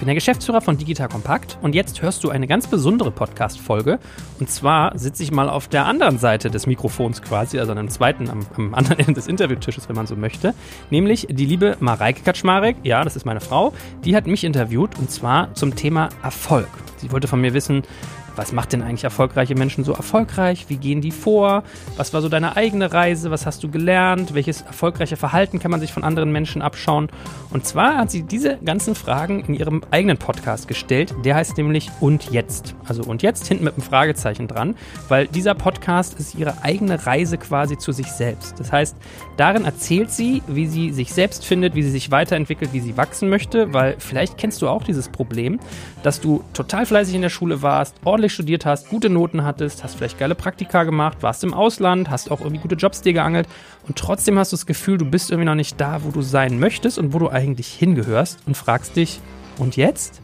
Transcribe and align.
Ich 0.00 0.02
bin 0.02 0.06
der 0.06 0.14
Geschäftsführer 0.14 0.62
von 0.62 0.78
Digital 0.78 1.08
Kompakt 1.08 1.58
und 1.60 1.74
jetzt 1.74 2.00
hörst 2.00 2.24
du 2.24 2.30
eine 2.30 2.46
ganz 2.46 2.66
besondere 2.66 3.10
Podcast-Folge. 3.10 3.98
Und 4.38 4.48
zwar 4.48 4.98
sitze 4.98 5.22
ich 5.22 5.30
mal 5.30 5.50
auf 5.50 5.68
der 5.68 5.84
anderen 5.84 6.16
Seite 6.16 6.50
des 6.50 6.66
Mikrofons 6.66 7.20
quasi, 7.20 7.58
also 7.58 7.72
an 7.72 7.76
einem 7.76 7.90
zweiten, 7.90 8.30
am, 8.30 8.46
am 8.56 8.72
anderen 8.72 8.98
Ende 8.98 9.12
des 9.16 9.26
Interviewtisches, 9.26 9.90
wenn 9.90 9.96
man 9.96 10.06
so 10.06 10.16
möchte. 10.16 10.54
Nämlich 10.88 11.26
die 11.28 11.44
liebe 11.44 11.76
Mareike 11.80 12.22
Kaczmarek, 12.22 12.76
ja, 12.82 13.04
das 13.04 13.14
ist 13.14 13.26
meine 13.26 13.42
Frau, 13.42 13.74
die 14.02 14.16
hat 14.16 14.26
mich 14.26 14.42
interviewt 14.42 14.98
und 14.98 15.10
zwar 15.10 15.52
zum 15.52 15.76
Thema 15.76 16.08
Erfolg. 16.22 16.70
Sie 16.96 17.12
wollte 17.12 17.28
von 17.28 17.42
mir 17.42 17.52
wissen, 17.52 17.82
was 18.36 18.52
macht 18.52 18.72
denn 18.72 18.82
eigentlich 18.82 19.04
erfolgreiche 19.04 19.54
Menschen 19.54 19.84
so 19.84 19.92
erfolgreich? 19.92 20.66
Wie 20.68 20.76
gehen 20.76 21.00
die 21.00 21.10
vor? 21.10 21.62
Was 21.96 22.12
war 22.12 22.22
so 22.22 22.28
deine 22.28 22.56
eigene 22.56 22.92
Reise? 22.92 23.30
Was 23.30 23.46
hast 23.46 23.62
du 23.62 23.70
gelernt? 23.70 24.34
Welches 24.34 24.62
erfolgreiche 24.62 25.16
Verhalten 25.16 25.58
kann 25.58 25.70
man 25.70 25.80
sich 25.80 25.92
von 25.92 26.04
anderen 26.04 26.32
Menschen 26.32 26.62
abschauen? 26.62 27.08
Und 27.50 27.66
zwar 27.66 27.96
hat 27.96 28.10
sie 28.10 28.22
diese 28.22 28.58
ganzen 28.58 28.94
Fragen 28.94 29.40
in 29.40 29.54
ihrem 29.54 29.82
eigenen 29.90 30.16
Podcast 30.16 30.68
gestellt. 30.68 31.14
Der 31.24 31.34
heißt 31.34 31.56
nämlich 31.56 31.90
Und 32.00 32.30
jetzt. 32.30 32.74
Also 32.86 33.02
Und 33.02 33.22
jetzt 33.22 33.46
hinten 33.46 33.64
mit 33.64 33.74
einem 33.74 33.82
Fragezeichen 33.82 34.48
dran, 34.48 34.74
weil 35.08 35.26
dieser 35.26 35.54
Podcast 35.54 36.18
ist 36.18 36.34
ihre 36.34 36.62
eigene 36.62 37.06
Reise 37.06 37.38
quasi 37.38 37.78
zu 37.78 37.92
sich 37.92 38.06
selbst. 38.06 38.58
Das 38.58 38.72
heißt, 38.72 38.96
darin 39.36 39.64
erzählt 39.64 40.10
sie, 40.10 40.42
wie 40.46 40.66
sie 40.66 40.92
sich 40.92 41.12
selbst 41.12 41.44
findet, 41.44 41.74
wie 41.74 41.82
sie 41.82 41.90
sich 41.90 42.10
weiterentwickelt, 42.10 42.72
wie 42.72 42.80
sie 42.80 42.96
wachsen 42.96 43.28
möchte, 43.28 43.72
weil 43.72 43.96
vielleicht 43.98 44.38
kennst 44.38 44.62
du 44.62 44.68
auch 44.68 44.82
dieses 44.82 45.08
Problem, 45.08 45.60
dass 46.02 46.20
du 46.20 46.44
total 46.52 46.86
fleißig 46.86 47.14
in 47.14 47.22
der 47.22 47.28
Schule 47.28 47.62
warst, 47.62 47.96
ordentlich 48.04 48.19
ordentlich 48.20 48.34
studiert 48.34 48.66
hast, 48.66 48.90
gute 48.90 49.08
Noten 49.08 49.44
hattest, 49.44 49.82
hast 49.82 49.96
vielleicht 49.96 50.18
geile 50.18 50.34
Praktika 50.34 50.84
gemacht, 50.84 51.22
warst 51.22 51.42
im 51.42 51.54
Ausland, 51.54 52.10
hast 52.10 52.30
auch 52.30 52.40
irgendwie 52.40 52.60
gute 52.60 52.74
Jobs 52.74 53.00
dir 53.00 53.14
geangelt 53.14 53.48
und 53.88 53.96
trotzdem 53.96 54.38
hast 54.38 54.52
du 54.52 54.56
das 54.56 54.66
Gefühl, 54.66 54.98
du 54.98 55.06
bist 55.06 55.30
irgendwie 55.30 55.46
noch 55.46 55.54
nicht 55.54 55.80
da, 55.80 56.04
wo 56.04 56.10
du 56.10 56.20
sein 56.20 56.58
möchtest 56.58 56.98
und 56.98 57.14
wo 57.14 57.18
du 57.18 57.30
eigentlich 57.30 57.68
hingehörst 57.68 58.40
und 58.46 58.58
fragst 58.58 58.96
dich, 58.96 59.20
und 59.56 59.76
jetzt? 59.76 60.22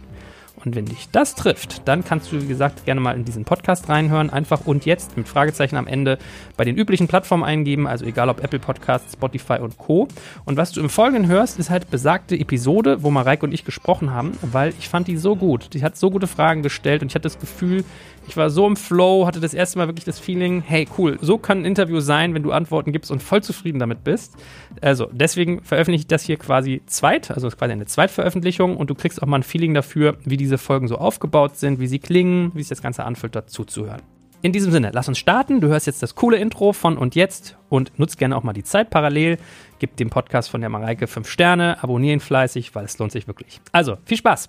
Und 0.67 0.75
wenn 0.75 0.87
dich 0.87 1.09
das 1.13 1.37
trifft, 1.37 1.87
dann 1.87 2.05
kannst 2.05 2.33
du, 2.33 2.43
wie 2.43 2.49
gesagt, 2.49 2.85
gerne 2.85 3.01
mal 3.01 3.15
in 3.15 3.25
diesen 3.25 3.45
Podcast 3.45 3.89
reinhören. 3.89 4.31
Einfach 4.31 4.67
und 4.67 4.85
jetzt 4.85 5.17
mit 5.17 5.29
Fragezeichen 5.29 5.77
am 5.77 5.87
Ende 5.87 6.19
bei 6.57 6.65
den 6.65 6.77
üblichen 6.77 7.07
Plattformen 7.07 7.45
eingeben, 7.45 7.87
also 7.87 8.05
egal 8.05 8.29
ob 8.29 8.43
Apple 8.43 8.59
Podcasts, 8.59 9.13
Spotify 9.13 9.61
und 9.61 9.79
Co. 9.79 10.09
Und 10.45 10.57
was 10.57 10.73
du 10.73 10.81
im 10.81 10.91
Folgenden 10.91 11.29
hörst, 11.31 11.61
ist 11.61 11.71
halt 11.71 11.89
besagte 11.89 12.37
Episode, 12.37 13.05
wo 13.05 13.13
Mareike 13.13 13.47
und 13.47 13.55
ich 13.55 13.65
gesprochen 13.65 14.11
haben, 14.11 14.33
weil 14.43 14.75
ich 14.77 14.89
fand 14.89 15.07
die 15.07 15.17
so 15.17 15.37
gut. 15.37 15.73
Die 15.73 15.85
hat 15.85 15.97
so 15.97 16.11
gute 16.11 16.27
Fragen 16.27 16.65
gestellt 16.65 17.01
und 17.01 17.13
ich 17.13 17.15
hatte 17.15 17.23
das 17.23 17.39
Gefühl, 17.39 17.85
ich 18.29 18.37
war 18.37 18.51
so 18.51 18.67
im 18.67 18.77
Flow, 18.77 19.27
hatte 19.27 19.41
das 19.41 19.55
erste 19.55 19.79
Mal 19.79 19.89
wirklich 19.89 20.05
das 20.05 20.19
Feeling, 20.19 20.63
hey 20.63 20.87
cool, 20.99 21.19
so 21.21 21.39
kann 21.39 21.59
ein 21.59 21.65
Interview 21.65 22.01
sein, 22.01 22.35
wenn 22.35 22.43
du 22.43 22.53
Antworten 22.53 22.93
gibst 22.93 23.11
und 23.11 23.23
voll 23.23 23.43
zufrieden 23.43 23.79
damit 23.79 24.05
bist. 24.05 24.35
Also 24.81 25.09
deswegen 25.13 25.63
veröffentliche 25.63 26.03
ich 26.03 26.07
das 26.07 26.23
hier 26.23 26.37
quasi 26.37 26.83
zweit, 26.87 27.31
also 27.31 27.49
quasi 27.49 27.73
eine 27.73 27.87
Zweitveröffentlichung 27.87 28.77
und 28.77 28.91
du 28.91 28.95
kriegst 28.95 29.23
auch 29.23 29.27
mal 29.27 29.39
ein 29.39 29.43
Feeling 29.43 29.75
dafür, 29.75 30.17
wie 30.25 30.37
diese 30.37 30.59
Folgen 30.59 30.89
so 30.89 30.97
aufgebaut 30.97 31.57
sind, 31.57 31.81
wie 31.81 31.87
sie 31.87 31.99
klingen, 31.99 32.51
wie 32.55 32.63
sich 32.63 32.69
das 32.69 32.83
Ganze 32.83 33.05
anfühlt, 33.05 33.35
dazu 33.35 33.65
zu 33.65 33.87
hören. 33.87 34.03
In 34.43 34.53
diesem 34.53 34.71
Sinne, 34.71 34.91
lass 34.93 35.09
uns 35.09 35.19
starten. 35.19 35.61
Du 35.61 35.69
hörst 35.69 35.87
jetzt 35.87 36.03
das 36.03 36.15
coole 36.15 36.37
Intro 36.37 36.73
von 36.73 36.99
und 36.99 37.15
jetzt 37.15 37.57
und 37.69 37.99
nutzt 37.99 38.19
gerne 38.19 38.37
auch 38.37 38.43
mal 38.43 38.53
die 38.53 38.65
Zeit 38.65 38.91
parallel. 38.91 39.39
Gib 39.79 39.97
dem 39.97 40.11
Podcast 40.11 40.51
von 40.51 40.61
der 40.61 40.71
Mareike 40.71 41.07
5 41.07 41.29
Sterne, 41.29 41.83
abonniere 41.83 42.15
ihn 42.15 42.21
fleißig, 42.21 42.75
weil 42.75 42.85
es 42.85 42.99
lohnt 42.99 43.13
sich 43.13 43.27
wirklich. 43.27 43.61
Also, 43.73 43.97
viel 44.05 44.19
Spaß! 44.19 44.49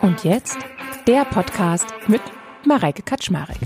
Und 0.00 0.24
jetzt 0.24 0.58
der 1.06 1.24
Podcast 1.24 1.86
mit 2.06 2.20
Mareike 2.64 3.02
Kaczmarek. 3.02 3.56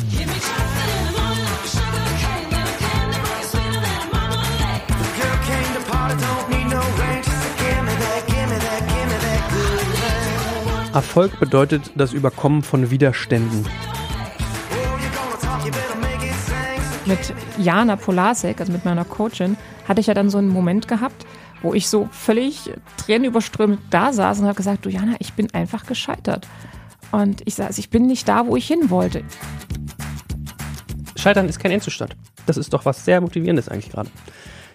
Erfolg 10.95 11.39
bedeutet 11.39 11.91
das 11.95 12.15
Überkommen 12.15 12.63
von 12.63 12.91
Widerständen. 12.91 13.67
Mit 17.05 17.35
Jana 17.59 17.97
Polasek, 17.97 18.61
also 18.61 18.73
mit 18.73 18.85
meiner 18.87 19.05
Coachin, 19.05 19.57
hatte 19.87 20.01
ich 20.01 20.07
ja 20.07 20.15
dann 20.15 20.31
so 20.31 20.39
einen 20.39 20.49
Moment 20.49 20.89
gehabt, 20.89 21.27
wo 21.61 21.75
ich 21.75 21.89
so 21.89 22.09
völlig 22.13 22.73
tränenüberströmt 22.97 23.79
da 23.91 24.13
saß 24.13 24.41
und 24.41 24.47
habe 24.47 24.57
gesagt, 24.57 24.87
du 24.87 24.89
Jana, 24.89 25.17
ich 25.19 25.35
bin 25.35 25.53
einfach 25.53 25.85
gescheitert. 25.85 26.49
Und 27.13 27.43
ich 27.47 27.55
saß, 27.55 27.79
ich 27.79 27.91
bin 27.91 28.07
nicht 28.07 28.29
da, 28.29 28.47
wo 28.47 28.57
ich 28.57 28.67
hin 28.67 28.91
wollte. 28.91 29.23
Scheitern 31.17 31.49
ist 31.49 31.59
kein 31.59 31.73
Endzustand. 31.73 32.17
Das 32.47 32.57
ist 32.57 32.73
doch 32.73 32.85
was 32.85 33.05
sehr 33.05 33.21
Motivierendes 33.21 33.69
eigentlich 33.69 33.91
gerade. 33.91 34.11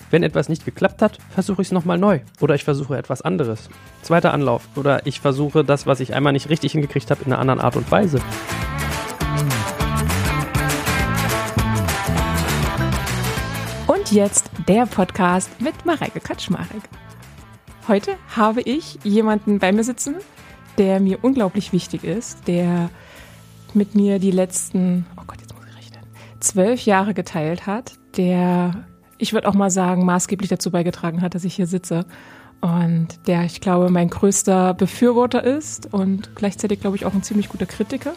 Wenn 0.10 0.24
etwas 0.24 0.50
nicht 0.50 0.66
geklappt 0.66 1.02
hat, 1.02 1.20
versuche 1.30 1.62
ich 1.62 1.70
es 1.70 1.72
nochmal 1.72 1.98
neu. 1.98 2.20
Oder 2.42 2.56
ich 2.56 2.66
versuche 2.66 2.98
etwas 2.98 3.22
anderes. 3.22 3.70
Zweiter 4.02 4.34
Anlauf. 4.34 4.68
Oder 4.76 5.08
ich 5.08 5.22
versuche 5.22 5.64
das, 5.64 5.88
was 5.88 6.02
ich 6.02 6.14
einmal 6.14 6.34
nicht 6.34 6.50
richtig 6.50 6.74
hingekriegt 6.74 7.10
habe, 7.12 7.24
in 7.24 7.32
einer 7.32 7.40
anderen 7.40 7.62
Art 7.62 7.78
und 7.78 7.90
Weise. 7.90 8.20
Und 13.88 14.12
jetzt 14.12 14.52
der 14.68 14.86
Podcast 14.86 15.62
mit 15.62 15.86
Mareike 15.86 16.20
Kaczmarek. 16.20 16.84
Heute 17.88 18.18
habe 18.36 18.62
ich 18.62 19.00
jemanden 19.04 19.60
bei 19.60 19.72
mir 19.72 19.86
sitzen, 19.86 20.16
der 20.78 21.00
mir 21.00 21.24
unglaublich 21.24 21.74
wichtig 21.74 22.04
ist, 22.04 22.48
der 22.48 22.90
mit 23.74 23.96
mir 23.96 24.20
die 24.20 24.32
letzten, 24.32 25.06
oh 25.18 25.24
Gott, 25.28 25.40
jetzt 25.42 25.54
muss 25.56 25.66
ich 25.70 25.78
rechnen, 25.78 26.04
zwölf 26.40 26.86
Jahre 26.86 27.14
geteilt 27.14 27.68
hat, 27.68 27.94
der, 28.18 28.86
ich 29.18 29.34
würde 29.34 29.48
auch 29.48 29.54
mal 29.54 29.70
sagen, 29.70 30.06
maßgeblich 30.06 30.50
dazu 30.50 30.72
beigetragen 30.72 31.22
hat, 31.22 31.36
dass 31.36 31.44
ich 31.44 31.56
hier 31.56 31.68
sitze 31.68 32.06
und 32.62 33.08
der, 33.28 33.44
ich 33.44 33.60
glaube, 33.60 33.90
mein 33.90 34.10
größter 34.10 34.74
Befürworter 34.76 35.44
ist 35.44 35.92
und 35.94 36.36
gleichzeitig, 36.36 36.80
glaube 36.80 36.96
ich, 36.96 37.06
auch 37.06 37.14
ein 37.14 37.24
ziemlich 37.24 37.50
guter 37.50 37.66
Kritiker. 37.66 38.14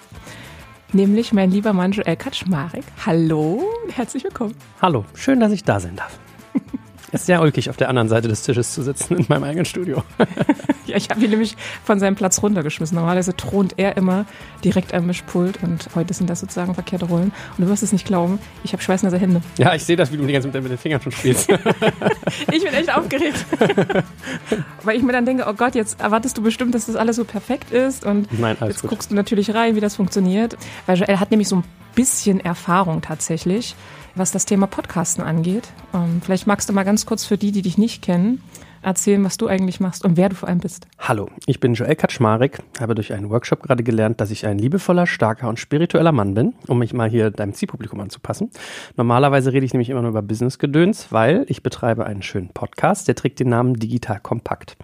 Nämlich 0.92 1.32
mein 1.32 1.50
lieber 1.50 1.72
Mann 1.72 1.92
Joel 1.92 2.16
Kaczmarek. 2.16 2.84
Hallo, 3.04 3.64
herzlich 3.88 4.22
willkommen. 4.22 4.54
Hallo, 4.80 5.04
schön, 5.14 5.40
dass 5.40 5.50
ich 5.50 5.64
da 5.64 5.80
sein 5.80 5.96
darf. 5.96 6.18
ist 7.14 7.26
sehr 7.26 7.40
ulkig, 7.40 7.70
auf 7.70 7.76
der 7.76 7.88
anderen 7.88 8.08
Seite 8.08 8.28
des 8.28 8.42
Tisches 8.42 8.72
zu 8.72 8.82
sitzen 8.82 9.16
in 9.16 9.26
meinem 9.28 9.44
eigenen 9.44 9.64
Studio. 9.64 10.02
ja, 10.86 10.96
ich 10.96 11.10
habe 11.10 11.20
ihn 11.22 11.30
nämlich 11.30 11.56
von 11.84 12.00
seinem 12.00 12.16
Platz 12.16 12.42
runtergeschmissen. 12.42 12.96
Normalerweise 12.96 13.36
thront 13.36 13.74
er 13.76 13.96
immer 13.96 14.26
direkt 14.64 14.92
am 14.92 15.06
Mischpult 15.06 15.62
und 15.62 15.88
heute 15.94 16.12
sind 16.14 16.28
das 16.28 16.40
sozusagen 16.40 16.74
verkehrte 16.74 17.06
Rollen. 17.06 17.32
Und 17.56 17.64
du 17.64 17.68
wirst 17.68 17.82
es 17.82 17.92
nicht 17.92 18.06
glauben, 18.06 18.38
ich 18.64 18.72
habe 18.72 18.82
schweißnasse 18.82 19.18
Hände. 19.18 19.42
Ja, 19.58 19.74
ich 19.74 19.84
sehe 19.84 19.96
das, 19.96 20.12
wie 20.12 20.16
du 20.16 20.26
die 20.26 20.32
ganze 20.32 20.50
Zeit 20.50 20.62
mit 20.62 20.72
den 20.72 20.78
Fingern 20.78 21.00
schon 21.00 21.12
spielst. 21.12 21.48
ich 22.52 22.64
bin 22.64 22.74
echt 22.74 22.94
aufgeregt. 22.94 23.44
Weil 24.82 24.96
ich 24.96 25.02
mir 25.02 25.12
dann 25.12 25.24
denke, 25.24 25.44
oh 25.48 25.54
Gott, 25.54 25.74
jetzt 25.74 26.00
erwartest 26.00 26.36
du 26.36 26.42
bestimmt, 26.42 26.74
dass 26.74 26.86
das 26.86 26.96
alles 26.96 27.16
so 27.16 27.24
perfekt 27.24 27.70
ist. 27.70 28.04
Und 28.04 28.28
Nein, 28.38 28.56
jetzt 28.66 28.82
gut. 28.82 28.90
guckst 28.90 29.10
du 29.10 29.14
natürlich 29.14 29.54
rein, 29.54 29.76
wie 29.76 29.80
das 29.80 29.96
funktioniert. 29.96 30.56
Weil 30.86 30.98
Joel 30.98 31.20
hat 31.20 31.30
nämlich 31.30 31.48
so 31.48 31.56
ein 31.56 31.64
bisschen 31.94 32.40
Erfahrung 32.40 33.02
tatsächlich 33.02 33.76
was 34.14 34.30
das 34.30 34.44
Thema 34.44 34.66
Podcasten 34.66 35.24
angeht. 35.24 35.68
Ähm, 35.92 36.20
vielleicht 36.22 36.46
magst 36.46 36.68
du 36.68 36.72
mal 36.72 36.84
ganz 36.84 37.06
kurz 37.06 37.24
für 37.24 37.36
die, 37.36 37.52
die 37.52 37.62
dich 37.62 37.78
nicht 37.78 38.02
kennen, 38.02 38.42
erzählen, 38.82 39.24
was 39.24 39.38
du 39.38 39.46
eigentlich 39.48 39.80
machst 39.80 40.04
und 40.04 40.16
wer 40.16 40.28
du 40.28 40.36
vor 40.36 40.48
allem 40.48 40.58
bist. 40.58 40.86
Hallo, 40.98 41.28
ich 41.46 41.58
bin 41.58 41.74
Joel 41.74 41.96
Kaczmarek, 41.96 42.60
habe 42.78 42.94
durch 42.94 43.12
einen 43.12 43.30
Workshop 43.30 43.62
gerade 43.62 43.82
gelernt, 43.82 44.20
dass 44.20 44.30
ich 44.30 44.46
ein 44.46 44.58
liebevoller, 44.58 45.06
starker 45.06 45.48
und 45.48 45.58
spiritueller 45.58 46.12
Mann 46.12 46.34
bin, 46.34 46.54
um 46.68 46.78
mich 46.78 46.92
mal 46.92 47.08
hier 47.08 47.30
deinem 47.30 47.54
Zielpublikum 47.54 48.00
anzupassen. 48.00 48.50
Normalerweise 48.96 49.52
rede 49.52 49.66
ich 49.66 49.72
nämlich 49.72 49.90
immer 49.90 50.02
nur 50.02 50.10
über 50.10 50.22
Business-Gedöns, 50.22 51.10
weil 51.10 51.44
ich 51.48 51.62
betreibe 51.62 52.06
einen 52.06 52.22
schönen 52.22 52.50
Podcast, 52.50 53.08
der 53.08 53.14
trägt 53.14 53.40
den 53.40 53.48
Namen 53.48 53.74
Digital 53.74 54.20
Kompakt. 54.20 54.76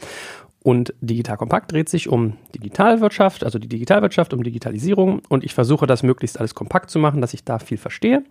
Und 0.63 0.93
Digital 1.01 1.39
Kompakt 1.39 1.73
dreht 1.73 1.89
sich 1.89 2.09
um 2.09 2.35
Digitalwirtschaft, 2.55 3.45
also 3.45 3.59
die 3.59 3.69
Digitalwirtschaft, 3.69 4.35
um 4.35 4.43
Digitalisierung. 4.43 5.23
Und 5.31 5.43
ich 5.43 5.55
versuche 5.55 5.87
das 5.87 6.03
möglichst 6.03 6.39
alles 6.39 6.55
kompakt 6.55 6.91
zu 6.91 6.99
machen, 6.99 7.23
dass 7.23 7.33
ich 7.33 7.45
da 7.45 7.59
viel 7.59 7.79
verstehe. 7.79 8.25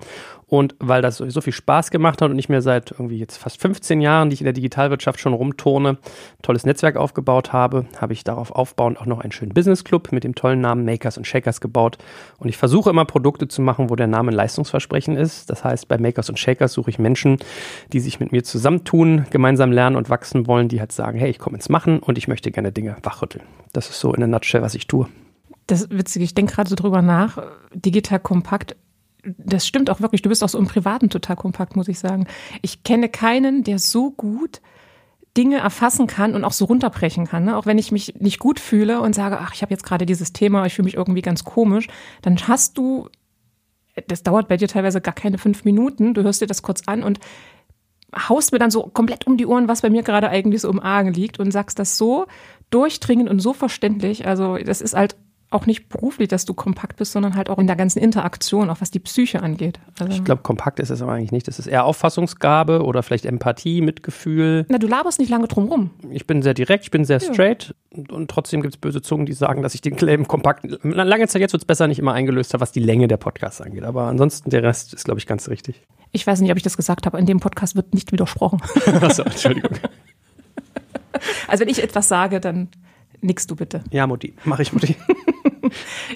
Und 0.49 0.75
weil 0.79 1.03
das 1.03 1.17
so 1.17 1.41
viel 1.41 1.53
Spaß 1.53 1.91
gemacht 1.91 2.21
hat 2.21 2.31
und 2.31 2.39
ich 2.39 2.49
mir 2.49 2.63
seit 2.63 2.91
irgendwie 2.91 3.19
jetzt 3.19 3.37
fast 3.37 3.61
15 3.61 4.01
Jahren, 4.01 4.29
die 4.29 4.33
ich 4.33 4.41
in 4.41 4.45
der 4.45 4.53
Digitalwirtschaft 4.53 5.19
schon 5.19 5.33
rumturne, 5.33 5.97
tolles 6.41 6.65
Netzwerk 6.65 6.97
aufgebaut 6.97 7.53
habe, 7.53 7.85
habe 7.97 8.13
ich 8.13 8.23
darauf 8.23 8.51
aufbauend 8.51 8.99
auch 8.99 9.05
noch 9.05 9.19
einen 9.19 9.31
schönen 9.31 9.53
Business 9.53 9.83
Club 9.83 10.11
mit 10.11 10.23
dem 10.23 10.33
tollen 10.33 10.59
Namen 10.59 10.85
Makers 10.85 11.17
und 11.17 11.27
Shakers 11.27 11.61
gebaut. 11.61 11.99
Und 12.39 12.49
ich 12.49 12.57
versuche 12.57 12.89
immer 12.89 13.05
Produkte 13.05 13.47
zu 13.47 13.61
machen, 13.61 13.91
wo 13.91 13.95
der 13.95 14.07
Name 14.07 14.31
ein 14.31 14.35
Leistungsversprechen 14.35 15.15
ist. 15.15 15.51
Das 15.51 15.63
heißt, 15.63 15.87
bei 15.87 15.99
Makers 15.99 16.29
und 16.29 16.39
Shakers 16.39 16.73
suche 16.73 16.89
ich 16.89 16.97
Menschen, 16.97 17.37
die 17.93 17.99
sich 17.99 18.19
mit 18.19 18.31
mir 18.31 18.43
zusammentun, 18.43 19.27
gemeinsam 19.29 19.71
lernen 19.71 19.95
und 19.95 20.09
wachsen 20.09 20.47
wollen, 20.47 20.67
die 20.67 20.79
halt 20.79 20.91
sagen, 20.91 21.19
hey, 21.19 21.29
ich 21.29 21.37
komme 21.37 21.57
ins 21.57 21.69
Machen 21.69 21.99
und 21.99 22.17
ich 22.17 22.27
möchte 22.27 22.49
gerne 22.49 22.71
Dinge 22.71 22.97
wachrütteln. 23.03 23.43
Das 23.71 23.89
ist 23.89 23.99
so 23.99 24.15
in 24.15 24.19
der 24.19 24.27
Nutshell, 24.27 24.63
was 24.63 24.73
ich 24.73 24.87
tue. 24.87 25.07
Das 25.67 25.81
ist 25.81 25.95
witzig, 25.95 26.23
ich 26.23 26.33
denke 26.33 26.55
gerade 26.55 26.67
so 26.67 26.75
drüber 26.75 27.03
nach. 27.03 27.37
Digital 27.75 28.19
kompakt, 28.19 28.75
das 29.24 29.68
stimmt 29.68 29.89
auch 29.89 30.01
wirklich. 30.01 30.21
Du 30.21 30.30
bist 30.30 30.44
auch 30.44 30.50
so 30.50 30.57
im 30.57 30.68
Privaten 30.68 31.10
total 31.10 31.36
kompakt, 31.36 31.75
muss 31.75 31.88
ich 31.88 32.00
sagen. 32.00 32.27
Ich 32.62 32.83
kenne 32.83 33.10
keinen, 33.10 33.63
der 33.63 33.80
so 33.80 34.12
gut 34.12 34.62
Dinge 35.38 35.57
erfassen 35.57 36.07
kann 36.07 36.36
und 36.36 36.44
auch 36.44 36.51
so 36.54 36.66
runterbrechen 36.66 37.27
kann. 37.27 37.45
Ne? 37.45 37.57
Auch 37.57 37.66
wenn 37.66 37.77
ich 37.77 37.92
mich 37.92 38.16
nicht 38.19 38.39
gut 38.39 38.60
fühle 38.60 39.01
und 39.01 39.13
sage, 39.13 39.39
ach, 39.39 39.54
ich 39.54 39.62
habe 39.62 39.71
jetzt 39.71 39.83
gerade 39.83 40.06
dieses 40.06 40.33
Thema, 40.33 40.66
ich 40.66 40.74
fühle 40.74 40.86
mich 40.86 40.95
irgendwie 40.95 41.21
ganz 41.21 41.44
komisch, 41.44 41.88
dann 42.21 42.38
hast 42.48 42.77
du, 42.77 43.10
das 44.07 44.24
dauert 44.24 44.48
bei 44.48 44.57
dir 44.57 44.68
teilweise 44.68 45.01
gar 45.01 45.13
keine 45.13 45.38
fünf 45.38 45.66
Minuten, 45.66 46.13
du 46.13 46.24
hörst 46.24 46.42
dir 46.42 46.48
das 46.48 46.62
kurz 46.62 46.83
an 46.88 47.04
und 47.04 47.19
haust 48.27 48.51
mir 48.51 48.60
dann 48.60 48.71
so 48.71 48.83
komplett 48.83 49.27
um 49.27 49.38
die 49.38 49.45
Ohren, 49.45 49.68
was 49.68 49.81
bei 49.81 49.89
mir 49.89 50.01
gerade 50.01 50.30
eigentlich 50.30 50.62
so 50.62 50.69
im 50.69 50.80
Argen 50.80 51.13
liegt 51.13 51.39
und 51.39 51.51
sagst 51.51 51.77
das 51.77 51.98
so 51.98 52.25
durchdringend 52.71 53.30
und 53.30 53.39
so 53.39 53.54
verständlich. 53.54 54.25
Also 54.25 54.57
das 54.57 54.81
ist 54.81 54.95
halt 54.95 55.16
auch 55.51 55.65
nicht 55.65 55.89
beruflich, 55.89 56.27
dass 56.27 56.45
du 56.45 56.53
kompakt 56.53 56.97
bist, 56.97 57.11
sondern 57.11 57.35
halt 57.35 57.49
auch 57.49 57.57
in 57.57 57.65
der 57.65 57.75
ganzen 57.75 57.99
Interaktion, 57.99 58.69
auch 58.69 58.81
was 58.81 58.91
die 58.91 58.99
Psyche 58.99 59.41
angeht. 59.41 59.79
Also 59.99 60.13
ich 60.13 60.23
glaube, 60.23 60.43
kompakt 60.43 60.79
ist 60.79 60.91
es 60.91 61.01
aber 61.01 61.13
eigentlich 61.13 61.31
nicht. 61.31 61.47
Das 61.47 61.57
ist 61.57 61.65
eher 61.65 61.85
Auffassungsgabe 61.85 62.83
oder 62.83 63.01
vielleicht 63.01 63.25
Empathie, 63.25 63.81
Mitgefühl. 63.81 64.67
Na, 64.69 64.77
du 64.77 64.85
laberst 64.85 65.17
nicht 65.19 65.29
lange 65.29 65.47
drum 65.47 65.67
rum. 65.67 65.89
Ich 66.11 66.27
bin 66.27 66.43
sehr 66.43 66.53
direkt, 66.53 66.83
ich 66.83 66.91
bin 66.91 67.03
sehr 67.03 67.19
straight 67.19 67.73
ja. 67.95 68.03
und, 68.13 68.29
trotzdem 68.29 68.61
gibt 68.61 68.75
es 68.75 68.79
böse 68.79 69.01
Zungen, 69.01 69.25
die 69.25 69.33
sagen, 69.33 69.63
dass 69.63 69.73
ich 69.73 69.81
den 69.81 69.95
Claim 69.95 70.27
kompakt, 70.27 70.65
lange 70.83 71.27
Zeit 71.27 71.41
jetzt 71.41 71.53
wird 71.53 71.63
es 71.63 71.67
besser 71.67 71.87
nicht 71.87 71.97
immer 71.97 72.13
eingelöst 72.13 72.53
habe, 72.53 72.61
was 72.61 72.71
die 72.71 72.79
Länge 72.79 73.07
der 73.07 73.17
Podcasts 73.17 73.59
angeht. 73.59 73.83
Aber 73.83 74.03
ansonsten 74.03 74.51
der 74.51 74.61
Rest 74.61 74.93
ist, 74.93 75.05
glaube 75.05 75.19
ich, 75.19 75.25
ganz 75.25 75.49
richtig. 75.49 75.81
Ich 76.11 76.27
weiß 76.27 76.41
nicht, 76.41 76.51
ob 76.51 76.57
ich 76.57 76.63
das 76.63 76.77
gesagt 76.77 77.07
habe. 77.07 77.17
In 77.17 77.25
dem 77.25 77.39
Podcast 77.39 77.75
wird 77.75 77.95
nicht 77.95 78.11
widersprochen. 78.11 78.61
Achso, 79.01 79.23
Entschuldigung. 79.23 79.77
Also 81.47 81.61
wenn 81.61 81.69
ich 81.69 81.81
etwas 81.81 82.07
sage, 82.07 82.39
dann 82.39 82.69
nix 83.21 83.47
du 83.47 83.55
bitte. 83.55 83.83
Ja, 83.91 84.05
Mutti. 84.07 84.35
Mach 84.45 84.59
ich, 84.59 84.73
Mutti. 84.73 84.95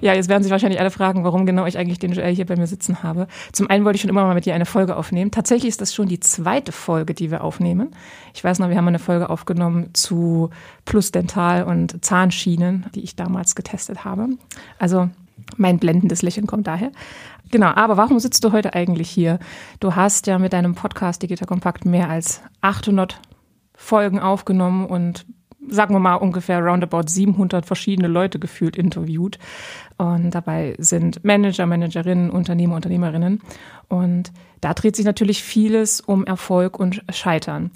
ja, 0.01 0.13
jetzt 0.13 0.30
werden 0.30 0.44
sich 0.44 0.51
wahrscheinlich 0.51 0.80
alle 0.80 0.92
fragen, 0.92 1.24
warum 1.24 1.45
genau 1.45 1.66
ich 1.66 1.78
eigentlich 1.78 2.00
den 2.00 2.13
Joel 2.13 2.34
hier 2.34 2.45
bei 2.45 2.56
mir 2.56 2.68
sitzen 2.68 3.04
habe. 3.04 3.28
Zum 3.51 3.69
einen 3.69 3.86
wollte 3.86 3.95
ich 3.95 4.01
schon 4.01 4.10
immer 4.10 4.25
mal 4.25 4.36
mit 4.36 4.45
dir 4.45 4.56
eine 4.56 4.66
Folge 4.66 4.95
aufnehmen. 4.95 5.31
Tatsächlich 5.31 5.69
ist 5.69 5.81
das 5.81 5.94
schon 5.94 6.07
die 6.07 6.19
zweite 6.19 6.72
Folge, 6.72 7.13
die 7.13 7.31
wir 7.31 7.44
aufnehmen. 7.44 7.92
Ich 8.34 8.44
weiß 8.44 8.60
noch, 8.60 8.69
wir 8.69 8.78
haben 8.78 8.88
eine 8.88 9.00
Folge 9.00 9.30
aufgenommen 9.30 9.90
zu 9.94 10.50
Plus 10.86 11.12
Dental 11.12 11.63
und 11.63 12.04
Zahnschienen, 12.04 12.86
die 12.95 13.01
ich 13.01 13.16
damals 13.16 13.56
getestet 13.56 14.06
habe. 14.06 14.28
Also 14.80 15.10
mein 15.57 15.80
blendendes 15.80 16.22
Lächeln 16.22 16.48
kommt 16.48 16.68
daher. 16.68 16.92
Genau, 17.51 17.68
aber 17.68 17.98
warum 17.98 18.19
sitzt 18.19 18.44
du 18.44 18.51
heute 18.51 18.74
eigentlich 18.74 19.10
hier? 19.10 19.40
Du 19.80 19.95
hast 19.95 20.28
ja 20.28 20.40
mit 20.40 20.54
deinem 20.54 20.75
Podcast 20.75 21.22
Digital 21.22 21.48
Kompakt 21.48 21.86
mehr 21.86 22.10
als 22.10 22.42
800 22.62 23.19
Folgen 23.75 24.19
aufgenommen 24.19 24.86
und 24.86 25.25
sagen 25.69 25.94
wir 25.94 26.00
mal 26.00 26.15
ungefähr 26.15 26.60
roundabout 26.60 27.07
700 27.07 27.65
verschiedene 27.65 28.07
Leute 28.07 28.39
gefühlt 28.39 28.75
interviewt. 28.75 29.39
Und 29.98 30.31
dabei 30.31 30.75
sind 30.77 31.24
Manager, 31.24 31.65
Managerinnen, 31.65 32.30
Unternehmer, 32.30 32.75
Unternehmerinnen. 32.75 33.42
Und 33.89 34.31
da 34.62 34.74
dreht 34.74 34.95
sich 34.95 35.06
natürlich 35.06 35.44
vieles 35.44 36.01
um 36.01 36.25
Erfolg 36.25 36.80
und 36.80 37.04
Scheitern. 37.10 37.71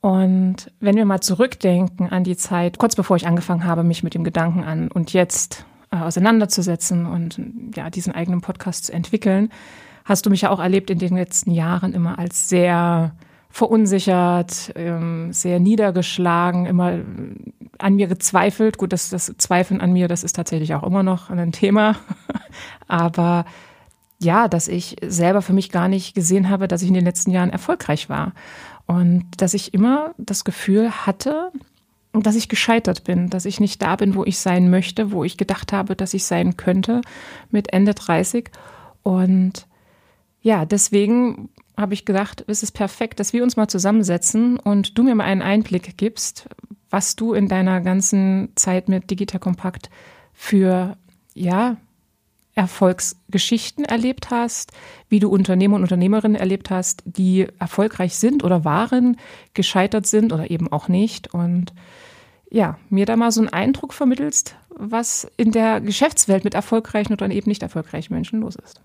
Und 0.00 0.72
wenn 0.80 0.96
wir 0.96 1.04
mal 1.04 1.20
zurückdenken 1.20 2.08
an 2.08 2.24
die 2.24 2.36
Zeit, 2.36 2.78
kurz 2.78 2.96
bevor 2.96 3.16
ich 3.16 3.26
angefangen 3.26 3.64
habe, 3.64 3.84
mich 3.84 4.02
mit 4.02 4.14
dem 4.14 4.24
Gedanken 4.24 4.64
an 4.64 4.88
und 4.88 5.12
jetzt 5.12 5.66
äh, 5.90 5.96
auseinanderzusetzen 5.96 7.06
und 7.06 7.40
ja, 7.74 7.90
diesen 7.90 8.14
eigenen 8.14 8.40
Podcast 8.40 8.86
zu 8.86 8.92
entwickeln, 8.92 9.50
hast 10.04 10.24
du 10.24 10.30
mich 10.30 10.42
ja 10.42 10.50
auch 10.50 10.60
erlebt 10.60 10.88
in 10.90 10.98
den 10.98 11.16
letzten 11.16 11.50
Jahren 11.50 11.92
immer 11.92 12.18
als 12.18 12.48
sehr 12.48 13.12
verunsichert, 13.50 14.72
ähm, 14.76 15.32
sehr 15.32 15.58
niedergeschlagen, 15.58 16.66
immer 16.66 17.00
an 17.78 17.94
mir 17.96 18.06
gezweifelt. 18.06 18.78
Gut, 18.78 18.92
das, 18.92 19.10
das 19.10 19.34
Zweifeln 19.38 19.80
an 19.80 19.92
mir, 19.92 20.08
das 20.08 20.22
ist 20.22 20.36
tatsächlich 20.36 20.74
auch 20.74 20.84
immer 20.84 21.02
noch 21.02 21.30
ein 21.30 21.52
Thema. 21.52 21.96
Aber 22.88 23.44
ja, 24.22 24.48
dass 24.48 24.68
ich 24.68 24.96
selber 25.02 25.42
für 25.42 25.52
mich 25.52 25.70
gar 25.70 25.88
nicht 25.88 26.14
gesehen 26.14 26.48
habe, 26.48 26.68
dass 26.68 26.82
ich 26.82 26.88
in 26.88 26.94
den 26.94 27.04
letzten 27.04 27.32
Jahren 27.32 27.50
erfolgreich 27.50 28.08
war. 28.08 28.32
Und 28.86 29.24
dass 29.38 29.54
ich 29.54 29.74
immer 29.74 30.14
das 30.18 30.44
Gefühl 30.44 30.90
hatte, 30.90 31.50
dass 32.12 32.36
ich 32.36 32.48
gescheitert 32.48 33.04
bin, 33.04 33.30
dass 33.30 33.44
ich 33.44 33.60
nicht 33.60 33.80
da 33.82 33.96
bin, 33.96 34.14
wo 34.14 34.24
ich 34.24 34.38
sein 34.38 34.68
möchte, 34.68 35.12
wo 35.12 35.24
ich 35.24 35.36
gedacht 35.36 35.72
habe, 35.72 35.96
dass 35.96 36.14
ich 36.14 36.24
sein 36.24 36.56
könnte 36.56 37.00
mit 37.50 37.72
Ende 37.72 37.94
30. 37.94 38.50
Und 39.02 39.66
ja, 40.42 40.64
deswegen 40.64 41.50
habe 41.80 41.94
ich 41.94 42.04
gedacht, 42.04 42.44
es 42.46 42.62
ist 42.62 42.72
perfekt, 42.72 43.20
dass 43.20 43.32
wir 43.32 43.42
uns 43.42 43.56
mal 43.56 43.68
zusammensetzen 43.68 44.58
und 44.58 44.96
du 44.98 45.02
mir 45.02 45.14
mal 45.14 45.24
einen 45.24 45.42
Einblick 45.42 45.96
gibst, 45.96 46.48
was 46.90 47.16
du 47.16 47.32
in 47.32 47.48
deiner 47.48 47.80
ganzen 47.80 48.50
Zeit 48.56 48.88
mit 48.88 49.10
Digital 49.10 49.40
Kompakt 49.40 49.90
für, 50.32 50.96
ja, 51.34 51.76
Erfolgsgeschichten 52.54 53.84
erlebt 53.84 54.30
hast, 54.30 54.72
wie 55.08 55.20
du 55.20 55.30
Unternehmer 55.30 55.76
und 55.76 55.82
Unternehmerinnen 55.82 56.36
erlebt 56.36 56.68
hast, 56.68 57.02
die 57.06 57.46
erfolgreich 57.58 58.16
sind 58.16 58.44
oder 58.44 58.64
waren, 58.64 59.16
gescheitert 59.54 60.06
sind 60.06 60.32
oder 60.32 60.50
eben 60.50 60.70
auch 60.70 60.88
nicht. 60.88 61.32
Und 61.32 61.72
ja, 62.50 62.78
mir 62.90 63.06
da 63.06 63.16
mal 63.16 63.30
so 63.30 63.40
einen 63.40 63.50
Eindruck 63.50 63.94
vermittelst, 63.94 64.56
was 64.68 65.30
in 65.36 65.52
der 65.52 65.80
Geschäftswelt 65.80 66.44
mit 66.44 66.54
erfolgreichen 66.54 67.12
oder 67.12 67.30
eben 67.30 67.48
nicht 67.48 67.62
erfolgreichen 67.62 68.12
Menschen 68.12 68.40
los 68.40 68.56
ist. 68.56 68.80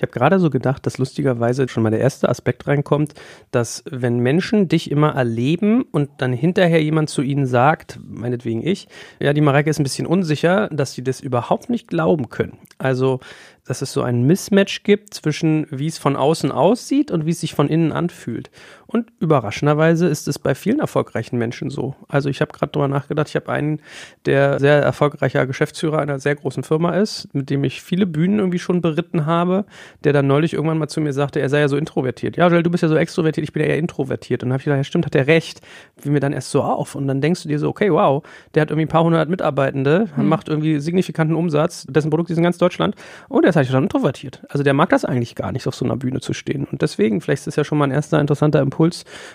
Ich 0.00 0.02
habe 0.02 0.12
gerade 0.12 0.40
so 0.40 0.48
gedacht, 0.48 0.86
dass 0.86 0.96
lustigerweise 0.96 1.68
schon 1.68 1.82
mal 1.82 1.90
der 1.90 2.00
erste 2.00 2.30
Aspekt 2.30 2.66
reinkommt, 2.66 3.12
dass 3.50 3.84
wenn 3.84 4.20
Menschen 4.20 4.66
dich 4.66 4.90
immer 4.90 5.10
erleben 5.10 5.82
und 5.82 6.08
dann 6.22 6.32
hinterher 6.32 6.82
jemand 6.82 7.10
zu 7.10 7.20
ihnen 7.20 7.44
sagt, 7.44 8.00
meinetwegen 8.02 8.66
ich, 8.66 8.88
ja, 9.18 9.34
die 9.34 9.42
Mareike 9.42 9.68
ist 9.68 9.78
ein 9.78 9.82
bisschen 9.82 10.06
unsicher, 10.06 10.70
dass 10.72 10.94
sie 10.94 11.04
das 11.04 11.20
überhaupt 11.20 11.68
nicht 11.68 11.86
glauben 11.86 12.30
können. 12.30 12.56
Also 12.78 13.20
dass 13.66 13.82
es 13.82 13.92
so 13.92 14.02
ein 14.02 14.24
Mismatch 14.24 14.82
gibt 14.82 15.14
zwischen, 15.14 15.66
wie 15.70 15.86
es 15.86 15.98
von 15.98 16.16
außen 16.16 16.50
aussieht 16.50 17.10
und 17.10 17.26
wie 17.26 17.30
es 17.30 17.40
sich 17.40 17.54
von 17.54 17.68
innen 17.68 17.92
anfühlt. 17.92 18.50
Und 18.92 19.12
überraschenderweise 19.20 20.08
ist 20.08 20.26
es 20.26 20.40
bei 20.40 20.56
vielen 20.56 20.80
erfolgreichen 20.80 21.38
Menschen 21.38 21.70
so. 21.70 21.94
Also 22.08 22.28
ich 22.28 22.40
habe 22.40 22.50
gerade 22.50 22.72
drüber 22.72 22.88
nachgedacht, 22.88 23.28
ich 23.28 23.36
habe 23.36 23.52
einen, 23.52 23.80
der 24.26 24.58
sehr 24.58 24.82
erfolgreicher 24.82 25.46
Geschäftsführer 25.46 26.00
einer 26.00 26.18
sehr 26.18 26.34
großen 26.34 26.64
Firma 26.64 26.96
ist, 26.96 27.32
mit 27.32 27.50
dem 27.50 27.62
ich 27.62 27.82
viele 27.82 28.04
Bühnen 28.04 28.40
irgendwie 28.40 28.58
schon 28.58 28.80
beritten 28.80 29.26
habe, 29.26 29.64
der 30.02 30.12
dann 30.12 30.26
neulich 30.26 30.54
irgendwann 30.54 30.78
mal 30.78 30.88
zu 30.88 31.00
mir 31.00 31.12
sagte, 31.12 31.38
er 31.38 31.48
sei 31.48 31.60
ja 31.60 31.68
so 31.68 31.76
introvertiert. 31.76 32.36
Ja, 32.36 32.48
Joel, 32.48 32.64
du 32.64 32.70
bist 32.70 32.82
ja 32.82 32.88
so 32.88 32.96
extrovertiert, 32.96 33.44
ich 33.44 33.52
bin 33.52 33.62
ja 33.62 33.68
eher 33.68 33.78
introvertiert. 33.78 34.42
Und 34.42 34.48
dann 34.48 34.54
habe 34.54 34.60
ich 34.60 34.64
gedacht, 34.64 34.78
ja 34.78 34.84
stimmt, 34.84 35.06
hat 35.06 35.14
er 35.14 35.28
recht. 35.28 35.60
Wie 36.02 36.10
mir 36.10 36.18
dann 36.18 36.32
erst 36.32 36.50
so 36.50 36.60
auf. 36.60 36.96
Und 36.96 37.06
dann 37.06 37.20
denkst 37.20 37.44
du 37.44 37.48
dir 37.48 37.60
so, 37.60 37.68
okay, 37.68 37.92
wow, 37.92 38.24
der 38.56 38.62
hat 38.62 38.70
irgendwie 38.70 38.86
ein 38.86 38.88
paar 38.88 39.04
hundert 39.04 39.28
Mitarbeitende, 39.28 40.08
hm. 40.16 40.26
macht 40.26 40.48
irgendwie 40.48 40.80
signifikanten 40.80 41.36
Umsatz, 41.36 41.86
dessen 41.88 42.10
Produkt 42.10 42.30
ist 42.30 42.38
in 42.38 42.42
ganz 42.42 42.58
Deutschland 42.58 42.96
und 43.28 43.44
er 43.44 43.50
ist 43.50 43.56
halt 43.56 43.68
schon 43.68 43.84
introvertiert. 43.84 44.42
Also 44.48 44.64
der 44.64 44.74
mag 44.74 44.88
das 44.88 45.04
eigentlich 45.04 45.36
gar 45.36 45.52
nicht, 45.52 45.68
auf 45.68 45.76
so 45.76 45.84
einer 45.84 45.96
Bühne 45.96 46.18
zu 46.18 46.32
stehen. 46.32 46.64
Und 46.64 46.82
deswegen, 46.82 47.20
vielleicht 47.20 47.46
ist 47.46 47.56
ja 47.56 47.62
schon 47.62 47.78
mal 47.78 47.84
ein 47.84 47.92
erster 47.92 48.20
interessanter 48.20 48.60
Impuls 48.60 48.79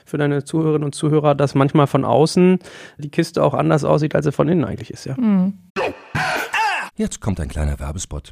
für 0.05 0.17
deine 0.17 0.43
Zuhörerinnen 0.43 0.83
und 0.85 0.95
Zuhörer, 0.95 1.35
dass 1.35 1.55
manchmal 1.55 1.87
von 1.87 2.05
außen 2.05 2.59
die 2.97 3.09
Kiste 3.09 3.43
auch 3.43 3.53
anders 3.53 3.83
aussieht, 3.83 4.15
als 4.15 4.25
sie 4.25 4.31
von 4.31 4.47
innen 4.47 4.65
eigentlich 4.65 4.91
ist, 4.91 5.05
ja. 5.05 5.15
Mhm. 5.17 5.53
Jetzt 6.95 7.19
kommt 7.19 7.39
ein 7.39 7.49
kleiner 7.49 7.79
Werbespot. 7.79 8.31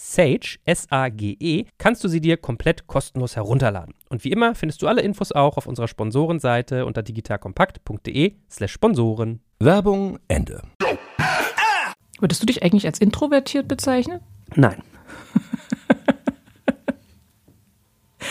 Sage, 0.00 0.58
S-A-G-E, 0.64 1.64
kannst 1.76 2.04
du 2.04 2.08
sie 2.08 2.20
dir 2.20 2.36
komplett 2.36 2.86
kostenlos 2.86 3.34
herunterladen. 3.34 3.94
Und 4.08 4.22
wie 4.22 4.30
immer 4.30 4.54
findest 4.54 4.80
du 4.80 4.86
alle 4.86 5.02
Infos 5.02 5.32
auch 5.32 5.56
auf 5.56 5.66
unserer 5.66 5.88
Sponsorenseite 5.88 6.86
unter 6.86 7.02
digitalkompakt.de 7.02 8.34
slash 8.48 8.72
Sponsoren. 8.72 9.40
Werbung 9.58 10.20
Ende. 10.28 10.62
Würdest 12.20 12.40
du 12.40 12.46
dich 12.46 12.62
eigentlich 12.62 12.86
als 12.86 13.00
introvertiert 13.00 13.66
bezeichnen? 13.66 14.20
Nein. 14.54 14.82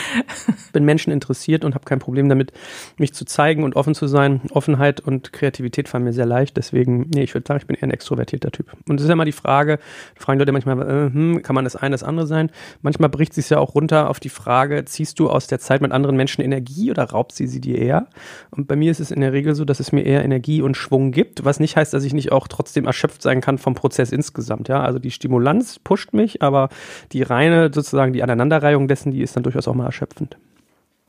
bin 0.73 0.85
Menschen 0.85 1.11
interessiert 1.11 1.65
und 1.65 1.75
habe 1.75 1.85
kein 1.85 1.99
Problem 1.99 2.29
damit, 2.29 2.51
mich 2.97 3.13
zu 3.13 3.25
zeigen 3.25 3.63
und 3.63 3.75
offen 3.75 3.95
zu 3.95 4.07
sein. 4.07 4.41
Offenheit 4.51 4.99
und 4.99 5.33
Kreativität 5.33 5.89
fallen 5.89 6.03
mir 6.03 6.13
sehr 6.13 6.25
leicht. 6.25 6.57
Deswegen, 6.57 7.09
nee, 7.13 7.23
ich 7.23 7.33
würde 7.33 7.47
sagen, 7.47 7.59
ich 7.59 7.67
bin 7.67 7.75
eher 7.75 7.83
ein 7.83 7.91
extrovertierter 7.91 8.51
Typ. 8.51 8.71
Und 8.87 8.97
es 8.97 9.03
ist 9.03 9.07
ja 9.07 9.13
immer 9.13 9.25
die 9.25 9.31
Frage, 9.31 9.79
fragen 10.15 10.39
Leute 10.39 10.51
manchmal, 10.51 10.81
äh, 10.81 11.13
hm, 11.13 11.41
kann 11.41 11.55
man 11.55 11.63
das 11.63 11.75
eine, 11.75 11.93
das 11.93 12.03
andere 12.03 12.27
sein? 12.27 12.51
Manchmal 12.81 13.09
bricht 13.09 13.33
sich 13.33 13.49
ja 13.49 13.59
auch 13.59 13.75
runter 13.75 14.09
auf 14.09 14.19
die 14.19 14.29
Frage, 14.29 14.85
ziehst 14.85 15.19
du 15.19 15.29
aus 15.29 15.47
der 15.47 15.59
Zeit 15.59 15.81
mit 15.81 15.91
anderen 15.91 16.15
Menschen 16.15 16.41
Energie 16.41 16.91
oder 16.91 17.03
raubt 17.03 17.33
sie 17.33 17.47
sie 17.47 17.61
dir 17.61 17.77
eher? 17.77 18.07
Und 18.51 18.67
bei 18.67 18.75
mir 18.75 18.91
ist 18.91 18.99
es 18.99 19.11
in 19.11 19.21
der 19.21 19.33
Regel 19.33 19.55
so, 19.55 19.65
dass 19.65 19.79
es 19.79 19.91
mir 19.91 20.03
eher 20.03 20.23
Energie 20.23 20.61
und 20.61 20.77
Schwung 20.77 21.11
gibt, 21.11 21.45
was 21.45 21.59
nicht 21.59 21.75
heißt, 21.75 21.93
dass 21.93 22.03
ich 22.03 22.13
nicht 22.13 22.31
auch 22.31 22.47
trotzdem 22.47 22.85
erschöpft 22.85 23.21
sein 23.21 23.41
kann 23.41 23.57
vom 23.57 23.73
Prozess 23.73 24.11
insgesamt. 24.11 24.67
Ja, 24.67 24.81
also 24.81 24.99
die 24.99 25.11
Stimulanz 25.11 25.79
pusht 25.79 26.13
mich, 26.13 26.41
aber 26.41 26.69
die 27.11 27.23
reine 27.23 27.71
sozusagen 27.73 28.13
die 28.13 28.23
Aneinanderreihung 28.23 28.87
dessen, 28.87 29.11
die 29.11 29.21
ist 29.21 29.35
dann 29.35 29.43
durchaus 29.43 29.67
auch 29.67 29.75
mal 29.75 29.86
erschöpfend. 29.87 30.37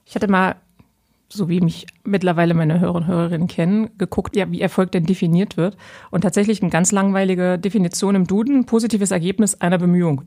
Ich 0.04 0.14
hatte 0.14 0.28
mal, 0.28 0.56
so 1.28 1.48
wie 1.48 1.60
mich 1.60 1.86
mittlerweile 2.04 2.54
meine 2.54 2.80
Hörer 2.80 2.94
und 2.94 3.06
Hörerinnen 3.06 3.48
kennen, 3.48 3.90
geguckt, 3.98 4.34
ja, 4.36 4.50
wie 4.50 4.60
Erfolg 4.60 4.92
denn 4.92 5.04
definiert 5.04 5.56
wird. 5.56 5.76
Und 6.10 6.22
tatsächlich 6.22 6.62
eine 6.62 6.70
ganz 6.70 6.92
langweilige 6.92 7.58
Definition 7.58 8.14
im 8.14 8.26
Duden, 8.26 8.64
positives 8.64 9.10
Ergebnis 9.10 9.60
einer 9.60 9.78
Bemühung. 9.78 10.22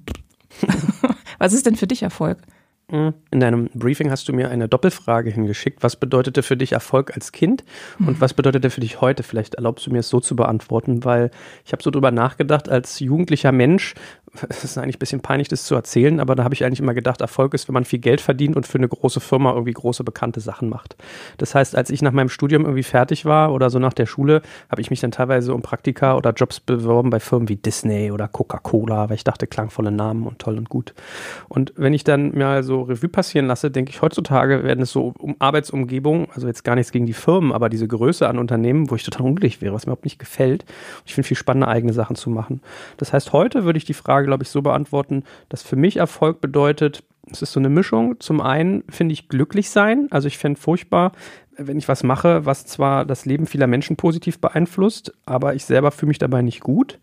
Was 1.40 1.54
ist 1.54 1.66
denn 1.66 1.76
für 1.76 1.88
dich 1.88 2.04
Erfolg? 2.04 2.38
In 2.92 3.40
deinem 3.40 3.70
Briefing 3.74 4.12
hast 4.12 4.28
du 4.28 4.34
mir 4.34 4.50
eine 4.50 4.68
Doppelfrage 4.68 5.30
hingeschickt. 5.30 5.82
Was 5.82 5.96
bedeutete 5.96 6.44
für 6.44 6.58
dich 6.58 6.74
Erfolg 6.74 7.16
als 7.16 7.32
Kind 7.32 7.64
und 8.00 8.20
was 8.20 8.34
bedeutete 8.34 8.70
für 8.70 8.82
dich 8.82 9.00
heute? 9.00 9.24
Vielleicht 9.24 9.56
erlaubst 9.56 9.88
du 9.88 9.92
mir 9.92 10.00
es 10.00 10.10
so 10.10 10.20
zu 10.20 10.36
beantworten, 10.36 11.06
weil 11.06 11.32
ich 11.64 11.72
habe 11.72 11.82
so 11.82 11.90
drüber 11.90 12.12
nachgedacht, 12.12 12.68
als 12.68 13.00
jugendlicher 13.00 13.54
Mensch 13.54 13.94
es 14.50 14.64
ist 14.64 14.78
eigentlich 14.78 14.96
ein 14.96 15.00
bisschen 15.00 15.22
peinlich, 15.22 15.50
das 15.50 15.66
zu 15.66 15.76
erzählen, 15.76 16.20
aber 16.20 16.36
da 16.36 16.44
habe 16.44 16.54
ich 16.54 16.64
eigentlich 16.64 16.80
immer 16.80 16.94
gedacht, 16.94 17.20
Erfolg 17.20 17.54
ist, 17.54 17.68
wenn 17.68 17.74
man 17.74 17.84
viel 17.84 18.00
Geld 18.00 18.22
verdient 18.22 18.56
und 18.56 18.66
für 18.66 18.78
eine 18.78 18.88
große 18.88 19.20
Firma 19.20 19.52
irgendwie 19.52 19.74
große 19.74 20.04
bekannte 20.04 20.40
Sachen 20.40 20.70
macht. 20.70 20.96
Das 21.38 21.54
heißt, 21.54 21.76
als 21.76 21.90
ich 21.90 22.02
nach 22.02 22.14
meinem 22.14 22.30
Studium 22.30 22.64
irgendwie 22.64 22.84
fertig 22.84 23.26
war 23.26 23.52
oder 23.54 23.70
so 23.70 23.80
nach 23.80 23.94
der 23.94 24.06
Schule, 24.06 24.42
habe 24.70 24.82
ich 24.82 24.90
mich 24.90 25.02
dann 25.02 25.12
teilweise 25.12 25.54
um 25.54 25.62
Praktika 25.62 26.16
oder 26.16 26.32
Jobs 26.32 26.62
beworben 26.62 27.10
bei 27.10 27.20
Firmen 27.20 27.50
wie 27.50 27.58
Disney 27.58 28.12
oder 28.12 28.28
Coca-Cola, 28.30 29.10
weil 29.10 29.16
ich 29.16 29.26
dachte, 29.26 29.48
klangvolle 29.48 29.92
Namen 29.92 30.26
und 30.26 30.40
toll 30.40 30.58
und 30.58 30.70
gut. 30.70 30.94
Und 31.50 31.74
wenn 31.76 31.94
ich 31.94 32.06
dann 32.06 32.32
mir 32.32 32.64
so 32.64 32.84
Revue 32.84 33.10
passieren 33.10 33.48
lasse, 33.48 33.70
denke 33.70 33.92
ich, 33.92 34.02
heutzutage 34.02 34.64
werden 34.64 34.82
es 34.82 34.92
so 34.92 35.14
um 35.18 35.36
Arbeitsumgebungen, 35.40 36.28
also 36.34 36.48
jetzt 36.48 36.64
gar 36.64 36.76
nichts 36.76 36.94
gegen 36.94 37.06
die 37.06 37.14
Firmen, 37.14 37.52
aber 37.52 37.68
diese 37.68 37.88
Größe 37.88 38.30
an 38.30 38.40
Unternehmen, 38.40 38.90
wo 38.90 38.96
ich 38.96 39.04
total 39.04 39.28
unglücklich 39.28 39.62
wäre, 39.62 39.74
was 39.74 39.86
mir 39.86 39.92
überhaupt 39.92 40.06
nicht 40.06 40.20
gefällt. 40.20 40.64
Ich 41.06 41.14
finde 41.14 41.28
viel 41.28 41.38
spannender, 41.38 41.68
eigene 41.68 41.92
Sachen 41.92 42.16
zu 42.16 42.30
machen. 42.30 42.62
Das 42.98 43.12
heißt, 43.12 43.34
heute 43.34 43.66
würde 43.66 43.78
ich 43.78 43.86
die 43.86 43.94
Frage 43.94 44.21
Frage, 44.22 44.28
glaube 44.28 44.44
ich, 44.44 44.50
so 44.50 44.62
beantworten, 44.62 45.24
dass 45.50 45.64
für 45.64 45.76
mich 45.76 45.98
Erfolg 45.98 46.42
bedeutet, 46.42 47.04
es 47.32 47.42
ist 47.42 47.54
so 47.54 47.60
eine 47.60 47.70
Mischung. 47.70 48.20
Zum 48.20 48.42
einen 48.42 48.84
finde 48.90 49.14
ich 49.14 49.30
glücklich 49.30 49.70
sein. 49.70 50.08
Also 50.12 50.28
ich 50.28 50.38
fände 50.38 50.60
furchtbar, 50.60 51.12
wenn 51.58 51.78
ich 51.78 51.88
was 51.88 52.04
mache, 52.04 52.46
was 52.46 52.66
zwar 52.66 53.06
das 53.06 53.26
Leben 53.26 53.46
vieler 53.46 53.68
Menschen 53.68 53.96
positiv 53.96 54.40
beeinflusst, 54.40 55.14
aber 55.26 55.54
ich 55.54 55.66
selber 55.66 55.92
fühle 55.92 56.10
mich 56.10 56.18
dabei 56.18 56.42
nicht 56.42 56.62
gut. 56.62 57.00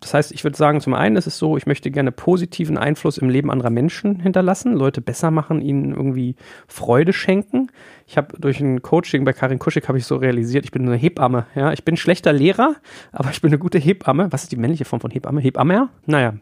Das 0.00 0.14
heißt, 0.14 0.32
ich 0.32 0.44
würde 0.44 0.56
sagen, 0.56 0.80
zum 0.80 0.94
einen 0.94 1.16
ist 1.16 1.26
es 1.26 1.38
so, 1.38 1.56
ich 1.56 1.66
möchte 1.66 1.90
gerne 1.90 2.12
positiven 2.12 2.78
Einfluss 2.78 3.18
im 3.18 3.28
Leben 3.28 3.50
anderer 3.50 3.70
Menschen 3.70 4.20
hinterlassen, 4.20 4.74
Leute 4.74 5.00
besser 5.00 5.30
machen, 5.30 5.62
ihnen 5.62 5.94
irgendwie 5.94 6.36
Freude 6.68 7.12
schenken. 7.12 7.68
Ich 8.06 8.16
habe 8.16 8.38
durch 8.38 8.60
ein 8.60 8.82
Coaching 8.82 9.24
bei 9.24 9.32
Karin 9.32 9.58
Kuschig 9.58 9.88
habe 9.88 9.98
ich 9.98 10.04
so 10.04 10.16
realisiert, 10.16 10.64
ich 10.64 10.70
bin 10.70 10.86
eine 10.86 10.96
Hebamme. 10.96 11.46
Ja, 11.54 11.72
ich 11.72 11.84
bin 11.84 11.96
schlechter 11.96 12.32
Lehrer, 12.32 12.76
aber 13.12 13.30
ich 13.30 13.40
bin 13.40 13.50
eine 13.50 13.58
gute 13.58 13.78
Hebamme. 13.78 14.28
Was 14.30 14.44
ist 14.44 14.52
die 14.52 14.56
männliche 14.56 14.84
Form 14.84 15.00
von 15.00 15.10
Hebamme? 15.10 15.40
Hebamme? 15.40 15.88
Naja, 16.04 16.34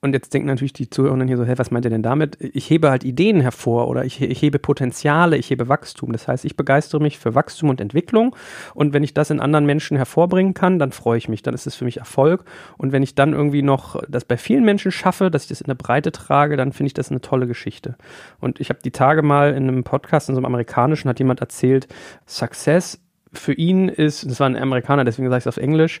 und 0.00 0.12
jetzt 0.12 0.32
denken 0.32 0.46
natürlich 0.46 0.72
die 0.72 0.88
Zuhörer 0.88 1.22
hier 1.24 1.36
so, 1.36 1.44
hey, 1.44 1.58
was 1.58 1.72
meint 1.72 1.84
ihr 1.84 1.90
denn 1.90 2.04
damit? 2.04 2.38
Ich 2.40 2.70
hebe 2.70 2.90
halt 2.90 3.02
Ideen 3.02 3.40
hervor 3.40 3.88
oder 3.88 4.04
ich, 4.04 4.22
ich, 4.22 4.40
hebe 4.40 4.60
Potenziale, 4.60 5.36
ich 5.36 5.50
hebe 5.50 5.68
Wachstum. 5.68 6.12
Das 6.12 6.28
heißt, 6.28 6.44
ich 6.44 6.56
begeistere 6.56 7.00
mich 7.00 7.18
für 7.18 7.34
Wachstum 7.34 7.68
und 7.68 7.80
Entwicklung. 7.80 8.36
Und 8.74 8.92
wenn 8.92 9.02
ich 9.02 9.12
das 9.12 9.30
in 9.30 9.40
anderen 9.40 9.66
Menschen 9.66 9.96
hervorbringen 9.96 10.54
kann, 10.54 10.78
dann 10.78 10.92
freue 10.92 11.18
ich 11.18 11.28
mich. 11.28 11.42
Dann 11.42 11.52
ist 11.52 11.66
es 11.66 11.74
für 11.74 11.84
mich 11.84 11.96
Erfolg. 11.96 12.44
Und 12.76 12.92
wenn 12.92 13.02
ich 13.02 13.16
dann 13.16 13.32
irgendwie 13.32 13.62
noch 13.62 14.00
das 14.08 14.24
bei 14.24 14.36
vielen 14.36 14.64
Menschen 14.64 14.92
schaffe, 14.92 15.32
dass 15.32 15.42
ich 15.42 15.48
das 15.48 15.60
in 15.60 15.66
der 15.66 15.74
Breite 15.74 16.12
trage, 16.12 16.56
dann 16.56 16.72
finde 16.72 16.88
ich 16.88 16.94
das 16.94 17.10
eine 17.10 17.20
tolle 17.20 17.48
Geschichte. 17.48 17.96
Und 18.38 18.60
ich 18.60 18.70
habe 18.70 18.78
die 18.84 18.92
Tage 18.92 19.22
mal 19.22 19.52
in 19.52 19.66
einem 19.66 19.82
Podcast, 19.82 20.28
in 20.28 20.36
so 20.36 20.38
einem 20.38 20.46
amerikanischen, 20.46 21.08
hat 21.08 21.18
jemand 21.18 21.40
erzählt, 21.40 21.88
Success 22.24 23.00
für 23.32 23.52
ihn 23.52 23.88
ist, 23.88 24.30
das 24.30 24.38
war 24.40 24.48
ein 24.48 24.56
Amerikaner, 24.56 25.04
deswegen 25.04 25.28
sage 25.28 25.38
ich 25.38 25.46
es 25.46 25.48
auf 25.48 25.62
Englisch, 25.62 26.00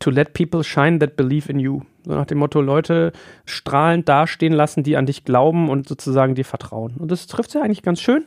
to 0.00 0.10
let 0.10 0.34
people 0.34 0.64
shine 0.64 0.98
that 0.98 1.16
believe 1.16 1.50
in 1.50 1.58
you. 1.58 1.82
So 2.04 2.12
nach 2.12 2.26
dem 2.26 2.38
Motto, 2.38 2.60
Leute 2.60 3.12
strahlend 3.44 4.08
dastehen 4.08 4.52
lassen, 4.52 4.82
die 4.82 4.96
an 4.96 5.06
dich 5.06 5.24
glauben 5.24 5.68
und 5.68 5.88
sozusagen 5.88 6.34
dir 6.34 6.44
vertrauen. 6.44 6.94
Und 6.98 7.10
das 7.10 7.26
trifft 7.26 7.54
ja 7.54 7.62
eigentlich 7.62 7.82
ganz 7.82 8.00
schön. 8.00 8.24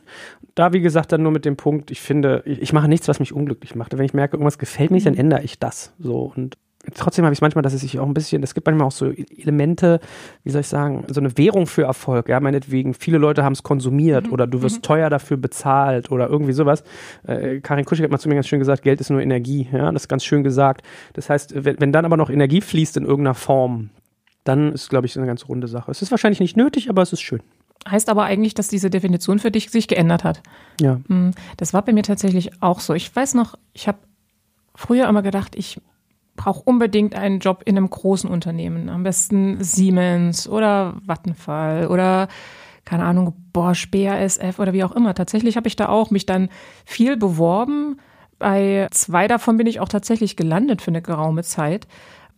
Da, 0.54 0.72
wie 0.72 0.80
gesagt, 0.80 1.12
dann 1.12 1.22
nur 1.22 1.32
mit 1.32 1.44
dem 1.44 1.56
Punkt, 1.56 1.90
ich 1.90 2.00
finde, 2.00 2.42
ich, 2.46 2.62
ich 2.62 2.72
mache 2.72 2.88
nichts, 2.88 3.08
was 3.08 3.20
mich 3.20 3.32
unglücklich 3.32 3.74
macht. 3.74 3.96
Wenn 3.96 4.04
ich 4.04 4.14
merke, 4.14 4.36
irgendwas 4.36 4.58
gefällt 4.58 4.90
mir 4.90 4.96
nicht, 4.96 5.06
dann 5.06 5.14
mhm. 5.14 5.20
ändere 5.20 5.42
ich 5.42 5.58
das. 5.58 5.92
So 5.98 6.32
und 6.34 6.56
trotzdem 6.94 7.24
habe 7.24 7.32
ich 7.32 7.40
manchmal, 7.40 7.62
dass 7.62 7.72
es 7.72 7.80
sich 7.80 7.98
auch 7.98 8.06
ein 8.06 8.14
bisschen, 8.14 8.42
es 8.42 8.54
gibt 8.54 8.66
manchmal 8.66 8.86
auch 8.86 8.92
so 8.92 9.06
Elemente, 9.10 10.00
wie 10.44 10.50
soll 10.50 10.60
ich 10.60 10.68
sagen, 10.68 11.04
so 11.08 11.20
eine 11.20 11.36
Währung 11.36 11.66
für 11.66 11.82
Erfolg, 11.82 12.28
ja, 12.28 12.40
meinetwegen, 12.40 12.94
viele 12.94 13.18
Leute 13.18 13.44
haben 13.44 13.52
es 13.52 13.62
konsumiert 13.62 14.26
mhm. 14.26 14.32
oder 14.32 14.46
du 14.46 14.62
wirst 14.62 14.76
mhm. 14.76 14.82
teuer 14.82 15.10
dafür 15.10 15.36
bezahlt 15.36 16.10
oder 16.10 16.28
irgendwie 16.28 16.52
sowas. 16.52 16.84
Äh, 17.26 17.60
Karin 17.60 17.84
Kuschig 17.84 18.04
hat 18.04 18.10
mal 18.10 18.18
zu 18.18 18.28
mir 18.28 18.34
ganz 18.34 18.48
schön 18.48 18.58
gesagt, 18.58 18.82
Geld 18.82 19.00
ist 19.00 19.10
nur 19.10 19.20
Energie, 19.20 19.68
ja, 19.72 19.90
das 19.92 20.02
ist 20.02 20.08
ganz 20.08 20.24
schön 20.24 20.44
gesagt. 20.44 20.82
Das 21.14 21.30
heißt, 21.30 21.64
wenn, 21.64 21.80
wenn 21.80 21.92
dann 21.92 22.04
aber 22.04 22.16
noch 22.16 22.30
Energie 22.30 22.60
fließt 22.60 22.96
in 22.96 23.04
irgendeiner 23.04 23.34
Form, 23.34 23.90
dann 24.44 24.72
ist, 24.72 24.88
glaube 24.88 25.06
ich, 25.06 25.16
eine 25.16 25.26
ganz 25.26 25.48
runde 25.48 25.68
Sache. 25.68 25.90
Es 25.90 26.02
ist 26.02 26.10
wahrscheinlich 26.10 26.40
nicht 26.40 26.56
nötig, 26.56 26.88
aber 26.88 27.02
es 27.02 27.12
ist 27.12 27.20
schön. 27.20 27.40
Heißt 27.88 28.08
aber 28.08 28.24
eigentlich, 28.24 28.54
dass 28.54 28.68
diese 28.68 28.90
Definition 28.90 29.38
für 29.38 29.50
dich 29.50 29.70
sich 29.70 29.88
geändert 29.88 30.24
hat. 30.24 30.42
Ja. 30.80 31.00
Hm, 31.08 31.32
das 31.56 31.72
war 31.72 31.82
bei 31.82 31.92
mir 31.92 32.02
tatsächlich 32.02 32.62
auch 32.62 32.80
so. 32.80 32.94
Ich 32.94 33.14
weiß 33.14 33.34
noch, 33.34 33.56
ich 33.72 33.86
habe 33.86 33.98
früher 34.74 35.08
immer 35.08 35.22
gedacht, 35.22 35.54
ich 35.56 35.80
brauche 36.36 36.62
unbedingt 36.64 37.14
einen 37.14 37.40
Job 37.40 37.62
in 37.64 37.76
einem 37.76 37.90
großen 37.90 38.30
Unternehmen. 38.30 38.88
Am 38.88 39.02
besten 39.02 39.62
Siemens 39.62 40.48
oder 40.48 40.94
Vattenfall 41.04 41.88
oder 41.88 42.28
keine 42.84 43.04
Ahnung, 43.04 43.34
Bosch, 43.52 43.90
BASF 43.90 44.58
oder 44.58 44.72
wie 44.72 44.84
auch 44.84 44.92
immer. 44.92 45.14
Tatsächlich 45.14 45.56
habe 45.56 45.66
ich 45.68 45.76
da 45.76 45.88
auch 45.88 46.10
mich 46.10 46.24
dann 46.24 46.48
viel 46.84 47.16
beworben. 47.16 47.98
Bei 48.38 48.86
zwei 48.92 49.26
davon 49.26 49.56
bin 49.56 49.66
ich 49.66 49.80
auch 49.80 49.88
tatsächlich 49.88 50.36
gelandet 50.36 50.82
für 50.82 50.92
eine 50.92 51.02
geraume 51.02 51.42
Zeit. 51.42 51.88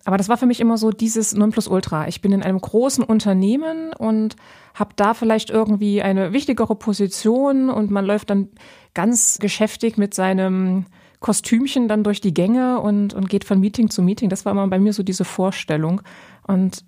Aber 0.05 0.17
das 0.17 0.29
war 0.29 0.39
für 0.39 0.47
mich 0.47 0.61
immer 0.61 0.79
so 0.79 0.91
dieses 0.91 1.35
Nonplusultra. 1.35 2.09
Ich 2.09 2.23
bin 2.23 2.33
in 2.33 2.43
einem 2.43 2.61
großen 2.61 3.05
Unternehmen 3.05 3.93
und 3.93 4.37
habe 4.75 4.95
da 4.97 5.13
vielleicht 5.13 5.51
irgendwie 5.51 6.01
eine 6.03 6.33
wichtigere 6.33 6.77
Position 6.77 7.69
und 7.69 7.91
man 7.91 8.07
läuft 8.07 8.31
dann 8.31 8.49
ganz 8.95 9.39
geschäftig 9.39 9.99
mit 9.99 10.15
seinem 10.15 10.87
Kostümchen 11.21 11.89
dann 11.89 12.05
durch 12.05 12.21
die 12.21 12.35
Gänge 12.35 12.81
und, 12.81 13.15
und 13.15 13.29
geht 13.29 13.45
von 13.45 13.59
Meeting 13.59 13.91
zu 13.91 14.03
Meeting. 14.03 14.29
Das 14.29 14.45
war 14.45 14.53
immer 14.53 14.69
bei 14.69 14.79
mir 14.79 14.93
so 14.93 15.03
diese 15.03 15.25
Vorstellung. 15.25 16.03
Und 16.47 16.85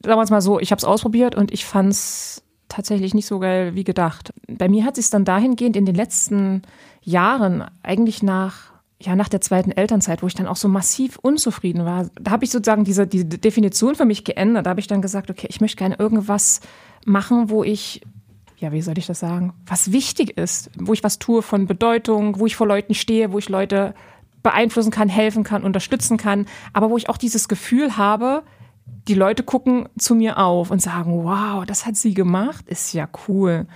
damals 0.00 0.30
mal 0.30 0.40
so, 0.40 0.60
ich 0.60 0.70
habe 0.70 0.78
es 0.78 0.84
ausprobiert 0.84 1.34
und 1.34 1.52
ich 1.52 1.64
fand 1.64 1.90
es 1.90 2.42
tatsächlich 2.68 3.14
nicht 3.14 3.26
so 3.26 3.40
geil 3.40 3.74
wie 3.74 3.84
gedacht. 3.84 4.32
Bei 4.46 4.68
mir 4.68 4.84
hat 4.84 4.96
sich 4.96 5.10
dann 5.10 5.24
dahingehend 5.24 5.76
in 5.76 5.86
den 5.86 5.94
letzten 5.96 6.62
Jahren, 7.02 7.64
eigentlich 7.82 8.22
nach 8.22 8.70
ja, 9.02 9.16
nach 9.16 9.30
der 9.30 9.40
zweiten 9.40 9.70
Elternzeit, 9.70 10.22
wo 10.22 10.26
ich 10.26 10.34
dann 10.34 10.46
auch 10.46 10.56
so 10.56 10.68
massiv 10.68 11.18
unzufrieden 11.22 11.86
war, 11.86 12.10
da 12.20 12.32
habe 12.32 12.44
ich 12.44 12.50
sozusagen 12.50 12.84
diese, 12.84 13.06
diese 13.06 13.24
Definition 13.24 13.94
für 13.94 14.04
mich 14.04 14.24
geändert. 14.24 14.66
Da 14.66 14.70
habe 14.70 14.80
ich 14.80 14.88
dann 14.88 15.00
gesagt, 15.00 15.30
okay, 15.30 15.46
ich 15.48 15.62
möchte 15.62 15.78
gerne 15.78 15.96
irgendwas 15.98 16.60
machen, 17.06 17.48
wo 17.48 17.64
ich 17.64 18.02
ja, 18.60 18.72
wie 18.72 18.82
soll 18.82 18.98
ich 18.98 19.06
das 19.06 19.20
sagen, 19.20 19.54
was 19.66 19.90
wichtig 19.90 20.36
ist, 20.36 20.70
wo 20.78 20.92
ich 20.92 21.02
was 21.02 21.18
tue 21.18 21.42
von 21.42 21.66
Bedeutung, 21.66 22.38
wo 22.38 22.46
ich 22.46 22.56
vor 22.56 22.66
Leuten 22.66 22.94
stehe, 22.94 23.32
wo 23.32 23.38
ich 23.38 23.48
Leute 23.48 23.94
beeinflussen 24.42 24.90
kann, 24.90 25.08
helfen 25.08 25.44
kann, 25.44 25.64
unterstützen 25.64 26.16
kann, 26.16 26.46
aber 26.72 26.90
wo 26.90 26.96
ich 26.96 27.08
auch 27.08 27.16
dieses 27.16 27.48
Gefühl 27.48 27.96
habe, 27.96 28.42
die 29.08 29.14
Leute 29.14 29.42
gucken 29.42 29.88
zu 29.98 30.14
mir 30.14 30.38
auf 30.38 30.70
und 30.70 30.82
sagen, 30.82 31.24
wow, 31.24 31.64
das 31.64 31.86
hat 31.86 31.96
sie 31.96 32.14
gemacht, 32.14 32.68
ist 32.68 32.92
ja 32.92 33.08
cool. 33.28 33.66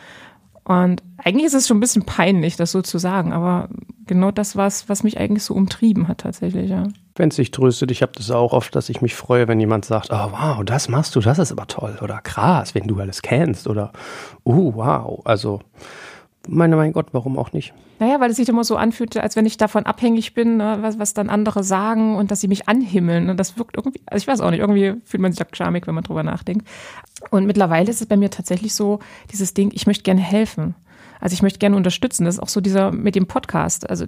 Und 0.65 1.03
eigentlich 1.17 1.47
ist 1.47 1.55
es 1.55 1.67
schon 1.67 1.79
ein 1.79 1.81
bisschen 1.81 2.05
peinlich, 2.05 2.57
das 2.57 2.73
so 2.73 2.83
zu 2.83 2.99
sagen, 2.99 3.33
aber 3.33 3.69
genau 4.07 4.31
das 4.31 4.57
war 4.57 4.71
was 4.87 5.03
mich 5.03 5.19
eigentlich 5.19 5.45
so 5.45 5.55
umtrieben 5.55 6.09
hat 6.09 6.19
tatsächlich, 6.19 6.71
ja. 6.71 6.85
Wenn 7.17 7.29
es 7.29 7.37
dich 7.37 7.53
tröstet, 7.53 7.93
ich 7.93 8.03
habe 8.03 8.13
das 8.17 8.31
auch 8.31 8.53
oft, 8.53 8.75
dass 8.75 8.89
ich 8.89 9.01
mich 9.01 9.15
freue, 9.15 9.47
wenn 9.47 9.61
jemand 9.61 9.85
sagt, 9.85 10.11
oh 10.11 10.33
wow, 10.33 10.65
das 10.65 10.89
machst 10.89 11.15
du, 11.15 11.21
das 11.21 11.39
ist 11.39 11.53
aber 11.53 11.69
toll 11.69 11.97
oder 12.03 12.21
krass, 12.21 12.75
wenn 12.75 12.89
du 12.89 12.99
alles 12.99 13.23
kennst 13.23 13.69
oder 13.69 13.93
uh, 14.45 14.73
wow. 14.75 15.21
Also 15.25 15.61
meine, 16.49 16.77
mein 16.77 16.93
Gott, 16.93 17.07
warum 17.13 17.39
auch 17.39 17.53
nicht? 17.53 17.73
Naja, 18.01 18.21
weil 18.21 18.31
es 18.31 18.37
sich 18.37 18.49
immer 18.49 18.65
so 18.65 18.77
anfühlt, 18.77 19.17
als 19.17 19.37
wenn 19.37 19.47
ich 19.47 19.57
davon 19.57 19.87
abhängig 19.87 20.35
bin, 20.35 20.57
ne, 20.57 20.79
was, 20.81 20.99
was 20.99 21.15
dann 21.15 21.31
andere 21.31 21.63
sagen 21.63 22.17
und 22.17 22.31
dass 22.31 22.41
sie 22.41 22.49
mich 22.49 22.69
anhimmeln. 22.69 23.31
Und 23.31 23.39
das 23.39 23.57
wirkt 23.57 23.77
irgendwie, 23.77 24.01
also 24.07 24.23
ich 24.23 24.27
weiß 24.27 24.41
auch 24.41 24.51
nicht, 24.51 24.61
irgendwie 24.61 24.95
fühlt 25.05 25.21
man 25.21 25.33
sich 25.33 25.45
auch 25.45 25.55
charmig, 25.55 25.87
wenn 25.87 25.95
man 25.95 26.05
drüber 26.05 26.23
nachdenkt. 26.23 26.67
Und 27.31 27.47
mittlerweile 27.47 27.89
ist 27.89 28.01
es 28.01 28.07
bei 28.07 28.17
mir 28.17 28.31
tatsächlich 28.31 28.75
so, 28.75 28.99
dieses 29.31 29.55
Ding, 29.55 29.71
ich 29.73 29.87
möchte 29.87 30.03
gerne 30.03 30.21
helfen. 30.21 30.75
Also 31.21 31.35
ich 31.35 31.43
möchte 31.43 31.61
gerne 31.61 31.77
unterstützen. 31.77 32.25
Das 32.25 32.35
ist 32.35 32.41
auch 32.41 32.49
so 32.49 32.61
dieser 32.61 32.91
mit 32.91 33.15
dem 33.15 33.27
Podcast. 33.27 33.89
Also 33.89 34.07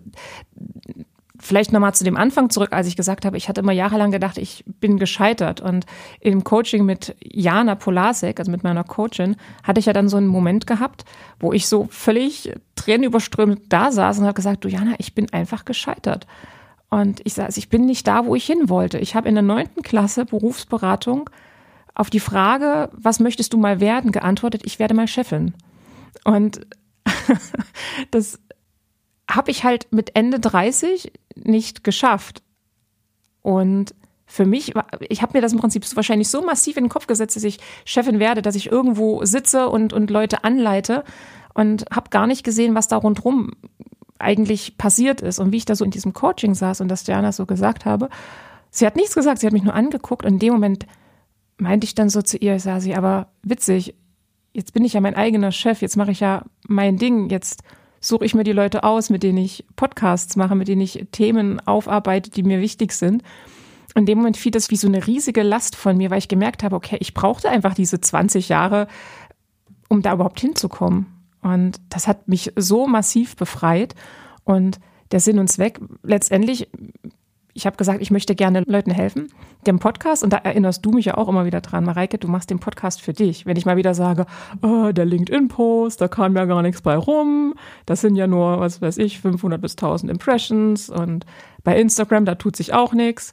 Vielleicht 1.46 1.72
nochmal 1.72 1.94
zu 1.94 2.02
dem 2.02 2.16
Anfang 2.16 2.50
zurück, 2.50 2.72
als 2.72 2.88
ich 2.88 2.96
gesagt 2.96 3.24
habe, 3.24 3.36
ich 3.36 3.48
hatte 3.48 3.60
immer 3.60 3.70
jahrelang 3.70 4.10
gedacht, 4.10 4.36
ich 4.36 4.64
bin 4.66 4.98
gescheitert. 4.98 5.60
Und 5.60 5.86
im 6.18 6.42
Coaching 6.42 6.84
mit 6.84 7.14
Jana 7.22 7.76
Polasek, 7.76 8.40
also 8.40 8.50
mit 8.50 8.64
meiner 8.64 8.82
Coachin, 8.82 9.36
hatte 9.62 9.78
ich 9.78 9.86
ja 9.86 9.92
dann 9.92 10.08
so 10.08 10.16
einen 10.16 10.26
Moment 10.26 10.66
gehabt, 10.66 11.04
wo 11.38 11.52
ich 11.52 11.68
so 11.68 11.86
völlig 11.88 12.52
tränenüberströmt 12.74 13.62
da 13.68 13.92
saß 13.92 14.18
und 14.18 14.24
habe 14.24 14.34
gesagt, 14.34 14.64
du 14.64 14.68
Jana, 14.68 14.94
ich 14.98 15.14
bin 15.14 15.32
einfach 15.32 15.64
gescheitert. 15.64 16.26
Und 16.90 17.20
ich 17.22 17.34
saß, 17.34 17.56
ich 17.58 17.68
bin 17.68 17.86
nicht 17.86 18.08
da, 18.08 18.26
wo 18.26 18.34
ich 18.34 18.44
hin 18.44 18.68
wollte. 18.68 18.98
Ich 18.98 19.14
habe 19.14 19.28
in 19.28 19.36
der 19.36 19.42
neunten 19.42 19.82
Klasse 19.82 20.24
Berufsberatung 20.24 21.30
auf 21.94 22.10
die 22.10 22.18
Frage, 22.18 22.90
was 22.92 23.20
möchtest 23.20 23.52
du 23.52 23.58
mal 23.58 23.78
werden, 23.78 24.10
geantwortet, 24.10 24.62
ich 24.64 24.80
werde 24.80 24.94
mal 24.94 25.06
Chefin. 25.06 25.54
Und 26.24 26.66
das 28.10 28.40
habe 29.30 29.50
ich 29.50 29.64
halt 29.64 29.88
mit 29.92 30.14
Ende 30.14 30.40
30 30.40 31.12
nicht 31.35 31.85
geschafft. 31.85 32.42
Und 33.42 33.95
für 34.26 34.45
mich, 34.45 34.75
ich 35.09 35.23
habe 35.23 35.38
mir 35.38 35.40
das 35.40 35.52
im 35.52 35.61
Prinzip 35.61 35.85
wahrscheinlich 35.95 36.28
so 36.28 36.42
massiv 36.42 36.76
in 36.76 36.85
den 36.85 36.90
Kopf 36.90 37.06
gesetzt, 37.06 37.37
dass 37.37 37.45
ich 37.45 37.59
Chefin 37.85 38.18
werde, 38.18 38.42
dass 38.42 38.56
ich 38.56 38.71
irgendwo 38.71 39.25
sitze 39.25 39.68
und, 39.68 39.92
und 39.92 40.11
Leute 40.11 40.42
anleite 40.45 41.04
und 41.54 41.85
habe 41.95 42.11
gar 42.11 42.26
nicht 42.26 42.45
gesehen, 42.45 42.75
was 42.75 42.88
da 42.88 42.97
rundherum 42.97 43.52
eigentlich 44.18 44.78
passiert 44.78 45.21
ist 45.21 45.38
und 45.38 45.52
wie 45.52 45.59
ich 45.59 45.64
da 45.64 45.75
so 45.75 45.85
in 45.85 45.90
diesem 45.90 46.12
Coaching 46.12 46.54
saß 46.54 46.80
und 46.80 46.88
das 46.88 47.04
Diana 47.04 47.33
so 47.33 47.47
gesagt 47.47 47.85
habe. 47.85 48.09
Sie 48.71 48.87
hat 48.87 48.97
nichts 48.97 49.14
gesagt, 49.14 49.40
sie 49.40 49.47
hat 49.47 49.52
mich 49.52 49.62
nur 49.62 49.75
angeguckt 49.75 50.25
und 50.25 50.35
in 50.35 50.38
dem 50.38 50.52
Moment 50.54 50.87
meinte 51.59 51.85
ich 51.85 51.95
dann 51.95 52.09
so 52.09 52.23
zu 52.23 52.37
ihr, 52.37 52.59
sah 52.59 52.80
sie, 52.80 52.95
aber 52.95 53.28
witzig, 53.42 53.95
jetzt 54.52 54.73
bin 54.73 54.85
ich 54.85 54.95
ja 54.95 55.00
mein 55.00 55.14
eigener 55.14 55.52
Chef, 55.52 55.83
jetzt 55.83 55.97
mache 55.97 56.11
ich 56.11 56.21
ja 56.21 56.45
mein 56.66 56.97
Ding, 56.97 57.30
jetzt 57.30 57.62
suche 58.06 58.25
ich 58.25 58.34
mir 58.34 58.44
die 58.44 58.52
Leute 58.52 58.84
aus, 58.84 59.10
mit 59.10 59.22
denen 59.22 59.38
ich 59.38 59.64
Podcasts 59.76 60.36
mache, 60.36 60.54
mit 60.54 60.68
denen 60.68 60.82
ich 60.82 61.06
Themen 61.12 61.60
aufarbeite, 61.66 62.30
die 62.30 62.42
mir 62.42 62.60
wichtig 62.60 62.92
sind. 62.92 63.22
In 63.94 64.06
dem 64.06 64.18
Moment 64.18 64.36
fiel 64.36 64.52
das 64.52 64.70
wie 64.70 64.76
so 64.76 64.86
eine 64.86 65.06
riesige 65.06 65.42
Last 65.42 65.75
von 65.75 65.96
mir, 65.96 66.10
weil 66.10 66.18
ich 66.18 66.28
gemerkt 66.28 66.62
habe, 66.62 66.76
okay, 66.76 66.98
ich 67.00 67.14
brauchte 67.14 67.48
einfach 67.48 67.75
diese 67.75 68.00
20 68.00 68.48
Jahre, 68.48 68.88
um 69.88 70.02
da 70.02 70.12
überhaupt 70.12 70.40
hinzukommen. 70.40 71.06
Und 71.40 71.80
das 71.88 72.06
hat 72.06 72.28
mich 72.28 72.52
so 72.56 72.86
massiv 72.86 73.36
befreit. 73.36 73.94
Und 74.44 74.78
der 75.10 75.20
Sinn 75.20 75.38
und 75.38 75.48
Zweck, 75.48 75.80
letztendlich 76.02 76.68
ich 77.56 77.64
habe 77.64 77.76
gesagt, 77.76 78.02
ich 78.02 78.10
möchte 78.10 78.34
gerne 78.34 78.62
Leuten 78.66 78.90
helfen. 78.90 79.32
Dem 79.66 79.78
Podcast, 79.78 80.22
und 80.22 80.32
da 80.32 80.36
erinnerst 80.36 80.84
du 80.84 80.90
mich 80.90 81.06
ja 81.06 81.16
auch 81.16 81.26
immer 81.26 81.46
wieder 81.46 81.62
dran, 81.62 81.84
Mareike, 81.84 82.18
du 82.18 82.28
machst 82.28 82.50
den 82.50 82.60
Podcast 82.60 83.00
für 83.00 83.14
dich. 83.14 83.46
Wenn 83.46 83.56
ich 83.56 83.64
mal 83.64 83.78
wieder 83.78 83.94
sage, 83.94 84.26
oh, 84.62 84.92
der 84.92 85.06
LinkedIn-Post, 85.06 86.00
da 86.00 86.06
kam 86.06 86.36
ja 86.36 86.44
gar 86.44 86.60
nichts 86.60 86.82
bei 86.82 86.96
rum, 86.96 87.54
das 87.86 88.02
sind 88.02 88.14
ja 88.14 88.26
nur, 88.26 88.60
was 88.60 88.82
weiß 88.82 88.98
ich, 88.98 89.20
500 89.20 89.60
bis 89.60 89.72
1000 89.72 90.12
Impressions 90.12 90.90
und 90.90 91.25
bei 91.64 91.80
Instagram, 91.80 92.26
da 92.26 92.34
tut 92.34 92.56
sich 92.56 92.75
auch 92.75 92.92
nichts. 92.92 93.32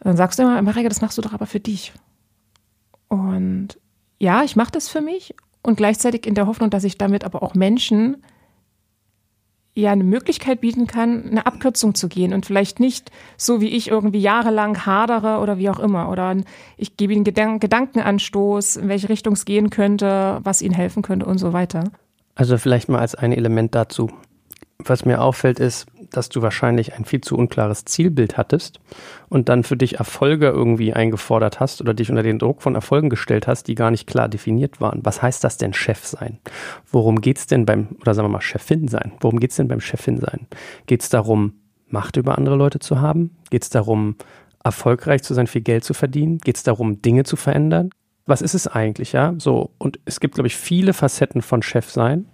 Dann 0.00 0.16
sagst 0.16 0.38
du 0.38 0.42
immer, 0.42 0.60
Mareike, 0.60 0.88
das 0.88 1.00
machst 1.00 1.16
du 1.16 1.22
doch 1.22 1.32
aber 1.32 1.46
für 1.46 1.60
dich. 1.60 1.92
Und 3.08 3.78
ja, 4.18 4.42
ich 4.42 4.56
mache 4.56 4.72
das 4.72 4.88
für 4.88 5.00
mich 5.00 5.34
und 5.62 5.76
gleichzeitig 5.76 6.26
in 6.26 6.34
der 6.34 6.48
Hoffnung, 6.48 6.70
dass 6.70 6.82
ich 6.82 6.98
damit 6.98 7.22
aber 7.22 7.44
auch 7.44 7.54
Menschen 7.54 8.16
ja 9.82 9.92
eine 9.92 10.04
Möglichkeit 10.04 10.60
bieten 10.60 10.86
kann, 10.86 11.28
eine 11.30 11.46
Abkürzung 11.46 11.94
zu 11.94 12.08
gehen 12.08 12.32
und 12.32 12.46
vielleicht 12.46 12.80
nicht 12.80 13.10
so 13.36 13.60
wie 13.60 13.68
ich 13.68 13.88
irgendwie 13.88 14.20
jahrelang 14.20 14.86
hadere 14.86 15.38
oder 15.40 15.58
wie 15.58 15.68
auch 15.68 15.78
immer. 15.78 16.10
Oder 16.10 16.36
ich 16.76 16.96
gebe 16.96 17.12
ihnen 17.12 17.24
Gedank 17.24 17.60
Gedankenanstoß, 17.60 18.76
in 18.76 18.88
welche 18.88 19.08
Richtung 19.08 19.34
es 19.34 19.44
gehen 19.44 19.70
könnte, 19.70 20.40
was 20.42 20.62
ihnen 20.62 20.74
helfen 20.74 21.02
könnte 21.02 21.26
und 21.26 21.38
so 21.38 21.52
weiter. 21.52 21.84
Also 22.34 22.58
vielleicht 22.58 22.88
mal 22.88 23.00
als 23.00 23.14
ein 23.14 23.32
Element 23.32 23.74
dazu. 23.74 24.10
Was 24.78 25.04
mir 25.04 25.20
auffällt, 25.22 25.58
ist, 25.58 25.86
dass 26.16 26.28
du 26.28 26.42
wahrscheinlich 26.42 26.94
ein 26.94 27.04
viel 27.04 27.20
zu 27.20 27.36
unklares 27.36 27.84
Zielbild 27.84 28.36
hattest 28.36 28.80
und 29.28 29.48
dann 29.48 29.62
für 29.62 29.76
dich 29.76 29.98
Erfolge 29.98 30.48
irgendwie 30.48 30.92
eingefordert 30.92 31.60
hast 31.60 31.80
oder 31.80 31.94
dich 31.94 32.10
unter 32.10 32.22
den 32.22 32.38
Druck 32.38 32.62
von 32.62 32.74
Erfolgen 32.74 33.10
gestellt 33.10 33.46
hast, 33.46 33.68
die 33.68 33.74
gar 33.74 33.90
nicht 33.90 34.06
klar 34.06 34.28
definiert 34.28 34.80
waren. 34.80 35.00
Was 35.04 35.22
heißt 35.22 35.44
das 35.44 35.56
denn 35.56 35.72
Chef 35.72 36.04
sein? 36.04 36.38
Worum 36.90 37.20
geht's 37.20 37.46
denn 37.46 37.66
beim, 37.66 37.96
oder 38.00 38.14
sagen 38.14 38.28
wir 38.28 38.32
mal 38.32 38.40
Chefin 38.40 38.88
sein? 38.88 39.12
Worum 39.20 39.40
geht's 39.40 39.56
denn 39.56 39.68
beim 39.68 39.80
Chefin 39.80 40.18
sein? 40.18 40.46
Geht's 40.86 41.08
darum, 41.08 41.54
Macht 41.88 42.16
über 42.16 42.36
andere 42.36 42.56
Leute 42.56 42.80
zu 42.80 43.00
haben? 43.00 43.36
Geht's 43.50 43.70
darum, 43.70 44.16
erfolgreich 44.64 45.22
zu 45.22 45.34
sein, 45.34 45.46
viel 45.46 45.60
Geld 45.60 45.84
zu 45.84 45.94
verdienen? 45.94 46.38
Geht's 46.38 46.64
darum, 46.64 47.00
Dinge 47.00 47.24
zu 47.24 47.36
verändern? 47.36 47.90
Was 48.26 48.42
ist 48.42 48.54
es 48.54 48.66
eigentlich, 48.66 49.12
ja? 49.12 49.34
So, 49.38 49.70
und 49.78 50.00
es 50.04 50.18
gibt, 50.18 50.34
glaube 50.34 50.48
ich, 50.48 50.56
viele 50.56 50.92
Facetten 50.92 51.42
von 51.42 51.62
Chef 51.62 51.88
sein. 51.90 52.26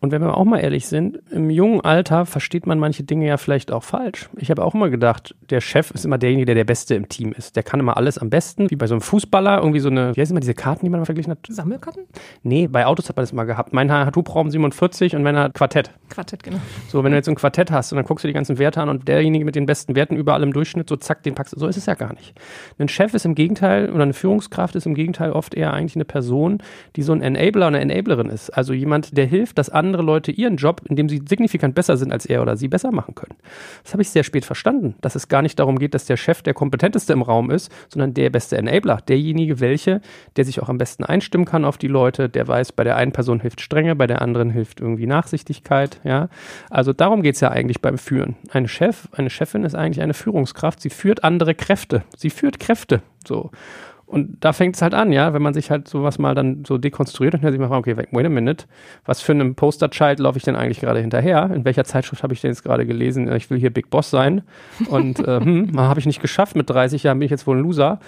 Und 0.00 0.12
wenn 0.12 0.22
wir 0.22 0.36
auch 0.36 0.44
mal 0.44 0.58
ehrlich 0.58 0.86
sind, 0.86 1.18
im 1.30 1.50
jungen 1.50 1.80
Alter 1.80 2.24
versteht 2.24 2.66
man 2.66 2.78
manche 2.78 3.02
Dinge 3.02 3.26
ja 3.26 3.36
vielleicht 3.36 3.72
auch 3.72 3.82
falsch. 3.82 4.28
Ich 4.36 4.50
habe 4.50 4.64
auch 4.64 4.74
immer 4.74 4.90
gedacht, 4.90 5.34
der 5.50 5.60
Chef 5.60 5.90
ist 5.90 6.04
immer 6.04 6.18
derjenige, 6.18 6.46
der 6.46 6.54
der 6.54 6.64
Beste 6.64 6.94
im 6.94 7.08
Team 7.08 7.32
ist. 7.32 7.56
Der 7.56 7.64
kann 7.64 7.80
immer 7.80 7.96
alles 7.96 8.16
am 8.18 8.30
besten, 8.30 8.70
wie 8.70 8.76
bei 8.76 8.86
so 8.86 8.94
einem 8.94 9.00
Fußballer, 9.00 9.58
irgendwie 9.58 9.80
so 9.80 9.88
eine, 9.88 10.14
wie 10.14 10.20
heißt 10.20 10.30
immer 10.30 10.40
diese 10.40 10.54
Karten, 10.54 10.86
die 10.86 10.90
man 10.90 11.00
mal 11.00 11.06
verglichen 11.06 11.32
hat? 11.32 11.38
Sammelkarten? 11.48 12.04
Nee, 12.44 12.68
bei 12.68 12.86
Autos 12.86 13.08
hat 13.08 13.16
man 13.16 13.24
das 13.24 13.32
mal 13.32 13.44
gehabt. 13.44 13.72
Mein 13.72 13.90
hat 13.90 14.14
Hubraum 14.14 14.50
47 14.50 15.16
und 15.16 15.24
meiner 15.24 15.44
hat 15.44 15.54
Quartett. 15.54 15.90
Quartett, 16.10 16.44
genau. 16.44 16.58
So, 16.88 17.02
wenn 17.02 17.10
du 17.10 17.16
jetzt 17.16 17.26
so 17.26 17.32
ein 17.32 17.36
Quartett 17.36 17.72
hast 17.72 17.92
und 17.92 17.96
dann 17.96 18.06
guckst 18.06 18.22
du 18.22 18.28
die 18.28 18.34
ganzen 18.34 18.58
Werte 18.58 18.80
an 18.80 18.88
und 18.88 19.08
derjenige 19.08 19.44
mit 19.44 19.56
den 19.56 19.66
besten 19.66 19.96
Werten 19.96 20.14
überall 20.14 20.44
im 20.44 20.52
Durchschnitt, 20.52 20.88
so 20.88 20.96
zack, 20.96 21.24
den 21.24 21.34
packst 21.34 21.56
du. 21.56 21.58
So 21.58 21.66
ist 21.66 21.76
es 21.76 21.86
ja 21.86 21.94
gar 21.94 22.12
nicht. 22.14 22.34
Ein 22.78 22.88
Chef 22.88 23.14
ist 23.14 23.24
im 23.24 23.34
Gegenteil, 23.34 23.90
oder 23.90 24.04
eine 24.04 24.12
Führungskraft 24.12 24.76
ist 24.76 24.86
im 24.86 24.94
Gegenteil 24.94 25.32
oft 25.32 25.54
eher 25.54 25.72
eigentlich 25.72 25.96
eine 25.96 26.04
Person, 26.04 26.62
die 26.94 27.02
so 27.02 27.12
ein 27.12 27.22
Enabler 27.22 27.66
oder 27.66 27.78
eine 27.78 27.92
Enablerin 27.92 28.28
ist. 28.28 28.50
Also 28.50 28.72
jemand, 28.72 29.16
der 29.16 29.26
hilft, 29.26 29.58
dass 29.58 29.70
andere 29.70 29.87
Leute 29.96 30.30
ihren 30.30 30.56
Job 30.56 30.68
Job, 30.68 30.82
in 30.88 30.96
dem 30.96 31.08
sie 31.08 31.22
signifikant 31.26 31.74
besser 31.74 31.96
sind 31.96 32.12
als 32.12 32.26
er 32.26 32.42
oder 32.42 32.56
sie, 32.56 32.68
besser 32.68 32.92
machen 32.92 33.14
können. 33.14 33.36
Das 33.82 33.94
habe 33.94 34.02
ich 34.02 34.10
sehr 34.10 34.22
spät 34.22 34.44
verstanden, 34.44 34.94
dass 35.00 35.14
es 35.14 35.28
gar 35.28 35.40
nicht 35.40 35.58
darum 35.58 35.78
geht, 35.78 35.94
dass 35.94 36.04
der 36.04 36.18
Chef 36.18 36.42
der 36.42 36.52
kompetenteste 36.52 37.14
im 37.14 37.22
Raum 37.22 37.50
ist, 37.50 37.72
sondern 37.88 38.12
der 38.12 38.28
beste 38.28 38.58
Enabler, 38.58 38.98
derjenige, 39.08 39.60
welche, 39.60 40.02
der 40.36 40.44
sich 40.44 40.60
auch 40.60 40.68
am 40.68 40.76
besten 40.76 41.04
einstimmen 41.04 41.46
kann 41.46 41.64
auf 41.64 41.78
die 41.78 41.88
Leute, 41.88 42.28
der 42.28 42.46
weiß, 42.46 42.72
bei 42.72 42.84
der 42.84 42.96
einen 42.96 43.12
Person 43.12 43.40
hilft 43.40 43.62
Strenge, 43.62 43.96
bei 43.96 44.06
der 44.06 44.20
anderen 44.20 44.50
hilft 44.50 44.80
irgendwie 44.80 45.06
Nachsichtigkeit, 45.06 46.00
ja. 46.04 46.28
Also 46.68 46.92
darum 46.92 47.22
geht 47.22 47.36
es 47.36 47.40
ja 47.40 47.50
eigentlich 47.50 47.80
beim 47.80 47.96
Führen. 47.96 48.36
Ein 48.50 48.68
Chef, 48.68 49.08
eine 49.12 49.30
Chefin 49.30 49.64
ist 49.64 49.74
eigentlich 49.74 50.02
eine 50.02 50.14
Führungskraft, 50.14 50.82
sie 50.82 50.90
führt 50.90 51.24
andere 51.24 51.54
Kräfte, 51.54 52.02
sie 52.14 52.30
führt 52.30 52.60
Kräfte, 52.60 53.00
so. 53.26 53.50
Und 54.08 54.38
da 54.40 54.54
fängt 54.54 54.74
es 54.74 54.80
halt 54.80 54.94
an, 54.94 55.12
ja, 55.12 55.34
wenn 55.34 55.42
man 55.42 55.52
sich 55.52 55.70
halt 55.70 55.86
sowas 55.86 56.18
mal 56.18 56.34
dann 56.34 56.64
so 56.66 56.78
dekonstruiert 56.78 57.34
und 57.34 57.42
sich 57.42 57.60
mal 57.60 57.68
fragt, 57.68 57.86
okay, 57.86 58.06
wait 58.10 58.26
a 58.26 58.30
minute, 58.30 58.64
was 59.04 59.20
für 59.20 59.32
einem 59.32 59.54
Posterchild 59.54 60.18
laufe 60.18 60.38
ich 60.38 60.44
denn 60.44 60.56
eigentlich 60.56 60.80
gerade 60.80 61.00
hinterher? 61.00 61.50
In 61.54 61.66
welcher 61.66 61.84
Zeitschrift 61.84 62.22
habe 62.22 62.32
ich 62.32 62.40
denn 62.40 62.50
jetzt 62.50 62.62
gerade 62.62 62.86
gelesen, 62.86 63.30
ich 63.36 63.50
will 63.50 63.58
hier 63.58 63.70
Big 63.70 63.90
Boss 63.90 64.08
sein 64.08 64.42
und 64.88 65.18
äh, 65.20 65.40
hm, 65.44 65.78
habe 65.78 66.00
ich 66.00 66.06
nicht 66.06 66.22
geschafft, 66.22 66.56
mit 66.56 66.70
30 66.70 67.02
Jahren 67.02 67.18
bin 67.18 67.26
ich 67.26 67.30
jetzt 67.30 67.46
wohl 67.46 67.58
ein 67.58 67.62
Loser. 67.62 68.00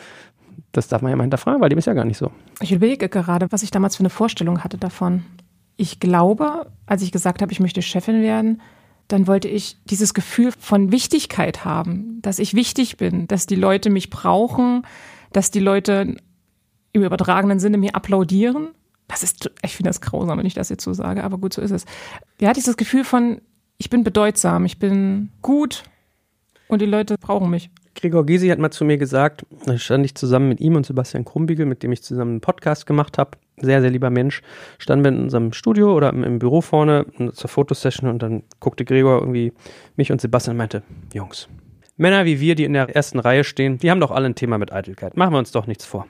Das 0.72 0.88
darf 0.88 1.02
man 1.02 1.10
ja 1.10 1.16
mal 1.16 1.24
hinterfragen, 1.24 1.60
weil 1.60 1.68
dem 1.68 1.78
ist 1.78 1.86
ja 1.86 1.92
gar 1.92 2.06
nicht 2.06 2.16
so. 2.16 2.30
Ich 2.62 2.72
überlege 2.72 3.10
gerade, 3.10 3.52
was 3.52 3.62
ich 3.62 3.70
damals 3.70 3.96
für 3.96 4.00
eine 4.00 4.10
Vorstellung 4.10 4.64
hatte 4.64 4.78
davon. 4.78 5.24
Ich 5.76 6.00
glaube, 6.00 6.66
als 6.86 7.02
ich 7.02 7.12
gesagt 7.12 7.42
habe, 7.42 7.52
ich 7.52 7.60
möchte 7.60 7.82
Chefin 7.82 8.22
werden, 8.22 8.62
dann 9.08 9.26
wollte 9.26 9.48
ich 9.48 9.76
dieses 9.84 10.14
Gefühl 10.14 10.52
von 10.58 10.92
Wichtigkeit 10.92 11.64
haben, 11.64 12.20
dass 12.22 12.38
ich 12.38 12.54
wichtig 12.54 12.96
bin, 12.96 13.26
dass 13.26 13.46
die 13.46 13.56
Leute 13.56 13.90
mich 13.90 14.08
brauchen, 14.08 14.82
dass 15.32 15.50
die 15.50 15.60
Leute 15.60 16.16
im 16.92 17.02
übertragenen 17.02 17.60
Sinne 17.60 17.78
mir 17.78 17.94
applaudieren. 17.94 18.70
Das 19.08 19.22
ist, 19.22 19.50
ich 19.62 19.76
finde 19.76 19.90
das 19.90 20.00
grausam, 20.00 20.38
wenn 20.38 20.46
ich 20.46 20.54
das 20.54 20.68
jetzt 20.68 20.84
so 20.84 20.92
sage, 20.92 21.24
aber 21.24 21.38
gut, 21.38 21.52
so 21.52 21.62
ist 21.62 21.70
es. 21.70 21.84
Ja, 22.40 22.52
dieses 22.52 22.76
Gefühl 22.76 23.04
von, 23.04 23.40
ich 23.78 23.90
bin 23.90 24.04
bedeutsam, 24.04 24.64
ich 24.64 24.78
bin 24.78 25.30
gut 25.42 25.84
und 26.68 26.80
die 26.80 26.86
Leute 26.86 27.16
brauchen 27.18 27.50
mich. 27.50 27.70
Gregor 27.94 28.24
Gysi 28.24 28.48
hat 28.48 28.58
mal 28.58 28.70
zu 28.70 28.84
mir 28.84 28.98
gesagt, 28.98 29.44
da 29.66 29.76
stand 29.76 30.04
ich 30.04 30.14
zusammen 30.14 30.48
mit 30.48 30.60
ihm 30.60 30.76
und 30.76 30.86
Sebastian 30.86 31.24
Krumbiegel, 31.24 31.66
mit 31.66 31.82
dem 31.82 31.92
ich 31.92 32.02
zusammen 32.02 32.32
einen 32.32 32.40
Podcast 32.40 32.86
gemacht 32.86 33.18
habe. 33.18 33.32
Sehr, 33.60 33.80
sehr 33.80 33.90
lieber 33.90 34.10
Mensch. 34.10 34.42
Standen 34.78 35.04
wir 35.04 35.12
in 35.12 35.22
unserem 35.24 35.52
Studio 35.52 35.94
oder 35.94 36.12
im, 36.12 36.38
Büro 36.38 36.60
vorne 36.60 37.04
zur 37.34 37.50
Fotosession 37.50 38.08
und 38.08 38.22
dann 38.22 38.44
guckte 38.58 38.84
Gregor 38.84 39.20
irgendwie 39.20 39.52
mich 39.96 40.12
und 40.12 40.20
Sebastian 40.20 40.54
und 40.54 40.58
meinte, 40.58 40.82
Jungs, 41.12 41.48
Männer 42.00 42.24
wie 42.24 42.40
wir, 42.40 42.54
die 42.54 42.64
in 42.64 42.72
der 42.72 42.88
ersten 42.96 43.18
Reihe 43.18 43.44
stehen, 43.44 43.76
die 43.76 43.90
haben 43.90 44.00
doch 44.00 44.10
alle 44.10 44.24
ein 44.24 44.34
Thema 44.34 44.56
mit 44.56 44.72
Eitelkeit. 44.72 45.18
Machen 45.18 45.34
wir 45.34 45.38
uns 45.38 45.52
doch 45.52 45.66
nichts 45.66 45.84
vor. 45.84 46.06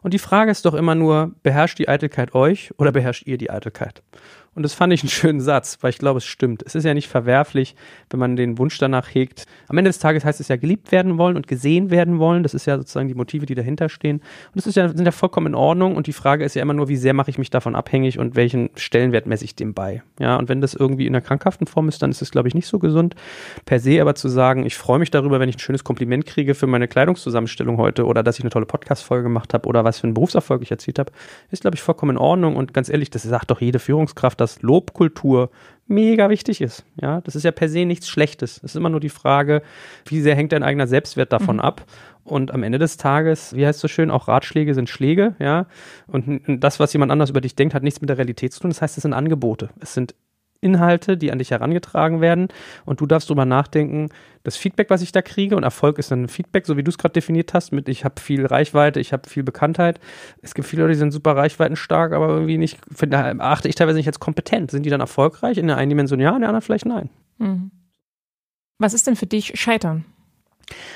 Und 0.00 0.14
die 0.14 0.20
Frage 0.20 0.52
ist 0.52 0.64
doch 0.64 0.74
immer 0.74 0.94
nur, 0.94 1.32
beherrscht 1.42 1.80
die 1.80 1.88
Eitelkeit 1.88 2.36
euch 2.36 2.70
oder 2.78 2.92
beherrscht 2.92 3.26
ihr 3.26 3.36
die 3.36 3.50
Eitelkeit? 3.50 4.04
Und 4.54 4.62
das 4.62 4.74
fand 4.74 4.92
ich 4.92 5.02
einen 5.02 5.10
schönen 5.10 5.40
Satz, 5.40 5.78
weil 5.80 5.90
ich 5.90 5.98
glaube, 5.98 6.18
es 6.18 6.24
stimmt. 6.24 6.62
Es 6.64 6.74
ist 6.74 6.84
ja 6.84 6.94
nicht 6.94 7.08
verwerflich, 7.08 7.74
wenn 8.10 8.20
man 8.20 8.36
den 8.36 8.58
Wunsch 8.58 8.78
danach 8.78 9.12
hegt. 9.12 9.46
Am 9.68 9.78
Ende 9.78 9.88
des 9.88 9.98
Tages 9.98 10.24
heißt 10.24 10.40
es 10.40 10.48
ja 10.48 10.56
geliebt 10.56 10.92
werden 10.92 11.18
wollen 11.18 11.36
und 11.36 11.46
gesehen 11.46 11.90
werden 11.90 12.18
wollen. 12.18 12.42
Das 12.42 12.54
ist 12.54 12.66
ja 12.66 12.76
sozusagen 12.76 13.08
die 13.08 13.14
Motive, 13.14 13.46
die 13.46 13.54
dahinter 13.54 13.88
stehen. 13.88 14.18
Und 14.18 14.56
das 14.56 14.66
ist 14.66 14.76
ja, 14.76 14.88
sind 14.88 15.04
ja 15.04 15.12
vollkommen 15.12 15.48
in 15.48 15.54
Ordnung. 15.54 15.96
Und 15.96 16.06
die 16.06 16.12
Frage 16.12 16.44
ist 16.44 16.54
ja 16.54 16.62
immer 16.62 16.74
nur, 16.74 16.88
wie 16.88 16.96
sehr 16.96 17.14
mache 17.14 17.30
ich 17.30 17.38
mich 17.38 17.50
davon 17.50 17.74
abhängig 17.74 18.18
und 18.18 18.36
welchen 18.36 18.70
Stellenwert 18.76 19.26
messe 19.26 19.44
ich 19.44 19.56
dem 19.56 19.74
bei? 19.74 20.02
Ja, 20.20 20.36
und 20.36 20.48
wenn 20.48 20.60
das 20.60 20.74
irgendwie 20.74 21.06
in 21.06 21.14
einer 21.14 21.22
krankhaften 21.22 21.66
Form 21.66 21.88
ist, 21.88 22.02
dann 22.02 22.10
ist 22.10 22.22
es, 22.22 22.30
glaube 22.30 22.48
ich, 22.48 22.54
nicht 22.54 22.68
so 22.68 22.78
gesund. 22.78 23.14
Per 23.64 23.80
se 23.80 24.00
aber 24.00 24.14
zu 24.14 24.28
sagen, 24.28 24.64
ich 24.64 24.76
freue 24.76 24.98
mich 24.98 25.10
darüber, 25.10 25.40
wenn 25.40 25.48
ich 25.48 25.56
ein 25.56 25.60
schönes 25.60 25.84
Kompliment 25.84 26.26
kriege 26.26 26.54
für 26.54 26.66
meine 26.66 26.86
Kleidungszusammenstellung 26.86 27.78
heute 27.78 28.06
oder 28.06 28.22
dass 28.22 28.38
ich 28.38 28.44
eine 28.44 28.50
tolle 28.50 28.66
Podcast-Folge 28.66 29.24
gemacht 29.24 29.52
habe 29.54 29.68
oder 29.68 29.84
was 29.84 29.98
für 29.98 30.04
einen 30.04 30.14
Berufserfolg 30.14 30.62
ich 30.62 30.70
erzielt 30.70 30.98
habe, 30.98 31.12
ist, 31.50 31.62
glaube 31.62 31.74
ich, 31.74 31.82
vollkommen 31.82 32.12
in 32.12 32.18
Ordnung. 32.18 32.56
Und 32.56 32.72
ganz 32.72 32.88
ehrlich, 32.88 33.10
das 33.10 33.24
sagt 33.24 33.50
doch 33.50 33.60
jede 33.60 33.78
Führungskraft, 33.78 34.40
dass 34.44 34.62
Lobkultur 34.62 35.50
mega 35.86 36.30
wichtig 36.30 36.60
ist. 36.60 36.84
Ja, 37.00 37.20
das 37.20 37.36
ist 37.36 37.42
ja 37.42 37.50
per 37.50 37.68
se 37.68 37.84
nichts 37.84 38.08
Schlechtes. 38.08 38.58
Es 38.58 38.72
ist 38.72 38.76
immer 38.76 38.88
nur 38.88 39.00
die 39.00 39.08
Frage, 39.08 39.62
wie 40.06 40.20
sehr 40.20 40.34
hängt 40.34 40.52
dein 40.52 40.62
eigener 40.62 40.86
Selbstwert 40.86 41.32
davon 41.32 41.56
mhm. 41.56 41.62
ab? 41.62 41.84
Und 42.24 42.52
am 42.52 42.62
Ende 42.62 42.78
des 42.78 42.96
Tages, 42.96 43.54
wie 43.54 43.66
heißt 43.66 43.76
es 43.76 43.82
so 43.82 43.88
schön, 43.88 44.10
auch 44.10 44.28
Ratschläge 44.28 44.74
sind 44.74 44.88
Schläge, 44.88 45.34
ja. 45.38 45.66
Und 46.06 46.42
das, 46.46 46.80
was 46.80 46.92
jemand 46.94 47.12
anders 47.12 47.30
über 47.30 47.42
dich 47.42 47.54
denkt, 47.54 47.74
hat 47.74 47.82
nichts 47.82 48.00
mit 48.00 48.08
der 48.08 48.16
Realität 48.16 48.52
zu 48.52 48.60
tun. 48.60 48.70
Das 48.70 48.80
heißt, 48.80 48.96
es 48.96 49.02
sind 49.02 49.12
Angebote. 49.12 49.68
Es 49.80 49.92
sind 49.92 50.14
Inhalte, 50.64 51.16
die 51.16 51.30
an 51.30 51.38
dich 51.38 51.50
herangetragen 51.50 52.20
werden 52.20 52.48
und 52.84 53.00
du 53.00 53.06
darfst 53.06 53.30
drüber 53.30 53.44
nachdenken, 53.44 54.08
das 54.42 54.56
Feedback, 54.56 54.90
was 54.90 55.02
ich 55.02 55.12
da 55.12 55.22
kriege 55.22 55.56
und 55.56 55.62
Erfolg 55.62 55.98
ist 55.98 56.10
dann 56.10 56.28
Feedback, 56.28 56.66
so 56.66 56.76
wie 56.76 56.82
du 56.82 56.90
es 56.90 56.98
gerade 56.98 57.12
definiert 57.12 57.54
hast, 57.54 57.72
mit 57.72 57.88
ich 57.88 58.04
habe 58.04 58.20
viel 58.20 58.44
Reichweite, 58.44 59.00
ich 59.00 59.12
habe 59.12 59.28
viel 59.28 59.42
Bekanntheit. 59.42 60.00
Es 60.42 60.54
gibt 60.54 60.68
viele 60.68 60.82
Leute, 60.82 60.92
die 60.94 60.98
sind 60.98 61.12
super 61.12 61.36
reichweitenstark, 61.36 62.12
aber 62.12 62.28
irgendwie 62.28 62.58
nicht, 62.58 62.78
finde, 62.94 63.18
achte 63.40 63.68
ich 63.68 63.74
teilweise 63.74 63.98
nicht 63.98 64.06
als 64.06 64.20
kompetent. 64.20 64.70
Sind 64.70 64.84
die 64.84 64.90
dann 64.90 65.00
erfolgreich? 65.00 65.58
In 65.58 65.66
der 65.66 65.76
einen 65.76 65.90
Dimension 65.90 66.20
ja, 66.20 66.34
in 66.34 66.40
der 66.40 66.48
anderen 66.48 66.62
vielleicht 66.62 66.86
nein. 66.86 67.08
Mhm. 67.38 67.70
Was 68.78 68.92
ist 68.92 69.06
denn 69.06 69.16
für 69.16 69.26
dich 69.26 69.58
Scheitern? 69.58 70.04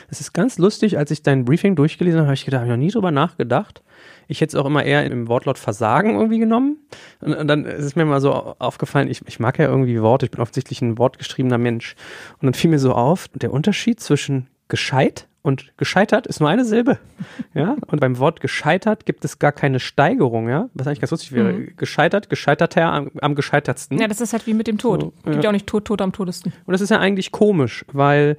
Es 0.09 0.21
ist 0.21 0.33
ganz 0.33 0.59
lustig, 0.59 0.99
als 0.99 1.11
ich 1.11 1.23
dein 1.23 1.45
Briefing 1.45 1.77
durchgelesen 1.77 2.21
habe, 2.21 2.29
habe 2.29 2.35
ich 2.35 2.45
gedacht, 2.45 2.65
ich 2.65 2.71
habe 2.71 2.79
noch 2.79 2.85
nie 2.85 2.91
drüber 2.91 3.11
nachgedacht. 3.11 3.83
Ich 4.27 4.41
hätte 4.41 4.57
es 4.57 4.63
auch 4.63 4.67
immer 4.67 4.85
eher 4.85 5.05
im 5.05 5.29
Wortlaut 5.29 5.59
Versagen 5.59 6.15
irgendwie 6.15 6.39
genommen. 6.39 6.79
Und, 7.21 7.35
und, 7.35 7.49
dann 7.49 7.65
ist 7.65 7.85
es 7.85 7.97
mir 7.97 8.05
mal 8.05 8.21
so 8.21 8.33
aufgefallen, 8.59 9.09
ich, 9.09 9.23
ich 9.27 9.41
mag 9.41 9.59
ja 9.59 9.67
irgendwie 9.67 10.01
Worte, 10.03 10.27
ich 10.27 10.31
bin 10.31 10.41
offensichtlich 10.41 10.83
ein 10.83 10.99
wortgeschriebener 10.99 11.59
Mensch. 11.59 11.97
Und 12.41 12.47
dann 12.47 12.55
fiel 12.55 12.71
mir 12.71 12.79
so 12.79 12.93
auf, 12.93 13.29
der 13.35 13.53
Unterschied 13.53 14.01
zwischen 14.01 14.49
gescheit 14.69 15.29
und 15.43 15.73
gescheitert 15.79 16.27
ist 16.27 16.41
nur 16.41 16.49
eine 16.49 16.65
Silbe. 16.65 16.99
Ja, 17.55 17.77
und 17.87 18.01
beim 18.01 18.19
Wort 18.19 18.41
gescheitert 18.41 19.07
gibt 19.07 19.25
es 19.25 19.39
gar 19.41 19.51
keine 19.51 19.81
Steigerung, 19.81 20.49
ja, 20.49 20.69
was 20.75 20.87
eigentlich 20.87 21.01
ganz 21.01 21.11
lustig 21.11 21.33
wäre. 21.33 21.53
Mhm. 21.53 21.73
Gescheitert, 21.77 22.29
gescheiterter 22.29 22.93
am, 22.93 23.11
am 23.21 23.35
gescheitertsten. 23.35 23.99
Ja, 23.99 24.07
das 24.07 24.21
ist 24.21 24.33
halt 24.33 24.47
wie 24.47 24.55
mit 24.55 24.69
dem 24.69 24.79
Tod. 24.79 25.01
So, 25.01 25.13
gibt 25.25 25.37
ja. 25.37 25.43
ja 25.43 25.49
auch 25.49 25.53
nicht 25.53 25.67
Tod, 25.67 25.87
Tod 25.87 26.01
am 26.03 26.13
todesten. 26.13 26.53
Und 26.67 26.73
das 26.73 26.81
ist 26.81 26.91
ja 26.91 27.01
eigentlich 27.01 27.33
komisch, 27.33 27.85
weil 27.93 28.37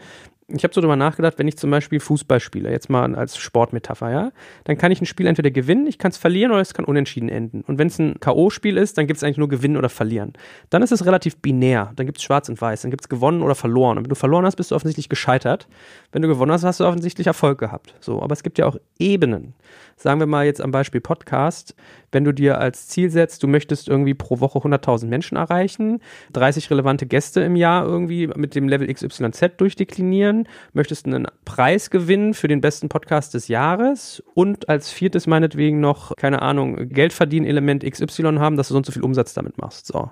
ich 0.51 0.63
habe 0.63 0.73
so 0.73 0.81
drüber 0.81 0.95
nachgedacht, 0.95 1.37
wenn 1.37 1.47
ich 1.47 1.57
zum 1.57 1.71
Beispiel 1.71 1.99
Fußball 1.99 2.39
spiele, 2.39 2.71
jetzt 2.71 2.89
mal 2.89 3.15
als 3.15 3.37
Sportmetapher, 3.37 4.11
ja, 4.11 4.31
dann 4.63 4.77
kann 4.77 4.91
ich 4.91 5.01
ein 5.01 5.05
Spiel 5.05 5.27
entweder 5.27 5.51
gewinnen, 5.51 5.87
ich 5.87 5.97
kann 5.97 6.11
es 6.11 6.17
verlieren 6.17 6.51
oder 6.51 6.61
es 6.61 6.73
kann 6.73 6.85
unentschieden 6.85 7.29
enden. 7.29 7.61
Und 7.61 7.77
wenn 7.77 7.87
es 7.87 7.99
ein 7.99 8.19
K.O.-Spiel 8.19 8.77
ist, 8.77 8.97
dann 8.97 9.07
gibt 9.07 9.17
es 9.17 9.23
eigentlich 9.23 9.37
nur 9.37 9.49
gewinnen 9.49 9.77
oder 9.77 9.89
verlieren. 9.89 10.33
Dann 10.69 10.81
ist 10.81 10.91
es 10.91 11.05
relativ 11.05 11.37
binär. 11.37 11.91
Dann 11.95 12.05
gibt 12.05 12.17
es 12.17 12.23
schwarz 12.23 12.49
und 12.49 12.59
weiß. 12.59 12.81
Dann 12.81 12.91
gibt 12.91 13.03
es 13.03 13.09
gewonnen 13.09 13.41
oder 13.41 13.55
verloren. 13.55 13.97
Und 13.97 14.05
wenn 14.05 14.09
du 14.09 14.15
verloren 14.15 14.45
hast, 14.45 14.55
bist 14.55 14.71
du 14.71 14.75
offensichtlich 14.75 15.09
gescheitert. 15.09 15.67
Wenn 16.11 16.21
du 16.21 16.27
gewonnen 16.27 16.51
hast, 16.51 16.63
hast 16.63 16.79
du 16.79 16.85
offensichtlich 16.85 17.27
Erfolg 17.27 17.59
gehabt. 17.59 17.93
So, 17.99 18.21
aber 18.21 18.33
es 18.33 18.43
gibt 18.43 18.57
ja 18.57 18.65
auch 18.65 18.77
Ebenen. 18.97 19.53
Sagen 19.95 20.19
wir 20.19 20.27
mal 20.27 20.45
jetzt 20.45 20.61
am 20.61 20.71
Beispiel 20.71 21.01
Podcast, 21.01 21.75
wenn 22.11 22.23
du 22.23 22.33
dir 22.33 22.57
als 22.57 22.87
Ziel 22.87 23.09
setzt, 23.09 23.43
du 23.43 23.47
möchtest 23.47 23.87
irgendwie 23.87 24.13
pro 24.13 24.39
Woche 24.39 24.59
100.000 24.59 25.07
Menschen 25.07 25.37
erreichen, 25.37 25.99
30 26.33 26.71
relevante 26.71 27.05
Gäste 27.05 27.41
im 27.41 27.55
Jahr 27.55 27.85
irgendwie 27.85 28.27
mit 28.27 28.55
dem 28.55 28.67
Level 28.67 28.91
XYZ 28.91 29.57
durchdeklinieren, 29.57 30.38
möchtest 30.73 31.05
einen 31.05 31.27
Preis 31.45 31.89
gewinnen 31.89 32.33
für 32.33 32.47
den 32.47 32.61
besten 32.61 32.89
Podcast 32.89 33.33
des 33.33 33.47
Jahres 33.47 34.23
und 34.33 34.69
als 34.69 34.91
viertes 34.91 35.27
meinetwegen 35.27 35.79
noch, 35.79 36.15
keine 36.15 36.41
Ahnung, 36.41 36.89
Geldverdienen-Element 36.89 37.83
XY 37.83 38.37
haben, 38.39 38.57
dass 38.57 38.67
du 38.67 38.73
sonst 38.73 38.87
so 38.87 38.93
viel 38.93 39.03
Umsatz 39.03 39.33
damit 39.33 39.57
machst. 39.57 39.87
So. 39.87 40.11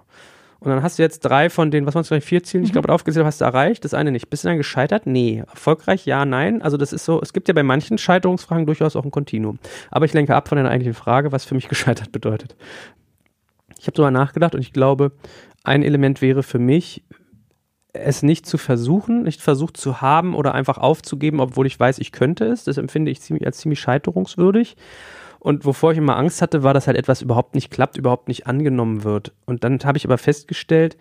Und 0.59 0.71
dann 0.71 0.81
hast 0.81 0.97
du 0.97 1.03
jetzt 1.03 1.19
drei 1.19 1.49
von 1.49 1.69
den, 1.69 1.85
was 1.85 1.93
waren 1.93 2.01
es 2.01 2.07
vielleicht, 2.07 2.27
vier 2.27 2.43
Zielen, 2.43 2.63
ich 2.63 2.71
glaube, 2.71 2.87
mhm. 2.87 2.95
aufgezählt 2.95 3.25
hast 3.25 3.41
du 3.41 3.45
erreicht, 3.45 3.85
das 3.85 3.93
eine 3.93 4.11
nicht. 4.11 4.29
Bist 4.29 4.43
du 4.43 4.47
dann 4.47 4.57
gescheitert? 4.57 5.05
Nee. 5.05 5.43
Erfolgreich? 5.47 6.05
Ja, 6.05 6.25
nein. 6.25 6.61
Also 6.61 6.77
das 6.77 6.93
ist 6.93 7.05
so, 7.05 7.21
es 7.21 7.33
gibt 7.33 7.47
ja 7.47 7.53
bei 7.53 7.63
manchen 7.63 7.97
Scheiterungsfragen 7.97 8.65
durchaus 8.65 8.95
auch 8.95 9.05
ein 9.05 9.11
Kontinuum. 9.11 9.59
Aber 9.91 10.05
ich 10.05 10.13
lenke 10.13 10.35
ab 10.35 10.47
von 10.47 10.57
der 10.57 10.67
eigentlichen 10.67 10.95
Frage, 10.95 11.31
was 11.31 11.45
für 11.45 11.55
mich 11.55 11.67
gescheitert 11.69 12.11
bedeutet. 12.11 12.55
Ich 13.79 13.85
habe 13.85 13.95
darüber 13.95 14.11
nachgedacht 14.11 14.55
und 14.55 14.61
ich 14.61 14.73
glaube, 14.73 15.11
ein 15.63 15.83
Element 15.83 16.21
wäre 16.21 16.41
für 16.41 16.59
mich, 16.59 17.03
es 18.01 18.23
nicht 18.23 18.45
zu 18.45 18.57
versuchen, 18.57 19.23
nicht 19.23 19.41
versucht 19.41 19.77
zu 19.77 20.01
haben 20.01 20.35
oder 20.35 20.53
einfach 20.53 20.77
aufzugeben, 20.77 21.39
obwohl 21.39 21.67
ich 21.67 21.79
weiß, 21.79 21.99
ich 21.99 22.11
könnte 22.11 22.45
es. 22.45 22.63
Das 22.63 22.77
empfinde 22.77 23.11
ich 23.11 23.21
ziemlich, 23.21 23.45
als 23.45 23.57
ziemlich 23.59 23.79
scheiterungswürdig. 23.79 24.75
Und 25.39 25.65
wovor 25.65 25.91
ich 25.91 25.97
immer 25.97 26.17
Angst 26.17 26.41
hatte, 26.41 26.63
war, 26.63 26.73
dass 26.73 26.87
halt 26.87 26.97
etwas 26.97 27.21
überhaupt 27.21 27.55
nicht 27.55 27.71
klappt, 27.71 27.97
überhaupt 27.97 28.27
nicht 28.27 28.47
angenommen 28.47 29.03
wird. 29.03 29.33
Und 29.45 29.63
dann 29.63 29.79
habe 29.83 29.97
ich 29.97 30.05
aber 30.05 30.17
festgestellt, 30.17 30.97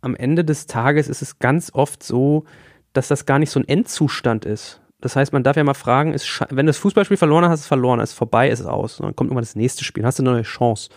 am 0.00 0.14
Ende 0.14 0.44
des 0.44 0.66
Tages 0.66 1.08
ist 1.08 1.22
es 1.22 1.38
ganz 1.38 1.70
oft 1.72 2.02
so, 2.02 2.44
dass 2.92 3.08
das 3.08 3.26
gar 3.26 3.38
nicht 3.38 3.50
so 3.50 3.60
ein 3.60 3.68
Endzustand 3.68 4.44
ist. 4.44 4.80
Das 5.00 5.14
heißt, 5.14 5.32
man 5.32 5.44
darf 5.44 5.56
ja 5.56 5.62
mal 5.62 5.74
fragen, 5.74 6.12
ist, 6.12 6.40
wenn 6.50 6.66
du 6.66 6.70
das 6.70 6.78
Fußballspiel 6.78 7.16
verloren 7.16 7.44
hast, 7.44 7.60
ist 7.60 7.60
es 7.60 7.66
verloren, 7.68 8.00
ist 8.00 8.14
vorbei, 8.14 8.50
ist 8.50 8.58
es 8.58 8.66
aus. 8.66 8.98
Und 8.98 9.06
dann 9.06 9.14
kommt 9.14 9.28
irgendwann 9.28 9.44
das 9.44 9.54
nächste 9.54 9.84
Spiel, 9.84 10.04
hast 10.04 10.18
du 10.18 10.24
eine 10.24 10.32
neue 10.32 10.42
Chance. 10.42 10.90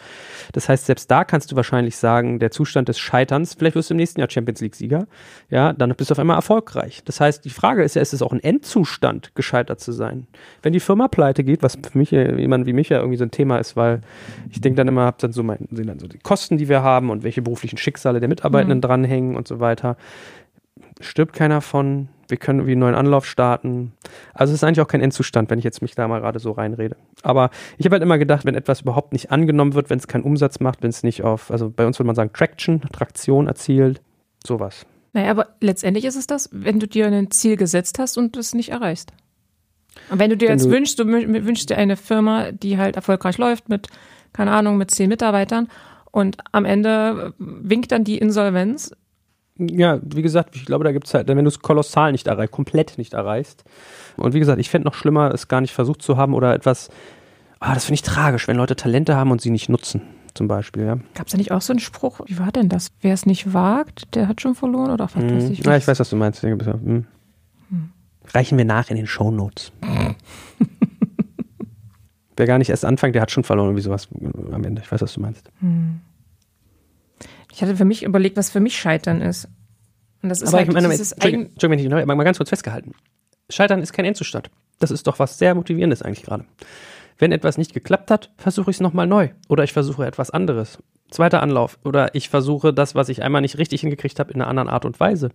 Das 0.53 0.67
heißt, 0.69 0.87
selbst 0.87 1.11
da 1.11 1.23
kannst 1.23 1.51
du 1.51 1.55
wahrscheinlich 1.55 1.95
sagen, 1.95 2.39
der 2.39 2.49
Zustand 2.49 2.87
des 2.87 2.97
Scheiterns, 2.97 3.53
vielleicht 3.53 3.75
wirst 3.75 3.91
du 3.91 3.93
im 3.93 3.97
nächsten 3.97 4.19
Jahr 4.19 4.29
Champions 4.29 4.59
League-Sieger, 4.61 5.05
ja, 5.51 5.73
dann 5.73 5.93
bist 5.93 6.09
du 6.09 6.13
auf 6.13 6.19
einmal 6.19 6.35
erfolgreich. 6.35 7.03
Das 7.05 7.19
heißt, 7.21 7.45
die 7.45 7.51
Frage 7.51 7.83
ist 7.83 7.95
ja, 7.95 8.01
ist 8.01 8.13
es 8.13 8.23
auch 8.23 8.33
ein 8.33 8.39
Endzustand, 8.39 9.35
gescheitert 9.35 9.79
zu 9.79 9.91
sein? 9.91 10.25
Wenn 10.63 10.73
die 10.73 10.79
Firma 10.79 11.07
pleite 11.07 11.43
geht, 11.43 11.61
was 11.61 11.75
für 11.75 11.97
mich, 11.97 12.09
jemand 12.09 12.65
wie 12.65 12.73
mich 12.73 12.89
ja 12.89 12.97
irgendwie 12.97 13.17
so 13.17 13.25
ein 13.25 13.31
Thema 13.31 13.57
ist, 13.59 13.75
weil 13.75 14.01
ich 14.49 14.61
denke 14.61 14.77
dann 14.77 14.87
immer, 14.87 15.05
hab 15.05 15.19
dann 15.19 15.31
so 15.31 15.43
mein, 15.43 15.67
sind 15.69 15.85
dann 15.85 15.99
so 15.99 16.07
die 16.07 16.17
Kosten, 16.17 16.57
die 16.57 16.69
wir 16.69 16.81
haben 16.81 17.11
und 17.11 17.21
welche 17.21 17.43
beruflichen 17.43 17.77
Schicksale 17.77 18.19
der 18.19 18.29
Mitarbeitenden 18.29 18.79
mhm. 18.79 18.81
dranhängen 18.81 19.35
und 19.35 19.47
so 19.47 19.59
weiter. 19.59 19.95
Stirbt 21.01 21.33
keiner 21.33 21.61
von, 21.61 22.07
wir 22.27 22.37
können 22.37 22.59
irgendwie 22.59 22.71
einen 22.71 22.81
neuen 22.81 22.95
Anlauf 22.95 23.25
starten. 23.25 23.93
Also 24.33 24.51
es 24.51 24.59
ist 24.59 24.63
eigentlich 24.63 24.81
auch 24.81 24.87
kein 24.87 25.01
Endzustand, 25.01 25.49
wenn 25.49 25.59
ich 25.59 25.65
jetzt 25.65 25.81
mich 25.81 25.95
da 25.95 26.07
mal 26.07 26.21
gerade 26.21 26.39
so 26.39 26.51
reinrede. 26.51 26.95
Aber 27.23 27.51
ich 27.77 27.85
habe 27.85 27.95
halt 27.95 28.03
immer 28.03 28.17
gedacht, 28.17 28.45
wenn 28.45 28.55
etwas 28.55 28.81
überhaupt 28.81 29.13
nicht 29.13 29.31
angenommen 29.31 29.73
wird, 29.73 29.89
wenn 29.89 29.99
es 29.99 30.07
keinen 30.07 30.23
Umsatz 30.23 30.59
macht, 30.59 30.81
wenn 30.81 30.89
es 30.89 31.03
nicht 31.03 31.23
auf, 31.23 31.51
also 31.51 31.69
bei 31.69 31.85
uns 31.85 31.99
würde 31.99 32.07
man 32.07 32.15
sagen, 32.15 32.31
Traction, 32.33 32.81
Traktion 32.91 33.47
erzielt, 33.47 34.01
sowas. 34.45 34.85
Naja, 35.13 35.31
aber 35.31 35.49
letztendlich 35.59 36.05
ist 36.05 36.15
es 36.15 36.25
das, 36.25 36.49
wenn 36.53 36.79
du 36.79 36.87
dir 36.87 37.07
ein 37.07 37.31
Ziel 37.31 37.57
gesetzt 37.57 37.99
hast 37.99 38.17
und 38.17 38.37
es 38.37 38.55
nicht 38.55 38.69
erreichst. 38.69 39.11
Und 40.09 40.19
wenn 40.19 40.29
du 40.29 40.37
dir 40.37 40.47
wenn 40.47 40.57
jetzt 40.57 40.65
du 40.67 40.71
wünschst, 40.71 40.99
du 40.99 41.05
wünschst 41.05 41.69
dir 41.69 41.77
eine 41.77 41.97
Firma, 41.97 42.51
die 42.51 42.77
halt 42.77 42.95
erfolgreich 42.95 43.37
läuft 43.37 43.67
mit, 43.67 43.87
keine 44.31 44.51
Ahnung, 44.51 44.77
mit 44.77 44.89
zehn 44.91 45.09
Mitarbeitern 45.09 45.67
und 46.11 46.37
am 46.53 46.63
Ende 46.63 47.33
winkt 47.37 47.91
dann 47.91 48.05
die 48.05 48.17
Insolvenz, 48.17 48.91
ja, 49.57 49.99
wie 50.03 50.21
gesagt, 50.21 50.55
ich 50.55 50.65
glaube, 50.65 50.83
da 50.83 50.91
gibt 50.91 51.07
es 51.07 51.13
halt, 51.13 51.27
wenn 51.27 51.37
du 51.37 51.47
es 51.47 51.59
kolossal 51.59 52.11
nicht 52.11 52.27
erreichst, 52.27 52.51
komplett 52.51 52.97
nicht 52.97 53.13
erreichst. 53.13 53.63
Und 54.17 54.33
wie 54.33 54.39
gesagt, 54.39 54.59
ich 54.59 54.69
fände 54.69 54.87
noch 54.87 54.93
schlimmer, 54.93 55.33
es 55.33 55.47
gar 55.47 55.61
nicht 55.61 55.73
versucht 55.73 56.01
zu 56.01 56.17
haben 56.17 56.33
oder 56.33 56.53
etwas, 56.53 56.89
ah, 57.59 57.73
das 57.73 57.85
finde 57.85 57.95
ich 57.95 58.01
tragisch, 58.01 58.47
wenn 58.47 58.57
Leute 58.57 58.75
Talente 58.75 59.15
haben 59.15 59.31
und 59.31 59.41
sie 59.41 59.51
nicht 59.51 59.69
nutzen, 59.69 60.01
zum 60.33 60.47
Beispiel, 60.47 60.85
ja. 60.85 60.97
Gab 61.13 61.27
es 61.27 61.31
da 61.31 61.37
nicht 61.37 61.51
auch 61.51 61.61
so 61.61 61.73
einen 61.73 61.79
Spruch, 61.79 62.21
wie 62.25 62.39
war 62.39 62.51
denn 62.51 62.69
das? 62.69 62.91
Wer 63.01 63.13
es 63.13 63.25
nicht 63.25 63.53
wagt, 63.53 64.15
der 64.15 64.27
hat 64.27 64.41
schon 64.41 64.55
verloren 64.55 64.91
oder 64.91 65.05
was 65.05 65.15
weiß 65.15 65.49
ich? 65.49 65.65
Ja, 65.65 65.77
ich 65.77 65.87
weiß, 65.87 65.99
was 65.99 66.09
du 66.09 66.15
meinst. 66.15 66.41
Hm. 66.43 66.59
Hm. 66.59 67.05
Reichen 68.33 68.57
wir 68.57 68.65
nach 68.65 68.89
in 68.89 68.97
den 68.97 69.07
Shownotes. 69.07 69.71
Wer 72.37 72.47
gar 72.47 72.57
nicht 72.57 72.69
erst 72.69 72.85
anfängt, 72.85 73.13
der 73.13 73.21
hat 73.21 73.31
schon 73.31 73.43
verloren, 73.43 73.75
wie 73.75 73.81
sowas 73.81 74.07
am 74.51 74.63
Ende. 74.63 74.81
Ich 74.81 74.91
weiß, 74.91 75.01
was 75.01 75.13
du 75.13 75.21
meinst. 75.21 75.51
Hm. 75.59 75.99
Ich 77.51 77.61
hatte 77.61 77.75
für 77.75 77.85
mich 77.85 78.03
überlegt, 78.03 78.37
was 78.37 78.49
für 78.49 78.59
mich 78.59 78.77
Scheitern 78.77 79.21
ist. 79.21 79.47
Und 80.23 80.29
das 80.29 80.41
ist 80.41 80.49
Aber 80.49 80.59
halt 80.59 80.69
ich 80.69 80.73
meine, 80.73 80.89
dieses 80.89 81.11
Entschuldigung, 81.11 81.47
Entschuldigung, 81.47 81.99
ich 81.99 82.05
mal, 82.05 82.15
mal 82.15 82.23
ganz 82.23 82.37
kurz 82.37 82.49
festgehalten. 82.49 82.93
Scheitern 83.49 83.81
ist 83.81 83.93
kein 83.93 84.05
Endzustand. 84.05 84.49
Das 84.79 84.91
ist 84.91 85.07
doch 85.07 85.19
was 85.19 85.37
sehr 85.37 85.55
Motivierendes 85.55 86.01
eigentlich 86.01 86.23
gerade. 86.23 86.45
Wenn 87.17 87.31
etwas 87.31 87.57
nicht 87.57 87.73
geklappt 87.73 88.09
hat, 88.09 88.31
versuche 88.37 88.71
ich 88.71 88.77
es 88.77 88.81
nochmal 88.81 89.05
neu. 89.05 89.29
Oder 89.47 89.63
ich 89.63 89.73
versuche 89.73 90.05
etwas 90.05 90.31
anderes. 90.31 90.79
Zweiter 91.11 91.43
Anlauf. 91.43 91.77
Oder 91.83 92.15
ich 92.15 92.29
versuche 92.29 92.73
das, 92.73 92.95
was 92.95 93.09
ich 93.09 93.21
einmal 93.21 93.41
nicht 93.41 93.57
richtig 93.57 93.81
hingekriegt 93.81 94.19
habe, 94.19 94.33
in 94.33 94.41
einer 94.41 94.49
anderen 94.49 94.69
Art 94.69 94.85
und 94.85 94.99
Weise. 94.99 95.29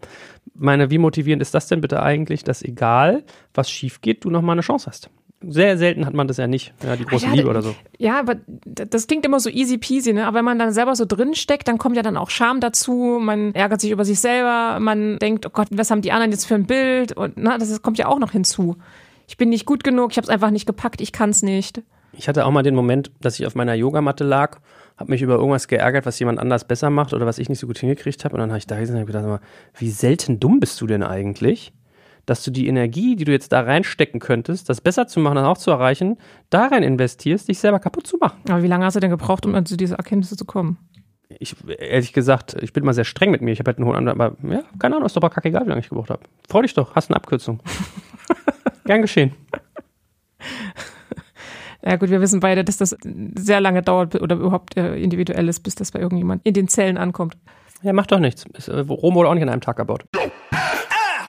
Meine, 0.54 0.90
wie 0.90 0.98
motivierend 0.98 1.42
ist 1.42 1.54
das 1.54 1.68
denn 1.68 1.80
bitte 1.80 2.02
eigentlich, 2.02 2.42
dass 2.42 2.62
egal, 2.62 3.24
was 3.54 3.70
schief 3.70 4.00
geht, 4.00 4.24
du 4.24 4.30
nochmal 4.30 4.54
eine 4.54 4.62
Chance 4.62 4.86
hast? 4.86 5.10
Sehr 5.42 5.76
selten 5.76 6.06
hat 6.06 6.14
man 6.14 6.28
das 6.28 6.38
ja 6.38 6.46
nicht, 6.46 6.72
ja, 6.82 6.96
die 6.96 7.04
große 7.04 7.26
ja, 7.26 7.32
Liebe 7.32 7.48
oder 7.48 7.62
so. 7.62 7.74
Ja, 7.98 8.18
aber 8.18 8.36
das 8.64 9.06
klingt 9.06 9.26
immer 9.26 9.38
so 9.38 9.50
easy 9.50 9.78
peasy, 9.78 10.12
ne? 10.12 10.26
Aber 10.26 10.38
wenn 10.38 10.44
man 10.44 10.58
dann 10.58 10.72
selber 10.72 10.96
so 10.96 11.04
drin 11.04 11.34
steckt, 11.34 11.68
dann 11.68 11.78
kommt 11.78 11.96
ja 11.96 12.02
dann 12.02 12.16
auch 12.16 12.30
Scham 12.30 12.60
dazu, 12.60 13.18
man 13.20 13.54
ärgert 13.54 13.80
sich 13.80 13.90
über 13.90 14.04
sich 14.04 14.18
selber, 14.18 14.80
man 14.80 15.18
denkt, 15.18 15.46
oh 15.46 15.50
Gott, 15.50 15.68
was 15.70 15.90
haben 15.90 16.02
die 16.02 16.12
anderen 16.12 16.32
jetzt 16.32 16.46
für 16.46 16.54
ein 16.54 16.66
Bild? 16.66 17.12
Und 17.12 17.34
na, 17.36 17.58
das 17.58 17.82
kommt 17.82 17.98
ja 17.98 18.06
auch 18.06 18.18
noch 18.18 18.32
hinzu. 18.32 18.76
Ich 19.28 19.36
bin 19.36 19.50
nicht 19.50 19.66
gut 19.66 19.84
genug, 19.84 20.12
ich 20.12 20.16
habe 20.16 20.24
es 20.24 20.30
einfach 20.30 20.50
nicht 20.50 20.66
gepackt, 20.66 21.00
ich 21.00 21.12
kann 21.12 21.30
es 21.30 21.42
nicht. 21.42 21.82
Ich 22.12 22.28
hatte 22.28 22.46
auch 22.46 22.50
mal 22.50 22.62
den 22.62 22.74
Moment, 22.74 23.10
dass 23.20 23.38
ich 23.38 23.46
auf 23.46 23.54
meiner 23.54 23.74
Yogamatte 23.74 24.24
lag, 24.24 24.58
habe 24.96 25.10
mich 25.10 25.20
über 25.20 25.34
irgendwas 25.34 25.68
geärgert, 25.68 26.06
was 26.06 26.18
jemand 26.18 26.38
anders 26.38 26.66
besser 26.66 26.88
macht 26.88 27.12
oder 27.12 27.26
was 27.26 27.38
ich 27.38 27.50
nicht 27.50 27.58
so 27.58 27.66
gut 27.66 27.78
hingekriegt 27.78 28.24
habe. 28.24 28.34
Und 28.34 28.40
dann 28.40 28.50
habe 28.50 28.58
ich 28.58 28.66
da 28.66 28.78
gesessen 28.78 28.98
und 28.98 29.06
gedacht, 29.06 29.42
wie 29.76 29.90
selten 29.90 30.40
dumm 30.40 30.60
bist 30.60 30.80
du 30.80 30.86
denn 30.86 31.02
eigentlich? 31.02 31.74
Dass 32.26 32.42
du 32.44 32.50
die 32.50 32.66
Energie, 32.66 33.16
die 33.16 33.24
du 33.24 33.32
jetzt 33.32 33.52
da 33.52 33.60
reinstecken 33.60 34.20
könntest, 34.20 34.68
das 34.68 34.80
besser 34.80 35.06
zu 35.06 35.20
machen 35.20 35.38
und 35.38 35.44
auch 35.44 35.58
zu 35.58 35.70
erreichen, 35.70 36.18
da 36.50 36.66
rein 36.66 36.82
investierst, 36.82 37.48
dich 37.48 37.58
selber 37.58 37.78
kaputt 37.78 38.06
zu 38.06 38.18
machen. 38.18 38.40
Aber 38.48 38.62
wie 38.62 38.68
lange 38.68 38.84
hast 38.84 38.94
du 38.94 39.00
denn 39.00 39.10
gebraucht, 39.10 39.46
um 39.46 39.64
zu 39.64 39.76
dieser 39.76 39.96
Erkenntnisse 39.96 40.36
zu 40.36 40.44
kommen? 40.44 40.78
Ich, 41.28 41.56
ehrlich 41.78 42.12
gesagt, 42.12 42.56
ich 42.60 42.72
bin 42.72 42.82
immer 42.82 42.94
sehr 42.94 43.04
streng 43.04 43.30
mit 43.30 43.40
mir. 43.40 43.52
Ich 43.52 43.58
habe 43.58 43.70
halt 43.70 43.78
einen 43.78 43.86
hohen 43.86 43.96
Anteil, 43.96 44.14
aber 44.14 44.36
ja, 44.48 44.62
keine 44.78 44.96
Ahnung, 44.96 45.06
ist 45.06 45.16
doch 45.16 45.22
aber 45.22 45.30
kackegal, 45.30 45.64
wie 45.64 45.70
lange 45.70 45.80
ich 45.80 45.88
gebraucht 45.88 46.10
habe. 46.10 46.22
Freu 46.48 46.62
dich 46.62 46.74
doch, 46.74 46.94
hast 46.94 47.10
eine 47.10 47.16
Abkürzung. 47.16 47.60
Gern 48.84 49.02
geschehen. 49.02 49.32
Ja 51.84 51.96
gut, 51.96 52.10
wir 52.10 52.20
wissen 52.20 52.40
beide, 52.40 52.64
dass 52.64 52.78
das 52.78 52.96
sehr 53.36 53.60
lange 53.60 53.82
dauert 53.82 54.20
oder 54.20 54.36
überhaupt 54.36 54.76
äh, 54.76 54.96
individuell 54.96 55.48
ist, 55.48 55.60
bis 55.60 55.76
das 55.76 55.92
bei 55.92 56.00
irgendjemand 56.00 56.44
in 56.44 56.54
den 56.54 56.66
Zellen 56.66 56.96
ankommt. 56.96 57.36
Ja, 57.82 57.92
macht 57.92 58.10
doch 58.10 58.18
nichts. 58.18 58.44
Ist, 58.54 58.68
äh, 58.68 58.80
Rom 58.80 59.14
wurde 59.14 59.28
auch 59.28 59.34
nicht 59.34 59.44
an 59.44 59.50
einem 59.50 59.60
Tag 59.60 59.76
gebaut. 59.76 60.04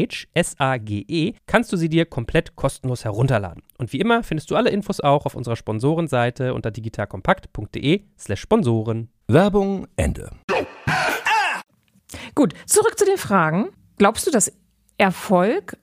Sage, 0.00 0.26
S-A-G-E, 0.34 1.34
kannst 1.46 1.72
du 1.72 1.76
sie 1.76 1.88
dir 1.88 2.06
komplett 2.06 2.56
kostenlos 2.56 3.04
herunterladen. 3.04 3.62
Und 3.78 3.92
wie 3.92 4.00
immer 4.00 4.22
findest 4.22 4.50
du 4.50 4.56
alle 4.56 4.70
Infos 4.70 5.00
auch 5.00 5.26
auf 5.26 5.34
unserer 5.34 5.56
Sponsorenseite 5.56 6.54
unter 6.54 6.70
digitalkompakt.de 6.70 8.02
slash 8.18 8.40
Sponsoren. 8.40 9.08
Werbung 9.28 9.86
Ende. 9.96 10.30
Gut, 12.34 12.54
zurück 12.66 12.98
zu 12.98 13.04
den 13.04 13.18
Fragen. 13.18 13.68
Glaubst 13.98 14.26
du, 14.26 14.30
dass 14.30 14.52
Erfolg 14.98 15.76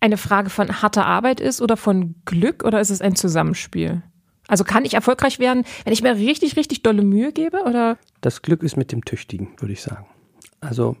eine 0.00 0.16
Frage 0.16 0.50
von 0.50 0.82
harter 0.82 1.06
Arbeit 1.06 1.40
ist 1.40 1.62
oder 1.62 1.76
von 1.76 2.16
Glück 2.24 2.64
oder 2.64 2.80
ist 2.80 2.90
es 2.90 3.00
ein 3.00 3.14
Zusammenspiel? 3.14 4.02
Also 4.48 4.64
kann 4.64 4.84
ich 4.84 4.94
erfolgreich 4.94 5.38
werden, 5.38 5.64
wenn 5.84 5.92
ich 5.92 6.02
mir 6.02 6.16
richtig, 6.16 6.56
richtig 6.56 6.82
dolle 6.82 7.02
Mühe 7.02 7.32
gebe 7.32 7.62
oder? 7.62 7.96
Das 8.20 8.42
Glück 8.42 8.62
ist 8.62 8.76
mit 8.76 8.90
dem 8.90 9.04
Tüchtigen, 9.04 9.54
würde 9.58 9.72
ich 9.72 9.82
sagen. 9.82 10.06
Also 10.60 10.96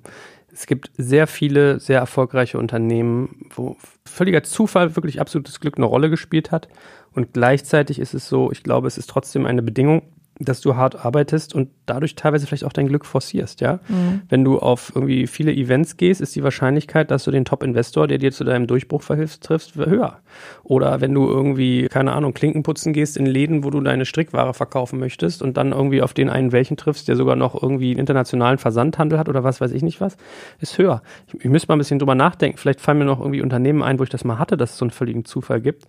es 0.52 0.66
gibt 0.66 0.90
sehr 0.96 1.26
viele 1.26 1.80
sehr 1.80 1.98
erfolgreiche 1.98 2.58
Unternehmen, 2.58 3.46
wo 3.54 3.76
völliger 4.04 4.42
Zufall 4.42 4.96
wirklich 4.96 5.20
absolutes 5.20 5.60
Glück 5.60 5.76
eine 5.76 5.86
Rolle 5.86 6.10
gespielt 6.10 6.50
hat. 6.50 6.68
Und 7.12 7.32
gleichzeitig 7.32 7.98
ist 7.98 8.14
es 8.14 8.28
so, 8.28 8.52
ich 8.52 8.62
glaube, 8.62 8.86
es 8.86 8.98
ist 8.98 9.08
trotzdem 9.08 9.46
eine 9.46 9.62
Bedingung, 9.62 10.02
dass 10.44 10.60
du 10.60 10.76
hart 10.76 11.04
arbeitest 11.04 11.54
und 11.54 11.70
dadurch 11.86 12.14
teilweise 12.14 12.46
vielleicht 12.46 12.64
auch 12.64 12.72
dein 12.72 12.88
Glück 12.88 13.04
forcierst, 13.04 13.60
ja. 13.60 13.80
Mhm. 13.88 14.22
Wenn 14.28 14.44
du 14.44 14.58
auf 14.58 14.92
irgendwie 14.94 15.26
viele 15.26 15.52
Events 15.52 15.96
gehst, 15.96 16.20
ist 16.20 16.34
die 16.36 16.42
Wahrscheinlichkeit, 16.42 17.10
dass 17.10 17.24
du 17.24 17.30
den 17.30 17.44
Top-Investor, 17.44 18.06
der 18.06 18.18
dir 18.18 18.32
zu 18.32 18.44
deinem 18.44 18.66
Durchbruch 18.66 19.02
verhilft, 19.02 19.42
triffst, 19.42 19.76
höher. 19.76 20.18
Oder 20.62 21.00
wenn 21.00 21.14
du 21.14 21.26
irgendwie, 21.26 21.88
keine 21.88 22.12
Ahnung, 22.12 22.34
Klinken 22.34 22.62
putzen 22.62 22.92
gehst 22.92 23.16
in 23.16 23.26
Läden, 23.26 23.64
wo 23.64 23.70
du 23.70 23.80
deine 23.80 24.04
Strickware 24.04 24.54
verkaufen 24.54 24.98
möchtest 24.98 25.42
und 25.42 25.56
dann 25.56 25.72
irgendwie 25.72 26.02
auf 26.02 26.14
den 26.14 26.30
einen 26.30 26.52
welchen 26.52 26.76
triffst, 26.76 27.08
der 27.08 27.16
sogar 27.16 27.36
noch 27.36 27.60
irgendwie 27.60 27.90
einen 27.90 28.00
internationalen 28.00 28.58
Versandhandel 28.58 29.18
hat 29.18 29.28
oder 29.28 29.44
was 29.44 29.60
weiß 29.60 29.72
ich 29.72 29.82
nicht 29.82 30.00
was, 30.00 30.16
ist 30.60 30.78
höher. 30.78 31.02
Ich, 31.28 31.44
ich 31.44 31.50
müsste 31.50 31.68
mal 31.68 31.76
ein 31.76 31.78
bisschen 31.78 31.98
drüber 31.98 32.14
nachdenken. 32.14 32.58
Vielleicht 32.58 32.80
fallen 32.80 32.98
mir 32.98 33.04
noch 33.04 33.20
irgendwie 33.20 33.42
Unternehmen 33.42 33.82
ein, 33.82 33.98
wo 33.98 34.04
ich 34.04 34.10
das 34.10 34.24
mal 34.24 34.38
hatte, 34.38 34.56
dass 34.56 34.72
es 34.72 34.78
so 34.78 34.84
einen 34.84 34.90
völligen 34.90 35.24
Zufall 35.24 35.60
gibt. 35.60 35.86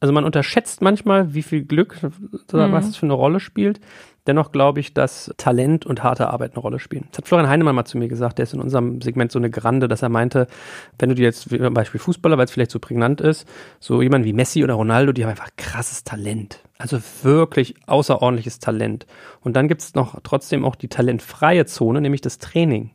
Also 0.00 0.14
man 0.14 0.24
unterschätzt 0.24 0.80
manchmal, 0.80 1.34
wie 1.34 1.42
viel 1.42 1.62
Glück, 1.62 2.02
mhm. 2.02 2.30
was 2.50 2.88
es 2.88 2.96
für 2.96 3.06
eine 3.06 3.12
Rolle 3.12 3.38
spielt. 3.38 3.80
Dennoch 4.26 4.52
glaube 4.52 4.80
ich, 4.80 4.92
dass 4.94 5.32
Talent 5.36 5.86
und 5.86 6.02
harte 6.02 6.28
Arbeit 6.28 6.52
eine 6.52 6.60
Rolle 6.60 6.78
spielen. 6.78 7.06
Das 7.10 7.18
hat 7.18 7.28
Florian 7.28 7.48
Heinemann 7.48 7.74
mal 7.74 7.84
zu 7.84 7.98
mir 7.98 8.08
gesagt, 8.08 8.38
der 8.38 8.44
ist 8.44 8.54
in 8.54 8.60
unserem 8.60 9.00
Segment 9.00 9.32
so 9.32 9.38
eine 9.38 9.50
Grande, 9.50 9.88
dass 9.88 10.02
er 10.02 10.08
meinte, 10.08 10.46
wenn 10.98 11.08
du 11.08 11.14
dir 11.14 11.24
jetzt 11.24 11.48
zum 11.48 11.74
Beispiel 11.74 12.00
Fußballer, 12.00 12.36
weil 12.38 12.44
es 12.44 12.50
vielleicht 12.50 12.70
so 12.70 12.78
prägnant 12.78 13.20
ist, 13.20 13.46
so 13.78 14.02
jemand 14.02 14.24
wie 14.24 14.32
Messi 14.32 14.62
oder 14.62 14.74
Ronaldo, 14.74 15.12
die 15.12 15.24
haben 15.24 15.30
einfach 15.30 15.50
krasses 15.56 16.04
Talent. 16.04 16.60
Also 16.78 16.98
wirklich 17.22 17.74
außerordentliches 17.86 18.58
Talent. 18.58 19.06
Und 19.40 19.54
dann 19.56 19.68
gibt 19.68 19.82
es 19.82 19.94
noch 19.94 20.18
trotzdem 20.22 20.64
auch 20.64 20.76
die 20.76 20.88
talentfreie 20.88 21.66
Zone, 21.66 22.00
nämlich 22.00 22.20
das 22.20 22.38
Training. 22.38 22.90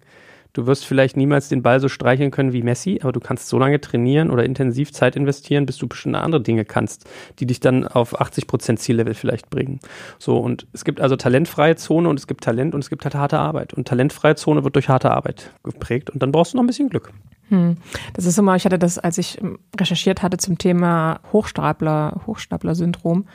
Du 0.55 0.67
wirst 0.67 0.85
vielleicht 0.85 1.17
niemals 1.17 1.49
den 1.49 1.61
Ball 1.61 1.81
so 1.81 1.89
streicheln 1.89 2.31
können 2.31 2.53
wie 2.53 2.63
Messi, 2.63 2.99
aber 3.03 3.11
du 3.11 3.19
kannst 3.19 3.49
so 3.49 3.59
lange 3.59 3.81
trainieren 3.81 4.31
oder 4.31 4.45
intensiv 4.45 4.93
Zeit 4.93 5.17
investieren, 5.17 5.65
bis 5.65 5.75
du 5.77 5.85
bestimmte 5.85 6.21
andere 6.21 6.41
Dinge 6.41 6.63
kannst, 6.63 7.09
die 7.39 7.45
dich 7.45 7.59
dann 7.59 7.85
auf 7.85 8.21
80 8.21 8.47
Prozent 8.47 8.79
Ziellevel 8.79 9.15
vielleicht 9.15 9.49
bringen. 9.49 9.81
So, 10.17 10.37
und 10.37 10.65
es 10.71 10.85
gibt 10.85 11.01
also 11.01 11.17
talentfreie 11.17 11.75
Zone 11.75 12.07
und 12.07 12.17
es 12.17 12.25
gibt 12.25 12.45
Talent 12.45 12.73
und 12.73 12.79
es 12.79 12.89
gibt 12.89 13.03
halt 13.03 13.15
harte 13.15 13.37
Arbeit. 13.37 13.73
Und 13.73 13.89
talentfreie 13.89 14.35
Zone 14.35 14.63
wird 14.63 14.75
durch 14.75 14.87
harte 14.87 15.11
Arbeit 15.11 15.51
geprägt 15.61 16.09
und 16.09 16.23
dann 16.23 16.31
brauchst 16.31 16.53
du 16.53 16.57
noch 16.57 16.63
ein 16.63 16.67
bisschen 16.67 16.87
Glück. 16.87 17.11
Hm. 17.49 17.75
Das 18.13 18.23
ist 18.23 18.39
immer, 18.39 18.55
ich 18.55 18.63
hatte 18.63 18.79
das, 18.79 18.97
als 18.97 19.17
ich 19.17 19.37
recherchiert 19.77 20.23
hatte 20.23 20.37
zum 20.37 20.57
Thema 20.57 21.19
Hochstapler, 21.33 22.21
Hochstapler-Syndrom, 22.25 23.27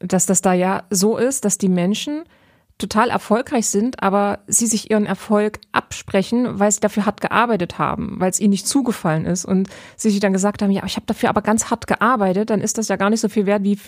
dass 0.00 0.26
das 0.26 0.42
da 0.42 0.52
ja 0.52 0.82
so 0.90 1.16
ist, 1.16 1.46
dass 1.46 1.56
die 1.56 1.70
Menschen 1.70 2.24
total 2.78 3.10
erfolgreich 3.10 3.68
sind, 3.68 4.02
aber 4.02 4.38
sie 4.46 4.66
sich 4.66 4.90
ihren 4.90 5.04
Erfolg 5.04 5.58
absprechen, 5.72 6.60
weil 6.60 6.70
sie 6.70 6.80
dafür 6.80 7.06
hart 7.06 7.20
gearbeitet 7.20 7.78
haben, 7.78 8.16
weil 8.20 8.30
es 8.30 8.38
ihnen 8.38 8.50
nicht 8.50 8.68
zugefallen 8.68 9.26
ist 9.26 9.44
und 9.44 9.68
sie 9.96 10.10
sich 10.10 10.20
dann 10.20 10.32
gesagt 10.32 10.62
haben, 10.62 10.70
ja, 10.70 10.84
ich 10.86 10.94
habe 10.94 11.06
dafür 11.06 11.28
aber 11.28 11.42
ganz 11.42 11.70
hart 11.70 11.88
gearbeitet, 11.88 12.50
dann 12.50 12.60
ist 12.60 12.78
das 12.78 12.86
ja 12.88 12.96
gar 12.96 13.10
nicht 13.10 13.20
so 13.20 13.28
viel 13.28 13.46
wert 13.46 13.64
wie 13.64 13.78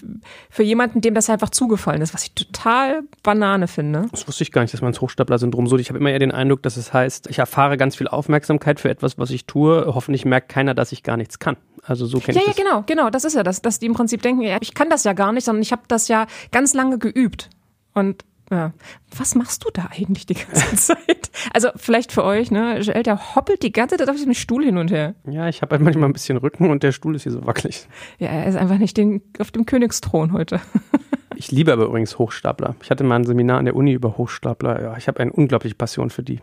für 0.50 0.62
jemanden, 0.64 1.00
dem 1.00 1.14
das 1.14 1.30
einfach 1.30 1.50
zugefallen 1.50 2.02
ist, 2.02 2.12
was 2.14 2.24
ich 2.24 2.32
total 2.32 3.02
Banane 3.22 3.68
finde. 3.68 4.08
Das 4.10 4.26
wusste 4.26 4.42
ich 4.42 4.50
gar 4.50 4.62
nicht, 4.62 4.74
dass 4.74 4.82
man 4.82 4.92
das 4.92 5.00
Hochstapler-Syndrom 5.00 5.68
so. 5.68 5.78
Ich 5.78 5.88
habe 5.88 5.98
immer 5.98 6.10
eher 6.10 6.18
den 6.18 6.32
Eindruck, 6.32 6.62
dass 6.62 6.76
es 6.76 6.92
heißt, 6.92 7.28
ich 7.30 7.38
erfahre 7.38 7.76
ganz 7.76 7.94
viel 7.94 8.08
Aufmerksamkeit 8.08 8.80
für 8.80 8.90
etwas, 8.90 9.18
was 9.18 9.30
ich 9.30 9.46
tue. 9.46 9.86
Hoffentlich 9.86 10.24
merkt 10.24 10.48
keiner, 10.48 10.74
dass 10.74 10.90
ich 10.90 11.04
gar 11.04 11.16
nichts 11.16 11.38
kann. 11.38 11.56
Also 11.84 12.06
so 12.06 12.18
kenne 12.18 12.36
ja, 12.36 12.42
ich 12.42 12.56
Ja, 12.56 12.64
ja, 12.64 12.70
genau, 12.70 12.84
genau. 12.86 13.10
Das 13.10 13.24
ist 13.24 13.34
ja 13.34 13.44
das, 13.44 13.62
dass 13.62 13.78
die 13.78 13.86
im 13.86 13.94
Prinzip 13.94 14.22
denken, 14.22 14.42
ja, 14.42 14.58
ich 14.60 14.74
kann 14.74 14.90
das 14.90 15.04
ja 15.04 15.12
gar 15.12 15.32
nicht, 15.32 15.44
sondern 15.44 15.62
ich 15.62 15.72
habe 15.72 15.82
das 15.86 16.08
ja 16.08 16.26
ganz 16.50 16.74
lange 16.74 16.98
geübt. 16.98 17.50
Und 17.94 18.24
ja. 18.50 18.72
Was 19.16 19.34
machst 19.34 19.64
du 19.64 19.70
da 19.72 19.88
eigentlich 19.90 20.26
die 20.26 20.34
ganze 20.34 20.76
Zeit? 20.94 21.30
Also 21.52 21.68
vielleicht 21.76 22.12
für 22.12 22.24
euch, 22.24 22.50
ne? 22.50 22.80
Joel, 22.80 23.02
der 23.02 23.34
hoppelt 23.34 23.62
die 23.62 23.72
ganze 23.72 23.96
Zeit 23.96 24.08
auf 24.08 24.16
dem 24.16 24.34
Stuhl 24.34 24.64
hin 24.64 24.76
und 24.76 24.90
her. 24.90 25.14
Ja, 25.28 25.48
ich 25.48 25.62
habe 25.62 25.72
halt 25.72 25.82
manchmal 25.82 26.08
ein 26.08 26.12
bisschen 26.12 26.36
Rücken 26.36 26.70
und 26.70 26.82
der 26.82 26.92
Stuhl 26.92 27.14
ist 27.14 27.22
hier 27.22 27.32
so 27.32 27.46
wackelig. 27.46 27.86
Ja, 28.18 28.28
er 28.28 28.46
ist 28.46 28.56
einfach 28.56 28.78
nicht 28.78 28.96
den, 28.96 29.22
auf 29.38 29.50
dem 29.50 29.66
Königsthron 29.66 30.32
heute. 30.32 30.60
Ich 31.36 31.52
liebe 31.52 31.72
aber 31.72 31.84
übrigens 31.84 32.18
Hochstapler. 32.18 32.74
Ich 32.82 32.90
hatte 32.90 33.04
mal 33.04 33.16
ein 33.16 33.24
Seminar 33.24 33.58
an 33.58 33.64
der 33.64 33.76
Uni 33.76 33.92
über 33.92 34.16
Hochstapler. 34.16 34.82
Ja, 34.82 34.96
ich 34.96 35.06
habe 35.06 35.20
eine 35.20 35.32
unglaubliche 35.32 35.76
Passion 35.76 36.10
für 36.10 36.22
die. 36.22 36.40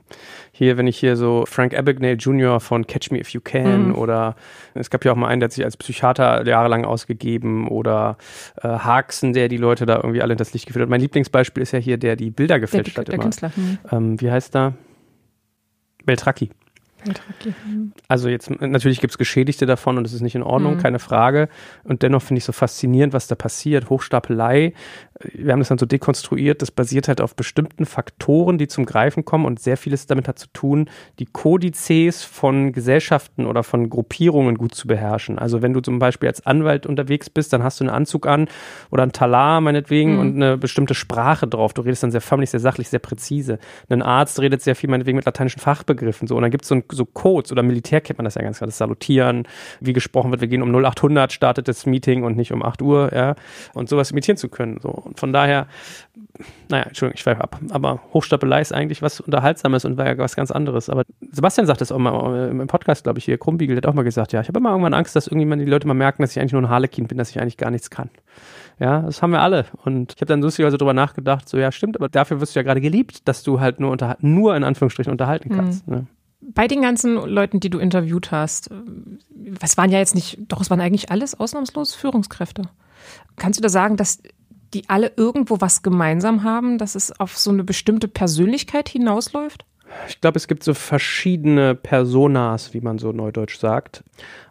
Hier, 0.52 0.78
wenn 0.78 0.88
ich 0.88 0.97
hier 0.97 1.17
so 1.17 1.45
Frank 1.45 1.78
Abagnale 1.78 2.13
Jr. 2.13 2.60
von 2.60 2.88
Catch 2.88 3.12
Me 3.12 3.19
If 3.19 3.30
You 3.30 3.41
Can 3.41 3.89
mhm. 3.89 3.95
oder 3.95 4.36
es 4.73 4.89
gab 4.89 5.04
ja 5.04 5.12
auch 5.12 5.15
mal 5.15 5.28
einen, 5.28 5.41
der 5.41 5.47
hat 5.47 5.54
sich 5.54 5.65
als 5.65 5.76
Psychiater 5.76 6.45
jahrelang 6.47 6.86
ausgegeben 6.86 7.67
oder 7.67 8.17
äh, 8.62 8.67
Haxen, 8.67 9.34
der 9.34 9.50
die 9.50 9.58
Leute 9.58 9.86
da 9.86 9.97
irgendwie 9.97 10.21
alle 10.21 10.34
in 10.34 10.38
das 10.38 10.54
Licht 10.54 10.67
geführt 10.67 10.84
hat. 10.84 10.89
Mein 10.89 11.02
Lieblingsbeispiel 11.02 11.63
ist 11.63 11.73
ja 11.73 11.80
hier, 11.80 11.97
der 11.97 12.15
die 12.15 12.30
Bilder 12.30 12.60
gefälscht 12.60 12.95
der, 12.95 13.02
hat. 13.02 13.08
Der 13.10 13.15
immer. 13.15 13.23
Künstler. 13.23 13.52
Mhm. 13.56 13.78
Ähm, 13.91 14.21
wie 14.21 14.32
heißt 14.32 14.56
da? 14.56 14.73
Beltracchi. 16.06 16.50
Also 18.08 18.30
jetzt 18.30 18.50
natürlich 18.62 19.00
gibt 19.00 19.12
es 19.12 19.17
Geschädigte 19.17 19.65
davon 19.65 19.98
und 19.98 20.06
es 20.06 20.13
ist 20.13 20.22
nicht 20.22 20.36
in 20.36 20.43
Ordnung, 20.43 20.76
mhm. 20.76 20.80
keine 20.80 21.00
Frage. 21.00 21.50
Und 21.84 22.04
dennoch 22.04 22.22
finde 22.22 22.39
ich 22.39 22.46
so 22.46 22.52
faszinierend, 22.52 23.13
was 23.13 23.28
da 23.28 23.36
passiert. 23.36 23.89
Hochstapelei, 23.89 24.74
wir 25.19 25.51
haben 25.51 25.60
das 25.60 25.69
dann 25.69 25.77
so 25.77 25.86
dekonstruiert, 25.86 26.62
das 26.62 26.71
basiert 26.71 27.08
halt 27.08 27.21
auf 27.21 27.36
bestimmten 27.36 27.86
Faktoren, 27.86 28.58
die 28.58 28.67
zum 28.67 28.86
Greifen 28.86 29.25
kommen 29.25 29.45
und 29.45 29.60
sehr 29.60 29.77
vieles 29.77 30.06
damit 30.06 30.27
hat 30.27 30.38
zu 30.38 30.47
tun, 30.53 30.89
die 31.19 31.25
Kodizes 31.25 32.23
von 32.23 32.71
Gesellschaften 32.71 33.45
oder 33.45 33.63
von 33.63 33.89
Gruppierungen 33.89 34.56
gut 34.56 34.75
zu 34.75 34.88
beherrschen. 34.88 35.39
Also 35.39 35.62
wenn 35.62 35.73
du 35.73 35.82
zum 35.82 35.99
Beispiel 35.99 36.30
als 36.30 36.45
Anwalt 36.45 36.86
unterwegs 36.86 37.30
bist, 37.30 37.53
dann 37.53 37.63
hast 37.63 37.80
du 37.80 37.86
einen 37.86 37.93
Anzug 37.93 38.27
an 38.27 38.47
oder 38.91 39.03
ein 39.03 39.12
Talar 39.12 39.62
meinetwegen 39.62 40.13
mhm. 40.13 40.19
und 40.19 40.36
eine 40.36 40.58
bestimmte 40.58 40.93
Sprache 40.93 41.47
drauf. 41.47 41.73
Du 41.73 41.82
redest 41.82 42.03
dann 42.03 42.12
sehr 42.12 42.21
förmlich, 42.21 42.49
sehr 42.49 42.60
sachlich, 42.60 42.89
sehr 42.89 42.99
präzise. 42.99 43.60
Ein 43.89 44.01
Arzt 44.01 44.39
redet 44.39 44.62
sehr 44.62 44.75
viel 44.75 44.89
meinetwegen 44.89 45.15
mit 45.15 45.25
lateinischen 45.25 45.60
Fachbegriffen. 45.60 46.27
So. 46.27 46.36
Und 46.36 46.43
dann 46.43 46.51
gibt 46.51 46.63
es 46.63 46.69
so, 46.69 46.75
ein, 46.75 46.84
so 46.91 47.06
Codes 47.06 47.51
oder 47.51 47.63
Militär 47.63 48.01
kennt 48.01 48.19
man 48.19 48.25
das 48.25 48.36
ja 48.36 48.41
ganz 48.41 48.58
klar, 48.58 48.67
das 48.67 48.77
Salutieren, 48.77 49.47
wie 49.80 49.93
gesprochen 49.93 50.32
wird, 50.32 50.41
wir 50.41 50.47
gehen 50.47 50.62
um 50.62 50.73
0800, 50.73 51.32
startet 51.32 51.67
das 51.67 51.86
Meeting 51.86 52.23
und 52.23 52.38
nicht 52.38 52.51
um 52.51 52.63
8 52.63 52.82
Uhr, 52.82 53.12
ja. 53.13 53.36
Und 53.73 53.89
sowas 53.89 54.12
imitieren 54.12 54.38
zu 54.38 54.49
können. 54.49 54.80
So. 54.82 55.07
Und 55.08 55.20
von 55.20 55.34
daher, 55.34 55.67
naja, 56.70 56.84
Entschuldigung, 56.84 57.15
ich 57.15 57.22
schweife 57.22 57.41
ab. 57.41 57.60
Aber 57.70 58.02
Hochstapelei 58.13 58.62
ist 58.62 58.74
eigentlich 58.74 59.02
was 59.02 59.20
Unterhaltsames 59.20 59.86
und 59.86 59.98
war 59.98 60.06
ja 60.08 60.17
was 60.17 60.36
ganz 60.36 60.52
anderes. 60.52 60.89
Aber 60.89 61.04
Sebastian 61.32 61.65
sagt 61.65 61.82
das 61.82 61.91
auch 61.91 61.98
mal 61.98 62.50
im 62.50 62.67
Podcast, 62.67 63.04
glaube 63.04 63.20
ich, 63.20 63.26
hier. 63.26 63.38
Krumbiegel 63.38 63.76
der 63.76 63.84
hat 63.84 63.88
auch 63.88 63.96
mal 63.96 64.04
gesagt, 64.04 64.34
ja, 64.34 64.41
ich 64.41 64.48
habe 64.48 64.60
immer 64.60 64.70
irgendwann 64.72 64.93
Angst, 64.93 65.15
dass 65.15 65.28
irgendjemand 65.28 65.62
die 65.62 65.65
Leute 65.65 65.88
mal 65.88 65.93
merken, 65.93 66.22
dass 66.22 66.32
ich 66.32 66.39
eigentlich 66.39 66.54
nur 66.54 66.62
ein 66.62 66.70
Harlekin 66.70 67.08
bin, 67.08 67.17
dass 67.17 67.30
ich 67.30 67.39
eigentlich 67.39 67.58
gar 67.58 67.72
nichts 67.72 67.89
kann. 67.89 68.10
Ja, 68.80 69.02
das 69.02 69.22
haben 69.22 69.32
wir 69.32 69.41
alle. 69.41 69.65
Und 69.86 70.13
ich 70.15 70.22
habe 70.22 70.28
dann 70.28 70.41
lustigerweise 70.41 70.78
drüber 70.78 70.93
nachgedacht, 70.93 71.50
so 71.50 71.58
ja, 71.58 71.72
stimmt, 71.72 71.98
aber 71.98 72.10
dafür 72.10 72.39
wirst 72.41 72.56
du 72.56 72.60
ja 72.60 72.63
gerade 72.63 72.82
geliebt, 72.82 73.28
dass 73.28 73.43
du 73.43 73.60
halt 73.60 73.80
nur, 73.80 73.91
unter, 73.91 74.17
nur 74.22 74.56
in 74.56 74.63
Anführungsstrichen 74.63 75.12
unterhalten 75.12 75.50
kannst. 75.50 75.88
Mhm. 75.88 75.93
Ne? 75.93 76.08
Bei 76.41 76.67
den 76.67 76.82
ganzen 76.82 77.15
Leuten, 77.15 77.60
die 77.60 77.72
du 77.72 77.80
interviewt 77.80 78.32
hast, 78.32 78.70
was 79.60 79.78
waren 79.78 79.89
ja 79.89 79.98
jetzt 79.98 80.13
nicht, 80.13 80.38
doch 80.48 80.62
es 80.62 80.70
waren 80.70 80.80
eigentlich 80.80 81.10
alles 81.10 81.39
ausnahmslos 81.39 81.96
Führungskräfte. 81.96 82.63
Kannst 83.38 83.60
du 83.60 83.63
da 83.63 83.70
sagen, 83.70 83.98
dass 83.98 84.22
die 84.73 84.88
alle 84.88 85.12
irgendwo 85.15 85.62
was 85.62 85.82
gemeinsam 85.84 86.43
haben, 86.43 86.77
dass 86.77 86.95
es 86.95 87.17
auf 87.19 87.38
so 87.38 87.51
eine 87.51 87.63
bestimmte 87.63 88.08
Persönlichkeit 88.08 88.89
hinausläuft? 88.89 89.65
Ich 90.10 90.19
glaube, 90.21 90.38
es 90.38 90.47
gibt 90.47 90.63
so 90.63 90.73
verschiedene 90.73 91.75
Personas, 91.75 92.73
wie 92.73 92.82
man 92.82 92.97
so 92.97 93.12
neudeutsch 93.12 93.58
sagt. 93.58 94.03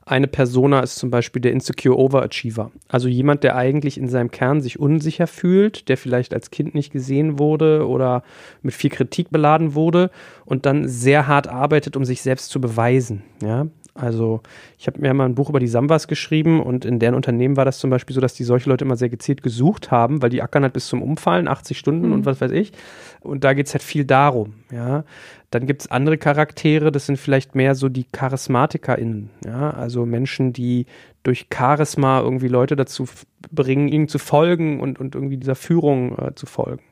Eine 0.04 0.28
Persona 0.28 0.80
ist 0.80 0.96
zum 0.96 1.10
Beispiel 1.10 1.42
der 1.42 1.52
Insecure 1.52 1.98
Overachiever. 1.98 2.70
Also 2.88 3.08
jemand, 3.08 3.42
der 3.42 3.56
eigentlich 3.56 3.98
in 3.98 4.08
seinem 4.08 4.30
Kern 4.30 4.60
sich 4.60 4.78
unsicher 4.78 5.26
fühlt, 5.26 5.88
der 5.88 5.96
vielleicht 5.96 6.32
als 6.32 6.50
Kind 6.50 6.74
nicht 6.74 6.92
gesehen 6.92 7.38
wurde 7.38 7.86
oder 7.86 8.22
mit 8.62 8.72
viel 8.72 8.90
Kritik 8.90 9.30
beladen 9.30 9.74
wurde 9.74 10.10
und 10.44 10.64
dann 10.64 10.88
sehr 10.88 11.26
hart 11.26 11.48
arbeitet, 11.48 11.96
um 11.96 12.04
sich 12.04 12.22
selbst 12.22 12.50
zu 12.50 12.60
beweisen. 12.60 13.24
Ja? 13.42 13.66
Also 13.96 14.42
ich 14.78 14.86
habe 14.86 15.00
mir 15.00 15.12
mal 15.14 15.24
ein 15.24 15.34
Buch 15.34 15.48
über 15.48 15.60
die 15.60 15.68
Samwas 15.68 16.08
geschrieben 16.08 16.60
und 16.60 16.84
in 16.84 16.98
deren 16.98 17.14
Unternehmen 17.14 17.56
war 17.56 17.64
das 17.64 17.78
zum 17.78 17.90
Beispiel 17.90 18.14
so, 18.14 18.20
dass 18.20 18.34
die 18.34 18.44
solche 18.44 18.68
Leute 18.68 18.84
immer 18.84 18.96
sehr 18.96 19.08
gezielt 19.08 19.42
gesucht 19.42 19.90
haben, 19.90 20.22
weil 20.22 20.30
die 20.30 20.42
ackern 20.42 20.62
halt 20.62 20.72
bis 20.72 20.86
zum 20.86 21.02
Umfallen, 21.02 21.48
80 21.48 21.78
Stunden 21.78 22.08
mhm. 22.08 22.12
und 22.12 22.26
was 22.26 22.40
weiß 22.40 22.52
ich. 22.52 22.72
Und 23.20 23.44
da 23.44 23.54
geht 23.54 23.66
es 23.66 23.74
halt 23.74 23.82
viel 23.82 24.04
darum, 24.04 24.54
ja. 24.70 25.04
Dann 25.50 25.66
gibt 25.66 25.82
es 25.82 25.90
andere 25.90 26.18
Charaktere, 26.18 26.90
das 26.90 27.06
sind 27.06 27.18
vielleicht 27.18 27.54
mehr 27.54 27.74
so 27.74 27.88
die 27.88 28.04
CharismatikerInnen, 28.04 29.30
ja. 29.44 29.70
Also 29.70 30.04
Menschen, 30.06 30.52
die 30.52 30.86
durch 31.22 31.46
Charisma 31.52 32.20
irgendwie 32.20 32.48
Leute 32.48 32.76
dazu 32.76 33.06
bringen, 33.50 33.88
ihnen 33.88 34.08
zu 34.08 34.18
folgen 34.18 34.80
und, 34.80 35.00
und 35.00 35.14
irgendwie 35.14 35.36
dieser 35.36 35.56
Führung 35.56 36.16
äh, 36.18 36.34
zu 36.34 36.46
folgen. 36.46 36.82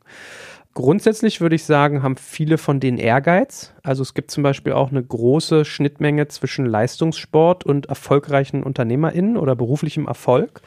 Grundsätzlich 0.74 1.40
würde 1.40 1.54
ich 1.54 1.64
sagen, 1.64 2.02
haben 2.02 2.16
viele 2.16 2.58
von 2.58 2.80
denen 2.80 2.98
Ehrgeiz. 2.98 3.72
Also 3.84 4.02
es 4.02 4.12
gibt 4.12 4.32
zum 4.32 4.42
Beispiel 4.42 4.72
auch 4.72 4.90
eine 4.90 5.04
große 5.04 5.64
Schnittmenge 5.64 6.26
zwischen 6.26 6.66
Leistungssport 6.66 7.64
und 7.64 7.87
erfolgreichen 7.87 8.64
UnternehmerInnen 8.64 9.37
oder 9.37 9.54
beruflichem 9.54 10.08
Erfolg 10.08 10.62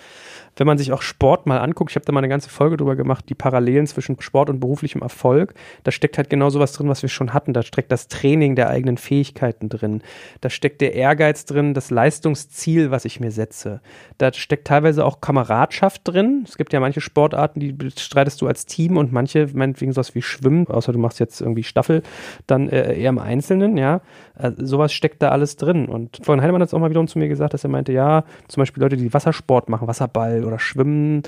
wenn 0.59 0.67
man 0.67 0.77
sich 0.77 0.91
auch 0.91 1.01
Sport 1.01 1.45
mal 1.45 1.59
anguckt, 1.59 1.91
ich 1.91 1.95
habe 1.95 2.05
da 2.05 2.11
mal 2.11 2.19
eine 2.19 2.29
ganze 2.29 2.49
Folge 2.49 2.77
drüber 2.77 2.95
gemacht, 2.95 3.25
die 3.29 3.35
Parallelen 3.35 3.87
zwischen 3.87 4.19
Sport 4.19 4.49
und 4.49 4.59
beruflichem 4.59 5.01
Erfolg, 5.01 5.53
da 5.83 5.91
steckt 5.91 6.17
halt 6.17 6.29
genau 6.29 6.49
sowas 6.49 6.73
drin, 6.73 6.89
was 6.89 7.01
wir 7.01 7.09
schon 7.09 7.33
hatten. 7.33 7.53
Da 7.53 7.63
steckt 7.63 7.91
das 7.91 8.07
Training 8.07 8.55
der 8.55 8.69
eigenen 8.69 8.97
Fähigkeiten 8.97 9.69
drin. 9.69 10.01
Da 10.41 10.49
steckt 10.49 10.81
der 10.81 10.93
Ehrgeiz 10.93 11.45
drin, 11.45 11.73
das 11.73 11.91
Leistungsziel, 11.91 12.91
was 12.91 13.05
ich 13.05 13.19
mir 13.19 13.31
setze. 13.31 13.81
Da 14.17 14.33
steckt 14.33 14.67
teilweise 14.67 15.05
auch 15.05 15.21
Kameradschaft 15.21 16.01
drin. 16.05 16.43
Es 16.47 16.57
gibt 16.57 16.73
ja 16.73 16.79
manche 16.79 17.01
Sportarten, 17.01 17.59
die 17.59 17.71
bestreitest 17.71 18.41
du 18.41 18.47
als 18.47 18.65
Team 18.65 18.97
und 18.97 19.11
manche, 19.11 19.47
meinetwegen 19.53 19.91
sowas 19.91 20.15
wie 20.15 20.21
Schwimmen, 20.21 20.67
außer 20.67 20.91
du 20.91 20.99
machst 20.99 21.19
jetzt 21.19 21.41
irgendwie 21.41 21.63
Staffel, 21.63 22.03
dann 22.47 22.69
äh, 22.69 22.99
eher 22.99 23.09
im 23.09 23.19
Einzelnen, 23.19 23.77
ja. 23.77 24.01
Also 24.33 24.65
sowas 24.65 24.93
steckt 24.93 25.21
da 25.21 25.29
alles 25.29 25.55
drin. 25.55 25.87
Und 25.87 26.19
Florian 26.23 26.43
Heinemann 26.43 26.61
hat 26.61 26.69
es 26.69 26.73
auch 26.73 26.79
mal 26.79 26.89
wiederum 26.89 27.07
zu 27.07 27.19
mir 27.19 27.27
gesagt, 27.27 27.53
dass 27.53 27.63
er 27.63 27.69
meinte, 27.69 27.91
ja, 27.91 28.23
zum 28.47 28.61
Beispiel 28.61 28.83
Leute, 28.83 28.97
die 28.97 29.13
Wassersport 29.13 29.69
machen, 29.69 29.87
Wasserball 29.87 30.43
oder 30.47 30.60
Schwimmen, 30.60 31.23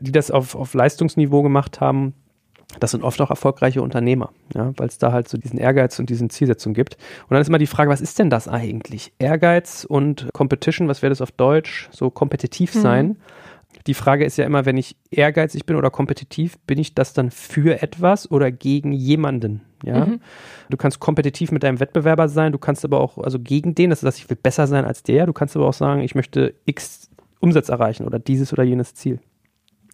die 0.00 0.12
das 0.12 0.30
auf, 0.30 0.54
auf 0.54 0.74
Leistungsniveau 0.74 1.42
gemacht 1.42 1.80
haben, 1.80 2.14
das 2.80 2.90
sind 2.90 3.04
oft 3.04 3.20
auch 3.20 3.30
erfolgreiche 3.30 3.82
Unternehmer, 3.82 4.30
ja, 4.54 4.72
weil 4.76 4.88
es 4.88 4.98
da 4.98 5.12
halt 5.12 5.28
so 5.28 5.38
diesen 5.38 5.58
Ehrgeiz 5.58 5.98
und 5.98 6.10
diesen 6.10 6.30
Zielsetzung 6.30 6.74
gibt. 6.74 6.96
Und 7.22 7.30
dann 7.30 7.40
ist 7.40 7.48
immer 7.48 7.58
die 7.58 7.66
Frage, 7.66 7.90
was 7.90 8.00
ist 8.00 8.18
denn 8.18 8.30
das 8.30 8.48
eigentlich? 8.48 9.12
Ehrgeiz 9.18 9.86
und 9.88 10.28
Competition, 10.32 10.88
was 10.88 11.02
wäre 11.02 11.10
das 11.10 11.20
auf 11.20 11.30
Deutsch? 11.30 11.88
So 11.92 12.10
kompetitiv 12.10 12.74
mhm. 12.74 12.80
sein. 12.80 13.06
Mhm. 13.06 13.16
Die 13.86 13.94
Frage 13.94 14.24
ist 14.24 14.38
ja 14.38 14.44
immer, 14.44 14.64
wenn 14.64 14.76
ich 14.76 14.96
ehrgeizig 15.10 15.66
bin 15.66 15.76
oder 15.76 15.90
kompetitiv, 15.90 16.58
bin 16.60 16.78
ich 16.78 16.94
das 16.94 17.12
dann 17.12 17.30
für 17.30 17.82
etwas 17.82 18.30
oder 18.30 18.50
gegen 18.50 18.92
jemanden? 18.92 19.62
Ja. 19.84 20.06
Mhm. 20.06 20.20
Du 20.70 20.76
kannst 20.76 21.00
kompetitiv 21.00 21.52
mit 21.52 21.62
deinem 21.62 21.80
Wettbewerber 21.80 22.28
sein, 22.28 22.52
du 22.52 22.58
kannst 22.58 22.84
aber 22.84 23.00
auch, 23.00 23.18
also 23.18 23.38
gegen 23.38 23.74
den, 23.74 23.90
das 23.90 23.98
ist, 23.98 24.04
dass 24.04 24.16
ich 24.16 24.30
will 24.30 24.38
besser 24.40 24.66
sein 24.66 24.84
als 24.84 25.02
der, 25.02 25.26
du 25.26 25.34
kannst 25.34 25.56
aber 25.56 25.66
auch 25.66 25.74
sagen, 25.74 26.00
ich 26.00 26.14
möchte 26.14 26.54
X 26.64 27.03
Umsatz 27.40 27.68
erreichen 27.68 28.06
oder 28.06 28.18
dieses 28.18 28.52
oder 28.52 28.62
jenes 28.62 28.94
Ziel. 28.94 29.20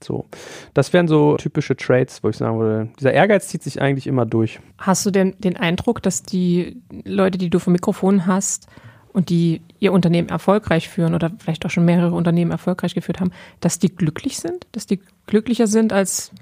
So, 0.03 0.27
das 0.73 0.93
wären 0.93 1.09
so 1.09 1.37
typische 1.37 1.77
Traits, 1.77 2.23
wo 2.23 2.31
ich 2.31 2.37
sagen 2.37 2.59
würde, 2.59 2.91
dieser 2.99 3.13
Ehrgeiz 3.13 3.49
zieht 3.49 3.63
sich 3.63 3.83
eigentlich 3.83 4.07
immer 4.07 4.25
durch. 4.25 4.61
Hast 4.79 5.05
du 5.05 5.11
denn 5.11 5.35
den 5.39 5.57
Eindruck, 5.57 6.03
dass 6.03 6.23
die 6.23 6.81
Leute, 7.05 7.37
die 7.37 7.51
du 7.51 7.59
vom 7.59 7.75
Mikrofon 7.75 8.27
hast 8.27 8.67
und 9.13 9.29
die 9.29 9.61
ihr 9.79 9.93
Unternehmen 9.93 10.29
erfolgreich 10.29 10.89
führen 10.89 11.15
oder 11.15 11.31
vielleicht 11.39 11.67
auch 11.67 11.71
schon 11.71 11.85
mehrere 11.85 12.15
Unternehmen 12.15 12.51
erfolgreich 12.51 12.95
geführt 12.95 13.21
haben, 13.21 13.33
dass 13.61 13.79
die 13.79 13.95
glücklich 13.95 14.39
sind, 14.39 14.67
dass 14.73 14.87
die 14.87 15.01
glücklicher 15.27 15.67
sind 15.67 15.93
als 15.93 16.33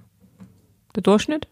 der 0.94 1.02
Durchschnitt? 1.02 1.48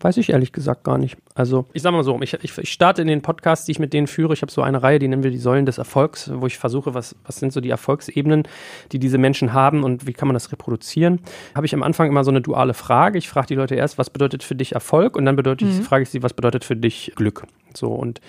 Weiß 0.00 0.16
ich 0.16 0.30
ehrlich 0.30 0.52
gesagt 0.52 0.84
gar 0.84 0.96
nicht. 0.96 1.16
Also, 1.34 1.66
ich 1.72 1.82
sag 1.82 1.90
mal 1.90 2.04
so, 2.04 2.20
ich, 2.22 2.32
ich, 2.34 2.56
ich 2.56 2.72
starte 2.72 3.02
in 3.02 3.08
den 3.08 3.20
Podcasts, 3.20 3.66
die 3.66 3.72
ich 3.72 3.80
mit 3.80 3.92
denen 3.92 4.06
führe. 4.06 4.32
Ich 4.32 4.42
habe 4.42 4.52
so 4.52 4.62
eine 4.62 4.80
Reihe, 4.80 5.00
die 5.00 5.08
nennen 5.08 5.24
wir 5.24 5.32
die 5.32 5.38
Säulen 5.38 5.66
des 5.66 5.78
Erfolgs, 5.78 6.30
wo 6.32 6.46
ich 6.46 6.56
versuche, 6.56 6.94
was, 6.94 7.16
was 7.24 7.36
sind 7.36 7.52
so 7.52 7.60
die 7.60 7.70
Erfolgsebenen, 7.70 8.44
die 8.92 9.00
diese 9.00 9.18
Menschen 9.18 9.52
haben 9.52 9.82
und 9.82 10.06
wie 10.06 10.12
kann 10.12 10.28
man 10.28 10.34
das 10.34 10.52
reproduzieren. 10.52 11.20
Habe 11.56 11.66
ich 11.66 11.74
am 11.74 11.82
Anfang 11.82 12.08
immer 12.08 12.22
so 12.22 12.30
eine 12.30 12.40
duale 12.40 12.74
Frage. 12.74 13.18
Ich 13.18 13.28
frage 13.28 13.48
die 13.48 13.54
Leute 13.56 13.74
erst, 13.74 13.98
was 13.98 14.08
bedeutet 14.08 14.44
für 14.44 14.54
dich 14.54 14.72
Erfolg? 14.72 15.16
Und 15.16 15.24
dann 15.24 15.34
bedeutet, 15.34 15.66
mhm. 15.68 15.82
frage 15.82 16.04
ich 16.04 16.10
sie, 16.10 16.22
was 16.22 16.32
bedeutet 16.32 16.64
für 16.64 16.76
dich 16.76 17.12
Glück? 17.16 17.44
So, 17.74 17.88
und 17.88 18.20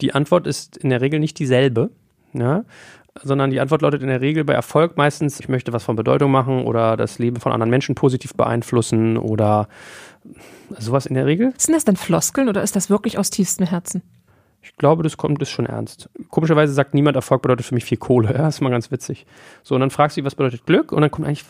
die 0.00 0.14
Antwort 0.14 0.46
ist 0.46 0.78
in 0.78 0.88
der 0.88 1.02
Regel 1.02 1.20
nicht 1.20 1.38
dieselbe. 1.38 1.90
Ja, 2.32 2.64
sondern 3.22 3.50
die 3.50 3.60
Antwort 3.60 3.82
lautet 3.82 4.02
in 4.02 4.08
der 4.08 4.20
Regel 4.20 4.44
bei 4.44 4.52
Erfolg 4.52 4.96
meistens, 4.96 5.40
ich 5.40 5.48
möchte 5.48 5.72
was 5.72 5.84
von 5.84 5.96
Bedeutung 5.96 6.30
machen 6.30 6.64
oder 6.64 6.96
das 6.96 7.18
Leben 7.18 7.40
von 7.40 7.52
anderen 7.52 7.70
Menschen 7.70 7.94
positiv 7.94 8.34
beeinflussen 8.34 9.16
oder 9.16 9.68
sowas 10.78 11.06
in 11.06 11.14
der 11.14 11.26
Regel. 11.26 11.52
Sind 11.56 11.74
das 11.74 11.84
denn 11.84 11.96
Floskeln 11.96 12.48
oder 12.48 12.62
ist 12.62 12.76
das 12.76 12.90
wirklich 12.90 13.18
aus 13.18 13.30
tiefstem 13.30 13.66
Herzen? 13.66 14.02
Ich 14.60 14.76
glaube, 14.76 15.02
das 15.02 15.16
kommt 15.16 15.40
ist 15.40 15.50
schon 15.50 15.66
ernst. 15.66 16.10
Komischerweise 16.30 16.72
sagt 16.72 16.92
niemand, 16.92 17.16
Erfolg 17.16 17.42
bedeutet 17.42 17.66
für 17.66 17.74
mich 17.74 17.84
viel 17.84 17.98
Kohle. 17.98 18.32
Ja, 18.32 18.38
das 18.38 18.56
ist 18.56 18.60
mal 18.60 18.70
ganz 18.70 18.90
witzig. 18.90 19.26
So, 19.62 19.74
und 19.74 19.80
dann 19.80 19.90
fragst 19.90 20.16
du, 20.16 20.24
was 20.24 20.34
bedeutet 20.34 20.66
Glück? 20.66 20.92
Und 20.92 21.00
dann 21.00 21.10
kommt 21.10 21.26
eigentlich 21.26 21.44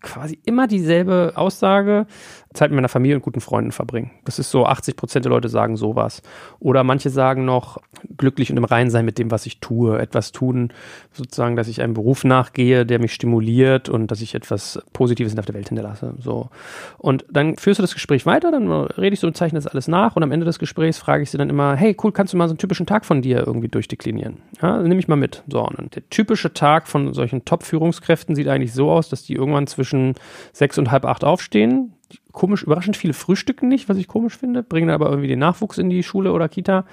quasi 0.00 0.38
immer 0.44 0.66
dieselbe 0.66 1.32
Aussage. 1.34 2.06
Zeit 2.54 2.70
mit 2.70 2.76
meiner 2.76 2.88
Familie 2.88 3.16
und 3.16 3.22
guten 3.22 3.40
Freunden 3.40 3.72
verbringen. 3.72 4.10
Das 4.24 4.38
ist 4.38 4.50
so, 4.50 4.66
80 4.66 4.96
Prozent 4.96 5.24
der 5.24 5.30
Leute 5.30 5.48
sagen 5.48 5.76
sowas. 5.76 6.22
Oder 6.60 6.84
manche 6.84 7.10
sagen 7.10 7.44
noch, 7.44 7.78
glücklich 8.16 8.50
und 8.50 8.56
im 8.56 8.64
Reinen 8.64 8.90
sein 8.90 9.04
mit 9.04 9.18
dem, 9.18 9.30
was 9.30 9.46
ich 9.46 9.60
tue. 9.60 9.98
Etwas 9.98 10.32
tun, 10.32 10.72
sozusagen, 11.12 11.56
dass 11.56 11.68
ich 11.68 11.82
einem 11.82 11.94
Beruf 11.94 12.24
nachgehe, 12.24 12.86
der 12.86 12.98
mich 12.98 13.12
stimuliert 13.14 13.88
und 13.88 14.10
dass 14.10 14.20
ich 14.20 14.34
etwas 14.34 14.82
Positives 14.92 15.36
auf 15.38 15.46
der 15.46 15.54
Welt 15.54 15.68
hinterlasse. 15.68 16.14
So. 16.18 16.50
Und 16.98 17.24
dann 17.30 17.56
führst 17.56 17.78
du 17.78 17.82
das 17.82 17.94
Gespräch 17.94 18.26
weiter, 18.26 18.50
dann 18.50 18.70
rede 18.70 19.14
ich 19.14 19.20
so 19.20 19.26
und 19.26 19.36
zeichne 19.36 19.58
das 19.58 19.66
alles 19.66 19.88
nach 19.88 20.16
und 20.16 20.22
am 20.22 20.32
Ende 20.32 20.46
des 20.46 20.58
Gesprächs 20.58 20.98
frage 20.98 21.22
ich 21.22 21.30
sie 21.30 21.38
dann 21.38 21.50
immer, 21.50 21.74
hey, 21.74 21.96
cool, 22.02 22.12
kannst 22.12 22.32
du 22.32 22.36
mal 22.36 22.48
so 22.48 22.52
einen 22.52 22.58
typischen 22.58 22.86
Tag 22.86 23.04
von 23.04 23.22
dir 23.22 23.46
irgendwie 23.46 23.68
durchdeklinieren? 23.68 24.38
Ja, 24.60 24.78
nehme 24.78 25.00
ich 25.00 25.08
mal 25.08 25.16
mit. 25.16 25.42
So, 25.48 25.64
und 25.64 25.94
der 25.94 26.08
typische 26.10 26.52
Tag 26.52 26.88
von 26.88 27.12
solchen 27.14 27.44
Top-Führungskräften 27.44 28.34
sieht 28.34 28.48
eigentlich 28.48 28.72
so 28.72 28.90
aus, 28.90 29.08
dass 29.08 29.22
die 29.22 29.34
irgendwann 29.34 29.66
zwischen 29.66 30.14
sechs 30.52 30.78
und 30.78 30.90
halb 30.90 31.04
acht 31.04 31.24
aufstehen, 31.24 31.92
komisch, 32.32 32.62
überraschend 32.62 32.96
viele 32.96 33.12
frühstücken 33.12 33.68
nicht, 33.68 33.88
was 33.88 33.96
ich 33.96 34.08
komisch 34.08 34.36
finde, 34.36 34.62
bringen 34.62 34.88
dann 34.88 34.94
aber 34.94 35.10
irgendwie 35.10 35.28
den 35.28 35.38
Nachwuchs 35.38 35.78
in 35.78 35.90
die 35.90 36.02
Schule 36.02 36.32
oder 36.32 36.48
Kita, 36.48 36.84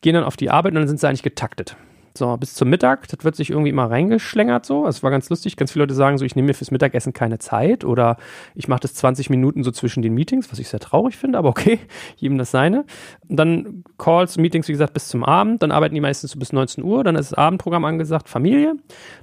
gehen 0.00 0.14
dann 0.14 0.24
auf 0.24 0.36
die 0.36 0.50
Arbeit 0.50 0.72
und 0.72 0.80
dann 0.80 0.88
sind 0.88 1.00
sie 1.00 1.08
eigentlich 1.08 1.22
getaktet. 1.22 1.76
So, 2.16 2.34
bis 2.38 2.54
zum 2.54 2.70
Mittag, 2.70 3.08
das 3.08 3.24
wird 3.24 3.36
sich 3.36 3.50
irgendwie 3.50 3.68
immer 3.68 3.90
reingeschlängert 3.90 4.64
so. 4.64 4.86
Es 4.86 5.02
war 5.02 5.10
ganz 5.10 5.28
lustig. 5.28 5.56
Ganz 5.56 5.72
viele 5.72 5.82
Leute 5.82 5.94
sagen 5.94 6.16
so, 6.16 6.24
ich 6.24 6.34
nehme 6.34 6.46
mir 6.46 6.54
fürs 6.54 6.70
Mittagessen 6.70 7.12
keine 7.12 7.38
Zeit 7.38 7.84
oder 7.84 8.16
ich 8.54 8.68
mache 8.68 8.80
das 8.80 8.94
20 8.94 9.28
Minuten 9.28 9.62
so 9.62 9.70
zwischen 9.70 10.02
den 10.02 10.14
Meetings, 10.14 10.50
was 10.50 10.58
ich 10.58 10.68
sehr 10.68 10.80
traurig 10.80 11.16
finde, 11.16 11.36
aber 11.36 11.50
okay, 11.50 11.78
jedem 12.16 12.38
das 12.38 12.50
seine. 12.50 12.86
Und 13.28 13.36
dann 13.36 13.84
Calls, 13.98 14.38
Meetings, 14.38 14.68
wie 14.68 14.72
gesagt, 14.72 14.94
bis 14.94 15.08
zum 15.08 15.24
Abend. 15.24 15.62
Dann 15.62 15.72
arbeiten 15.72 15.94
die 15.94 16.00
meistens 16.00 16.30
so 16.30 16.38
bis 16.38 16.52
19 16.52 16.82
Uhr. 16.82 17.04
Dann 17.04 17.16
ist 17.16 17.32
das 17.32 17.38
Abendprogramm 17.38 17.84
angesagt, 17.84 18.28
Familie. 18.28 18.76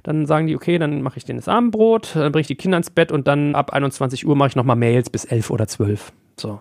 Dann 0.04 0.26
sagen 0.26 0.46
die, 0.46 0.54
okay, 0.54 0.78
dann 0.78 1.02
mache 1.02 1.18
ich 1.18 1.24
denen 1.24 1.38
das 1.38 1.48
Abendbrot, 1.48 2.14
dann 2.14 2.30
bringe 2.30 2.42
ich 2.42 2.46
die 2.46 2.54
Kinder 2.54 2.76
ins 2.76 2.90
Bett 2.90 3.10
und 3.10 3.26
dann 3.26 3.56
ab 3.56 3.72
21 3.72 4.26
Uhr 4.26 4.36
mache 4.36 4.50
ich 4.50 4.56
nochmal 4.56 4.76
Mails 4.76 5.10
bis 5.10 5.24
11 5.24 5.50
oder 5.50 5.66
12. 5.66 6.12
So. 6.38 6.60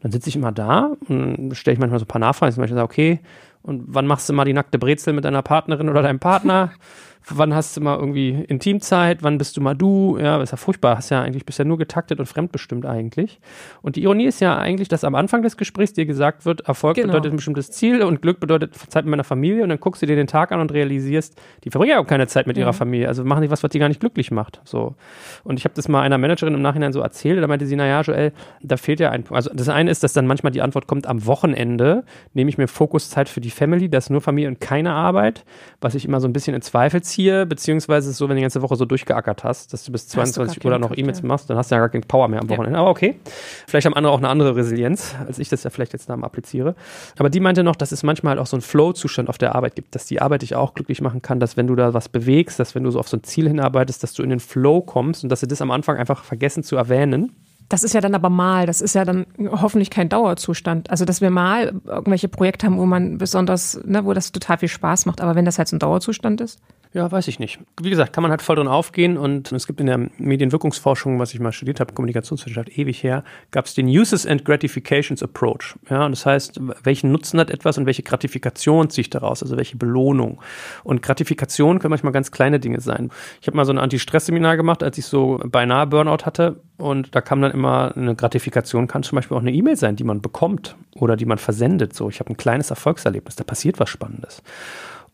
Dann 0.00 0.12
sitze 0.12 0.28
ich 0.28 0.36
immer 0.36 0.52
da 0.52 0.92
und 1.08 1.54
stelle 1.54 1.72
ich 1.72 1.80
manchmal 1.80 1.98
so 1.98 2.04
ein 2.04 2.08
paar 2.08 2.20
Nachfragen. 2.20 2.52
Zum 2.52 2.60
Beispiel 2.60 2.76
sage, 2.76 2.84
okay, 2.84 3.20
und 3.66 3.84
wann 3.88 4.06
machst 4.06 4.28
du 4.28 4.32
mal 4.32 4.44
die 4.44 4.52
nackte 4.52 4.78
Brezel 4.78 5.12
mit 5.12 5.24
deiner 5.24 5.42
Partnerin 5.42 5.88
oder 5.88 6.02
deinem 6.02 6.20
Partner? 6.20 6.72
wann 7.28 7.54
hast 7.54 7.76
du 7.76 7.80
mal 7.80 7.98
irgendwie 7.98 8.44
Intimzeit, 8.48 9.22
wann 9.22 9.38
bist 9.38 9.56
du 9.56 9.60
mal 9.60 9.74
du, 9.74 10.18
ja, 10.18 10.40
ist 10.40 10.50
ja 10.52 10.56
furchtbar, 10.56 10.96
hast 10.96 11.10
ja 11.10 11.22
eigentlich 11.22 11.44
bisher 11.44 11.64
nur 11.64 11.78
getaktet 11.78 12.20
und 12.20 12.26
fremdbestimmt 12.26 12.86
eigentlich. 12.86 13.40
Und 13.82 13.96
die 13.96 14.02
Ironie 14.02 14.26
ist 14.26 14.40
ja 14.40 14.56
eigentlich, 14.56 14.88
dass 14.88 15.02
am 15.04 15.14
Anfang 15.14 15.42
des 15.42 15.56
Gesprächs 15.56 15.92
dir 15.92 16.06
gesagt 16.06 16.44
wird, 16.44 16.62
Erfolg 16.62 16.96
Genau. 16.96 17.08
bedeutet 17.08 17.32
ein 17.32 17.36
bestimmtes 17.36 17.70
Ziel 17.72 18.02
und 18.02 18.22
Glück 18.22 18.38
bedeutet 18.40 18.74
Zeit 18.74 19.04
mit 19.04 19.10
meiner 19.10 19.24
Familie. 19.24 19.62
Und 19.64 19.70
dann 19.70 19.80
guckst 19.80 20.02
du 20.02 20.06
dir 20.06 20.16
den 20.16 20.26
Tag 20.26 20.52
an 20.52 20.60
und 20.60 20.72
realisierst, 20.72 21.40
die 21.64 21.70
verbringen 21.70 21.92
ja 21.92 21.98
auch 21.98 22.06
keine 22.06 22.26
Zeit 22.28 22.46
mit 22.46 22.56
ihrer 22.56 22.72
Familie, 22.72 23.08
also 23.08 23.24
machen 23.24 23.42
die 23.42 23.50
was, 23.50 23.62
was 23.62 23.70
die 23.70 23.78
gar 23.78 23.88
nicht 23.88 24.00
glücklich 24.00 24.30
macht, 24.30 24.60
so. 24.64 24.94
Und 25.44 25.58
ich 25.58 25.64
habe 25.64 25.74
das 25.74 25.88
mal 25.88 26.02
einer 26.02 26.18
Managerin 26.18 26.54
im 26.54 26.62
Nachhinein 26.62 26.92
so 26.92 27.00
erzählt, 27.00 27.42
da 27.42 27.46
meinte 27.46 27.66
sie, 27.66 27.76
naja, 27.76 28.00
Joel, 28.02 28.32
da 28.62 28.76
fehlt 28.76 29.00
ja 29.00 29.10
ein 29.10 29.24
Punkt. 29.24 29.36
Also 29.36 29.50
das 29.52 29.68
eine 29.68 29.90
ist, 29.90 30.02
dass 30.02 30.12
dann 30.12 30.26
manchmal 30.26 30.52
die 30.52 30.62
Antwort 30.62 30.86
kommt, 30.86 31.06
am 31.06 31.26
Wochenende 31.26 32.04
nehme 32.34 32.50
ich 32.50 32.58
mir 32.58 32.68
Fokuszeit 32.68 33.28
für 33.28 33.40
die 33.40 33.50
Family, 33.50 33.88
das 33.88 34.04
ist 34.04 34.10
nur 34.10 34.20
Familie 34.20 34.48
und 34.48 34.60
keine 34.60 34.92
Arbeit, 34.92 35.44
was 35.80 35.94
ich 35.94 36.04
immer 36.04 36.20
so 36.20 36.28
ein 36.28 36.32
bisschen 36.32 36.54
in 36.54 36.62
Zweifel 36.62 37.02
ziehe, 37.02 37.15
beziehungsweise 37.46 38.08
ist 38.08 38.12
es 38.12 38.18
so, 38.18 38.28
wenn 38.28 38.36
du 38.36 38.36
die 38.36 38.42
ganze 38.42 38.62
Woche 38.62 38.76
so 38.76 38.84
durchgeackert 38.84 39.44
hast, 39.44 39.72
dass 39.72 39.84
du 39.84 39.92
bis 39.92 40.04
Hast 40.04 40.14
du 40.14 40.18
gar 40.18 40.26
22 40.26 40.64
Uhr 40.64 40.70
dann 40.70 40.80
noch 40.80 40.96
E-Mails 40.96 41.20
ja. 41.20 41.26
machst, 41.26 41.50
dann 41.50 41.56
hast 41.56 41.70
du 41.70 41.74
ja 41.74 41.80
gar 41.80 41.88
keine 41.88 42.04
Power 42.06 42.28
mehr 42.28 42.40
am 42.40 42.48
Ja. 42.48 42.56
Wochenende. 42.56 42.78
Aber 42.78 42.90
okay. 42.90 43.18
Vielleicht 43.66 43.86
haben 43.86 43.94
andere 43.94 44.12
auch 44.12 44.18
eine 44.18 44.28
andere 44.28 44.56
Resilienz, 44.56 45.14
als 45.26 45.38
ich 45.38 45.48
das 45.48 45.64
ja 45.64 45.70
vielleicht 45.70 45.92
jetzt 45.92 46.08
da 46.08 46.16
mal 46.16 46.26
appliziere. 46.26 46.74
Aber 47.18 47.30
die 47.30 47.40
meinte 47.40 47.64
noch, 47.64 47.76
dass 47.76 47.92
es 47.92 48.02
manchmal 48.02 48.32
halt 48.32 48.40
auch 48.40 48.46
so 48.46 48.56
einen 48.56 48.62
Flow-Zustand 48.62 49.28
auf 49.28 49.38
der 49.38 49.54
Arbeit 49.54 49.74
gibt, 49.74 49.94
dass 49.94 50.06
die 50.06 50.20
Arbeit 50.20 50.42
dich 50.42 50.54
auch 50.54 50.74
glücklich 50.74 51.00
machen 51.00 51.22
kann, 51.22 51.40
dass 51.40 51.56
wenn 51.56 51.66
du 51.66 51.74
da 51.74 51.94
was 51.94 52.08
bewegst, 52.08 52.58
dass 52.58 52.74
wenn 52.74 52.84
du 52.84 52.90
so 52.90 52.98
auf 52.98 53.08
so 53.08 53.16
ein 53.16 53.24
Ziel 53.24 53.48
hinarbeitest, 53.48 54.02
dass 54.02 54.12
du 54.12 54.22
in 54.22 54.30
den 54.30 54.40
Flow 54.40 54.80
kommst 54.80 55.22
und 55.22 55.30
dass 55.30 55.40
sie 55.40 55.48
das 55.48 55.60
am 55.60 55.70
Anfang 55.70 55.96
einfach 55.96 56.24
vergessen 56.24 56.62
zu 56.62 56.76
erwähnen. 56.76 57.32
Das 57.68 57.82
ist 57.82 57.94
ja 57.94 58.00
dann 58.00 58.14
aber 58.14 58.30
mal, 58.30 58.66
das 58.66 58.80
ist 58.80 58.94
ja 58.94 59.04
dann 59.04 59.26
hoffentlich 59.38 59.90
kein 59.90 60.08
Dauerzustand. 60.08 60.90
Also, 60.90 61.04
dass 61.04 61.20
wir 61.20 61.30
mal 61.30 61.74
irgendwelche 61.84 62.28
Projekte 62.28 62.66
haben, 62.66 62.78
wo 62.78 62.86
man 62.86 63.18
besonders, 63.18 63.80
ne, 63.84 64.04
wo 64.04 64.12
das 64.12 64.32
total 64.32 64.58
viel 64.58 64.68
Spaß 64.68 65.06
macht, 65.06 65.20
aber 65.20 65.34
wenn 65.34 65.44
das 65.44 65.58
halt 65.58 65.68
so 65.68 65.76
ein 65.76 65.80
Dauerzustand 65.80 66.40
ist. 66.40 66.60
Ja, 66.96 67.12
weiß 67.12 67.28
ich 67.28 67.38
nicht. 67.38 67.58
Wie 67.78 67.90
gesagt, 67.90 68.14
kann 68.14 68.22
man 68.22 68.30
halt 68.30 68.40
voll 68.40 68.56
drin 68.56 68.68
aufgehen 68.68 69.18
und 69.18 69.52
es 69.52 69.66
gibt 69.66 69.80
in 69.80 69.86
der 69.86 70.08
Medienwirkungsforschung, 70.16 71.18
was 71.18 71.34
ich 71.34 71.40
mal 71.40 71.52
studiert 71.52 71.78
habe, 71.78 71.92
Kommunikationswissenschaft, 71.92 72.70
ewig 72.78 73.02
her, 73.02 73.22
gab 73.50 73.66
es 73.66 73.74
den 73.74 73.86
Uses 73.86 74.26
and 74.26 74.46
Gratifications 74.46 75.22
Approach. 75.22 75.74
Ja, 75.90 76.06
und 76.06 76.12
das 76.12 76.24
heißt, 76.24 76.58
welchen 76.84 77.12
Nutzen 77.12 77.38
hat 77.38 77.50
etwas 77.50 77.76
und 77.76 77.84
welche 77.84 78.02
Gratifikation 78.02 78.88
ziehe 78.88 79.02
ich 79.02 79.10
daraus, 79.10 79.42
also 79.42 79.58
welche 79.58 79.76
Belohnung. 79.76 80.40
Und 80.84 81.02
Gratifikation 81.02 81.80
können 81.80 81.90
manchmal 81.90 82.14
ganz 82.14 82.30
kleine 82.30 82.60
Dinge 82.60 82.80
sein. 82.80 83.10
Ich 83.42 83.46
habe 83.46 83.58
mal 83.58 83.66
so 83.66 83.72
ein 83.72 83.78
Anti-Stress-Seminar 83.78 84.56
gemacht, 84.56 84.82
als 84.82 84.96
ich 84.96 85.04
so 85.04 85.38
beinahe 85.44 85.86
Burnout 85.86 86.24
hatte 86.24 86.62
und 86.78 87.14
da 87.14 87.20
kam 87.20 87.42
dann 87.42 87.50
immer 87.56 87.96
eine 87.96 88.14
Gratifikation, 88.14 88.86
kann 88.86 89.02
zum 89.02 89.16
Beispiel 89.16 89.36
auch 89.36 89.40
eine 89.40 89.52
E-Mail 89.52 89.76
sein, 89.76 89.96
die 89.96 90.04
man 90.04 90.20
bekommt 90.20 90.76
oder 90.94 91.16
die 91.16 91.26
man 91.26 91.38
versendet. 91.38 91.94
So, 91.94 92.08
ich 92.08 92.20
habe 92.20 92.30
ein 92.30 92.36
kleines 92.36 92.70
Erfolgserlebnis, 92.70 93.36
da 93.36 93.44
passiert 93.44 93.80
was 93.80 93.88
Spannendes. 93.88 94.42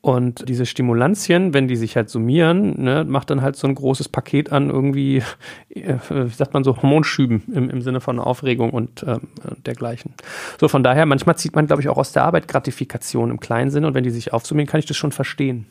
Und 0.02 0.48
diese 0.48 0.66
Stimulantien, 0.66 1.54
wenn 1.54 1.68
die 1.68 1.76
sich 1.76 1.94
halt 1.94 2.10
summieren, 2.10 2.82
ne, 2.82 3.04
macht 3.04 3.30
dann 3.30 3.40
halt 3.40 3.54
so 3.54 3.68
ein 3.68 3.76
großes 3.76 4.08
Paket 4.08 4.50
an 4.50 4.68
irgendwie, 4.68 5.22
äh, 5.70 5.94
wie 6.10 6.34
sagt 6.34 6.54
man 6.54 6.64
so, 6.64 6.76
Hormonschüben 6.76 7.44
im, 7.54 7.70
im 7.70 7.82
Sinne 7.82 8.00
von 8.00 8.18
Aufregung 8.18 8.70
und 8.70 9.04
ähm, 9.06 9.28
dergleichen. 9.64 10.12
So, 10.60 10.66
von 10.66 10.82
daher, 10.82 11.06
manchmal 11.06 11.36
zieht 11.36 11.54
man, 11.54 11.68
glaube 11.68 11.82
ich, 11.82 11.88
auch 11.88 11.98
aus 11.98 12.10
der 12.10 12.24
Arbeit 12.24 12.48
Gratifikation 12.48 13.30
im 13.30 13.38
kleinen 13.38 13.70
Sinne 13.70 13.86
und 13.86 13.94
wenn 13.94 14.02
die 14.02 14.10
sich 14.10 14.32
aufsummieren, 14.32 14.68
kann 14.68 14.80
ich 14.80 14.86
das 14.86 14.96
schon 14.96 15.12
verstehen. 15.12 15.66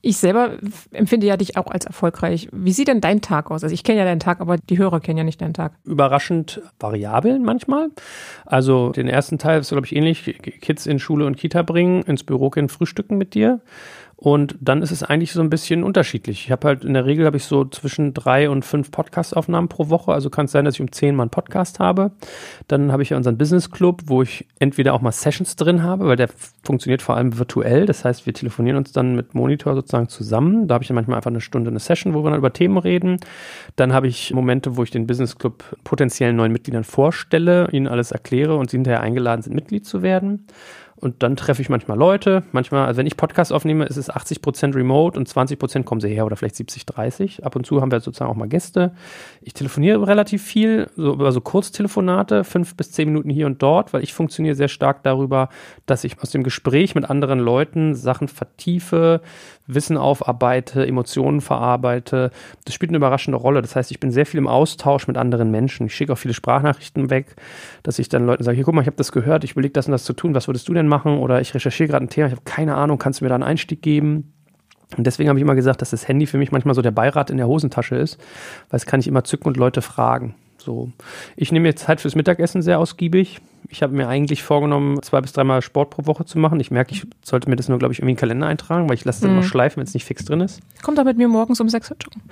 Ich 0.00 0.16
selber 0.18 0.58
empfinde 0.92 1.26
ja 1.26 1.36
dich 1.36 1.56
auch 1.56 1.66
als 1.66 1.84
erfolgreich. 1.84 2.48
Wie 2.52 2.72
sieht 2.72 2.88
denn 2.88 3.00
dein 3.00 3.20
Tag 3.20 3.50
aus? 3.50 3.64
Also 3.64 3.74
ich 3.74 3.82
kenne 3.82 3.98
ja 3.98 4.04
deinen 4.04 4.20
Tag, 4.20 4.40
aber 4.40 4.56
die 4.56 4.78
Hörer 4.78 5.00
kennen 5.00 5.18
ja 5.18 5.24
nicht 5.24 5.40
deinen 5.40 5.54
Tag. 5.54 5.72
überraschend 5.84 6.62
variabel 6.78 7.38
manchmal. 7.40 7.88
Also 8.46 8.90
den 8.90 9.08
ersten 9.08 9.38
Teil 9.38 9.60
ist, 9.60 9.70
glaube 9.70 9.86
ich, 9.86 9.96
ähnlich. 9.96 10.38
Kids 10.60 10.86
in 10.86 10.98
Schule 10.98 11.26
und 11.26 11.36
Kita 11.36 11.62
bringen, 11.62 12.02
ins 12.02 12.22
Büro 12.22 12.50
gehen, 12.50 12.68
frühstücken 12.68 13.18
mit 13.18 13.34
dir. 13.34 13.60
Und 14.20 14.56
dann 14.60 14.82
ist 14.82 14.90
es 14.90 15.04
eigentlich 15.04 15.30
so 15.30 15.40
ein 15.40 15.48
bisschen 15.48 15.84
unterschiedlich. 15.84 16.46
Ich 16.46 16.50
habe 16.50 16.66
halt 16.66 16.84
in 16.84 16.94
der 16.94 17.06
Regel 17.06 17.24
habe 17.24 17.36
ich 17.36 17.44
so 17.44 17.64
zwischen 17.64 18.14
drei 18.14 18.50
und 18.50 18.64
fünf 18.64 18.90
Podcast-Aufnahmen 18.90 19.68
pro 19.68 19.90
Woche. 19.90 20.12
Also 20.12 20.28
kann 20.28 20.46
es 20.46 20.52
sein, 20.52 20.64
dass 20.64 20.74
ich 20.74 20.80
um 20.80 20.90
zehn 20.90 21.14
mal 21.14 21.22
einen 21.22 21.30
Podcast 21.30 21.78
habe. 21.78 22.10
Dann 22.66 22.90
habe 22.90 23.04
ich 23.04 23.10
ja 23.10 23.16
unseren 23.16 23.38
Business 23.38 23.70
Club, 23.70 24.02
wo 24.06 24.22
ich 24.22 24.48
entweder 24.58 24.94
auch 24.94 25.02
mal 25.02 25.12
Sessions 25.12 25.54
drin 25.54 25.84
habe, 25.84 26.06
weil 26.06 26.16
der 26.16 26.28
funktioniert 26.64 27.00
vor 27.00 27.16
allem 27.16 27.38
virtuell. 27.38 27.86
Das 27.86 28.04
heißt, 28.04 28.26
wir 28.26 28.34
telefonieren 28.34 28.76
uns 28.76 28.90
dann 28.90 29.14
mit 29.14 29.36
Monitor 29.36 29.76
sozusagen 29.76 30.08
zusammen. 30.08 30.66
Da 30.66 30.74
habe 30.74 30.82
ich 30.82 30.88
dann 30.88 30.96
manchmal 30.96 31.18
einfach 31.18 31.30
eine 31.30 31.40
Stunde 31.40 31.70
eine 31.70 31.78
Session, 31.78 32.12
wo 32.12 32.24
wir 32.24 32.30
dann 32.30 32.40
über 32.40 32.52
Themen 32.52 32.78
reden. 32.78 33.20
Dann 33.76 33.92
habe 33.92 34.08
ich 34.08 34.34
Momente, 34.34 34.76
wo 34.76 34.82
ich 34.82 34.90
den 34.90 35.06
Business 35.06 35.38
Club 35.38 35.62
potenziellen 35.84 36.34
neuen 36.34 36.50
Mitgliedern 36.50 36.82
vorstelle, 36.82 37.68
ihnen 37.70 37.86
alles 37.86 38.10
erkläre 38.10 38.56
und 38.56 38.68
sie 38.68 38.78
hinterher 38.78 39.00
eingeladen 39.00 39.42
sind, 39.42 39.54
Mitglied 39.54 39.86
zu 39.86 40.02
werden. 40.02 40.48
Und 41.00 41.22
dann 41.22 41.36
treffe 41.36 41.62
ich 41.62 41.68
manchmal 41.68 41.96
Leute. 41.96 42.42
Manchmal, 42.50 42.86
also 42.86 42.98
wenn 42.98 43.06
ich 43.06 43.16
Podcast 43.16 43.52
aufnehme, 43.52 43.84
ist 43.84 43.96
es 43.96 44.10
80% 44.10 44.74
remote 44.74 45.18
und 45.18 45.28
20% 45.28 45.84
kommen 45.84 46.00
sie 46.00 46.08
her 46.08 46.26
oder 46.26 46.36
vielleicht 46.36 46.56
70, 46.56 46.86
30. 46.86 47.44
Ab 47.44 47.54
und 47.54 47.66
zu 47.66 47.80
haben 47.80 47.92
wir 47.92 48.00
sozusagen 48.00 48.30
auch 48.30 48.36
mal 48.36 48.48
Gäste. 48.48 48.92
Ich 49.40 49.54
telefoniere 49.54 50.06
relativ 50.06 50.42
viel, 50.42 50.90
so 50.96 51.12
über 51.12 51.30
so 51.30 51.40
Kurztelefonate, 51.40 52.42
fünf 52.42 52.76
bis 52.76 52.90
zehn 52.90 53.08
Minuten 53.08 53.30
hier 53.30 53.46
und 53.46 53.62
dort, 53.62 53.92
weil 53.92 54.02
ich 54.02 54.12
funktioniere 54.12 54.56
sehr 54.56 54.68
stark 54.68 55.04
darüber, 55.04 55.50
dass 55.86 56.02
ich 56.02 56.20
aus 56.20 56.30
dem 56.30 56.42
Gespräch 56.42 56.96
mit 56.96 57.08
anderen 57.08 57.38
Leuten 57.38 57.94
Sachen 57.94 58.26
vertiefe, 58.26 59.20
Wissen 59.68 59.96
aufarbeite, 59.96 60.86
Emotionen 60.86 61.40
verarbeite. 61.40 62.30
Das 62.64 62.74
spielt 62.74 62.90
eine 62.90 62.96
überraschende 62.96 63.38
Rolle. 63.38 63.62
Das 63.62 63.76
heißt, 63.76 63.90
ich 63.90 64.00
bin 64.00 64.10
sehr 64.10 64.26
viel 64.26 64.38
im 64.38 64.48
Austausch 64.48 65.06
mit 65.06 65.16
anderen 65.16 65.50
Menschen. 65.50 65.86
Ich 65.86 65.94
schicke 65.94 66.12
auch 66.12 66.18
viele 66.18 66.34
Sprachnachrichten 66.34 67.10
weg, 67.10 67.36
dass 67.82 67.98
ich 67.98 68.08
dann 68.08 68.26
Leuten 68.26 68.42
sage, 68.42 68.56
hier 68.56 68.64
guck 68.64 68.74
mal, 68.74 68.80
ich 68.80 68.86
habe 68.86 68.96
das 68.96 69.12
gehört, 69.12 69.44
ich 69.44 69.52
überlege 69.52 69.74
das 69.74 69.86
und 69.86 69.92
das 69.92 70.04
zu 70.04 70.14
tun, 70.14 70.34
was 70.34 70.48
würdest 70.48 70.68
du 70.68 70.74
denn 70.74 70.88
machen? 70.88 71.18
Oder 71.18 71.40
ich 71.40 71.54
recherchiere 71.54 71.88
gerade 71.88 72.06
ein 72.06 72.08
Thema, 72.08 72.26
ich 72.26 72.32
habe 72.32 72.42
keine 72.44 72.74
Ahnung, 72.74 72.98
kannst 72.98 73.20
du 73.20 73.24
mir 73.24 73.28
da 73.28 73.34
einen 73.34 73.44
Einstieg 73.44 73.82
geben? 73.82 74.32
Und 74.96 75.06
deswegen 75.06 75.28
habe 75.28 75.38
ich 75.38 75.42
immer 75.42 75.54
gesagt, 75.54 75.82
dass 75.82 75.90
das 75.90 76.08
Handy 76.08 76.26
für 76.26 76.38
mich 76.38 76.50
manchmal 76.50 76.74
so 76.74 76.80
der 76.80 76.90
Beirat 76.90 77.28
in 77.28 77.36
der 77.36 77.46
Hosentasche 77.46 77.96
ist, 77.96 78.18
weil 78.70 78.78
es 78.78 78.86
kann 78.86 79.00
ich 79.00 79.06
immer 79.06 79.22
zücken 79.22 79.48
und 79.48 79.58
Leute 79.58 79.82
fragen. 79.82 80.34
So. 80.56 80.90
Ich 81.36 81.52
nehme 81.52 81.68
jetzt 81.68 81.84
Zeit 81.84 82.00
fürs 82.00 82.14
Mittagessen 82.14 82.62
sehr 82.62 82.78
ausgiebig. 82.78 83.40
Ich 83.68 83.82
habe 83.82 83.94
mir 83.94 84.08
eigentlich 84.08 84.42
vorgenommen, 84.42 85.02
zwei 85.02 85.20
bis 85.20 85.32
dreimal 85.32 85.62
Sport 85.62 85.90
pro 85.90 86.06
Woche 86.06 86.24
zu 86.24 86.38
machen. 86.38 86.60
Ich 86.60 86.70
merke, 86.70 86.92
ich 86.92 87.06
sollte 87.24 87.50
mir 87.50 87.56
das 87.56 87.68
nur, 87.68 87.78
glaube 87.78 87.92
ich, 87.92 87.98
irgendwie 87.98 88.12
in 88.12 88.16
den 88.16 88.20
Kalender 88.20 88.46
eintragen, 88.46 88.88
weil 88.88 88.94
ich 88.94 89.04
lasse 89.04 89.16
es 89.16 89.22
dann 89.22 89.32
immer 89.32 89.42
schleifen, 89.42 89.78
wenn 89.78 89.86
es 89.86 89.94
nicht 89.94 90.04
fix 90.04 90.24
drin 90.24 90.40
ist. 90.40 90.60
Kommt 90.82 90.98
doch 90.98 91.04
mit 91.04 91.16
mir 91.16 91.28
morgens 91.28 91.60
um 91.60 91.68
sechs 91.68 91.90
Uhr 91.90 91.96
joggen. 92.00 92.22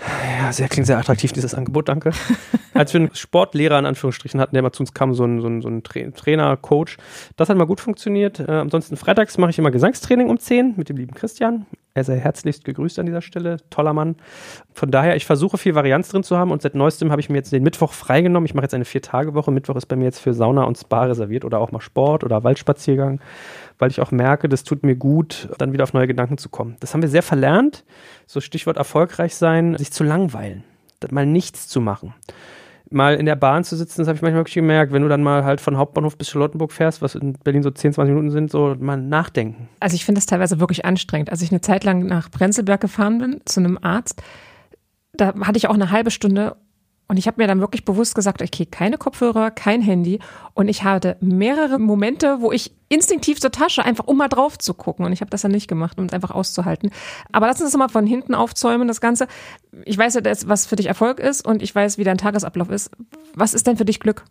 Ja, 0.40 0.52
sehr, 0.52 0.68
klingt 0.68 0.86
sehr 0.86 0.98
attraktiv, 0.98 1.32
dieses 1.32 1.54
Angebot, 1.54 1.88
danke. 1.88 2.12
Als 2.74 2.92
wir 2.92 3.00
einen 3.00 3.14
Sportlehrer 3.14 3.78
in 3.78 3.86
Anführungsstrichen 3.86 4.40
hatten, 4.40 4.54
der 4.54 4.62
mal 4.62 4.72
zu 4.72 4.82
uns 4.82 4.94
kam, 4.94 5.14
so 5.14 5.24
ein, 5.24 5.40
so 5.40 5.48
ein, 5.48 5.62
so 5.62 5.68
ein 5.68 5.82
Tra 5.82 6.00
Trainer, 6.14 6.56
Coach, 6.56 6.96
das 7.36 7.48
hat 7.48 7.56
mal 7.56 7.66
gut 7.66 7.80
funktioniert. 7.80 8.40
Äh, 8.40 8.50
ansonsten 8.50 8.96
freitags 8.96 9.38
mache 9.38 9.50
ich 9.50 9.58
immer 9.58 9.70
Gesangstraining 9.70 10.28
um 10.28 10.38
10 10.38 10.74
mit 10.76 10.88
dem 10.88 10.96
lieben 10.96 11.14
Christian. 11.14 11.66
Er 11.96 12.04
sei 12.04 12.18
herzlichst 12.18 12.66
gegrüßt 12.66 12.98
an 12.98 13.06
dieser 13.06 13.22
Stelle. 13.22 13.56
Toller 13.70 13.94
Mann. 13.94 14.16
Von 14.74 14.90
daher, 14.90 15.16
ich 15.16 15.24
versuche 15.24 15.56
viel 15.56 15.74
Varianz 15.74 16.10
drin 16.10 16.22
zu 16.22 16.36
haben 16.36 16.50
und 16.50 16.60
seit 16.60 16.74
neuestem 16.74 17.10
habe 17.10 17.22
ich 17.22 17.30
mir 17.30 17.38
jetzt 17.38 17.52
den 17.52 17.62
Mittwoch 17.62 17.94
freigenommen. 17.94 18.44
Ich 18.44 18.52
mache 18.52 18.64
jetzt 18.64 18.74
eine 18.74 18.84
Vier-Tage-Woche. 18.84 19.50
Mittwoch 19.50 19.76
ist 19.76 19.86
bei 19.86 19.96
mir 19.96 20.04
jetzt 20.04 20.18
für 20.18 20.34
Sauna 20.34 20.64
und 20.64 20.76
Spa 20.76 21.06
reserviert 21.16 21.44
oder 21.44 21.58
auch 21.58 21.72
mal 21.72 21.80
Sport 21.80 22.24
oder 22.24 22.44
Waldspaziergang, 22.44 23.20
weil 23.78 23.90
ich 23.90 24.00
auch 24.00 24.10
merke, 24.10 24.48
das 24.48 24.64
tut 24.64 24.84
mir 24.84 24.96
gut, 24.96 25.48
dann 25.58 25.72
wieder 25.72 25.84
auf 25.84 25.92
neue 25.92 26.06
Gedanken 26.06 26.38
zu 26.38 26.48
kommen. 26.48 26.76
Das 26.80 26.94
haben 26.94 27.02
wir 27.02 27.08
sehr 27.08 27.22
verlernt. 27.22 27.84
So 28.26 28.40
Stichwort 28.40 28.76
erfolgreich 28.76 29.34
sein, 29.34 29.76
sich 29.76 29.92
zu 29.92 30.04
langweilen, 30.04 30.64
mal 31.10 31.26
nichts 31.26 31.68
zu 31.68 31.80
machen. 31.80 32.14
Mal 32.88 33.16
in 33.16 33.26
der 33.26 33.34
Bahn 33.34 33.64
zu 33.64 33.74
sitzen, 33.74 34.00
das 34.00 34.06
habe 34.06 34.16
ich 34.16 34.22
manchmal 34.22 34.42
wirklich 34.42 34.54
gemerkt, 34.54 34.92
wenn 34.92 35.02
du 35.02 35.08
dann 35.08 35.22
mal 35.22 35.44
halt 35.44 35.60
von 35.60 35.76
Hauptbahnhof 35.76 36.16
bis 36.16 36.30
Charlottenburg 36.30 36.72
fährst, 36.72 37.02
was 37.02 37.16
in 37.16 37.32
Berlin 37.32 37.64
so 37.64 37.70
10, 37.72 37.94
20 37.94 38.14
Minuten 38.14 38.30
sind, 38.30 38.50
so 38.50 38.76
mal 38.78 38.96
nachdenken. 38.96 39.68
Also 39.80 39.96
ich 39.96 40.04
finde 40.04 40.20
das 40.20 40.26
teilweise 40.26 40.60
wirklich 40.60 40.84
anstrengend. 40.84 41.30
Als 41.30 41.42
ich 41.42 41.50
eine 41.50 41.60
Zeit 41.60 41.82
lang 41.82 42.06
nach 42.06 42.30
Prenzlberg 42.30 42.80
gefahren 42.80 43.18
bin, 43.18 43.40
zu 43.44 43.58
einem 43.58 43.76
Arzt, 43.82 44.22
da 45.14 45.34
hatte 45.40 45.56
ich 45.56 45.66
auch 45.66 45.74
eine 45.74 45.90
halbe 45.90 46.12
Stunde 46.12 46.56
und 47.08 47.18
ich 47.18 47.28
habe 47.28 47.40
mir 47.40 47.46
dann 47.46 47.60
wirklich 47.60 47.84
bewusst 47.84 48.16
gesagt, 48.16 48.42
okay, 48.42 48.66
keine 48.66 48.98
Kopfhörer, 48.98 49.52
kein 49.52 49.80
Handy. 49.80 50.18
Und 50.54 50.68
ich 50.68 50.82
hatte 50.82 51.16
mehrere 51.20 51.78
Momente, 51.78 52.40
wo 52.40 52.50
ich 52.50 52.72
instinktiv 52.88 53.40
zur 53.40 53.52
Tasche, 53.52 53.84
einfach 53.84 54.06
um 54.06 54.16
mal 54.16 54.28
drauf 54.28 54.58
zu 54.58 54.74
gucken. 54.74 55.04
Und 55.04 55.12
ich 55.12 55.20
habe 55.20 55.30
das 55.30 55.42
dann 55.42 55.52
nicht 55.52 55.68
gemacht, 55.68 55.98
um 55.98 56.06
es 56.06 56.12
einfach 56.12 56.32
auszuhalten. 56.32 56.90
Aber 57.30 57.46
lass 57.46 57.60
uns 57.60 57.70
das 57.70 57.78
mal 57.78 57.88
von 57.88 58.06
hinten 58.06 58.34
aufzäumen, 58.34 58.88
das 58.88 59.00
Ganze. 59.00 59.28
Ich 59.84 59.96
weiß 59.96 60.14
ja, 60.14 60.22
was 60.46 60.66
für 60.66 60.76
dich 60.76 60.86
Erfolg 60.86 61.20
ist 61.20 61.46
und 61.46 61.62
ich 61.62 61.72
weiß, 61.72 61.96
wie 61.98 62.04
dein 62.04 62.18
Tagesablauf 62.18 62.70
ist. 62.70 62.90
Was 63.34 63.54
ist 63.54 63.68
denn 63.68 63.76
für 63.76 63.84
dich 63.84 64.00
Glück? 64.00 64.24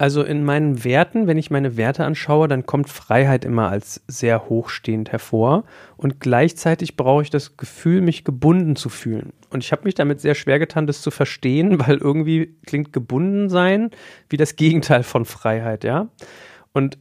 Also 0.00 0.22
in 0.22 0.44
meinen 0.44 0.82
Werten, 0.82 1.26
wenn 1.26 1.36
ich 1.36 1.50
meine 1.50 1.76
Werte 1.76 2.06
anschaue, 2.06 2.48
dann 2.48 2.64
kommt 2.64 2.88
Freiheit 2.88 3.44
immer 3.44 3.68
als 3.68 4.02
sehr 4.06 4.48
hochstehend 4.48 5.12
hervor. 5.12 5.64
Und 5.98 6.20
gleichzeitig 6.20 6.96
brauche 6.96 7.20
ich 7.22 7.28
das 7.28 7.58
Gefühl, 7.58 8.00
mich 8.00 8.24
gebunden 8.24 8.76
zu 8.76 8.88
fühlen. 8.88 9.34
Und 9.50 9.62
ich 9.62 9.72
habe 9.72 9.84
mich 9.84 9.94
damit 9.94 10.22
sehr 10.22 10.34
schwer 10.34 10.58
getan, 10.58 10.86
das 10.86 11.02
zu 11.02 11.10
verstehen, 11.10 11.78
weil 11.86 11.98
irgendwie 11.98 12.56
klingt 12.64 12.94
gebunden 12.94 13.50
sein 13.50 13.90
wie 14.30 14.38
das 14.38 14.56
Gegenteil 14.56 15.02
von 15.02 15.26
Freiheit, 15.26 15.84
ja. 15.84 16.08
Und 16.72 16.96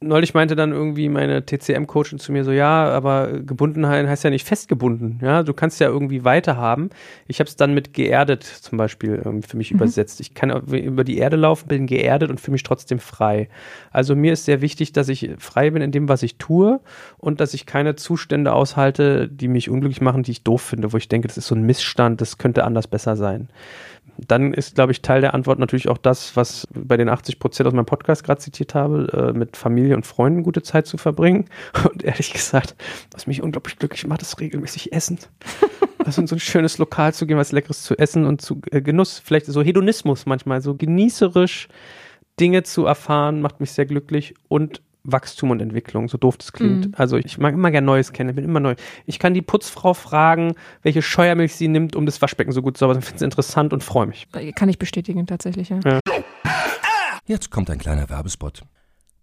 neulich 0.00 0.34
meinte 0.34 0.56
dann 0.56 0.72
irgendwie 0.72 1.08
meine 1.08 1.44
TCM-Coachin 1.44 2.18
zu 2.18 2.30
mir 2.30 2.44
so, 2.44 2.52
ja, 2.52 2.88
aber 2.90 3.40
Gebundenheit 3.40 4.06
heißt 4.06 4.24
ja 4.24 4.30
nicht 4.30 4.46
festgebunden, 4.46 5.18
ja, 5.22 5.42
du 5.42 5.54
kannst 5.54 5.80
ja 5.80 5.88
irgendwie 5.88 6.24
weiterhaben. 6.24 6.90
Ich 7.26 7.40
habe 7.40 7.48
es 7.48 7.56
dann 7.56 7.72
mit 7.72 7.94
geerdet 7.94 8.42
zum 8.42 8.76
Beispiel 8.76 9.22
ähm, 9.24 9.42
für 9.42 9.56
mich 9.56 9.70
mhm. 9.70 9.78
übersetzt. 9.78 10.20
Ich 10.20 10.34
kann 10.34 10.50
über 10.50 11.04
die 11.04 11.16
Erde 11.16 11.36
laufen, 11.36 11.68
bin 11.68 11.86
geerdet 11.86 12.30
und 12.30 12.40
fühle 12.40 12.52
mich 12.52 12.62
trotzdem 12.62 12.98
frei. 12.98 13.48
Also 13.90 14.14
mir 14.14 14.34
ist 14.34 14.44
sehr 14.44 14.60
wichtig, 14.60 14.92
dass 14.92 15.08
ich 15.08 15.30
frei 15.38 15.70
bin 15.70 15.82
in 15.82 15.92
dem, 15.92 16.08
was 16.08 16.22
ich 16.22 16.36
tue 16.36 16.80
und 17.16 17.40
dass 17.40 17.54
ich 17.54 17.64
keine 17.64 17.96
Zustände 17.96 18.52
aushalte, 18.52 19.28
die 19.28 19.48
mich 19.48 19.70
unglücklich 19.70 20.02
machen, 20.02 20.22
die 20.22 20.32
ich 20.32 20.42
doof 20.42 20.60
finde, 20.60 20.92
wo 20.92 20.98
ich 20.98 21.08
denke, 21.08 21.28
das 21.28 21.38
ist 21.38 21.46
so 21.46 21.54
ein 21.54 21.62
Missstand, 21.62 22.20
das 22.20 22.36
könnte 22.36 22.64
anders 22.64 22.86
besser 22.86 23.16
sein 23.16 23.48
dann 24.18 24.54
ist, 24.54 24.74
glaube 24.74 24.92
ich, 24.92 25.02
Teil 25.02 25.20
der 25.20 25.34
Antwort 25.34 25.58
natürlich 25.58 25.88
auch 25.88 25.98
das, 25.98 26.36
was 26.36 26.66
bei 26.72 26.96
den 26.96 27.08
80 27.08 27.38
Prozent 27.38 27.66
aus 27.66 27.74
meinem 27.74 27.86
Podcast 27.86 28.24
gerade 28.24 28.40
zitiert 28.40 28.74
habe, 28.74 29.32
äh, 29.34 29.36
mit 29.36 29.56
Familie 29.56 29.94
und 29.94 30.06
Freunden 30.06 30.42
gute 30.42 30.62
Zeit 30.62 30.86
zu 30.86 30.96
verbringen. 30.96 31.46
Und 31.92 32.02
ehrlich 32.02 32.32
gesagt, 32.32 32.74
was 33.12 33.26
mich 33.26 33.42
unglaublich 33.42 33.78
glücklich 33.78 34.06
macht, 34.06 34.22
ist 34.22 34.40
regelmäßig 34.40 34.92
Essen. 34.92 35.18
Also 36.04 36.20
in 36.20 36.28
so 36.28 36.36
ein 36.36 36.40
schönes 36.40 36.78
Lokal 36.78 37.12
zu 37.14 37.26
gehen, 37.26 37.36
was 37.36 37.50
Leckeres 37.50 37.82
zu 37.82 37.98
essen 37.98 38.26
und 38.26 38.40
zu 38.40 38.60
äh, 38.70 38.80
Genuss, 38.80 39.18
vielleicht 39.18 39.46
so 39.46 39.60
Hedonismus 39.60 40.24
manchmal, 40.24 40.60
so 40.60 40.76
genießerisch 40.76 41.66
Dinge 42.38 42.62
zu 42.62 42.86
erfahren, 42.86 43.40
macht 43.40 43.58
mich 43.58 43.72
sehr 43.72 43.86
glücklich 43.86 44.34
und 44.46 44.82
Wachstum 45.10 45.50
und 45.50 45.60
Entwicklung, 45.60 46.08
so 46.08 46.18
doof 46.18 46.36
das 46.36 46.52
klingt. 46.52 46.86
Mhm. 46.86 46.94
Also 46.96 47.16
ich 47.16 47.38
mag 47.38 47.54
immer 47.54 47.70
gerne 47.70 47.86
Neues 47.86 48.12
kennen, 48.12 48.30
ich 48.30 48.36
bin 48.36 48.44
immer 48.44 48.60
neu. 48.60 48.74
Ich 49.06 49.18
kann 49.18 49.34
die 49.34 49.42
Putzfrau 49.42 49.94
fragen, 49.94 50.54
welche 50.82 51.02
Scheuermilch 51.02 51.54
sie 51.54 51.68
nimmt, 51.68 51.96
um 51.96 52.06
das 52.06 52.20
Waschbecken 52.20 52.52
so 52.52 52.62
gut 52.62 52.76
zu 52.76 52.80
sauber. 52.80 52.98
Ich 52.98 53.04
finde 53.04 53.16
es 53.16 53.22
interessant 53.22 53.72
und 53.72 53.82
freue 53.82 54.06
mich. 54.06 54.28
Kann 54.54 54.68
ich 54.68 54.78
bestätigen, 54.78 55.26
tatsächlich, 55.26 55.68
ja. 55.68 55.80
ja. 55.84 56.00
Jetzt 57.26 57.50
kommt 57.50 57.70
ein 57.70 57.78
kleiner 57.78 58.08
Werbespot. 58.08 58.62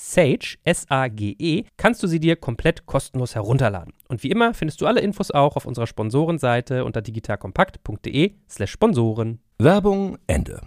Sage, 0.00 0.58
S-A-G-E, 0.62 1.64
kannst 1.76 2.04
du 2.04 2.06
sie 2.06 2.20
dir 2.20 2.36
komplett 2.36 2.86
kostenlos 2.86 3.34
herunterladen. 3.34 3.92
Und 4.06 4.22
wie 4.22 4.30
immer 4.30 4.54
findest 4.54 4.80
du 4.80 4.86
alle 4.86 5.00
Infos 5.00 5.32
auch 5.32 5.56
auf 5.56 5.66
unserer 5.66 5.88
Sponsorenseite 5.88 6.84
unter 6.84 7.02
digitalkompakt.de 7.02 8.34
slash 8.48 8.70
Sponsoren. 8.70 9.40
Werbung 9.58 10.16
Ende. 10.28 10.60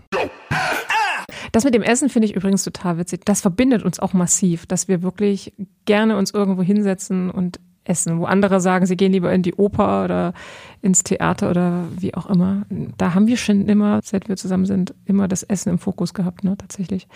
Das 1.54 1.64
mit 1.64 1.74
dem 1.74 1.82
Essen 1.82 2.10
finde 2.10 2.28
ich 2.28 2.36
übrigens 2.36 2.66
total 2.66 2.98
witzig. 2.98 3.24
Das 3.24 3.40
verbindet 3.40 3.84
uns 3.84 4.00
auch 4.02 4.12
massiv, 4.12 4.66
dass 4.66 4.90
wir 4.90 5.02
wirklich 5.02 5.54
gerne 5.86 6.18
uns 6.18 6.32
irgendwo 6.32 6.62
hinsetzen 6.62 7.32
und 7.32 7.62
essen, 7.84 8.20
wo 8.20 8.26
andere 8.26 8.62
sagen, 8.62 8.86
sie 8.86 8.96
gehen 8.96 9.12
lieber 9.12 9.34
in 9.34 9.42
die 9.42 9.56
Oper 9.56 10.04
oder 10.04 10.34
ins 10.82 11.04
Theater 11.04 11.50
oder 11.50 11.86
wie 11.98 12.14
auch 12.14 12.30
immer. 12.30 12.64
Da 12.98 13.14
haben 13.14 13.28
wir 13.28 13.38
schon 13.38 13.68
immer, 13.68 14.00
seit 14.04 14.30
wir 14.30 14.38
zusammen 14.38 14.66
sind, 14.66 14.94
immer 15.06 15.28
das 15.28 15.44
Essen 15.44 15.70
im 15.70 15.80
Fokus 15.80 16.14
gehabt, 16.14 16.44
ne, 16.44 16.56
tatsächlich. 16.58 17.08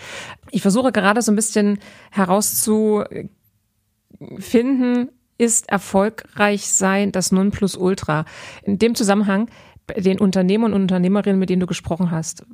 Ich 0.50 0.62
versuche 0.62 0.92
gerade 0.92 1.22
so 1.22 1.32
ein 1.32 1.36
bisschen 1.36 1.78
herauszufinden, 2.10 5.10
ist 5.38 5.68
erfolgreich 5.68 6.66
sein 6.66 7.12
das 7.12 7.30
Nonplusultra. 7.30 8.24
In 8.62 8.78
dem 8.78 8.94
Zusammenhang 8.94 9.48
den 9.96 10.18
Unternehmern 10.18 10.72
und 10.72 10.82
Unternehmerinnen, 10.82 11.38
mit 11.38 11.48
denen 11.48 11.60
du 11.60 11.66
gesprochen 11.66 12.10
hast. 12.10 12.44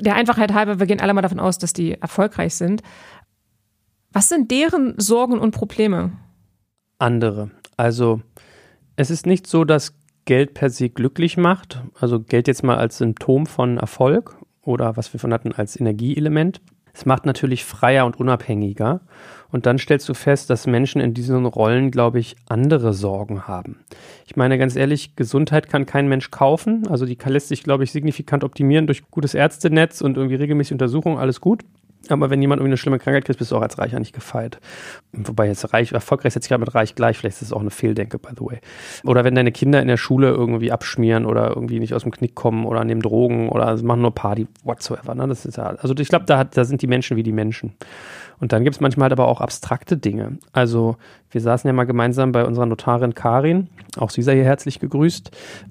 Der 0.00 0.14
Einfachheit 0.14 0.54
halber, 0.54 0.78
wir 0.78 0.86
gehen 0.86 1.00
alle 1.00 1.12
mal 1.12 1.22
davon 1.22 1.40
aus, 1.40 1.58
dass 1.58 1.72
die 1.72 1.92
erfolgreich 1.92 2.54
sind. 2.54 2.82
Was 4.10 4.30
sind 4.30 4.50
deren 4.50 4.98
Sorgen 4.98 5.38
und 5.38 5.50
Probleme? 5.50 6.12
Andere. 6.98 7.50
Also 7.78 8.20
es 8.96 9.10
ist 9.10 9.24
nicht 9.24 9.46
so, 9.46 9.64
dass 9.64 9.94
Geld 10.26 10.52
per 10.52 10.68
se 10.68 10.90
glücklich 10.90 11.38
macht. 11.38 11.82
Also 11.98 12.20
Geld 12.20 12.48
jetzt 12.48 12.62
mal 12.62 12.76
als 12.76 12.98
Symptom 12.98 13.46
von 13.46 13.78
Erfolg 13.78 14.36
oder 14.60 14.98
was 14.98 15.12
wir 15.14 15.20
von 15.20 15.32
hatten 15.32 15.52
als 15.52 15.78
Energieelement. 15.80 16.60
Es 16.92 17.06
macht 17.06 17.24
natürlich 17.24 17.64
freier 17.64 18.04
und 18.04 18.18
unabhängiger. 18.18 19.00
Und 19.50 19.66
dann 19.66 19.78
stellst 19.78 20.08
du 20.08 20.14
fest, 20.14 20.50
dass 20.50 20.66
Menschen 20.66 21.00
in 21.00 21.14
diesen 21.14 21.46
Rollen, 21.46 21.92
glaube 21.92 22.18
ich, 22.18 22.34
andere 22.48 22.92
Sorgen 22.92 23.46
haben. 23.46 23.84
Ich 24.26 24.34
meine, 24.34 24.58
ganz 24.58 24.74
ehrlich, 24.74 25.14
Gesundheit 25.14 25.68
kann 25.68 25.86
kein 25.86 26.08
Mensch 26.08 26.32
kaufen. 26.32 26.88
Also 26.88 27.06
die 27.06 27.16
lässt 27.26 27.48
sich, 27.48 27.62
glaube 27.62 27.84
ich, 27.84 27.92
signifikant 27.92 28.42
optimieren 28.42 28.86
durch 28.86 29.08
gutes 29.12 29.34
Ärztenetz 29.34 30.00
und 30.00 30.16
irgendwie 30.16 30.34
regelmäßige 30.34 30.72
Untersuchungen, 30.72 31.18
alles 31.18 31.40
gut. 31.40 31.62
Aber 32.08 32.30
wenn 32.30 32.40
jemand 32.40 32.60
irgendwie 32.60 32.70
eine 32.70 32.76
schlimme 32.76 32.98
Krankheit 32.98 33.24
kriegt, 33.24 33.38
bist 33.38 33.50
du 33.50 33.56
auch 33.56 33.62
als 33.62 33.78
Reicher 33.78 33.98
nicht 33.98 34.14
gefeit. 34.14 34.60
Wobei 35.12 35.46
jetzt 35.46 35.72
reich, 35.72 35.92
erfolgreich 35.92 36.32
setzt 36.32 36.44
sich 36.44 36.48
gerade 36.48 36.60
mit 36.60 36.74
reich 36.74 36.94
gleich, 36.94 37.18
vielleicht 37.18 37.36
ist 37.36 37.48
es 37.48 37.52
auch 37.52 37.60
eine 37.60 37.70
Fehldenke, 37.70 38.18
by 38.18 38.30
the 38.36 38.44
way. 38.44 38.60
Oder 39.04 39.24
wenn 39.24 39.34
deine 39.34 39.52
Kinder 39.52 39.82
in 39.82 39.88
der 39.88 39.96
Schule 39.96 40.28
irgendwie 40.28 40.72
abschmieren 40.72 41.26
oder 41.26 41.48
irgendwie 41.48 41.80
nicht 41.80 41.94
aus 41.94 42.02
dem 42.02 42.12
Knick 42.12 42.34
kommen 42.34 42.64
oder 42.64 42.84
nehmen 42.84 43.02
Drogen 43.02 43.48
oder 43.48 43.76
machen 43.82 44.02
nur 44.02 44.14
Party, 44.14 44.46
whatsoever. 44.64 45.14
Ne? 45.14 45.26
Das 45.26 45.44
ist 45.44 45.56
ja, 45.56 45.64
also 45.64 45.94
ich 45.94 46.08
glaube, 46.08 46.24
da, 46.24 46.44
da 46.44 46.64
sind 46.64 46.82
die 46.82 46.86
Menschen 46.86 47.16
wie 47.16 47.22
die 47.22 47.32
Menschen. 47.32 47.74
Und 48.40 48.52
dann 48.52 48.64
gibt 48.64 48.76
es 48.76 48.80
manchmal 48.80 49.04
halt 49.04 49.12
aber 49.12 49.28
auch 49.28 49.40
abstrakte 49.40 49.96
Dinge. 49.96 50.38
Also 50.52 50.96
wir 51.30 51.40
saßen 51.40 51.68
ja 51.68 51.72
mal 51.72 51.84
gemeinsam 51.84 52.32
bei 52.32 52.44
unserer 52.44 52.66
Notarin 52.66 53.14
Karin, 53.14 53.68
auch 53.96 54.10
sie 54.10 54.22
sei 54.22 54.34
hier 54.34 54.44
herzlich 54.44 54.80
gegrüßt, 54.80 55.30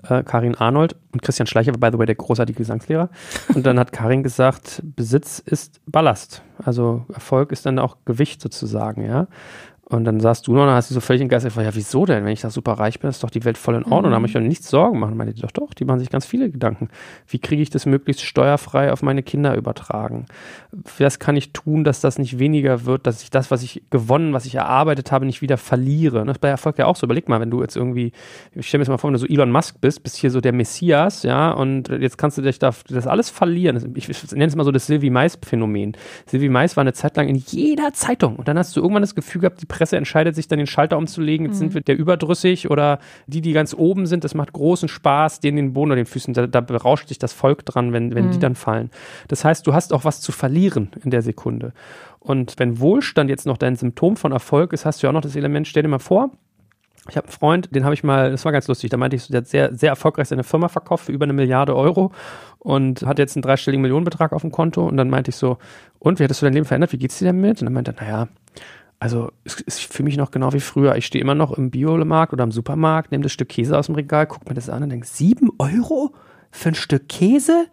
äh, 0.09 0.24
Karin 0.24 0.55
Arnold 0.55 0.95
und 1.13 1.22
Christian 1.22 1.47
Schleicher 1.47 1.72
by 1.72 1.89
the 1.91 1.97
way 1.97 2.05
der 2.05 2.15
großartige 2.15 2.57
Gesangslehrer. 2.57 3.09
Und 3.53 3.65
dann 3.65 3.80
hat 3.80 3.91
Karin 3.91 4.24
gesagt, 4.24 4.82
Besitz 4.84 5.39
ist 5.39 5.82
Ballast. 5.86 6.41
Also 6.63 7.05
Erfolg 7.13 7.51
ist 7.51 7.65
dann 7.65 7.80
auch 7.80 7.97
Gewicht 8.05 8.41
sozusagen, 8.41 9.05
ja. 9.05 9.28
Und 9.89 10.03
dann 10.03 10.19
saßt 10.19 10.45
du 10.45 10.53
noch 10.53 10.63
und 10.63 10.69
hast 10.69 10.89
du 10.89 10.93
so 10.93 10.99
völlig 10.99 11.21
in 11.21 11.29
Geist 11.29 11.45
gefragt, 11.45 11.65
ja, 11.65 11.73
wieso 11.73 12.05
denn? 12.05 12.25
Wenn 12.25 12.33
ich 12.33 12.41
da 12.41 12.49
super 12.49 12.73
reich 12.73 12.99
bin, 12.99 13.09
ist 13.09 13.23
doch 13.23 13.29
die 13.29 13.45
Welt 13.45 13.57
voll 13.57 13.75
in 13.75 13.85
Ordnung. 13.85 14.11
Mhm. 14.11 14.15
Da 14.15 14.19
muss 14.19 14.29
ich 14.31 14.35
mir 14.35 14.41
nichts 14.41 14.69
Sorgen 14.69 14.99
machen. 14.99 15.15
Meinte 15.15 15.33
die 15.33 15.41
doch, 15.41 15.51
doch, 15.51 15.73
die 15.73 15.85
machen 15.85 15.99
sich 15.99 16.09
ganz 16.09 16.25
viele 16.25 16.49
Gedanken. 16.49 16.89
Wie 17.25 17.39
kriege 17.39 17.61
ich 17.61 17.69
das 17.69 17.85
möglichst 17.85 18.21
steuerfrei 18.21 18.91
auf 18.91 19.01
meine 19.01 19.23
Kinder 19.23 19.55
übertragen? 19.55 20.25
Was 20.97 21.19
kann 21.19 21.38
ich 21.38 21.53
tun, 21.53 21.85
dass 21.85 22.01
das 22.01 22.19
nicht 22.19 22.38
weniger 22.38 22.83
wird, 22.83 23.07
dass 23.07 23.23
ich 23.23 23.29
das, 23.29 23.49
was 23.49 23.63
ich 23.63 23.81
gewonnen, 23.89 24.33
was 24.33 24.45
ich 24.45 24.55
erarbeitet 24.55 25.13
habe, 25.13 25.25
nicht 25.25 25.41
wieder 25.41 25.55
verliere? 25.55 26.25
Das 26.25 26.35
ist 26.35 26.41
bei 26.41 26.49
Erfolg 26.49 26.77
ja 26.79 26.85
auch 26.85 26.97
so. 26.97 27.05
Überleg 27.05 27.29
mal, 27.29 27.39
wenn 27.39 27.49
du 27.49 27.61
jetzt 27.61 27.77
irgendwie, 27.77 28.11
ich 28.55 28.67
stelle 28.67 28.79
mir 28.79 28.83
jetzt 28.83 28.89
mal 28.89 28.97
vor, 28.97 29.09
wenn 29.09 29.13
du 29.13 29.19
so 29.19 29.27
Elon 29.27 29.51
Musk 29.51 29.79
bist, 29.79 30.03
bist 30.03 30.17
hier 30.17 30.31
so 30.31 30.41
der 30.41 30.51
Messias, 30.51 31.23
ja, 31.23 31.51
und 31.51 31.88
jetzt 31.88 32.17
kannst 32.17 32.38
du 32.38 32.41
dich 32.41 32.59
da, 32.59 32.73
das 32.89 33.07
alles 33.07 33.29
verlieren. 33.29 33.93
Ich, 33.95 34.09
ich 34.09 34.31
nenne 34.33 34.47
es 34.47 34.55
mal 34.57 34.65
so 34.65 34.71
das 34.71 34.88
Sylvie 34.88 35.11
Mais-Phänomen. 35.11 35.93
Sylvie 36.25 36.49
Mais 36.49 36.75
war 36.75 36.81
eine 36.81 36.91
Zeit 36.91 37.15
lang 37.15 37.29
in 37.29 37.38
jeder 37.38 37.93
Zeitung 37.93 38.35
und 38.35 38.49
dann 38.49 38.57
hast 38.57 38.75
du 38.75 38.81
irgendwann 38.81 39.03
das 39.03 39.15
Gefühl 39.15 39.39
gehabt, 39.39 39.61
die 39.61 39.76
Presse 39.78 39.95
entscheidet 39.95 40.36
sich 40.36 40.47
dann 40.47 40.57
den 40.57 40.67
Schalter 40.67 40.97
umzulegen, 40.97 41.45
jetzt 41.45 41.55
mhm. 41.55 41.59
sind 41.59 41.73
wir 41.75 41.82
der 41.82 41.97
überdrüssig 41.97 42.71
oder 42.71 42.99
die, 43.28 43.41
die 43.41 43.53
ganz 43.53 43.75
oben 43.75 44.07
sind, 44.07 44.23
das 44.23 44.34
macht 44.34 44.53
großen 44.53 44.89
Spaß, 44.89 45.39
denen 45.39 45.57
den 45.57 45.73
Boden 45.73 45.91
oder 45.91 45.97
den 45.97 46.07
Füßen, 46.07 46.34
da, 46.34 46.47
da 46.47 46.61
berauscht 46.61 47.09
sich 47.09 47.19
das 47.19 47.34
Volk 47.34 47.63
dran, 47.65 47.93
wenn, 47.93 48.15
wenn 48.15 48.28
mhm. 48.28 48.32
die 48.32 48.39
dann 48.39 48.55
fallen. 48.55 48.89
Das 49.28 49.45
heißt, 49.45 49.67
du 49.67 49.73
hast 49.73 49.93
auch 49.93 50.03
was 50.03 50.19
zu 50.19 50.32
verlieren 50.32 50.89
in 51.03 51.11
der 51.11 51.21
Sekunde. 51.21 51.73
Und 52.19 52.55
wenn 52.57 52.80
Wohlstand 52.80 53.30
jetzt 53.30 53.45
noch 53.45 53.57
dein 53.57 53.75
Symptom 53.75 54.17
von 54.17 54.32
Erfolg 54.32 54.73
ist, 54.73 54.86
hast 54.86 55.01
du 55.01 55.07
ja 55.07 55.11
auch 55.11 55.13
noch 55.13 55.21
das 55.21 55.36
Element, 55.36 55.67
stell 55.67 55.84
dir 55.84 55.89
mal 55.89 55.99
vor, 55.99 56.32
ich 57.09 57.15
habe 57.15 57.28
einen 57.28 57.34
Freund, 57.34 57.73
den 57.73 57.84
habe 57.86 57.93
ich 57.93 58.03
mal, 58.03 58.32
das 58.32 58.43
war 58.43 58.51
ganz 58.51 58.67
lustig, 58.67 58.89
da 58.89 58.97
meinte 58.97 59.15
ich 59.15 59.23
so, 59.23 59.32
der 59.32 59.41
hat 59.41 59.47
sehr, 59.47 59.73
sehr 59.73 59.89
erfolgreich 59.89 60.28
seine 60.28 60.43
Firma 60.43 60.67
verkauft 60.67 61.05
für 61.05 61.11
über 61.11 61.23
eine 61.23 61.34
Milliarde 61.34 61.75
Euro 61.75 62.11
und 62.59 63.05
hat 63.05 63.19
jetzt 63.19 63.36
einen 63.36 63.43
dreistelligen 63.43 63.82
Millionenbetrag 63.82 64.34
auf 64.34 64.41
dem 64.41 64.51
Konto 64.51 64.86
und 64.86 64.97
dann 64.97 65.09
meinte 65.09 65.30
ich 65.30 65.36
so, 65.36 65.57
und 65.99 66.19
wie 66.19 66.23
hattest 66.23 66.41
du 66.41 66.45
dein 66.45 66.53
Leben 66.53 66.65
verändert, 66.65 66.91
wie 66.91 66.97
geht's 66.97 67.19
dir 67.19 67.25
damit? 67.25 67.61
Und 67.61 67.65
dann 67.65 67.73
meinte 67.73 67.95
er, 67.97 68.03
naja, 68.03 68.28
also 68.99 69.31
es 69.43 69.61
ist 69.61 69.81
für 69.81 70.03
mich 70.03 70.17
noch 70.17 70.31
genau 70.31 70.53
wie 70.53 70.59
früher. 70.59 70.95
Ich 70.95 71.05
stehe 71.05 71.21
immer 71.21 71.35
noch 71.35 71.57
im 71.57 71.69
Biomarkt 71.69 72.33
oder 72.33 72.43
im 72.43 72.51
Supermarkt, 72.51 73.11
nehme 73.11 73.23
das 73.23 73.31
Stück 73.31 73.49
Käse 73.49 73.77
aus 73.77 73.87
dem 73.87 73.95
Regal, 73.95 74.25
gucke 74.25 74.49
mir 74.49 74.55
das 74.55 74.69
an 74.69 74.83
und 74.83 74.89
denke, 74.89 75.05
sieben 75.05 75.51
Euro 75.59 76.13
für 76.51 76.69
ein 76.69 76.75
Stück 76.75 77.07
Käse? 77.07 77.67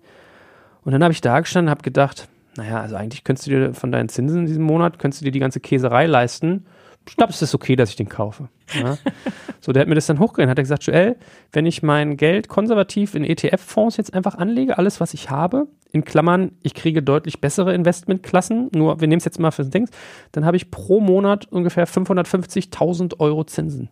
Und 0.83 0.93
dann 0.93 1.03
habe 1.03 1.13
ich 1.13 1.23
da 1.23 1.41
gestanden 1.41 1.69
und 1.69 1.71
habe 1.71 1.83
gedacht, 1.83 2.29
naja, 2.57 2.81
also 2.81 2.97
eigentlich 2.97 3.25
könntest 3.25 3.47
du 3.47 3.51
dir 3.51 3.75
von 3.75 3.91
deinen 3.91 4.09
Zinsen 4.09 4.41
in 4.41 4.47
diesem 4.47 4.65
Monat, 4.65 4.99
könntest 4.99 5.23
du 5.23 5.25
dir 5.25 5.33
die 5.33 5.41
ganze 5.41 5.61
Käserei 5.61 6.07
leisten. 6.07 6.67
Ich 7.07 7.17
glaube, 7.17 7.33
es 7.33 7.43
ist 7.43 7.55
okay, 7.55 7.77
dass 7.77 7.91
ich 7.91 7.97
den 7.97 8.09
kaufe. 8.09 8.49
Ja. 8.73 8.97
so, 9.61 9.73
der 9.73 9.83
hat 9.83 9.89
mir 9.89 9.95
das 9.95 10.07
dann 10.07 10.19
hochgerechnet, 10.19 10.51
hat 10.51 10.59
er 10.59 10.63
gesagt, 10.63 10.85
Joel, 10.85 11.17
wenn 11.53 11.67
ich 11.67 11.83
mein 11.83 12.17
Geld 12.17 12.49
konservativ 12.49 13.15
in 13.15 13.25
ETF-Fonds 13.25 13.97
jetzt 13.97 14.15
einfach 14.15 14.37
anlege, 14.37 14.79
alles, 14.79 15.01
was 15.01 15.13
ich 15.13 15.31
habe, 15.31 15.67
in 15.93 16.05
Klammern, 16.05 16.53
ich 16.63 16.75
kriege 16.75 17.03
deutlich 17.03 17.41
bessere 17.41 17.75
Investmentklassen, 17.75 18.71
nur 18.75 19.01
wir 19.01 19.09
nehmen 19.09 19.19
es 19.19 19.25
jetzt 19.25 19.39
mal 19.39 19.51
für 19.51 19.63
das 19.63 19.71
Dings, 19.71 19.91
dann 20.33 20.45
habe 20.45 20.57
ich 20.57 20.71
pro 20.71 21.01
Monat 21.01 21.47
ungefähr 21.53 21.87
550.000 21.87 23.21
Euro 23.21 23.45
Zinsen. 23.45 23.91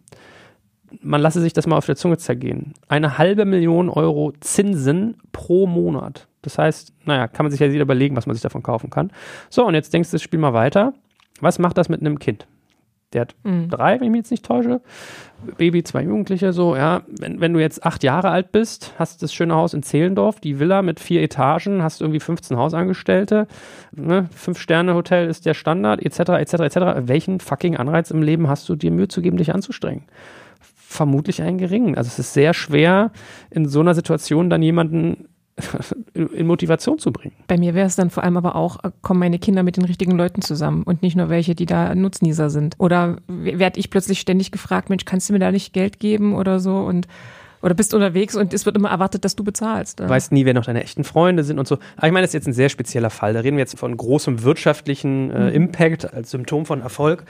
Man 1.01 1.21
lasse 1.21 1.41
sich 1.41 1.53
das 1.53 1.67
mal 1.67 1.77
auf 1.77 1.87
der 1.87 1.97
Zunge 1.97 2.19
zergehen. 2.19 2.75
Eine 2.89 3.19
halbe 3.19 3.45
Million 3.45 3.89
Euro 3.89 4.33
Zinsen 4.41 5.17
pro 5.33 5.67
Monat. 5.67 6.29
Das 6.43 6.59
heißt, 6.59 6.93
naja, 7.05 7.29
kann 7.29 7.45
man 7.45 7.51
sich 7.51 7.61
ja 7.61 7.67
jeder 7.67 7.83
überlegen, 7.83 8.17
was 8.17 8.27
man 8.27 8.35
sich 8.35 8.43
davon 8.43 8.63
kaufen 8.63 8.91
kann. 8.91 9.11
So, 9.49 9.65
und 9.65 9.75
jetzt 9.75 9.95
denkst 9.95 10.11
du, 10.11 10.17
das 10.17 10.23
Spiel 10.23 10.41
mal 10.41 10.53
weiter. 10.53 10.93
Was 11.41 11.59
macht 11.59 11.79
das 11.79 11.89
mit 11.89 12.01
einem 12.01 12.19
Kind? 12.19 12.47
Der 13.13 13.23
hat 13.23 13.35
mhm. 13.43 13.69
drei, 13.69 14.01
wenn 14.01 14.07
ich 14.07 14.11
mich 14.11 14.19
jetzt 14.21 14.31
nicht 14.31 14.45
täusche. 14.45 14.81
Baby, 15.59 15.83
zwei 15.83 16.03
Jugendliche, 16.03 16.53
so, 16.53 16.77
ja. 16.77 17.03
Wenn, 17.09 17.41
wenn 17.41 17.53
du 17.53 17.61
jetzt 17.61 17.85
acht 17.85 18.05
Jahre 18.05 18.31
alt 18.31 18.53
bist, 18.53 18.93
hast 18.99 19.23
das 19.23 19.35
schöne 19.35 19.55
Haus 19.55 19.75
in 19.75 19.83
Zehlendorf, 19.83 20.41
die 20.41 20.61
Villa 20.61 20.83
mit 20.83 21.01
vier 21.01 21.23
Etagen, 21.23 21.83
hast 21.83 22.01
irgendwie 22.01 22.21
15 22.21 22.57
Hausangestellte, 22.57 23.47
ne? 23.93 24.29
Fünf-Sterne-Hotel 24.35 25.29
ist 25.29 25.47
der 25.47 25.55
Standard, 25.55 26.01
etc., 26.03 26.31
etc., 26.41 26.55
etc. 26.55 26.77
Welchen 27.09 27.41
fucking 27.41 27.77
Anreiz 27.77 28.11
im 28.11 28.23
Leben 28.23 28.49
hast 28.49 28.69
du, 28.69 28.77
dir 28.77 28.91
Mühe 28.91 29.09
zu 29.09 29.21
geben, 29.21 29.37
dich 29.37 29.55
anzustrengen? 29.55 30.05
Vermutlich 30.61 31.43
einen 31.43 31.59
geringen. 31.59 31.97
Also 31.97 32.09
es 32.09 32.19
ist 32.19 32.35
sehr 32.35 32.55
schwer, 32.55 33.13
in 33.51 33.67
so 33.67 33.81
einer 33.81 33.95
Situation 33.95 34.51
dann 34.51 34.63
jemanden 34.63 35.29
in 36.15 36.47
Motivation 36.47 36.99
zu 36.99 37.13
bringen. 37.13 37.35
Bei 37.47 37.59
mir 37.59 37.75
wäre 37.75 37.87
es 37.87 37.97
dann 37.97 38.11
vor 38.11 38.25
allem 38.25 38.37
aber 38.37 38.57
auch, 38.57 38.83
äh, 38.85 38.91
kommen 39.03 39.21
meine 39.21 39.39
Kinder 39.39 39.63
mit 39.63 39.77
den 39.77 39.85
richtigen 39.85 40.13
Leuten 40.13 40.43
zusammen 40.43 40.83
und 40.83 41.03
nicht 41.03 41.17
nur 41.17 41.29
welche, 41.29 41.55
die 41.55 41.67
da 41.67 41.95
Nutznießer 41.95 42.51
sind. 42.51 42.77
Oder 42.79 43.19
werde 43.29 43.79
ich 43.79 43.91
plötzlich 43.91 44.21
ständig 44.21 44.51
gefragt, 44.51 44.89
Mensch, 44.89 45.05
kannst 45.05 45.29
du 45.29 45.33
mir 45.33 45.39
da 45.39 45.51
nicht 45.51 45.73
Geld 45.73 46.01
geben 46.01 46.35
oder 46.35 46.61
so 46.61 46.77
und 46.77 47.07
oder 47.63 47.75
bist 47.75 47.95
unterwegs 47.95 48.35
und 48.35 48.53
es 48.53 48.67
wird 48.67 48.77
immer 48.77 48.91
erwartet, 48.91 49.25
dass 49.25 49.37
du 49.37 49.45
bezahlst. 49.45 50.01
Du 50.01 50.09
weißt 50.09 50.33
nie, 50.33 50.45
wer 50.45 50.55
noch 50.55 50.65
deine 50.65 50.83
echten 50.83 51.05
Freunde 51.05 51.45
sind 51.45 51.59
und 51.59 51.69
so. 51.69 51.79
Aber 51.97 52.07
ich 52.07 52.13
meine, 52.13 52.25
das 52.25 52.31
ist 52.31 52.35
jetzt 52.35 52.49
ein 52.49 52.53
sehr 52.53 52.69
spezieller 52.69 53.11
Fall. 53.11 53.33
Da 53.33 53.41
reden 53.41 53.57
wir 53.57 53.63
jetzt 53.63 53.79
von 53.79 53.97
großem 53.97 54.43
wirtschaftlichen 54.43 55.31
äh, 55.31 55.45
mhm. 55.45 55.55
Impact 55.55 56.13
als 56.13 56.31
Symptom 56.31 56.67
von 56.67 56.81
Erfolg. 56.81 57.25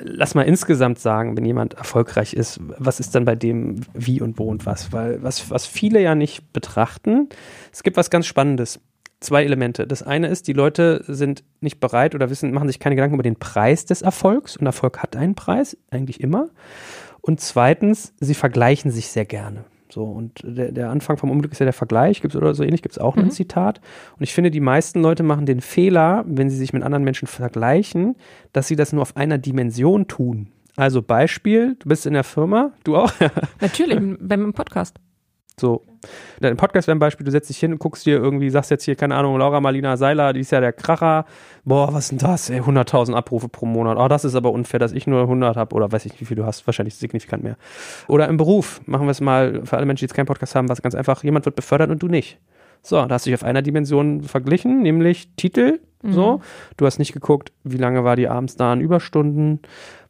Lass 0.00 0.34
mal 0.34 0.42
insgesamt 0.42 0.98
sagen, 0.98 1.36
wenn 1.36 1.44
jemand 1.44 1.74
erfolgreich 1.74 2.34
ist, 2.34 2.60
was 2.78 3.00
ist 3.00 3.14
dann 3.14 3.24
bei 3.24 3.36
dem 3.36 3.80
wie 3.94 4.20
und 4.20 4.38
wo 4.38 4.44
und 4.44 4.66
was? 4.66 4.92
Weil 4.92 5.22
was, 5.22 5.50
was 5.50 5.66
viele 5.66 6.02
ja 6.02 6.14
nicht 6.14 6.52
betrachten, 6.52 7.28
es 7.72 7.82
gibt 7.82 7.96
was 7.96 8.10
ganz 8.10 8.26
Spannendes 8.26 8.80
zwei 9.20 9.44
Elemente. 9.44 9.86
Das 9.86 10.02
eine 10.02 10.28
ist, 10.28 10.46
die 10.48 10.52
Leute 10.52 11.02
sind 11.06 11.44
nicht 11.60 11.80
bereit 11.80 12.14
oder 12.14 12.30
wissen, 12.30 12.52
machen 12.52 12.68
sich 12.68 12.78
keine 12.78 12.96
Gedanken 12.96 13.14
über 13.14 13.22
den 13.22 13.38
Preis 13.38 13.86
des 13.86 14.02
Erfolgs 14.02 14.56
und 14.56 14.66
Erfolg 14.66 14.98
hat 14.98 15.16
einen 15.16 15.34
Preis, 15.34 15.76
eigentlich 15.90 16.20
immer. 16.20 16.48
Und 17.20 17.40
zweitens, 17.40 18.12
sie 18.20 18.34
vergleichen 18.34 18.90
sich 18.90 19.08
sehr 19.08 19.24
gerne. 19.24 19.64
So, 19.92 20.04
und 20.04 20.40
der, 20.42 20.72
der 20.72 20.90
Anfang 20.90 21.16
vom 21.16 21.30
Unglück 21.30 21.52
ist 21.52 21.58
ja 21.58 21.66
der 21.66 21.72
Vergleich, 21.72 22.20
gibt 22.20 22.34
es 22.34 22.40
oder 22.40 22.54
so 22.54 22.62
ähnlich, 22.62 22.82
gibt 22.82 22.94
es 22.94 22.98
auch 22.98 23.16
mhm. 23.16 23.24
ein 23.24 23.30
Zitat. 23.30 23.80
Und 24.16 24.22
ich 24.22 24.34
finde, 24.34 24.50
die 24.50 24.60
meisten 24.60 25.02
Leute 25.02 25.22
machen 25.22 25.46
den 25.46 25.60
Fehler, 25.60 26.24
wenn 26.26 26.50
sie 26.50 26.56
sich 26.56 26.72
mit 26.72 26.82
anderen 26.82 27.04
Menschen 27.04 27.26
vergleichen, 27.26 28.16
dass 28.52 28.68
sie 28.68 28.76
das 28.76 28.92
nur 28.92 29.02
auf 29.02 29.16
einer 29.16 29.38
Dimension 29.38 30.08
tun. 30.08 30.48
Also 30.76 31.00
Beispiel, 31.00 31.76
du 31.78 31.88
bist 31.88 32.04
in 32.04 32.12
der 32.12 32.24
Firma, 32.24 32.72
du 32.84 32.96
auch? 32.96 33.12
Natürlich, 33.60 33.98
beim 34.20 34.52
Podcast. 34.52 34.98
So. 35.58 35.82
Dein 36.38 36.58
Podcast 36.58 36.86
wäre 36.86 36.96
ein 36.96 36.98
Beispiel, 36.98 37.24
du 37.24 37.30
setzt 37.30 37.48
dich 37.48 37.58
hin 37.58 37.72
und 37.72 37.78
guckst 37.78 38.04
dir 38.04 38.16
irgendwie, 38.16 38.50
sagst 38.50 38.70
jetzt 38.70 38.84
hier, 38.84 38.94
keine 38.94 39.14
Ahnung, 39.14 39.38
Laura 39.38 39.58
Marlina 39.62 39.96
Seiler, 39.96 40.34
die 40.34 40.40
ist 40.40 40.52
ja 40.52 40.60
der 40.60 40.74
Kracher. 40.74 41.24
Boah, 41.64 41.94
was 41.94 42.04
ist 42.04 42.10
denn 42.10 42.18
das? 42.18 42.50
Ey, 42.50 42.60
100.000 42.60 43.14
Abrufe 43.14 43.48
pro 43.48 43.64
Monat. 43.64 43.96
Oh, 43.96 44.06
das 44.06 44.26
ist 44.26 44.34
aber 44.34 44.52
unfair, 44.52 44.78
dass 44.78 44.92
ich 44.92 45.06
nur 45.06 45.22
100 45.22 45.56
habe 45.56 45.74
oder 45.74 45.90
weiß 45.90 46.04
ich 46.04 46.12
nicht, 46.12 46.20
wie 46.20 46.26
viel 46.26 46.36
du 46.36 46.44
hast. 46.44 46.66
Wahrscheinlich 46.66 46.96
signifikant 46.96 47.42
mehr. 47.42 47.56
Oder 48.06 48.28
im 48.28 48.36
Beruf. 48.36 48.82
Machen 48.84 49.06
wir 49.06 49.12
es 49.12 49.22
mal 49.22 49.64
für 49.64 49.78
alle 49.78 49.86
Menschen, 49.86 50.00
die 50.00 50.04
jetzt 50.04 50.14
keinen 50.14 50.26
Podcast 50.26 50.54
haben, 50.54 50.68
was 50.68 50.82
ganz 50.82 50.94
einfach. 50.94 51.24
Jemand 51.24 51.46
wird 51.46 51.56
befördert 51.56 51.90
und 51.90 52.02
du 52.02 52.08
nicht. 52.08 52.38
So, 52.82 53.04
da 53.06 53.14
hast 53.14 53.24
du 53.24 53.30
dich 53.30 53.40
auf 53.40 53.44
einer 53.44 53.62
Dimension 53.62 54.22
verglichen, 54.24 54.82
nämlich 54.82 55.30
Titel. 55.36 55.80
Mhm. 56.02 56.12
So, 56.12 56.40
du 56.76 56.84
hast 56.84 56.98
nicht 56.98 57.14
geguckt, 57.14 57.52
wie 57.64 57.78
lange 57.78 58.04
war 58.04 58.14
die 58.14 58.28
abends 58.28 58.56
da 58.56 58.72
an 58.72 58.82
Überstunden, 58.82 59.60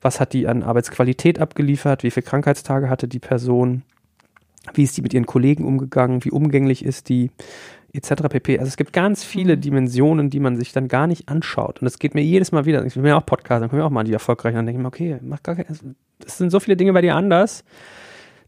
was 0.01 0.19
hat 0.19 0.33
die 0.33 0.49
an 0.49 0.65
Arbeitsqualität 0.65 1.39
abgeliefert, 1.39 2.03
wie 2.03 2.11
viele 2.11 2.27
Krankheitstage 2.27 2.91
hatte 2.91 3.07
die 3.07 3.21
Person 3.21 3.85
wie 4.75 4.83
ist 4.83 4.97
die 4.97 5.03
mit 5.03 5.15
ihren 5.15 5.27
Kollegen 5.27 5.65
umgegangen, 5.65 6.25
wie 6.25 6.31
umgänglich 6.31 6.85
ist 6.85 7.09
die, 7.09 7.31
etc. 7.93 8.29
pp. 8.29 8.59
Also 8.59 8.69
es 8.69 8.77
gibt 8.77 8.93
ganz 8.93 9.25
viele 9.25 9.57
mhm. 9.57 9.61
Dimensionen, 9.61 10.31
die 10.31 10.41
man 10.41 10.57
sich 10.57 10.73
dann 10.73 10.89
gar 10.89 11.07
nicht 11.07 11.29
anschaut. 11.29 11.81
Und 11.81 11.87
es 11.87 11.99
geht 11.99 12.15
mir 12.15 12.23
jedes 12.23 12.53
Mal 12.53 12.67
wieder, 12.67 12.85
ich 12.85 12.95
bin 12.95 13.05
ja 13.05 13.17
auch 13.17 13.27
Podcast, 13.27 13.63
dann 13.63 13.71
kommen 13.71 13.81
wir 13.81 13.87
auch 13.87 13.91
mal 13.91 14.01
an 14.01 14.07
die 14.07 14.13
erfolgreichen, 14.13 14.57
dann 14.57 14.67
denke 14.67 14.79
ich 14.79 14.83
mir, 14.83 14.89
okay, 14.89 15.19
mach 15.23 15.43
gar 15.43 15.57
kein, 15.57 15.67
es 16.25 16.39
sind 16.39 16.51
so 16.51 16.61
viele 16.61 16.77
Dinge 16.77 16.93
bei 16.93 17.01
dir 17.01 17.15
anders. 17.15 17.65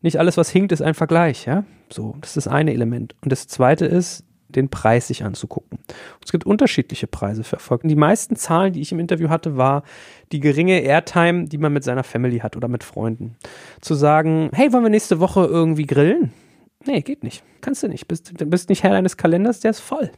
Nicht 0.00 0.18
alles, 0.18 0.36
was 0.36 0.50
hinkt, 0.50 0.70
ist 0.70 0.82
ein 0.82 0.94
Vergleich, 0.94 1.46
ja. 1.46 1.64
So, 1.90 2.14
das 2.20 2.30
ist 2.30 2.46
das 2.46 2.48
eine 2.48 2.72
Element. 2.72 3.16
Und 3.22 3.32
das 3.32 3.48
zweite 3.48 3.84
ist, 3.84 4.24
den 4.48 4.68
Preis 4.68 5.08
sich 5.08 5.24
anzugucken. 5.24 5.78
Es 6.24 6.32
gibt 6.32 6.46
unterschiedliche 6.46 7.06
Preise 7.06 7.44
für 7.44 7.56
Erfolg. 7.56 7.82
Die 7.84 7.96
meisten 7.96 8.36
Zahlen, 8.36 8.72
die 8.72 8.80
ich 8.80 8.92
im 8.92 8.98
Interview 8.98 9.28
hatte, 9.28 9.56
war 9.56 9.82
die 10.32 10.40
geringe 10.40 10.80
Airtime, 10.80 11.44
die 11.44 11.58
man 11.58 11.72
mit 11.72 11.84
seiner 11.84 12.04
Family 12.04 12.38
hat 12.38 12.56
oder 12.56 12.68
mit 12.68 12.84
Freunden. 12.84 13.36
Zu 13.80 13.94
sagen, 13.94 14.50
hey, 14.52 14.72
wollen 14.72 14.84
wir 14.84 14.90
nächste 14.90 15.20
Woche 15.20 15.44
irgendwie 15.44 15.86
grillen? 15.86 16.32
Nee, 16.84 17.00
geht 17.00 17.24
nicht. 17.24 17.42
Kannst 17.60 17.82
du 17.82 17.88
nicht. 17.88 18.06
Bist, 18.06 18.40
du 18.40 18.46
bist 18.46 18.68
nicht 18.68 18.84
Herr 18.84 18.92
deines 18.92 19.16
Kalenders, 19.16 19.60
der 19.60 19.72
ist 19.72 19.80
voll. 19.80 20.10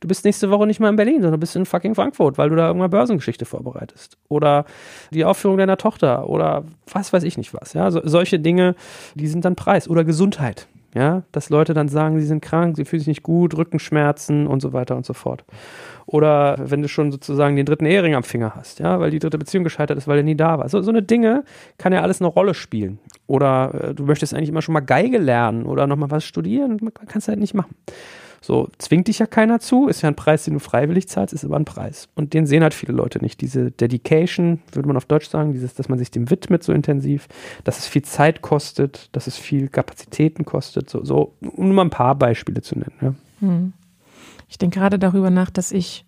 Du 0.00 0.08
bist 0.08 0.24
nächste 0.24 0.50
Woche 0.50 0.66
nicht 0.66 0.78
mal 0.78 0.90
in 0.90 0.96
Berlin, 0.96 1.22
sondern 1.22 1.40
bist 1.40 1.56
in 1.56 1.64
fucking 1.64 1.94
Frankfurt, 1.94 2.36
weil 2.36 2.50
du 2.50 2.56
da 2.56 2.66
irgendeine 2.66 2.90
Börsengeschichte 2.90 3.46
vorbereitest. 3.46 4.18
Oder 4.28 4.66
die 5.10 5.24
Aufführung 5.24 5.56
deiner 5.56 5.78
Tochter 5.78 6.28
oder 6.28 6.64
was 6.92 7.12
weiß 7.12 7.22
ich 7.22 7.38
nicht 7.38 7.54
was. 7.54 7.72
Ja, 7.72 7.90
so, 7.90 8.00
solche 8.04 8.38
Dinge, 8.38 8.74
die 9.14 9.26
sind 9.26 9.44
dann 9.44 9.56
Preis. 9.56 9.88
Oder 9.88 10.04
Gesundheit. 10.04 10.68
Ja, 10.94 11.22
dass 11.32 11.48
Leute 11.48 11.72
dann 11.72 11.88
sagen, 11.88 12.20
sie 12.20 12.26
sind 12.26 12.42
krank, 12.42 12.76
sie 12.76 12.84
fühlen 12.84 13.00
sich 13.00 13.08
nicht 13.08 13.22
gut, 13.22 13.56
Rückenschmerzen 13.56 14.46
und 14.46 14.60
so 14.60 14.74
weiter 14.74 14.94
und 14.94 15.06
so 15.06 15.14
fort. 15.14 15.44
Oder 16.04 16.56
wenn 16.58 16.82
du 16.82 16.88
schon 16.88 17.10
sozusagen 17.10 17.56
den 17.56 17.64
dritten 17.64 17.86
Ehering 17.86 18.14
am 18.14 18.24
Finger 18.24 18.54
hast, 18.54 18.78
ja, 18.78 19.00
weil 19.00 19.10
die 19.10 19.18
dritte 19.18 19.38
Beziehung 19.38 19.64
gescheitert 19.64 19.96
ist, 19.96 20.06
weil 20.06 20.18
er 20.18 20.22
nie 20.22 20.36
da 20.36 20.58
war. 20.58 20.68
So, 20.68 20.82
so 20.82 20.90
eine 20.90 21.02
Dinge 21.02 21.44
kann 21.78 21.94
ja 21.94 22.02
alles 22.02 22.20
eine 22.20 22.28
Rolle 22.28 22.52
spielen. 22.52 22.98
Oder 23.26 23.72
äh, 23.72 23.94
du 23.94 24.04
möchtest 24.04 24.34
eigentlich 24.34 24.50
immer 24.50 24.60
schon 24.60 24.74
mal 24.74 24.80
Geige 24.80 25.16
lernen 25.16 25.64
oder 25.64 25.86
nochmal 25.86 26.10
was 26.10 26.24
studieren, 26.24 26.76
man 26.82 26.92
kann 26.92 27.18
es 27.18 27.28
halt 27.28 27.38
nicht 27.38 27.54
machen. 27.54 27.74
So, 28.44 28.68
zwingt 28.78 29.06
dich 29.06 29.20
ja 29.20 29.26
keiner 29.26 29.60
zu, 29.60 29.86
ist 29.86 30.02
ja 30.02 30.08
ein 30.08 30.16
Preis, 30.16 30.44
den 30.44 30.54
du 30.54 30.60
freiwillig 30.60 31.08
zahlst, 31.08 31.32
ist 31.32 31.44
aber 31.44 31.56
ein 31.56 31.64
Preis. 31.64 32.08
Und 32.16 32.34
den 32.34 32.44
sehen 32.44 32.64
halt 32.64 32.74
viele 32.74 32.92
Leute 32.92 33.20
nicht. 33.20 33.40
Diese 33.40 33.70
Dedication, 33.70 34.60
würde 34.72 34.88
man 34.88 34.96
auf 34.96 35.04
Deutsch 35.04 35.28
sagen, 35.28 35.52
dieses, 35.52 35.74
dass 35.74 35.88
man 35.88 35.96
sich 35.96 36.10
dem 36.10 36.28
widmet 36.28 36.64
so 36.64 36.72
intensiv, 36.72 37.28
dass 37.62 37.78
es 37.78 37.86
viel 37.86 38.02
Zeit 38.02 38.42
kostet, 38.42 39.08
dass 39.12 39.28
es 39.28 39.36
viel 39.36 39.68
Kapazitäten 39.68 40.44
kostet, 40.44 40.90
so, 40.90 41.04
so 41.04 41.34
um 41.40 41.66
nur 41.66 41.74
mal 41.74 41.84
ein 41.84 41.90
paar 41.90 42.16
Beispiele 42.16 42.62
zu 42.62 42.76
nennen. 42.76 42.96
Ja. 43.00 43.14
Hm. 43.38 43.72
Ich 44.48 44.58
denke 44.58 44.80
gerade 44.80 44.98
darüber 44.98 45.30
nach, 45.30 45.50
dass 45.50 45.70
ich, 45.70 46.04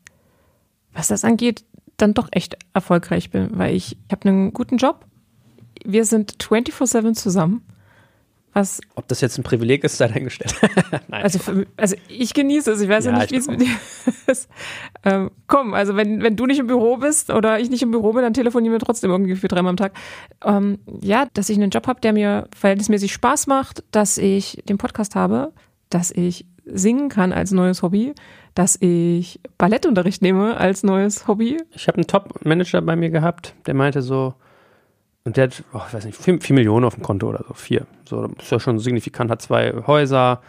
was 0.92 1.06
das 1.06 1.24
angeht, 1.24 1.64
dann 1.96 2.14
doch 2.14 2.28
echt 2.32 2.58
erfolgreich 2.74 3.30
bin, 3.30 3.50
weil 3.52 3.76
ich, 3.76 3.96
ich 4.06 4.12
habe 4.12 4.28
einen 4.28 4.52
guten 4.52 4.78
Job. 4.78 5.06
Wir 5.84 6.04
sind 6.04 6.34
24-7 6.38 7.14
zusammen. 7.14 7.62
Was, 8.54 8.80
Ob 8.94 9.08
das 9.08 9.20
jetzt 9.20 9.36
ein 9.36 9.42
Privileg 9.42 9.82
ist, 9.82 9.96
sei 9.96 10.06
dahingestellt. 10.06 10.54
also, 11.10 11.40
für, 11.40 11.66
also 11.76 11.96
ich 12.08 12.34
genieße 12.34 12.70
es. 12.70 12.80
Ich 12.80 12.88
weiß 12.88 13.04
ja, 13.04 13.12
ja 13.12 13.18
nicht, 13.18 13.32
wie 13.32 13.36
es 13.36 13.48
mit 13.48 13.60
dir 13.60 13.76
ist. 14.28 14.48
Ähm, 15.02 15.32
komm, 15.48 15.74
also 15.74 15.96
wenn, 15.96 16.22
wenn 16.22 16.36
du 16.36 16.46
nicht 16.46 16.60
im 16.60 16.68
Büro 16.68 16.96
bist 16.96 17.30
oder 17.30 17.58
ich 17.58 17.68
nicht 17.68 17.82
im 17.82 17.90
Büro 17.90 18.12
bin, 18.12 18.22
dann 18.22 18.32
telefonieren 18.32 18.72
wir 18.72 18.78
trotzdem 18.78 19.10
irgendwie 19.10 19.34
für 19.34 19.48
dreimal 19.48 19.70
am 19.70 19.76
Tag. 19.76 19.92
Ähm, 20.44 20.78
ja, 21.02 21.26
dass 21.34 21.48
ich 21.48 21.56
einen 21.56 21.70
Job 21.70 21.88
habe, 21.88 22.00
der 22.00 22.12
mir 22.12 22.46
verhältnismäßig 22.56 23.12
Spaß 23.12 23.48
macht, 23.48 23.82
dass 23.90 24.18
ich 24.18 24.62
den 24.68 24.78
Podcast 24.78 25.16
habe, 25.16 25.52
dass 25.90 26.12
ich 26.12 26.46
singen 26.64 27.08
kann 27.08 27.32
als 27.32 27.50
neues 27.50 27.82
Hobby, 27.82 28.14
dass 28.54 28.80
ich 28.80 29.40
Ballettunterricht 29.58 30.22
nehme 30.22 30.56
als 30.56 30.84
neues 30.84 31.26
Hobby. 31.26 31.58
Ich 31.72 31.88
habe 31.88 31.98
einen 31.98 32.06
Top-Manager 32.06 32.80
bei 32.82 32.94
mir 32.94 33.10
gehabt, 33.10 33.54
der 33.66 33.74
meinte 33.74 34.00
so, 34.00 34.34
und 35.24 35.36
der 35.36 35.44
hat, 35.44 35.64
oh, 35.72 35.80
ich 35.88 35.94
weiß 35.94 36.04
nicht, 36.04 36.18
vier, 36.18 36.54
Millionen 36.54 36.84
auf 36.84 36.94
dem 36.94 37.02
Konto 37.02 37.28
oder 37.28 37.44
so, 37.48 37.54
vier. 37.54 37.86
So, 38.04 38.28
das 38.28 38.44
ist 38.44 38.52
ja 38.52 38.60
schon 38.60 38.78
signifikant, 38.78 39.30
hat 39.30 39.40
zwei 39.40 39.72
Häuser, 39.86 40.42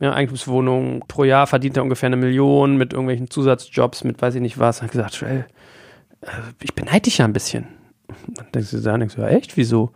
mehr 0.00 0.14
Eigentumswohnungen, 0.14 1.00
pro 1.06 1.24
Jahr 1.24 1.46
verdient 1.46 1.76
er 1.76 1.84
ungefähr 1.84 2.08
eine 2.08 2.16
Million 2.16 2.76
mit 2.76 2.92
irgendwelchen 2.92 3.30
Zusatzjobs, 3.30 4.04
mit 4.04 4.20
weiß 4.20 4.34
ich 4.34 4.40
nicht 4.40 4.58
was. 4.58 4.82
Hat 4.82 4.90
gesagt, 4.90 5.14
Joel, 5.14 5.46
äh, 6.22 6.26
ich 6.60 6.74
beneide 6.74 7.02
dich 7.02 7.18
ja 7.18 7.24
ein 7.24 7.32
bisschen. 7.32 7.68
Dann 8.34 8.46
denkst 8.52 8.72
du 8.72 8.80
da, 8.80 8.98
denkst 8.98 9.14
du, 9.14 9.22
ja, 9.22 9.28
echt, 9.28 9.56
wieso? 9.56 9.92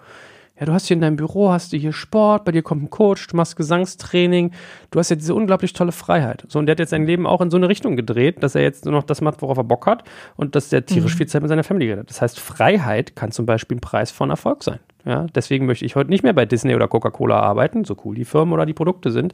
Ja, 0.60 0.66
du 0.66 0.72
hast 0.74 0.86
hier 0.86 0.94
in 0.94 1.00
deinem 1.00 1.16
Büro, 1.16 1.50
hast 1.50 1.72
du 1.72 1.78
hier 1.78 1.94
Sport, 1.94 2.44
bei 2.44 2.52
dir 2.52 2.62
kommt 2.62 2.82
ein 2.82 2.90
Coach, 2.90 3.26
du 3.28 3.36
machst 3.36 3.56
Gesangstraining, 3.56 4.52
du 4.90 4.98
hast 4.98 5.08
ja 5.08 5.16
diese 5.16 5.34
unglaublich 5.34 5.72
tolle 5.72 5.90
Freiheit. 5.90 6.44
So, 6.48 6.58
und 6.58 6.66
der 6.66 6.72
hat 6.72 6.80
jetzt 6.80 6.90
sein 6.90 7.06
Leben 7.06 7.26
auch 7.26 7.40
in 7.40 7.50
so 7.50 7.56
eine 7.56 7.68
Richtung 7.68 7.96
gedreht, 7.96 8.42
dass 8.42 8.54
er 8.54 8.60
jetzt 8.60 8.84
nur 8.84 8.92
noch 8.92 9.02
das 9.02 9.22
macht, 9.22 9.40
worauf 9.40 9.56
er 9.56 9.64
Bock 9.64 9.86
hat 9.86 10.04
und 10.36 10.54
dass 10.54 10.68
der 10.68 10.84
tierisch 10.84 11.14
mhm. 11.14 11.18
viel 11.18 11.26
Zeit 11.28 11.40
mit 11.40 11.48
seiner 11.48 11.64
Familie 11.64 11.96
hat. 11.96 12.10
Das 12.10 12.20
heißt, 12.20 12.38
Freiheit 12.38 13.16
kann 13.16 13.32
zum 13.32 13.46
Beispiel 13.46 13.78
ein 13.78 13.80
Preis 13.80 14.10
von 14.10 14.28
Erfolg 14.28 14.62
sein. 14.62 14.80
Ja, 15.06 15.26
deswegen 15.34 15.64
möchte 15.64 15.86
ich 15.86 15.96
heute 15.96 16.10
nicht 16.10 16.22
mehr 16.22 16.34
bei 16.34 16.44
Disney 16.44 16.74
oder 16.74 16.86
Coca-Cola 16.86 17.40
arbeiten, 17.40 17.86
so 17.86 17.96
cool 18.04 18.14
die 18.14 18.26
Firmen 18.26 18.52
oder 18.52 18.66
die 18.66 18.74
Produkte 18.74 19.10
sind, 19.10 19.32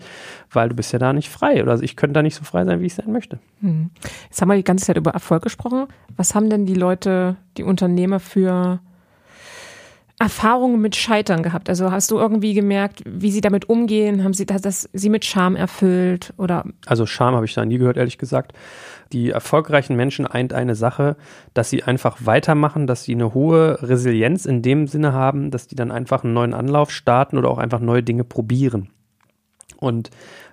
weil 0.52 0.68
du 0.68 0.76
bist 0.76 0.92
ja 0.92 1.00
da 1.00 1.12
nicht 1.12 1.28
frei. 1.28 1.60
Oder 1.60 1.82
ich 1.82 1.96
könnte 1.96 2.14
da 2.14 2.22
nicht 2.22 2.36
so 2.36 2.44
frei 2.44 2.64
sein, 2.64 2.80
wie 2.80 2.86
ich 2.86 2.94
sein 2.94 3.10
möchte. 3.10 3.40
Hm. 3.62 3.90
Jetzt 4.28 4.40
haben 4.40 4.48
wir 4.48 4.54
die 4.54 4.62
ganze 4.62 4.86
Zeit 4.86 4.96
über 4.96 5.10
Erfolg 5.10 5.42
gesprochen. 5.42 5.88
Was 6.16 6.36
haben 6.36 6.50
denn 6.50 6.66
die 6.66 6.74
Leute, 6.74 7.34
die 7.56 7.64
Unternehmer 7.64 8.20
für 8.20 8.78
Erfahrungen 10.18 10.80
mit 10.80 10.96
Scheitern 10.96 11.42
gehabt? 11.42 11.68
Also 11.68 11.90
hast 11.90 12.10
du 12.10 12.18
irgendwie 12.18 12.54
gemerkt, 12.54 13.02
wie 13.04 13.30
sie 13.30 13.42
damit 13.42 13.68
umgehen? 13.68 14.24
Haben 14.24 14.32
sie 14.32 14.46
das, 14.46 14.62
das 14.62 14.88
sie 14.92 15.10
mit 15.10 15.26
Scham 15.26 15.56
erfüllt 15.56 16.32
oder? 16.38 16.64
Also 16.86 17.04
Scham 17.04 17.34
habe 17.34 17.44
ich 17.44 17.52
da 17.52 17.64
nie 17.64 17.76
gehört, 17.76 17.98
ehrlich 17.98 18.16
gesagt. 18.16 18.52
Die 19.12 19.30
erfolgreichen 19.30 19.94
Menschen 19.94 20.26
eint 20.26 20.52
eine 20.54 20.74
Sache, 20.74 21.16
dass 21.52 21.68
sie 21.68 21.82
einfach 21.82 22.16
weitermachen, 22.20 22.86
dass 22.86 23.04
sie 23.04 23.14
eine 23.14 23.34
hohe 23.34 23.82
Resilienz 23.82 24.46
in 24.46 24.62
dem 24.62 24.86
Sinne 24.86 25.12
haben, 25.12 25.50
dass 25.50 25.68
die 25.68 25.76
dann 25.76 25.90
einfach 25.92 26.24
einen 26.24 26.32
neuen 26.32 26.54
Anlauf 26.54 26.90
starten 26.90 27.36
oder 27.36 27.50
auch 27.50 27.58
einfach 27.58 27.80
neue 27.80 28.02
Dinge 28.02 28.24
probieren. 28.24 28.88
Und 29.78 30.10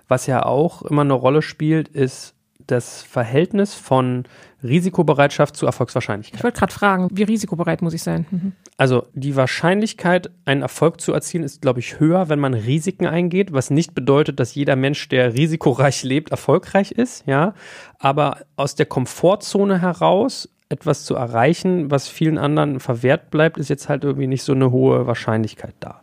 was 0.08 0.26
ja 0.26 0.44
auch 0.44 0.82
immer 0.82 1.02
eine 1.02 1.14
Rolle 1.14 1.40
spielt, 1.40 1.88
ist 1.88 2.33
das 2.66 3.02
Verhältnis 3.02 3.74
von 3.74 4.24
Risikobereitschaft 4.62 5.56
zu 5.56 5.66
Erfolgswahrscheinlichkeit. 5.66 6.40
Ich 6.40 6.44
wollte 6.44 6.58
gerade 6.58 6.72
fragen, 6.72 7.08
wie 7.12 7.22
risikobereit 7.22 7.82
muss 7.82 7.92
ich 7.92 8.02
sein? 8.02 8.26
Mhm. 8.30 8.52
Also 8.76 9.06
die 9.12 9.36
Wahrscheinlichkeit, 9.36 10.30
einen 10.46 10.62
Erfolg 10.62 11.00
zu 11.00 11.12
erzielen, 11.12 11.44
ist, 11.44 11.60
glaube 11.60 11.80
ich, 11.80 12.00
höher, 12.00 12.28
wenn 12.28 12.40
man 12.40 12.54
Risiken 12.54 13.06
eingeht, 13.06 13.52
was 13.52 13.70
nicht 13.70 13.94
bedeutet, 13.94 14.40
dass 14.40 14.54
jeder 14.54 14.76
Mensch, 14.76 15.08
der 15.08 15.34
risikoreich 15.34 16.02
lebt, 16.02 16.30
erfolgreich 16.30 16.90
ist, 16.92 17.26
ja. 17.26 17.54
Aber 17.98 18.38
aus 18.56 18.74
der 18.74 18.86
Komfortzone 18.86 19.80
heraus 19.80 20.48
etwas 20.70 21.04
zu 21.04 21.14
erreichen, 21.14 21.90
was 21.90 22.08
vielen 22.08 22.38
anderen 22.38 22.80
verwehrt 22.80 23.30
bleibt, 23.30 23.58
ist 23.58 23.68
jetzt 23.68 23.88
halt 23.88 24.02
irgendwie 24.02 24.26
nicht 24.26 24.42
so 24.42 24.52
eine 24.52 24.70
hohe 24.70 25.06
Wahrscheinlichkeit 25.06 25.74
da. 25.80 26.00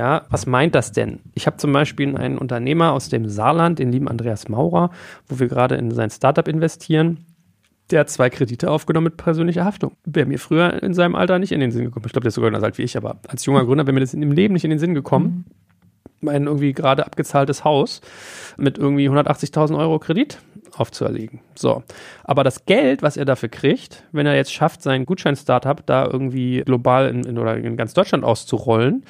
Ja, 0.00 0.24
was 0.30 0.46
meint 0.46 0.74
das 0.74 0.92
denn? 0.92 1.20
Ich 1.34 1.46
habe 1.46 1.58
zum 1.58 1.74
Beispiel 1.74 2.16
einen 2.16 2.38
Unternehmer 2.38 2.92
aus 2.92 3.10
dem 3.10 3.28
Saarland, 3.28 3.78
den 3.78 3.92
lieben 3.92 4.08
Andreas 4.08 4.48
Maurer, 4.48 4.92
wo 5.28 5.38
wir 5.38 5.46
gerade 5.46 5.74
in 5.74 5.90
sein 5.90 6.08
Startup 6.08 6.48
investieren 6.48 7.26
der 7.90 8.00
hat 8.00 8.08
zwei 8.08 8.30
Kredite 8.30 8.70
aufgenommen 8.70 9.06
mit 9.06 9.16
persönlicher 9.16 9.64
Haftung. 9.64 9.96
Wäre 10.04 10.24
mir 10.24 10.38
früher 10.38 10.80
in 10.80 10.94
seinem 10.94 11.16
Alter 11.16 11.40
nicht 11.40 11.50
in 11.50 11.58
den 11.58 11.72
Sinn 11.72 11.84
gekommen. 11.84 12.06
Ich 12.06 12.12
glaube, 12.12 12.22
der 12.22 12.28
ist 12.28 12.36
sogar 12.36 12.48
genauso 12.50 12.66
alt 12.66 12.78
wie 12.78 12.82
ich, 12.82 12.96
aber 12.96 13.18
als 13.26 13.44
junger 13.44 13.64
Gründer 13.64 13.84
wäre 13.84 13.92
mir 13.92 13.98
das 13.98 14.14
im 14.14 14.30
Leben 14.30 14.54
nicht 14.54 14.62
in 14.62 14.70
den 14.70 14.78
Sinn 14.78 14.94
gekommen. 14.94 15.24
Mhm. 15.26 15.44
Mein 16.20 16.46
irgendwie 16.46 16.72
gerade 16.72 17.04
abgezahltes 17.04 17.64
Haus 17.64 18.00
mit 18.56 18.78
irgendwie 18.78 19.08
180.000 19.08 19.76
Euro 19.76 19.98
Kredit 19.98 20.38
aufzuerlegen. 20.76 21.40
So. 21.54 21.82
Aber 22.24 22.44
das 22.44 22.64
Geld, 22.64 23.02
was 23.02 23.16
er 23.16 23.24
dafür 23.24 23.48
kriegt, 23.48 24.04
wenn 24.12 24.26
er 24.26 24.34
jetzt 24.34 24.52
schafft, 24.52 24.82
sein 24.82 25.06
Gutschein-Startup 25.06 25.84
da 25.84 26.06
irgendwie 26.06 26.62
global 26.64 27.08
in, 27.08 27.24
in, 27.24 27.38
oder 27.38 27.56
in 27.56 27.76
ganz 27.76 27.94
Deutschland 27.94 28.24
auszurollen, 28.24 29.04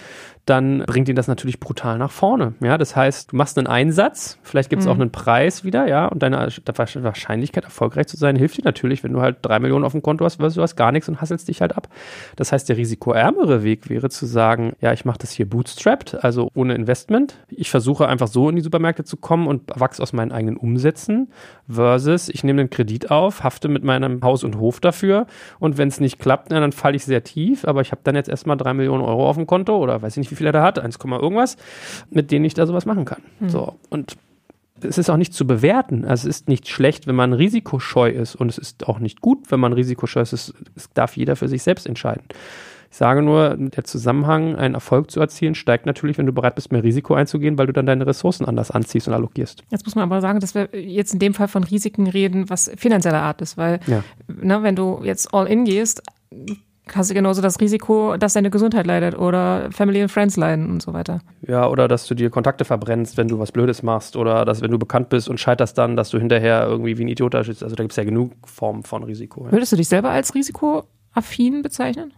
dann 0.51 0.80
bringt 0.80 1.09
ihn 1.09 1.14
das 1.14 1.28
natürlich 1.28 1.61
brutal 1.61 1.96
nach 1.96 2.11
vorne. 2.11 2.55
Ja, 2.61 2.76
das 2.76 2.96
heißt, 2.96 3.32
du 3.32 3.36
machst 3.36 3.57
einen 3.57 3.68
Einsatz, 3.68 4.38
vielleicht 4.42 4.68
gibt 4.68 4.80
es 4.80 4.86
mhm. 4.86 4.92
auch 4.92 4.96
einen 4.96 5.12
Preis 5.12 5.64
wieder, 5.64 5.86
ja, 5.86 6.07
und 6.07 6.22
deine 6.22 6.36
Wahrscheinlichkeit, 6.36 7.64
erfolgreich 7.64 8.09
zu 8.09 8.16
sein, 8.16 8.34
hilft 8.34 8.59
dir 8.59 8.64
natürlich, 8.64 9.05
wenn 9.05 9.12
du 9.12 9.20
halt 9.20 9.36
drei 9.42 9.61
Millionen 9.61 9.84
auf 9.84 9.92
dem 9.92 10.03
Konto 10.03 10.24
hast, 10.24 10.40
weil 10.40 10.51
du 10.51 10.61
hast 10.61 10.74
gar 10.74 10.90
nichts 10.90 11.09
und 11.09 11.20
hasselst 11.20 11.46
dich 11.46 11.61
halt 11.61 11.76
ab. 11.76 11.88
Das 12.34 12.51
heißt, 12.51 12.68
der 12.68 12.76
risikoärmere 12.76 13.62
Weg 13.62 13.88
wäre 13.88 14.11
zu 14.11 14.26
sagen, 14.26 14.74
ja, 14.80 14.92
ich 14.92 15.05
mache 15.05 15.18
das 15.18 15.30
hier 15.30 15.48
bootstrapped, 15.48 16.24
also 16.24 16.51
ohne 16.55 16.74
Investment. 16.74 17.36
Ich 17.48 17.70
versuche 17.70 18.09
einfach 18.09 18.28
so 18.28 18.48
in 18.48 18.57
die 18.57 18.62
Supermärkte 18.62 19.05
zu 19.05 19.16
kommen 19.16 19.46
und 19.46 19.70
wachse 19.78 20.03
aus 20.03 20.12
meinen 20.12 20.32
eigenen 20.32 20.57
Umsätzen 20.57 21.28
versus 21.68 22.28
ich 22.28 22.42
nehme 22.42 22.61
einen 22.61 22.70
Kredit 22.70 23.11
auf, 23.11 23.44
hafte 23.44 23.68
mit 23.68 23.84
meinem 23.84 24.20
Haus 24.22 24.42
und 24.42 24.59
Hof 24.59 24.80
dafür 24.80 25.26
und 25.61 25.78
wenn 25.78 25.88
es 25.88 26.01
nicht 26.01 26.18
klappt, 26.18 26.51
dann 26.51 26.72
falle 26.72 26.96
ich 26.96 27.05
sehr 27.05 27.22
tief, 27.22 27.64
aber 27.64 27.80
ich 27.82 27.92
habe 27.92 28.01
dann 28.03 28.16
jetzt 28.16 28.28
erstmal 28.28 28.57
drei 28.57 28.74
Millionen 28.74 29.05
Euro 29.05 29.28
auf 29.28 29.36
dem 29.36 29.46
Konto 29.46 29.76
oder 29.76 30.03
weiß 30.03 30.14
ich 30.14 30.18
nicht, 30.18 30.30
wie 30.32 30.39
viel 30.41 30.47
er 30.47 30.53
da 30.53 30.62
hat, 30.62 30.78
1, 30.78 30.99
irgendwas, 31.05 31.57
mit 32.11 32.30
denen 32.30 32.47
ich 32.47 32.55
da 32.55 32.66
sowas 32.66 32.86
machen 32.86 33.05
kann. 33.05 33.22
Mhm. 33.41 33.51
So, 33.51 33.78
und 33.91 34.16
es 34.82 34.97
ist 34.97 35.11
auch 35.11 35.18
nicht 35.18 35.34
zu 35.34 35.47
bewerten. 35.47 36.07
Also 36.07 36.26
es 36.26 36.36
ist 36.36 36.49
nicht 36.49 36.66
schlecht, 36.66 37.07
wenn 37.07 37.14
man 37.14 37.34
risikoscheu 37.34 38.09
ist 38.09 38.34
und 38.34 38.49
es 38.49 38.57
ist 38.57 38.88
auch 38.88 38.99
nicht 38.99 39.20
gut, 39.20 39.51
wenn 39.51 39.61
man 39.61 39.74
risikoscheu 39.74 40.22
ist. 40.22 40.32
Es, 40.32 40.55
darf 40.95 41.16
jeder 41.16 41.36
für 41.36 41.49
sich 41.49 41.62
selbst 41.62 41.86
entscheiden. 41.86 42.24
Ich 42.91 42.97
sage 42.97 43.22
nur, 43.22 43.57
der 43.57 43.84
Zusammenhang, 43.84 44.57
einen 44.57 44.74
Erfolg 44.74 45.11
zu 45.11 45.20
erzielen, 45.20 45.55
steigt 45.55 45.86
natürlich, 45.86 46.18
wenn 46.18 46.26
du 46.26 46.32
bereit 46.32 46.57
bist, 46.57 46.72
mehr 46.72 46.82
Risiko 46.82 47.14
einzugehen, 47.14 47.57
weil 47.57 47.66
du 47.66 47.72
dann 47.72 47.86
deine 47.86 48.07
Ressourcen 48.07 48.47
anders 48.47 48.72
anziehst 48.72 49.07
und 49.07 49.14
allokierst. 49.14 49.62
Jetzt 49.70 49.84
muss 49.84 49.95
man 49.95 50.05
aber 50.05 50.20
sagen, 50.20 50.41
dass 50.41 50.57
wir 50.57 50.70
jetzt 50.72 51.12
in 51.12 51.20
dem 51.20 51.34
Fall 51.34 51.47
von 51.47 51.62
Risiken 51.62 52.09
reden, 52.09 52.49
was 52.49 52.70
finanzieller 52.76 53.22
Art 53.22 53.43
ist, 53.43 53.57
weil 53.57 53.78
ja. 53.86 54.03
ne, 54.26 54.64
wenn 54.64 54.74
du 54.74 55.03
jetzt 55.05 55.32
all 55.32 55.47
in 55.47 55.64
gehst, 55.66 56.03
hast 56.95 57.11
du 57.11 57.14
genauso 57.14 57.43
das 57.43 57.61
Risiko, 57.61 58.16
dass 58.16 58.34
deine 58.34 58.51
Gesundheit 58.51 58.86
leidet 58.86 59.18
oder 59.18 59.70
Family 59.70 60.03
and 60.03 60.11
Friends 60.11 60.36
leiden 60.36 60.70
und 60.70 60.82
so 60.82 60.93
weiter. 60.93 61.20
Ja, 61.47 61.68
oder 61.68 61.88
dass 61.88 62.07
du 62.07 62.14
dir 62.14 62.30
Kontakte 62.30 62.64
verbrennst, 62.64 63.16
wenn 63.16 63.28
du 63.28 63.38
was 63.38 63.53
Blödes 63.53 63.82
machst 63.82 64.16
oder 64.16 64.45
dass, 64.45 64.61
wenn 64.61 64.70
du 64.70 64.78
bekannt 64.78 65.09
bist 65.09 65.28
und 65.28 65.38
scheiterst 65.38 65.78
dann, 65.78 65.97
dass 65.97 66.11
du 66.11 66.18
hinterher 66.18 66.66
irgendwie 66.66 66.99
wie 66.99 67.05
ein 67.05 67.09
Idiot 67.09 67.34
da 67.34 67.45
sitzt. 67.45 67.62
Also 67.62 67.76
da 67.76 67.82
gibt 67.82 67.93
es 67.93 67.97
ja 67.97 68.05
genug 68.05 68.32
Formen 68.47 68.82
von 68.82 69.03
Risiko. 69.05 69.47
Ja. 69.47 69.53
Würdest 69.53 69.72
du 69.72 69.76
dich 69.76 69.88
selber 69.88 70.11
als 70.11 70.34
risikoaffin 70.34 71.62
bezeichnen? 71.62 72.12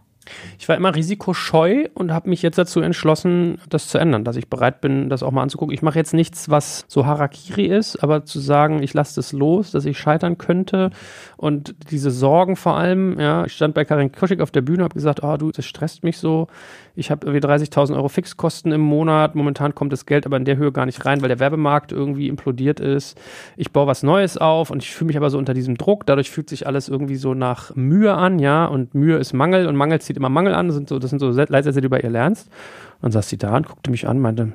Ich 0.59 0.69
war 0.69 0.75
immer 0.75 0.95
risikoscheu 0.95 1.87
und 1.93 2.11
habe 2.11 2.29
mich 2.29 2.41
jetzt 2.41 2.57
dazu 2.57 2.81
entschlossen, 2.81 3.59
das 3.69 3.87
zu 3.87 3.97
ändern, 3.97 4.23
dass 4.23 4.35
ich 4.35 4.49
bereit 4.49 4.81
bin, 4.81 5.09
das 5.09 5.23
auch 5.23 5.31
mal 5.31 5.41
anzugucken. 5.41 5.73
Ich 5.73 5.81
mache 5.81 5.99
jetzt 5.99 6.13
nichts, 6.13 6.49
was 6.49 6.85
so 6.87 7.05
Harakiri 7.05 7.65
ist, 7.65 8.03
aber 8.03 8.25
zu 8.25 8.39
sagen, 8.39 8.81
ich 8.81 8.93
lasse 8.93 9.15
das 9.15 9.31
los, 9.31 9.71
dass 9.71 9.85
ich 9.85 9.97
scheitern 9.97 10.37
könnte 10.37 10.89
und 11.37 11.75
diese 11.91 12.11
Sorgen 12.11 12.55
vor 12.55 12.77
allem, 12.77 13.19
ja, 13.19 13.45
ich 13.45 13.53
stand 13.53 13.73
bei 13.73 13.85
Karin 13.85 14.11
Kuschig 14.11 14.41
auf 14.41 14.51
der 14.51 14.61
Bühne, 14.61 14.83
habe 14.83 14.93
gesagt, 14.93 15.23
oh 15.23 15.37
du, 15.37 15.51
das 15.51 15.65
stresst 15.65 16.03
mich 16.03 16.17
so. 16.17 16.47
Ich 16.95 17.09
habe 17.09 17.25
irgendwie 17.25 17.45
30.000 17.45 17.95
Euro 17.95 18.07
Fixkosten 18.07 18.71
im 18.71 18.81
Monat. 18.81 19.33
Momentan 19.33 19.73
kommt 19.73 19.91
das 19.91 20.05
Geld 20.05 20.27
aber 20.27 20.37
in 20.37 20.45
der 20.45 20.57
Höhe 20.57 20.71
gar 20.71 20.85
nicht 20.85 21.05
rein, 21.05 21.21
weil 21.21 21.27
der 21.27 21.39
Werbemarkt 21.39 21.91
irgendwie 21.91 22.27
implodiert 22.27 22.79
ist. 22.79 23.19
Ich 23.57 23.71
baue 23.71 23.87
was 23.87 24.03
Neues 24.03 24.37
auf 24.37 24.69
und 24.69 24.83
ich 24.83 24.93
fühle 24.93 25.07
mich 25.07 25.17
aber 25.17 25.31
so 25.31 25.39
unter 25.39 25.55
diesem 25.55 25.75
Druck. 25.75 26.05
Dadurch 26.05 26.29
fühlt 26.29 26.49
sich 26.49 26.67
alles 26.67 26.89
irgendwie 26.89 27.15
so 27.15 27.33
nach 27.33 27.75
Mühe 27.75 28.13
an, 28.13 28.37
ja, 28.37 28.65
und 28.65 28.93
Mühe 28.93 29.17
ist 29.17 29.33
Mangel 29.33 29.65
und 29.65 29.75
Mangel 29.75 30.01
zieht 30.01 30.17
immer 30.17 30.29
Mangel 30.29 30.53
an. 30.53 30.67
Das 30.67 30.75
sind 30.75 30.87
so, 30.87 30.99
das 30.99 31.09
sind 31.09 31.19
so 31.19 31.31
Leitsätze, 31.31 31.81
die 31.81 31.87
du 31.87 31.89
bei 31.89 32.01
ihr 32.01 32.11
lernst. 32.11 32.47
Und 32.95 33.03
dann 33.03 33.11
saß 33.11 33.27
sie 33.27 33.37
da 33.37 33.55
und 33.55 33.67
guckte 33.67 33.89
mich 33.89 34.07
an, 34.07 34.19
meinte, 34.19 34.53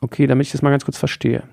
okay, 0.00 0.26
damit 0.26 0.46
ich 0.46 0.52
das 0.52 0.62
mal 0.62 0.70
ganz 0.70 0.84
kurz 0.84 0.98
verstehe. 0.98 1.44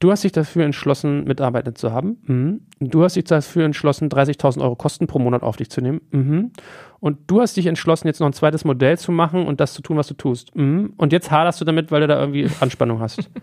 Du 0.00 0.12
hast 0.12 0.22
dich 0.22 0.32
dafür 0.32 0.64
entschlossen, 0.64 1.24
Mitarbeiter 1.24 1.74
zu 1.74 1.92
haben. 1.92 2.18
Mhm. 2.26 2.60
Du 2.78 3.02
hast 3.02 3.16
dich 3.16 3.24
dafür 3.24 3.64
entschlossen, 3.64 4.08
30.000 4.08 4.62
Euro 4.62 4.76
Kosten 4.76 5.08
pro 5.08 5.18
Monat 5.18 5.42
auf 5.42 5.56
dich 5.56 5.70
zu 5.70 5.80
nehmen. 5.80 6.00
Mhm. 6.12 6.52
Und 7.00 7.18
du 7.26 7.40
hast 7.40 7.56
dich 7.56 7.66
entschlossen, 7.66 8.06
jetzt 8.06 8.20
noch 8.20 8.28
ein 8.28 8.32
zweites 8.32 8.64
Modell 8.64 8.96
zu 8.96 9.10
machen 9.10 9.46
und 9.46 9.60
das 9.60 9.74
zu 9.74 9.82
tun, 9.82 9.96
was 9.96 10.06
du 10.06 10.14
tust. 10.14 10.54
Mhm. 10.54 10.92
Und 10.96 11.12
jetzt 11.12 11.30
haderst 11.32 11.60
du 11.60 11.64
damit, 11.64 11.90
weil 11.90 12.02
du 12.02 12.06
da 12.06 12.20
irgendwie 12.20 12.48
Anspannung 12.60 13.00
hast. 13.00 13.28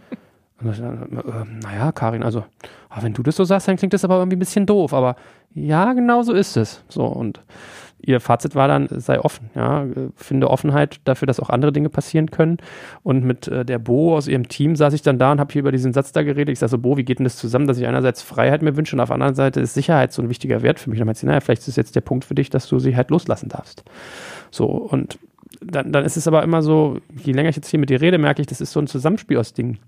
Äh, 0.64 0.70
äh, 0.70 1.46
naja, 1.64 1.92
Karin, 1.92 2.24
also, 2.24 2.46
ah, 2.90 3.00
wenn 3.02 3.14
du 3.14 3.22
das 3.22 3.36
so 3.36 3.44
sagst, 3.44 3.68
dann 3.68 3.76
klingt 3.76 3.94
das 3.94 4.06
aber 4.06 4.20
irgendwie 4.20 4.38
ein 4.38 4.40
bisschen 4.40 4.66
doof. 4.66 4.94
Aber 4.94 5.18
ja, 5.54 5.92
genau 5.92 6.22
so 6.22 6.32
ist 6.32 6.56
es. 6.56 6.82
So, 6.88 7.06
und 7.06 7.42
ihr 8.00 8.20
Fazit 8.20 8.56
war 8.56 8.68
dann, 8.68 8.88
sei 8.90 9.20
offen, 9.20 9.50
ja, 9.56 9.86
finde 10.16 10.50
Offenheit 10.50 11.00
dafür, 11.06 11.26
dass 11.26 11.40
auch 11.40 11.50
andere 11.50 11.72
Dinge 11.72 11.90
passieren 11.90 12.30
können. 12.32 12.58
Und 13.04 13.24
mit 13.24 13.48
äh, 13.48 13.66
der 13.66 13.80
Bo 13.80 14.16
aus 14.16 14.28
ihrem 14.28 14.48
Team 14.48 14.76
saß 14.76 14.94
ich 14.94 15.02
dann 15.02 15.20
da 15.20 15.32
und 15.32 15.40
habe 15.40 15.52
hier 15.52 15.62
über 15.62 15.72
diesen 15.72 15.94
Satz 15.94 16.12
da 16.12 16.24
geredet. 16.24 16.54
Ich 16.54 16.60
sage 16.60 16.72
so, 16.72 16.78
Bo, 16.78 16.98
wie 16.98 17.04
geht 17.04 17.20
denn 17.20 17.24
das 17.24 17.38
zusammen, 17.38 17.68
dass 17.68 17.78
ich 17.78 17.88
einerseits 17.88 18.22
Freiheit 18.22 18.62
mir 18.62 18.76
wünsche 18.76 18.96
und 18.96 19.00
auf 19.00 19.10
der 19.10 19.16
anderen 19.16 19.36
Seite 19.36 19.60
ist 19.60 19.74
Sicherheit 19.74 20.14
so 20.14 20.22
ein 20.22 20.30
wichtiger 20.30 20.62
Wert 20.62 20.80
für 20.80 20.90
mich. 20.90 21.00
dann 21.00 21.08
meinte 21.08 21.22
sie, 21.22 21.26
naja, 21.26 21.40
vielleicht 21.40 21.68
ist 21.68 21.78
jetzt 21.78 21.96
der 21.96 22.02
Punkt 22.02 22.26
für 22.26 22.36
dich, 22.36 22.50
dass 22.50 22.68
du 22.68 22.80
Sicherheit 22.80 23.10
loslassen 23.10 23.50
darfst. 23.50 23.84
So, 24.52 24.66
und 24.66 25.18
dann, 25.62 25.92
dann 25.92 26.06
ist 26.06 26.18
es 26.18 26.28
aber 26.28 26.44
immer 26.44 26.62
so, 26.62 27.00
je 27.24 27.34
länger 27.34 27.50
ich 27.50 27.56
jetzt 27.56 27.70
hier 27.70 27.80
mit 27.80 27.90
dir 27.90 28.02
rede, 28.02 28.18
merke 28.18 28.42
ich, 28.42 28.48
das 28.48 28.62
ist 28.62 28.72
so 28.72 28.80
ein 28.80 28.88
Zusammenspiel 28.88 29.38
aus 29.38 29.54
Dingen 29.54 29.80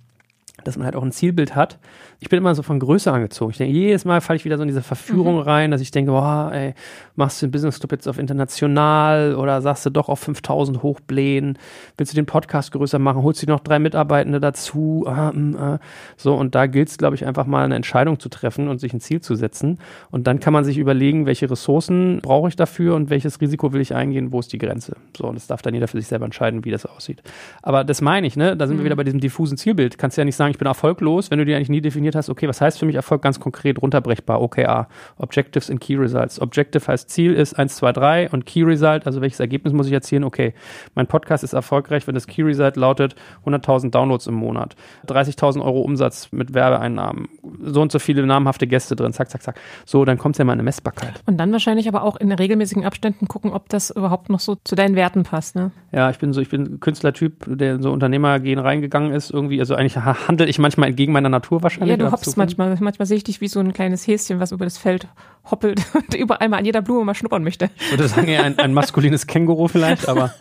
dass 0.64 0.78
man 0.78 0.86
halt 0.86 0.95
auch 0.95 1.03
ein 1.03 1.12
Zielbild 1.12 1.55
hat. 1.55 1.80
Ich 2.20 2.30
bin 2.30 2.38
immer 2.38 2.55
so 2.55 2.63
von 2.63 2.80
Größe 2.80 3.11
angezogen. 3.11 3.51
Ich 3.51 3.57
denke, 3.57 3.78
jedes 3.78 4.03
Mal 4.03 4.22
falle 4.22 4.38
ich 4.38 4.45
wieder 4.45 4.57
so 4.57 4.63
in 4.63 4.68
diese 4.68 4.82
Verführung 4.82 5.36
mhm. 5.36 5.41
rein, 5.41 5.72
dass 5.72 5.82
ich 5.82 5.91
denke, 5.91 6.09
boah, 6.09 6.49
ey, 6.51 6.74
machst 7.15 7.39
du 7.39 7.45
den 7.45 7.51
Business 7.51 7.80
Club 7.80 7.91
jetzt 7.91 8.07
auf 8.07 8.18
international 8.18 9.36
oder 9.36 9.61
sagst 9.61 9.86
du 9.86 9.91
doch 9.91 10.09
auf 10.09 10.20
5000 10.22 10.82
hochblähen? 10.82 11.59
Willst 11.95 12.13
du 12.13 12.15
den 12.15 12.26
Podcast 12.26 12.72
größer 12.72 12.97
machen? 12.97 13.22
Holst 13.22 13.43
du 13.43 13.47
noch 13.47 13.59
drei 13.59 13.78
Mitarbeitende 13.78 14.39
dazu? 14.39 15.05
Ah, 15.07 15.32
mm, 15.32 15.55
ah. 15.57 15.80
So, 16.15 16.34
und 16.34 16.55
da 16.55 16.65
gilt 16.65 16.89
es, 16.89 16.97
glaube 16.97 17.15
ich, 17.15 17.24
einfach 17.24 17.45
mal 17.45 17.63
eine 17.63 17.76
Entscheidung 17.76 18.20
zu 18.20 18.30
treffen 18.30 18.68
und 18.68 18.80
sich 18.80 18.93
ein 18.93 18.99
Ziel 18.99 19.22
zu 19.22 19.36
setzen. 19.36 19.78
Und 20.09 20.26
dann 20.26 20.39
kann 20.39 20.53
man 20.53 20.65
sich 20.65 20.80
überlegen, 20.80 21.28
welche 21.28 21.51
Ressourcen 21.51 22.22
brauche 22.24 22.49
ich 22.49 22.55
dafür 22.55 22.95
und 22.95 23.11
welches 23.11 23.39
Risiko 23.41 23.74
will 23.74 23.82
ich 23.82 23.93
eingehen, 23.93 24.32
wo 24.32 24.39
ist 24.39 24.51
die 24.51 24.57
Grenze? 24.57 24.95
So, 25.15 25.26
und 25.28 25.36
das 25.36 25.45
darf 25.45 25.61
dann 25.61 25.76
jeder 25.76 25.88
für 25.88 25.97
sich 25.97 26.07
selber 26.07 26.26
entscheiden, 26.26 26.65
wie 26.65 26.72
das 26.72 26.88
aussieht. 26.88 27.22
Aber 27.61 27.84
das 27.84 28.01
meine 28.01 28.26
ich, 28.26 28.36
ne? 28.36 28.57
Da 28.57 28.65
sind 28.65 28.78
mhm. 28.78 28.80
wir 28.80 28.86
wieder 28.86 28.95
bei 28.95 29.03
diesem 29.03 29.20
diffusen 29.20 29.55
Zielbild. 29.55 29.99
Kannst 29.99 30.18
ja 30.18 30.26
nicht 30.26 30.36
sagen, 30.36 30.49
ich 30.49 30.57
bin 30.57 30.68
erfolglos, 30.68 31.30
wenn 31.30 31.38
du 31.38 31.45
dir 31.45 31.57
eigentlich 31.57 31.70
nie 31.70 31.82
definiert 32.08 32.16
hast, 32.16 32.30
okay, 32.30 32.47
was 32.47 32.62
heißt 32.62 32.80
für 32.80 32.86
mich 32.86 32.95
Erfolg 32.95 33.22
ganz 33.22 33.39
konkret 33.39 33.82
runterbrechbar? 33.82 34.41
OKR, 34.41 34.88
Objectives 35.18 35.70
and 35.70 35.80
Key 35.80 35.95
Results. 35.95 36.39
Objective 36.39 36.88
heißt 36.88 37.10
Ziel 37.10 37.34
ist 37.34 37.53
1, 37.53 37.76
2, 37.76 37.91
3 37.91 38.30
und 38.30 38.45
Key 38.45 38.64
Result, 38.64 39.05
also 39.05 39.22
welches 39.22 39.39
Ergebnis 39.39 39.74
muss 39.74 39.88
ich 39.88 39.93
erzielen? 39.93 40.24
Okay, 40.24 40.53
mein 40.95 41.08
Podcast 41.08 41.43
ist 41.43 41.53
erfolgreich, 41.53 42.08
wenn 42.08 42.16
das 42.16 42.28
Key 42.28 42.43
Result 42.43 42.78
lautet 42.78 43.16
100.000 43.45 43.91
Downloads 43.91 44.28
im 44.28 44.36
Monat, 44.36 44.76
30.000 45.08 45.64
Euro 45.64 45.82
Umsatz 45.82 46.32
mit 46.32 46.53
Werbeeinnahmen, 46.53 47.28
so 47.62 47.82
und 47.82 47.91
so 47.91 47.99
viele 47.99 48.26
namhafte 48.26 48.68
Gäste 48.68 48.95
drin, 48.95 49.14
zack, 49.14 49.30
zack, 49.30 49.43
zack. 49.43 49.60
So, 49.86 50.05
dann 50.05 50.18
kommt 50.18 50.36
es 50.36 50.39
ja 50.39 50.45
mal 50.45 50.53
in 50.53 50.60
eine 50.60 50.64
Messbarkeit. 50.64 51.14
Und 51.26 51.38
dann 51.38 51.51
wahrscheinlich 51.51 51.88
aber 51.88 52.03
auch 52.03 52.16
in 52.16 52.32
regelmäßigen 52.32 52.86
Abständen 52.86 53.28
gucken, 53.28 53.51
ob 53.51 53.70
das 53.70 53.89
überhaupt 53.89 54.30
noch 54.30 54.39
so 54.39 54.58
zu 54.64 54.76
deinen 54.76 54.95
Werten 54.95 55.24
passt, 55.24 55.55
ne? 55.55 55.72
Ja, 55.91 56.10
ich 56.10 56.20
bin 56.20 56.34
so, 56.34 56.41
ich 56.41 56.49
bin 56.49 56.80
Künstlertyp, 56.80 57.45
der 57.47 57.76
in 57.76 57.82
so 57.82 57.91
Unternehmergehen 57.91 58.60
reingegangen 58.60 59.14
ist 59.14 59.32
irgendwie. 59.32 59.60
Also 59.60 59.76
eigentlich 59.76 59.97
handle 59.97 60.47
ich 60.47 60.60
manchmal 60.60 60.89
entgegen 60.89 61.14
meiner 61.14 61.30
Natur 61.30 61.64
wahrscheinlich. 61.64 61.91
Ja, 61.91 61.97
du 61.97 62.12
hoppst 62.12 62.38
manchmal. 62.38 62.78
Manchmal 62.80 63.05
sehe 63.05 63.18
ich 63.18 63.24
dich 63.24 63.41
wie 63.41 63.47
so 63.47 63.60
ein 63.60 63.74
kleines 63.74 64.05
Häschen, 64.05 64.39
was 64.39 64.51
über 64.51 64.66
das 64.66 64.78
Feld 64.78 65.08
hoppelt 65.52 65.82
und 65.93 66.14
überall 66.14 66.50
mal 66.50 66.58
an 66.58 66.66
jeder 66.66 66.82
Blume 66.82 67.06
mal 67.06 67.16
schnuppern 67.16 67.43
möchte. 67.43 67.70
Ich 67.78 67.91
würde 67.91 68.08
sagen, 68.08 68.28
eher 68.28 68.43
ein, 68.43 68.60
ein 68.60 68.74
maskulines 68.74 69.28
Känguru 69.28 69.68
vielleicht, 69.68 70.08
aber 70.08 70.34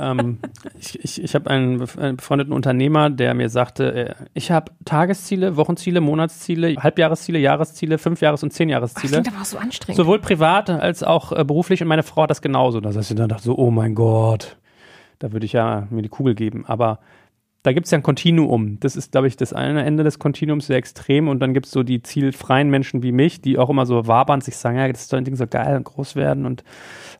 ähm, 0.00 0.38
ich, 0.78 1.02
ich, 1.04 1.22
ich 1.22 1.34
habe 1.34 1.50
einen, 1.50 1.86
einen 1.98 2.16
befreundeten 2.16 2.52
Unternehmer, 2.52 3.10
der 3.10 3.34
mir 3.34 3.48
sagte, 3.48 3.94
äh, 3.94 4.14
ich 4.34 4.50
habe 4.50 4.72
Tagesziele, 4.84 5.56
Wochenziele, 5.56 6.00
Monatsziele, 6.00 6.76
Halbjahresziele, 6.76 7.38
Jahresziele, 7.38 7.98
Fünfjahres- 7.98 8.42
und 8.42 8.52
Zehnjahresziele. 8.52 9.12
Das 9.12 9.22
klingt 9.22 9.34
aber 9.34 9.42
auch 9.42 9.46
so 9.46 9.58
anstrengend. 9.58 9.96
Sowohl 9.96 10.18
privat 10.18 10.70
als 10.70 11.02
auch 11.02 11.32
äh, 11.32 11.44
beruflich 11.44 11.82
und 11.82 11.88
meine 11.88 12.02
Frau 12.02 12.22
hat 12.22 12.30
das 12.30 12.42
genauso. 12.42 12.80
Da 12.80 12.92
saß 12.92 13.10
ich 13.10 13.16
dann 13.16 13.28
dachte 13.28 13.44
so, 13.44 13.56
oh 13.58 13.70
mein 13.70 13.94
Gott, 13.94 14.56
da 15.18 15.32
würde 15.32 15.46
ich 15.46 15.52
ja 15.52 15.86
mir 15.90 16.02
die 16.02 16.08
Kugel 16.08 16.34
geben. 16.34 16.64
Aber 16.66 16.98
da 17.62 17.74
gibt 17.74 17.86
es 17.86 17.90
ja 17.90 17.98
ein 17.98 18.02
Kontinuum. 18.02 18.80
Das 18.80 18.96
ist, 18.96 19.12
glaube 19.12 19.26
ich, 19.26 19.36
das 19.36 19.52
eine 19.52 19.84
Ende 19.84 20.02
des 20.02 20.18
Kontinuums 20.18 20.66
sehr 20.66 20.76
extrem. 20.76 21.28
Und 21.28 21.40
dann 21.40 21.52
gibt 21.52 21.66
es 21.66 21.72
so 21.72 21.82
die 21.82 22.02
zielfreien 22.02 22.70
Menschen 22.70 23.02
wie 23.02 23.12
mich, 23.12 23.42
die 23.42 23.58
auch 23.58 23.68
immer 23.68 23.84
so 23.84 24.06
wabern, 24.06 24.40
sich 24.40 24.56
sagen, 24.56 24.78
ja, 24.78 24.88
das 24.88 25.02
ist 25.02 25.12
doch 25.12 25.18
ein 25.18 25.24
Ding 25.24 25.36
so 25.36 25.46
geil 25.46 25.76
und 25.76 25.84
groß 25.84 26.16
werden 26.16 26.46
und 26.46 26.64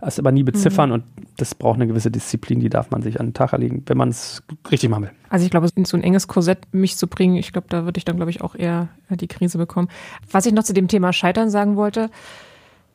es 0.00 0.18
aber 0.18 0.32
nie 0.32 0.42
beziffern. 0.42 0.88
Mhm. 0.88 0.94
Und 0.94 1.04
das 1.36 1.54
braucht 1.54 1.76
eine 1.76 1.86
gewisse 1.86 2.10
Disziplin, 2.10 2.58
die 2.58 2.70
darf 2.70 2.90
man 2.90 3.02
sich 3.02 3.20
an 3.20 3.26
den 3.26 3.34
Tag 3.34 3.52
erlegen, 3.52 3.82
wenn 3.84 3.98
man 3.98 4.08
es 4.08 4.42
richtig 4.70 4.88
machen 4.88 5.04
will. 5.04 5.10
Also 5.28 5.44
ich 5.44 5.50
glaube, 5.50 5.68
in 5.74 5.84
so 5.84 5.98
ein 5.98 6.02
enges 6.02 6.26
Korsett 6.26 6.60
mich 6.72 6.96
zu 6.96 7.06
bringen, 7.06 7.36
ich 7.36 7.52
glaube, 7.52 7.66
da 7.68 7.84
würde 7.84 7.98
ich 7.98 8.06
dann, 8.06 8.16
glaube 8.16 8.30
ich, 8.30 8.40
auch 8.40 8.54
eher 8.54 8.88
die 9.10 9.28
Krise 9.28 9.58
bekommen. 9.58 9.88
Was 10.30 10.46
ich 10.46 10.54
noch 10.54 10.64
zu 10.64 10.72
dem 10.72 10.88
Thema 10.88 11.12
Scheitern 11.12 11.50
sagen 11.50 11.76
wollte, 11.76 12.10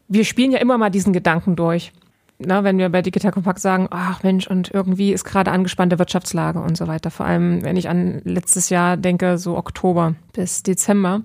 wir 0.07 0.25
spielen 0.25 0.51
ja 0.51 0.59
immer 0.59 0.79
mal 0.79 0.89
diesen 0.89 1.13
Gedanken 1.13 1.55
durch 1.55 1.91
na, 2.37 2.63
wenn 2.63 2.77
wir 2.77 2.89
bei 2.89 3.01
Digital 3.01 3.31
Compact 3.31 3.59
sagen, 3.59 3.87
ach 3.91 4.23
Mensch, 4.23 4.47
und 4.47 4.71
irgendwie 4.73 5.13
ist 5.13 5.23
gerade 5.23 5.51
angespannte 5.51 5.99
Wirtschaftslage 5.99 6.59
und 6.59 6.75
so 6.77 6.87
weiter. 6.87 7.09
Vor 7.11 7.25
allem, 7.25 7.63
wenn 7.63 7.77
ich 7.77 7.87
an 7.87 8.21
letztes 8.25 8.69
Jahr 8.69 8.97
denke, 8.97 9.37
so 9.37 9.57
Oktober 9.57 10.15
bis 10.33 10.63
Dezember. 10.63 11.21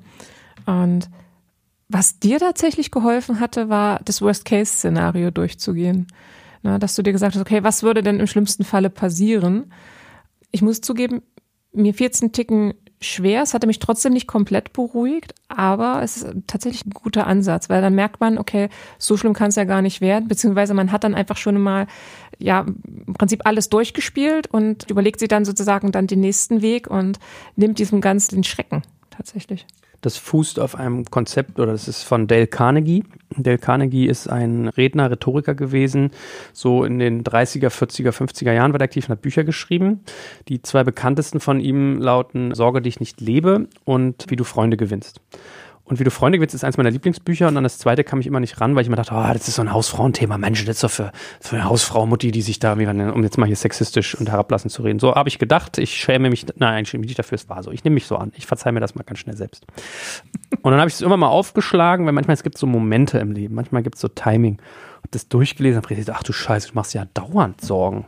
Und 0.66 1.10
was 1.88 2.20
dir 2.20 2.38
tatsächlich 2.38 2.92
geholfen 2.92 3.40
hatte, 3.40 3.68
war 3.68 4.00
das 4.04 4.22
Worst-Case-Szenario 4.22 5.32
durchzugehen. 5.32 6.06
Na, 6.62 6.78
dass 6.78 6.94
du 6.94 7.02
dir 7.02 7.12
gesagt 7.12 7.34
hast, 7.34 7.40
okay, 7.40 7.64
was 7.64 7.82
würde 7.82 8.02
denn 8.02 8.20
im 8.20 8.26
schlimmsten 8.26 8.64
Falle 8.64 8.90
passieren? 8.90 9.72
Ich 10.52 10.62
muss 10.62 10.80
zugeben, 10.80 11.22
mir 11.72 11.94
fiel 11.94 12.10
es 12.12 12.22
einen 12.22 12.32
Ticken 12.32 12.74
schwer. 13.00 13.42
Es 13.42 13.54
hatte 13.54 13.66
mich 13.66 13.78
trotzdem 13.78 14.12
nicht 14.12 14.26
komplett 14.26 14.72
beruhigt, 14.72 15.34
aber 15.48 16.02
es 16.02 16.18
ist 16.18 16.34
tatsächlich 16.46 16.84
ein 16.86 16.90
guter 16.90 17.26
Ansatz, 17.26 17.70
weil 17.70 17.80
dann 17.80 17.94
merkt 17.94 18.20
man, 18.20 18.38
okay, 18.38 18.68
so 18.98 19.16
schlimm 19.16 19.32
kann 19.32 19.48
es 19.48 19.56
ja 19.56 19.64
gar 19.64 19.82
nicht 19.82 20.00
werden, 20.00 20.28
beziehungsweise 20.28 20.74
man 20.74 20.92
hat 20.92 21.04
dann 21.04 21.14
einfach 21.14 21.36
schon 21.36 21.60
mal, 21.60 21.86
ja, 22.38 22.66
im 23.06 23.14
Prinzip 23.14 23.42
alles 23.44 23.70
durchgespielt 23.70 24.48
und 24.48 24.90
überlegt 24.90 25.20
sich 25.20 25.28
dann 25.28 25.44
sozusagen 25.44 25.92
dann 25.92 26.06
den 26.06 26.20
nächsten 26.20 26.62
Weg 26.62 26.88
und 26.88 27.18
nimmt 27.56 27.78
diesem 27.78 28.00
Ganzen 28.00 28.36
den 28.36 28.44
Schrecken 28.44 28.82
tatsächlich. 29.10 29.66
Das 30.00 30.16
fußt 30.16 30.58
auf 30.58 30.74
einem 30.74 31.04
Konzept, 31.04 31.60
oder 31.60 31.72
das 31.72 31.86
ist 31.86 32.02
von 32.04 32.26
Dale 32.26 32.46
Carnegie. 32.46 33.04
Dale 33.36 33.58
Carnegie 33.58 34.06
ist 34.06 34.28
ein 34.28 34.68
Redner, 34.68 35.10
Rhetoriker 35.10 35.54
gewesen. 35.54 36.10
So 36.52 36.84
in 36.84 36.98
den 36.98 37.22
30er, 37.22 37.68
40er, 37.68 38.10
50er 38.10 38.52
Jahren 38.52 38.72
war 38.72 38.80
er 38.80 38.84
aktiv 38.84 39.08
und 39.08 39.12
hat 39.12 39.22
Bücher 39.22 39.44
geschrieben. 39.44 40.00
Die 40.48 40.62
zwei 40.62 40.84
bekanntesten 40.84 41.40
von 41.40 41.60
ihm 41.60 41.98
lauten 42.00 42.54
Sorge 42.54 42.80
dich 42.82 43.00
nicht 43.00 43.20
lebe 43.20 43.68
und 43.84 44.26
Wie 44.28 44.36
du 44.36 44.44
Freunde 44.44 44.76
gewinnst. 44.76 45.20
Und 45.90 45.98
wie 45.98 46.04
du 46.04 46.12
Freunde 46.12 46.38
gewinnst, 46.38 46.54
ist 46.54 46.62
eins 46.62 46.76
meiner 46.76 46.92
Lieblingsbücher. 46.92 47.48
Und 47.48 47.56
dann 47.56 47.64
das 47.64 47.78
zweite 47.78 48.04
kam 48.04 48.20
ich 48.20 48.28
immer 48.28 48.38
nicht 48.38 48.60
ran, 48.60 48.76
weil 48.76 48.82
ich 48.82 48.86
immer 48.86 48.96
dachte, 48.96 49.12
oh, 49.12 49.32
das 49.32 49.48
ist 49.48 49.56
so 49.56 49.62
ein 49.62 49.72
Hausfrauenthema. 49.72 50.38
Mensch, 50.38 50.64
das 50.64 50.76
ist 50.76 50.84
doch 50.84 50.90
für, 50.90 51.10
für 51.40 51.56
eine 51.56 51.64
Hausfrau, 51.64 52.06
Mutti, 52.06 52.30
die 52.30 52.42
sich 52.42 52.60
da, 52.60 52.74
um 52.74 53.22
jetzt 53.24 53.38
mal 53.38 53.46
hier 53.46 53.56
sexistisch 53.56 54.14
und 54.14 54.30
herablassend 54.30 54.72
zu 54.72 54.82
reden. 54.82 55.00
So 55.00 55.16
habe 55.16 55.28
ich 55.28 55.40
gedacht, 55.40 55.78
ich 55.78 55.92
schäme 55.92 56.30
mich, 56.30 56.46
nein, 56.54 56.84
ich 56.84 56.90
schäme 56.90 57.00
mich 57.00 57.08
nicht 57.08 57.18
dafür, 57.18 57.34
es 57.34 57.48
war 57.48 57.64
so. 57.64 57.72
Ich 57.72 57.82
nehme 57.82 57.94
mich 57.94 58.06
so 58.06 58.16
an. 58.16 58.30
Ich 58.36 58.46
verzeihe 58.46 58.72
mir 58.72 58.78
das 58.78 58.94
mal 58.94 59.02
ganz 59.02 59.18
schnell 59.18 59.36
selbst. 59.36 59.66
Und 60.62 60.70
dann 60.70 60.78
habe 60.78 60.88
ich 60.88 60.94
es 60.94 61.00
immer 61.00 61.16
mal 61.16 61.26
aufgeschlagen, 61.26 62.06
weil 62.06 62.12
manchmal 62.12 62.34
es 62.34 62.44
gibt 62.44 62.56
so 62.56 62.68
Momente 62.68 63.18
im 63.18 63.32
Leben, 63.32 63.56
manchmal 63.56 63.82
gibt 63.82 63.96
es 63.96 64.00
so 64.00 64.06
Timing. 64.06 64.58
Und 65.02 65.14
das 65.14 65.26
durchgelesen, 65.26 65.82
habe 65.82 65.92
ich 65.92 65.98
gedacht, 65.98 66.18
ach 66.20 66.22
du 66.22 66.32
Scheiße, 66.32 66.68
du 66.68 66.74
machst 66.74 66.94
ja 66.94 67.06
dauernd 67.14 67.60
Sorgen. 67.60 68.06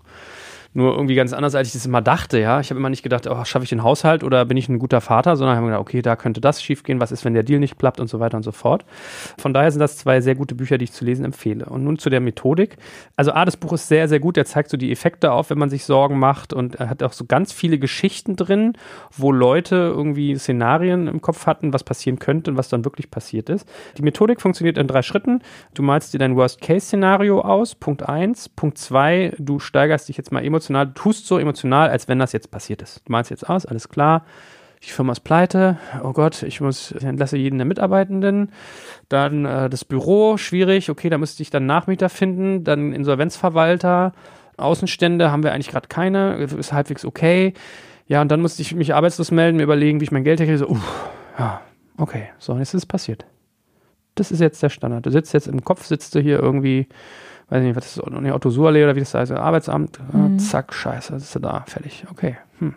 Nur 0.74 0.94
irgendwie 0.94 1.14
ganz 1.14 1.34
anders, 1.34 1.54
als 1.54 1.68
ich 1.68 1.74
das 1.74 1.84
immer 1.84 2.00
dachte, 2.00 2.38
ja. 2.38 2.58
Ich 2.60 2.70
habe 2.70 2.80
immer 2.80 2.88
nicht 2.88 3.02
gedacht, 3.02 3.26
oh, 3.26 3.44
schaffe 3.44 3.64
ich 3.64 3.68
den 3.68 3.82
Haushalt 3.82 4.24
oder 4.24 4.46
bin 4.46 4.56
ich 4.56 4.70
ein 4.70 4.78
guter 4.78 5.02
Vater, 5.02 5.36
sondern 5.36 5.56
habe 5.56 5.66
gedacht, 5.66 5.80
okay, 5.80 6.00
da 6.00 6.16
könnte 6.16 6.40
das 6.40 6.62
schiefgehen, 6.62 6.98
was 6.98 7.12
ist, 7.12 7.26
wenn 7.26 7.34
der 7.34 7.42
Deal 7.42 7.60
nicht 7.60 7.78
klappt 7.78 8.00
und 8.00 8.08
so 8.08 8.20
weiter 8.20 8.38
und 8.38 8.42
so 8.42 8.52
fort. 8.52 8.86
Von 9.36 9.52
daher 9.52 9.70
sind 9.70 9.80
das 9.80 9.98
zwei 9.98 10.22
sehr 10.22 10.34
gute 10.34 10.54
Bücher, 10.54 10.78
die 10.78 10.84
ich 10.84 10.92
zu 10.92 11.04
lesen 11.04 11.26
empfehle. 11.26 11.66
Und 11.66 11.84
nun 11.84 11.98
zu 11.98 12.08
der 12.08 12.20
Methodik. 12.20 12.76
Also 13.16 13.32
A, 13.32 13.44
das 13.44 13.58
Buch 13.58 13.74
ist 13.74 13.88
sehr, 13.88 14.08
sehr 14.08 14.18
gut. 14.18 14.38
Er 14.38 14.46
zeigt 14.46 14.70
so 14.70 14.78
die 14.78 14.90
Effekte 14.90 15.32
auf, 15.32 15.50
wenn 15.50 15.58
man 15.58 15.68
sich 15.68 15.84
Sorgen 15.84 16.18
macht 16.18 16.54
und 16.54 16.76
er 16.76 16.88
hat 16.88 17.02
auch 17.02 17.12
so 17.12 17.26
ganz 17.26 17.52
viele 17.52 17.78
Geschichten 17.78 18.36
drin, 18.36 18.72
wo 19.14 19.30
Leute 19.30 19.76
irgendwie 19.76 20.38
Szenarien 20.38 21.06
im 21.06 21.20
Kopf 21.20 21.46
hatten, 21.46 21.74
was 21.74 21.84
passieren 21.84 22.18
könnte 22.18 22.50
und 22.50 22.56
was 22.56 22.70
dann 22.70 22.86
wirklich 22.86 23.10
passiert 23.10 23.50
ist. 23.50 23.68
Die 23.98 24.02
Methodik 24.02 24.40
funktioniert 24.40 24.78
in 24.78 24.86
drei 24.86 25.02
Schritten. 25.02 25.42
Du 25.74 25.82
malst 25.82 26.14
dir 26.14 26.18
dein 26.18 26.34
Worst-Case-Szenario 26.34 27.42
aus, 27.42 27.74
Punkt 27.74 28.08
eins. 28.08 28.48
Punkt 28.48 28.78
zwei, 28.78 29.34
du 29.38 29.58
steigerst 29.58 30.08
dich 30.08 30.16
jetzt 30.16 30.32
mal 30.32 30.42
emotional 30.42 30.61
emotional, 30.62 30.86
du 30.86 30.92
tust 30.92 31.26
so 31.26 31.38
emotional, 31.38 31.90
als 31.90 32.08
wenn 32.08 32.18
das 32.18 32.32
jetzt 32.32 32.50
passiert 32.50 32.82
ist. 32.82 33.02
Du 33.04 33.12
malst 33.12 33.30
jetzt 33.30 33.48
aus, 33.48 33.66
alles 33.66 33.88
klar. 33.88 34.24
Die 34.84 34.90
Firma 34.90 35.12
ist 35.12 35.20
pleite. 35.20 35.78
Oh 36.02 36.12
Gott, 36.12 36.42
ich 36.42 36.60
muss, 36.60 36.92
ich 36.92 37.04
entlasse 37.04 37.36
jeden 37.36 37.58
der 37.58 37.66
Mitarbeitenden. 37.66 38.50
Dann 39.08 39.44
äh, 39.44 39.70
das 39.70 39.84
Büro, 39.84 40.36
schwierig. 40.36 40.90
Okay, 40.90 41.08
da 41.08 41.18
müsste 41.18 41.42
ich 41.42 41.50
dann 41.50 41.66
Nachmieter 41.66 42.08
finden. 42.08 42.64
Dann 42.64 42.92
Insolvenzverwalter. 42.92 44.12
Außenstände 44.56 45.30
haben 45.30 45.44
wir 45.44 45.52
eigentlich 45.52 45.70
gerade 45.70 45.86
keine. 45.86 46.34
Ist 46.36 46.72
halbwegs 46.72 47.04
okay. 47.04 47.54
Ja, 48.08 48.20
und 48.22 48.28
dann 48.28 48.40
musste 48.40 48.62
ich 48.62 48.74
mich 48.74 48.94
arbeitslos 48.94 49.30
melden, 49.30 49.56
mir 49.56 49.62
überlegen, 49.62 50.00
wie 50.00 50.04
ich 50.04 50.10
mein 50.10 50.24
Geld 50.24 50.40
herkriege. 50.40 50.58
So, 50.58 50.68
uh, 50.68 50.78
ja, 51.38 51.60
okay, 51.96 52.30
so, 52.38 52.58
jetzt 52.58 52.74
ist 52.74 52.82
es 52.82 52.86
passiert. 52.86 53.24
Das 54.16 54.32
ist 54.32 54.40
jetzt 54.40 54.62
der 54.62 54.68
Standard. 54.68 55.06
Du 55.06 55.10
sitzt 55.10 55.32
jetzt 55.32 55.46
im 55.46 55.64
Kopf, 55.64 55.86
sitzt 55.86 56.14
du 56.16 56.20
hier 56.20 56.40
irgendwie 56.40 56.88
weiß 57.52 57.62
nicht, 57.62 57.76
was 57.76 57.86
ist 57.86 57.98
das, 57.98 58.20
nee, 58.20 58.30
Autosurallee 58.30 58.84
oder 58.84 58.96
wie 58.96 59.00
das 59.00 59.12
heißt, 59.12 59.32
Arbeitsamt, 59.32 60.00
mhm. 60.12 60.38
zack, 60.38 60.72
scheiße, 60.72 61.14
ist 61.16 61.34
er 61.36 61.40
da, 61.40 61.64
fertig, 61.66 62.06
okay. 62.10 62.38
Hm. 62.58 62.74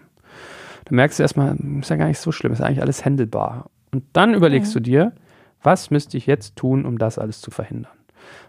Du 0.86 0.96
merkst 0.96 1.20
erstmal, 1.20 1.56
ist 1.80 1.90
ja 1.90 1.96
gar 1.96 2.08
nicht 2.08 2.20
so 2.20 2.32
schlimm, 2.32 2.52
ist 2.52 2.62
eigentlich 2.62 2.82
alles 2.82 3.06
handelbar. 3.06 3.70
Und 3.92 4.04
dann 4.14 4.34
überlegst 4.34 4.76
mhm. 4.76 4.80
du 4.80 4.82
dir, 4.82 5.12
was 5.64 5.92
müsste 5.92 6.18
ich 6.18 6.28
jetzt 6.28 6.58
tun, 6.58 6.86
um 6.86 6.98
das 6.98 7.18
alles 7.18 7.40
zu 7.40 7.52
verhindern? 7.52 7.92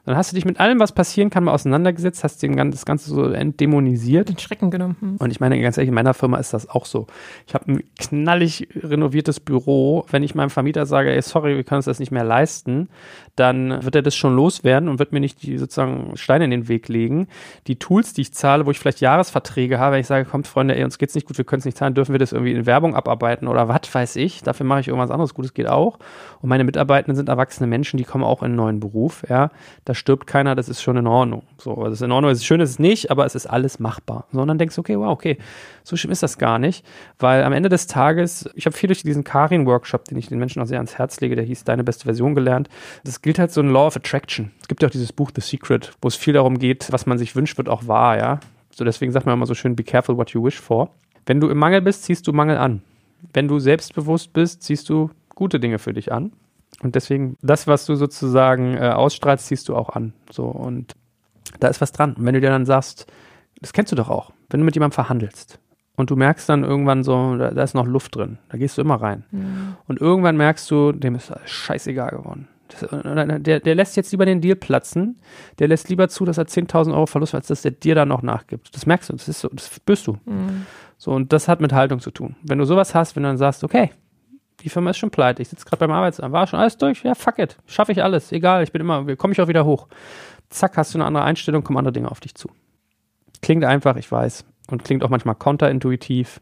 Dann 0.06 0.16
hast 0.16 0.30
du 0.30 0.36
dich 0.36 0.44
mit 0.44 0.60
allem, 0.60 0.78
was 0.78 0.92
passieren 0.92 1.30
kann, 1.30 1.44
mal 1.44 1.52
auseinandergesetzt, 1.52 2.22
hast 2.22 2.40
den, 2.40 2.56
das 2.70 2.86
Ganze 2.86 3.10
so 3.10 3.24
entdämonisiert. 3.24 4.28
Den 4.28 4.38
Schrecken 4.38 4.70
genommen. 4.70 4.96
Hm. 5.00 5.16
Und 5.16 5.30
ich 5.32 5.40
meine, 5.40 5.60
ganz 5.60 5.76
ehrlich, 5.76 5.88
in 5.88 5.94
meiner 5.94 6.14
Firma 6.14 6.38
ist 6.38 6.54
das 6.54 6.70
auch 6.70 6.86
so. 6.86 7.08
Ich 7.48 7.54
habe 7.54 7.72
ein 7.72 7.82
knallig 7.98 8.68
renoviertes 8.76 9.40
Büro. 9.40 10.06
Wenn 10.08 10.22
ich 10.22 10.36
meinem 10.36 10.50
Vermieter 10.50 10.86
sage, 10.86 11.12
ey, 11.12 11.20
sorry, 11.22 11.56
wir 11.56 11.64
können 11.64 11.78
uns 11.78 11.86
das 11.86 11.98
nicht 11.98 12.12
mehr 12.12 12.22
leisten, 12.22 12.88
dann 13.34 13.84
wird 13.84 13.96
er 13.96 14.02
das 14.02 14.14
schon 14.14 14.36
loswerden 14.36 14.88
und 14.88 15.00
wird 15.00 15.12
mir 15.12 15.18
nicht 15.18 15.42
die 15.42 15.58
sozusagen 15.58 16.16
Steine 16.16 16.44
in 16.44 16.52
den 16.52 16.68
Weg 16.68 16.88
legen. 16.88 17.26
Die 17.66 17.76
Tools, 17.76 18.14
die 18.14 18.20
ich 18.20 18.32
zahle, 18.32 18.64
wo 18.64 18.70
ich 18.70 18.78
vielleicht 18.78 19.00
Jahresverträge 19.00 19.80
habe, 19.80 19.94
wenn 19.94 20.00
ich 20.00 20.06
sage, 20.06 20.24
kommt 20.24 20.46
Freunde, 20.46 20.76
ey, 20.76 20.84
uns 20.84 20.98
geht's 20.98 21.16
nicht 21.16 21.26
gut, 21.26 21.36
wir 21.36 21.44
können 21.44 21.58
es 21.58 21.64
nicht 21.64 21.76
zahlen, 21.76 21.94
dürfen 21.94 22.12
wir 22.12 22.20
das 22.20 22.30
irgendwie 22.30 22.52
in 22.52 22.64
Werbung 22.64 22.94
abarbeiten 22.94 23.48
oder 23.48 23.66
was 23.66 23.92
weiß 23.92 24.14
ich. 24.16 24.44
Dafür 24.44 24.66
mache 24.66 24.80
ich 24.80 24.88
irgendwas 24.88 25.10
anderes 25.10 25.34
Gutes, 25.34 25.52
geht 25.52 25.68
auch. 25.68 25.98
Und 26.40 26.48
meine 26.48 26.62
Mitarbeitenden 26.62 27.16
sind 27.16 27.28
erwachsene 27.28 27.66
Menschen, 27.66 27.96
die 27.96 28.04
kommen 28.04 28.22
auch 28.22 28.42
in 28.42 28.46
einen 28.46 28.56
neuen 28.56 28.78
Beruf, 28.78 29.24
ja. 29.28 29.50
Da 29.84 29.94
stirbt 29.96 30.26
keiner, 30.26 30.54
das 30.54 30.68
ist 30.68 30.82
schon 30.82 30.96
in 30.96 31.06
Ordnung. 31.06 31.42
So, 31.58 31.74
das 31.84 31.94
ist 31.94 32.02
in 32.02 32.12
Ordnung, 32.12 32.30
es 32.30 32.38
ist 32.38 32.44
schön, 32.44 32.60
es 32.60 32.70
ist 32.70 32.80
nicht, 32.80 33.10
aber 33.10 33.26
es 33.26 33.34
ist 33.34 33.46
alles 33.46 33.78
machbar. 33.78 34.26
So, 34.32 34.40
und 34.40 34.48
dann 34.48 34.58
denkst 34.58 34.76
du, 34.76 34.80
okay, 34.80 34.98
wow, 34.98 35.08
okay, 35.08 35.38
so 35.82 35.96
schlimm 35.96 36.12
ist 36.12 36.22
das 36.22 36.38
gar 36.38 36.58
nicht, 36.58 36.84
weil 37.18 37.42
am 37.42 37.52
Ende 37.52 37.68
des 37.68 37.86
Tages, 37.86 38.48
ich 38.54 38.66
habe 38.66 38.76
viel 38.76 38.88
durch 38.88 39.02
diesen 39.02 39.24
Karin-Workshop, 39.24 40.04
den 40.04 40.18
ich 40.18 40.28
den 40.28 40.38
Menschen 40.38 40.62
auch 40.62 40.66
sehr 40.66 40.78
ans 40.78 40.98
Herz 40.98 41.20
lege, 41.20 41.34
der 41.34 41.44
hieß 41.44 41.64
Deine 41.64 41.82
beste 41.82 42.04
Version 42.04 42.34
gelernt. 42.34 42.68
Das 43.04 43.22
gilt 43.22 43.38
halt 43.38 43.50
so 43.50 43.60
ein 43.60 43.70
Law 43.70 43.88
of 43.88 43.96
Attraction. 43.96 44.52
Es 44.60 44.68
gibt 44.68 44.82
ja 44.82 44.88
auch 44.88 44.92
dieses 44.92 45.12
Buch 45.12 45.30
The 45.34 45.40
Secret, 45.40 45.92
wo 46.00 46.08
es 46.08 46.14
viel 46.14 46.34
darum 46.34 46.58
geht, 46.58 46.92
was 46.92 47.06
man 47.06 47.18
sich 47.18 47.34
wünscht, 47.34 47.58
wird 47.58 47.68
auch 47.68 47.88
wahr, 47.88 48.18
ja. 48.18 48.40
So, 48.70 48.84
deswegen 48.84 49.10
sagt 49.10 49.26
man 49.26 49.34
immer 49.34 49.46
so 49.46 49.54
schön, 49.54 49.74
be 49.74 49.82
careful 49.82 50.16
what 50.16 50.30
you 50.30 50.44
wish 50.44 50.60
for. 50.60 50.90
Wenn 51.24 51.40
du 51.40 51.48
im 51.48 51.58
Mangel 51.58 51.80
bist, 51.80 52.04
ziehst 52.04 52.26
du 52.26 52.32
Mangel 52.32 52.58
an. 52.58 52.82
Wenn 53.32 53.48
du 53.48 53.58
selbstbewusst 53.58 54.32
bist, 54.32 54.62
ziehst 54.62 54.88
du 54.88 55.10
gute 55.34 55.58
Dinge 55.58 55.78
für 55.78 55.92
dich 55.92 56.12
an. 56.12 56.32
Und 56.86 56.94
deswegen, 56.94 57.36
das, 57.42 57.66
was 57.66 57.84
du 57.84 57.96
sozusagen 57.96 58.76
äh, 58.76 58.90
ausstrahlst, 58.90 59.46
ziehst 59.46 59.68
du 59.68 59.74
auch 59.74 59.88
an. 59.88 60.12
So, 60.30 60.44
und 60.44 60.94
da 61.58 61.66
ist 61.66 61.80
was 61.80 61.90
dran. 61.90 62.14
Und 62.14 62.24
wenn 62.24 62.34
du 62.34 62.40
dir 62.40 62.50
dann 62.50 62.64
sagst, 62.64 63.06
das 63.60 63.72
kennst 63.72 63.90
du 63.90 63.96
doch 63.96 64.08
auch, 64.08 64.30
wenn 64.50 64.60
du 64.60 64.64
mit 64.64 64.76
jemandem 64.76 64.94
verhandelst 64.94 65.58
und 65.96 66.10
du 66.10 66.16
merkst 66.16 66.48
dann 66.48 66.62
irgendwann 66.62 67.02
so, 67.02 67.36
da, 67.36 67.50
da 67.50 67.64
ist 67.64 67.74
noch 67.74 67.86
Luft 67.86 68.14
drin. 68.14 68.38
Da 68.50 68.56
gehst 68.56 68.78
du 68.78 68.82
immer 68.82 69.02
rein. 69.02 69.24
Mhm. 69.32 69.74
Und 69.88 70.00
irgendwann 70.00 70.36
merkst 70.36 70.70
du, 70.70 70.92
dem 70.92 71.16
ist 71.16 71.32
alles 71.32 71.50
scheißegal 71.50 72.10
geworden. 72.10 72.46
Das, 72.68 72.88
der, 73.42 73.58
der 73.58 73.74
lässt 73.74 73.96
jetzt 73.96 74.12
lieber 74.12 74.26
den 74.26 74.40
Deal 74.40 74.54
platzen. 74.54 75.18
Der 75.58 75.66
lässt 75.66 75.88
lieber 75.88 76.08
zu, 76.08 76.24
dass 76.24 76.38
er 76.38 76.46
10.000 76.46 76.94
Euro 76.94 77.06
Verlust 77.06 77.34
hat, 77.34 77.40
als 77.40 77.48
dass 77.48 77.62
der 77.62 77.72
dir 77.72 77.96
dann 77.96 78.08
noch 78.08 78.22
nachgibt. 78.22 78.72
Das 78.76 78.86
merkst 78.86 79.08
du, 79.08 79.14
das 79.14 79.28
ist 79.28 79.40
so, 79.40 79.48
das 79.48 79.74
spürst 79.74 80.06
du. 80.06 80.18
Mhm. 80.24 80.66
So, 80.98 81.10
und 81.10 81.32
das 81.32 81.48
hat 81.48 81.60
mit 81.60 81.72
Haltung 81.72 81.98
zu 81.98 82.12
tun. 82.12 82.36
Wenn 82.44 82.58
du 82.58 82.64
sowas 82.64 82.94
hast, 82.94 83.16
wenn 83.16 83.24
du 83.24 83.28
dann 83.28 83.38
sagst, 83.38 83.64
okay, 83.64 83.90
die 84.66 84.70
Firma 84.70 84.90
ist 84.90 84.98
schon 84.98 85.12
pleite, 85.12 85.40
ich 85.42 85.48
sitze 85.48 85.64
gerade 85.64 85.78
beim 85.78 85.92
Arbeitsamt, 85.92 86.32
war 86.32 86.44
schon 86.48 86.58
alles 86.58 86.76
durch, 86.76 87.04
ja, 87.04 87.14
fuck 87.14 87.38
it, 87.38 87.56
schaffe 87.66 87.92
ich 87.92 88.02
alles, 88.02 88.32
egal, 88.32 88.64
ich 88.64 88.72
bin 88.72 88.80
immer, 88.80 89.14
komme 89.14 89.32
ich 89.32 89.40
auch 89.40 89.46
wieder 89.46 89.64
hoch. 89.64 89.86
Zack, 90.50 90.76
hast 90.76 90.92
du 90.92 90.98
eine 90.98 91.04
andere 91.04 91.22
Einstellung, 91.22 91.62
kommen 91.62 91.78
andere 91.78 91.92
Dinge 91.92 92.10
auf 92.10 92.18
dich 92.18 92.34
zu. 92.34 92.50
Klingt 93.42 93.64
einfach, 93.64 93.94
ich 93.94 94.10
weiß, 94.10 94.44
und 94.68 94.82
klingt 94.82 95.04
auch 95.04 95.08
manchmal 95.08 95.36
counterintuitiv. 95.36 96.40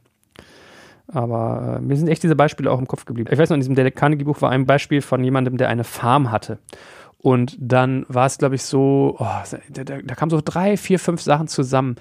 Aber 1.09 1.77
äh, 1.77 1.81
mir 1.83 1.99
sind 1.99 2.09
echt 2.09 2.23
diese 2.23 2.35
Beispiele 2.35 2.71
auch 2.71 2.79
im 2.79 2.87
Kopf 2.87 3.05
geblieben. 3.05 3.29
Ich 3.31 3.39
weiß 3.39 3.51
noch, 3.51 3.57
in 3.57 3.61
diesem 3.61 3.75
Dale 3.75 3.91
Carnegie-Buch 3.91 4.41
war 4.41 4.49
ein 4.51 4.65
Beispiel 4.65 5.03
von 5.03 5.23
jemandem, 5.23 5.59
der 5.59 5.69
eine 5.69 5.85
Farm 5.85 6.31
hatte. 6.31 6.61
Und 7.25 7.57
dann 7.59 8.05
war 8.09 8.27
es, 8.27 8.37
glaube 8.37 8.57
ich, 8.57 8.65
so, 8.65 9.17
oh, 9.19 9.27
da, 9.71 9.85
da, 9.85 9.97
da 10.03 10.15
kamen 10.15 10.29
so 10.29 10.43
drei, 10.45 10.77
vier, 10.77 10.99
fünf 10.99 11.23
Sachen 11.23 11.49
zusammen. 11.49 11.97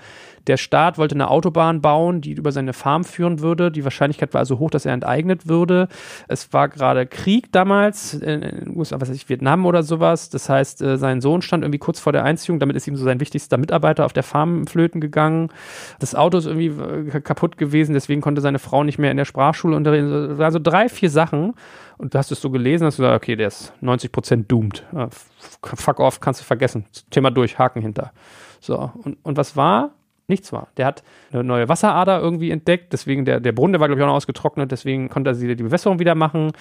Der 0.47 0.57
Staat 0.57 0.97
wollte 0.97 1.15
eine 1.15 1.30
Autobahn 1.30 1.80
bauen, 1.80 2.19
die 2.19 2.34
über 2.34 2.51
seine 2.51 2.74
Farm 2.74 3.05
führen 3.05 3.39
würde. 3.39 3.71
Die 3.71 3.86
Wahrscheinlichkeit 3.86 4.34
war 4.34 4.39
also 4.39 4.59
hoch, 4.59 4.69
dass 4.69 4.86
er 4.86 4.91
enteignet 4.91 5.47
würde. 5.47 5.88
Es 6.28 6.51
war 6.51 6.67
gerade 6.67 7.05
Krieg 7.05 7.53
damals 7.53 8.15
in 8.15 8.76
USA, 8.76 8.99
was 8.99 9.07
weiß 9.07 9.15
ich, 9.15 9.30
Vietnam 9.30 9.65
oder 9.65 9.82
sowas. 9.82 10.30
Das 10.30 10.49
heißt, 10.49 10.82
äh, 10.82 10.97
sein 10.97 11.21
Sohn 11.21 11.41
stand 11.41 11.63
irgendwie 11.63 11.80
kurz 11.80 12.01
vor 12.01 12.11
der 12.11 12.26
Einziehung. 12.26 12.59
Damit 12.59 12.76
ist 12.76 12.86
ihm 12.86 12.97
so 12.97 13.05
sein 13.05 13.21
wichtigster 13.21 13.57
Mitarbeiter 13.57 14.05
auf 14.05 14.11
der 14.11 14.24
Farm 14.24 14.67
flöten 14.67 14.99
gegangen. 14.99 15.51
Das 15.99 16.15
Auto 16.15 16.38
ist 16.38 16.47
irgendwie 16.47 17.15
äh, 17.15 17.21
kaputt 17.21 17.57
gewesen, 17.57 17.93
deswegen 17.93 18.19
konnte 18.19 18.41
seine 18.41 18.59
Frau 18.59 18.84
nicht 18.84 18.99
mehr 18.99 19.11
in 19.11 19.17
der 19.17 19.24
Sprachschule 19.24 19.78
unterrichten. 19.78 20.41
Also 20.41 20.59
drei, 20.59 20.89
vier 20.89 21.09
Sachen. 21.09 21.53
Und 21.97 22.13
du 22.13 22.17
hast 22.17 22.31
es 22.31 22.41
so 22.41 22.49
gelesen, 22.49 22.85
hast 22.85 22.97
du 22.97 23.03
gesagt, 23.03 23.23
okay, 23.23 23.35
der 23.35 23.47
ist 23.47 23.73
90 23.81 24.11
Prozent 24.11 24.51
doomed. 24.51 24.83
Fuck 25.61 25.99
off, 25.99 26.19
kannst 26.19 26.41
du 26.41 26.45
vergessen. 26.45 26.85
Thema 27.09 27.31
durch, 27.31 27.57
Haken 27.59 27.81
hinter. 27.81 28.11
So, 28.59 28.91
und, 29.03 29.17
und 29.23 29.37
was 29.37 29.55
war? 29.55 29.91
Nichts 30.27 30.53
war. 30.53 30.69
Der 30.77 30.85
hat 30.85 31.03
eine 31.33 31.43
neue 31.43 31.67
Wasserader 31.67 32.21
irgendwie 32.21 32.49
entdeckt, 32.49 32.93
deswegen 32.93 33.25
der, 33.25 33.41
der 33.41 33.51
Brunnen, 33.51 33.73
der 33.73 33.81
war, 33.81 33.89
glaube 33.89 33.99
ich, 33.99 34.03
auch 34.03 34.07
noch 34.07 34.15
ausgetrocknet, 34.15 34.71
deswegen 34.71 35.09
konnte 35.09 35.31
er 35.31 35.35
die 35.35 35.63
Bewässerung 35.63 35.99
wieder 35.99 36.15
machen. 36.15 36.53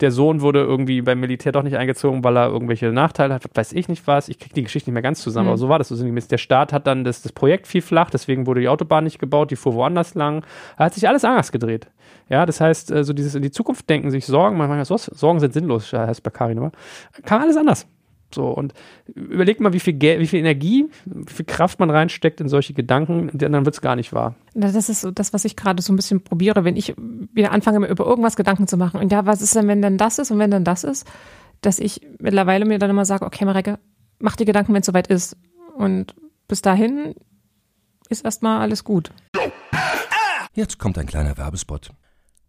Der 0.00 0.10
Sohn 0.10 0.40
wurde 0.40 0.60
irgendwie 0.60 1.02
beim 1.02 1.20
Militär 1.20 1.52
doch 1.52 1.62
nicht 1.62 1.76
eingezogen, 1.76 2.24
weil 2.24 2.38
er 2.38 2.48
irgendwelche 2.48 2.90
Nachteile 2.92 3.34
hat, 3.34 3.44
weiß 3.52 3.74
ich 3.74 3.88
nicht 3.88 4.06
was. 4.06 4.30
Ich 4.30 4.38
kriege 4.38 4.54
die 4.54 4.62
Geschichte 4.62 4.88
nicht 4.88 4.94
mehr 4.94 5.02
ganz 5.02 5.20
zusammen, 5.20 5.48
mhm. 5.48 5.50
aber 5.50 5.58
so 5.58 5.68
war 5.68 5.76
das. 5.76 5.92
Also, 5.92 6.06
der 6.06 6.38
Staat 6.38 6.72
hat 6.72 6.86
dann 6.86 7.04
das, 7.04 7.20
das 7.20 7.32
Projekt 7.32 7.66
viel 7.66 7.82
flach, 7.82 8.08
deswegen 8.08 8.46
wurde 8.46 8.62
die 8.62 8.68
Autobahn 8.68 9.04
nicht 9.04 9.18
gebaut, 9.18 9.50
die 9.50 9.56
fuhr 9.56 9.74
woanders 9.74 10.14
lang. 10.14 10.42
Da 10.78 10.84
hat 10.84 10.94
sich 10.94 11.06
alles 11.06 11.22
anders 11.22 11.52
gedreht. 11.52 11.88
Ja, 12.30 12.46
das 12.46 12.60
heißt, 12.60 12.92
äh, 12.92 13.04
so 13.04 13.12
dieses 13.12 13.34
in 13.34 13.42
die 13.42 13.50
Zukunft 13.50 13.90
denken, 13.90 14.10
sich 14.10 14.24
Sorgen, 14.24 14.56
manchmal 14.56 14.84
so, 14.84 14.96
Sorgen 14.96 15.40
sind 15.40 15.52
sinnlos, 15.52 15.92
heißt 15.92 16.22
bei 16.22 16.30
Karin 16.30 16.56
immer, 16.56 16.72
kann 17.24 17.42
alles 17.42 17.56
anders. 17.56 17.86
So, 18.32 18.46
und 18.46 18.72
überlegt 19.12 19.60
mal, 19.60 19.72
wie 19.72 19.80
viel, 19.80 19.94
Geld, 19.94 20.20
wie 20.20 20.26
viel 20.28 20.38
Energie, 20.38 20.88
wie 21.04 21.32
viel 21.32 21.44
Kraft 21.44 21.80
man 21.80 21.90
reinsteckt 21.90 22.40
in 22.40 22.48
solche 22.48 22.74
Gedanken, 22.74 23.28
denn 23.32 23.50
dann 23.52 23.64
wird 23.64 23.74
es 23.74 23.80
gar 23.80 23.96
nicht 23.96 24.12
wahr. 24.12 24.36
Das 24.54 24.76
ist 24.76 25.00
so 25.00 25.10
das, 25.10 25.32
was 25.32 25.44
ich 25.44 25.56
gerade 25.56 25.82
so 25.82 25.92
ein 25.92 25.96
bisschen 25.96 26.22
probiere, 26.22 26.64
wenn 26.64 26.76
ich 26.76 26.94
wieder 26.96 27.50
anfange, 27.50 27.80
mir 27.80 27.88
über 27.88 28.06
irgendwas 28.06 28.36
Gedanken 28.36 28.68
zu 28.68 28.76
machen. 28.76 29.00
Und 29.00 29.10
ja, 29.10 29.26
was 29.26 29.42
ist 29.42 29.56
denn, 29.56 29.66
wenn 29.66 29.82
dann 29.82 29.98
das 29.98 30.20
ist 30.20 30.30
und 30.30 30.38
wenn 30.38 30.52
dann 30.52 30.62
das 30.62 30.84
ist, 30.84 31.08
dass 31.60 31.80
ich 31.80 32.06
mittlerweile 32.20 32.64
mir 32.64 32.78
dann 32.78 32.90
immer 32.90 33.04
sage, 33.04 33.26
okay, 33.26 33.44
Mareke, 33.44 33.80
mach 34.20 34.36
dir 34.36 34.46
Gedanken, 34.46 34.72
wenn 34.72 34.80
es 34.80 34.86
soweit 34.86 35.08
ist. 35.08 35.36
Und 35.76 36.14
bis 36.46 36.62
dahin 36.62 37.16
ist 38.08 38.24
erstmal 38.24 38.60
alles 38.60 38.84
gut. 38.84 39.10
Jetzt 40.54 40.78
kommt 40.78 40.98
ein 40.98 41.06
kleiner 41.06 41.36
Werbespot. 41.36 41.90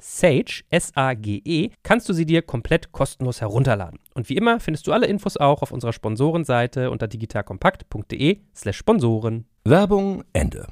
Sage, 0.00 0.62
S-A-G-E, 0.70 1.70
kannst 1.82 2.08
du 2.08 2.12
sie 2.12 2.26
dir 2.26 2.42
komplett 2.42 2.92
kostenlos 2.92 3.40
herunterladen. 3.40 3.98
Und 4.14 4.28
wie 4.28 4.36
immer 4.36 4.60
findest 4.60 4.86
du 4.86 4.92
alle 4.92 5.06
Infos 5.06 5.36
auch 5.36 5.62
auf 5.62 5.72
unserer 5.72 5.92
Sponsorenseite 5.92 6.90
unter 6.90 7.08
digitalkompakt.de 7.08 8.40
slash 8.54 8.76
Sponsoren. 8.76 9.46
Werbung 9.64 10.24
Ende. 10.32 10.66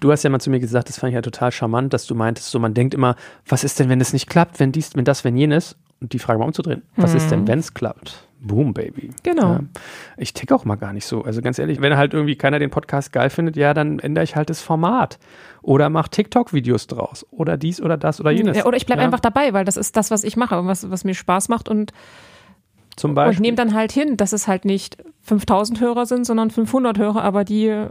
Du 0.00 0.10
hast 0.10 0.24
ja 0.24 0.30
mal 0.30 0.40
zu 0.40 0.50
mir 0.50 0.58
gesagt, 0.58 0.88
das 0.88 0.98
fand 0.98 1.12
ich 1.12 1.14
ja 1.14 1.22
total 1.22 1.52
charmant, 1.52 1.92
dass 1.92 2.06
du 2.06 2.16
meintest, 2.16 2.50
so 2.50 2.58
man 2.58 2.74
denkt 2.74 2.92
immer, 2.92 3.14
was 3.46 3.62
ist 3.62 3.78
denn, 3.78 3.88
wenn 3.88 4.00
es 4.00 4.12
nicht 4.12 4.28
klappt, 4.28 4.58
wenn 4.58 4.72
dies, 4.72 4.96
wenn 4.96 5.04
das, 5.04 5.22
wenn 5.22 5.36
jenes? 5.36 5.76
Und 6.00 6.12
die 6.12 6.18
Frage 6.18 6.40
mal 6.40 6.46
umzudrehen. 6.46 6.82
Was 6.96 7.12
mhm. 7.12 7.16
ist 7.18 7.30
denn, 7.30 7.40
mhm. 7.42 7.48
wenn 7.48 7.58
es 7.60 7.74
klappt? 7.74 8.26
Boom, 8.44 8.74
Baby. 8.74 9.10
Genau. 9.22 9.52
Ja. 9.52 9.60
Ich 10.16 10.34
tick 10.34 10.50
auch 10.50 10.64
mal 10.64 10.74
gar 10.74 10.92
nicht 10.92 11.06
so. 11.06 11.22
Also 11.22 11.40
ganz 11.42 11.58
ehrlich, 11.58 11.80
wenn 11.80 11.96
halt 11.96 12.12
irgendwie 12.12 12.36
keiner 12.36 12.58
den 12.58 12.70
Podcast 12.70 13.12
geil 13.12 13.30
findet, 13.30 13.56
ja, 13.56 13.72
dann 13.72 14.00
ändere 14.00 14.24
ich 14.24 14.34
halt 14.34 14.50
das 14.50 14.60
Format. 14.60 15.18
Oder 15.62 15.90
mach 15.90 16.08
TikTok-Videos 16.08 16.88
draus. 16.88 17.24
Oder 17.30 17.56
dies 17.56 17.80
oder 17.80 17.96
das 17.96 18.20
oder 18.20 18.32
jenes. 18.32 18.56
Ja, 18.56 18.66
oder 18.66 18.76
ich 18.76 18.86
bleibe 18.86 19.00
ja. 19.00 19.06
einfach 19.06 19.20
dabei, 19.20 19.52
weil 19.52 19.64
das 19.64 19.76
ist 19.76 19.96
das, 19.96 20.10
was 20.10 20.24
ich 20.24 20.36
mache, 20.36 20.66
was, 20.66 20.90
was 20.90 21.04
mir 21.04 21.14
Spaß 21.14 21.48
macht 21.48 21.68
und 21.68 21.92
zum 22.96 23.14
Beispiel. 23.14 23.38
Und 23.38 23.42
nehme 23.42 23.56
dann 23.56 23.74
halt 23.74 23.92
hin, 23.92 24.16
dass 24.16 24.32
es 24.32 24.48
halt 24.48 24.64
nicht 24.64 24.98
5000 25.22 25.80
Hörer 25.80 26.06
sind, 26.06 26.26
sondern 26.26 26.50
500 26.50 26.98
Hörer, 26.98 27.22
aber 27.22 27.44
die 27.44 27.86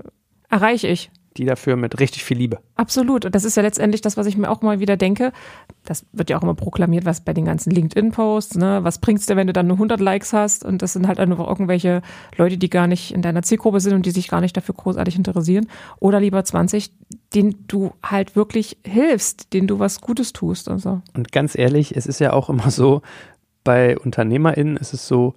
erreiche 0.49 0.87
ich 0.87 1.11
die 1.38 1.45
dafür 1.45 1.75
mit 1.75 1.99
richtig 1.99 2.23
viel 2.23 2.38
Liebe. 2.38 2.59
Absolut. 2.75 3.25
Und 3.25 3.36
das 3.36 3.45
ist 3.45 3.55
ja 3.55 3.63
letztendlich 3.63 4.01
das, 4.01 4.17
was 4.17 4.27
ich 4.27 4.38
mir 4.38 4.49
auch 4.49 4.61
mal 4.61 4.79
wieder 4.79 4.97
denke. 4.97 5.32
Das 5.86 6.05
wird 6.11 6.29
ja 6.29 6.38
auch 6.38 6.43
immer 6.43 6.55
proklamiert, 6.55 7.05
was 7.05 7.21
bei 7.21 7.34
den 7.34 7.45
ganzen 7.45 7.71
LinkedIn-Posts, 7.71 8.57
ne? 8.57 8.79
Was 8.84 8.99
bringt's 8.99 9.25
dir, 9.25 9.36
wenn 9.36 9.47
du 9.47 9.53
dann 9.53 9.67
nur 9.67 9.77
100 9.77 9.99
Likes 9.99 10.34
hast? 10.34 10.65
Und 10.65 10.82
das 10.82 10.93
sind 10.93 11.07
halt 11.07 11.19
einfach 11.19 11.39
irgendwelche 11.39 12.01
Leute, 12.38 12.57
die 12.57 12.69
gar 12.69 12.88
nicht 12.88 13.13
in 13.13 13.21
deiner 13.21 13.43
Zielgruppe 13.43 13.79
sind 13.79 13.93
und 13.93 14.05
die 14.05 14.11
sich 14.11 14.27
gar 14.27 14.41
nicht 14.41 14.57
dafür 14.57 14.75
großartig 14.75 15.15
interessieren. 15.15 15.67
Oder 15.99 16.19
lieber 16.19 16.43
20, 16.43 16.91
denen 17.34 17.65
du 17.67 17.93
halt 18.03 18.36
wirklich 18.36 18.77
hilfst, 18.86 19.53
denen 19.53 19.67
du 19.67 19.79
was 19.79 20.01
Gutes 20.01 20.34
tust 20.34 20.67
und 20.67 20.79
so. 20.79 21.01
Und 21.13 21.32
ganz 21.32 21.57
ehrlich, 21.57 21.95
es 21.95 22.05
ist 22.05 22.19
ja 22.19 22.34
auch 22.34 22.49
immer 22.49 22.71
so, 22.71 23.01
bei 23.63 23.97
UnternehmerInnen 23.97 24.77
ist 24.77 24.93
es 24.93 25.07
so, 25.07 25.36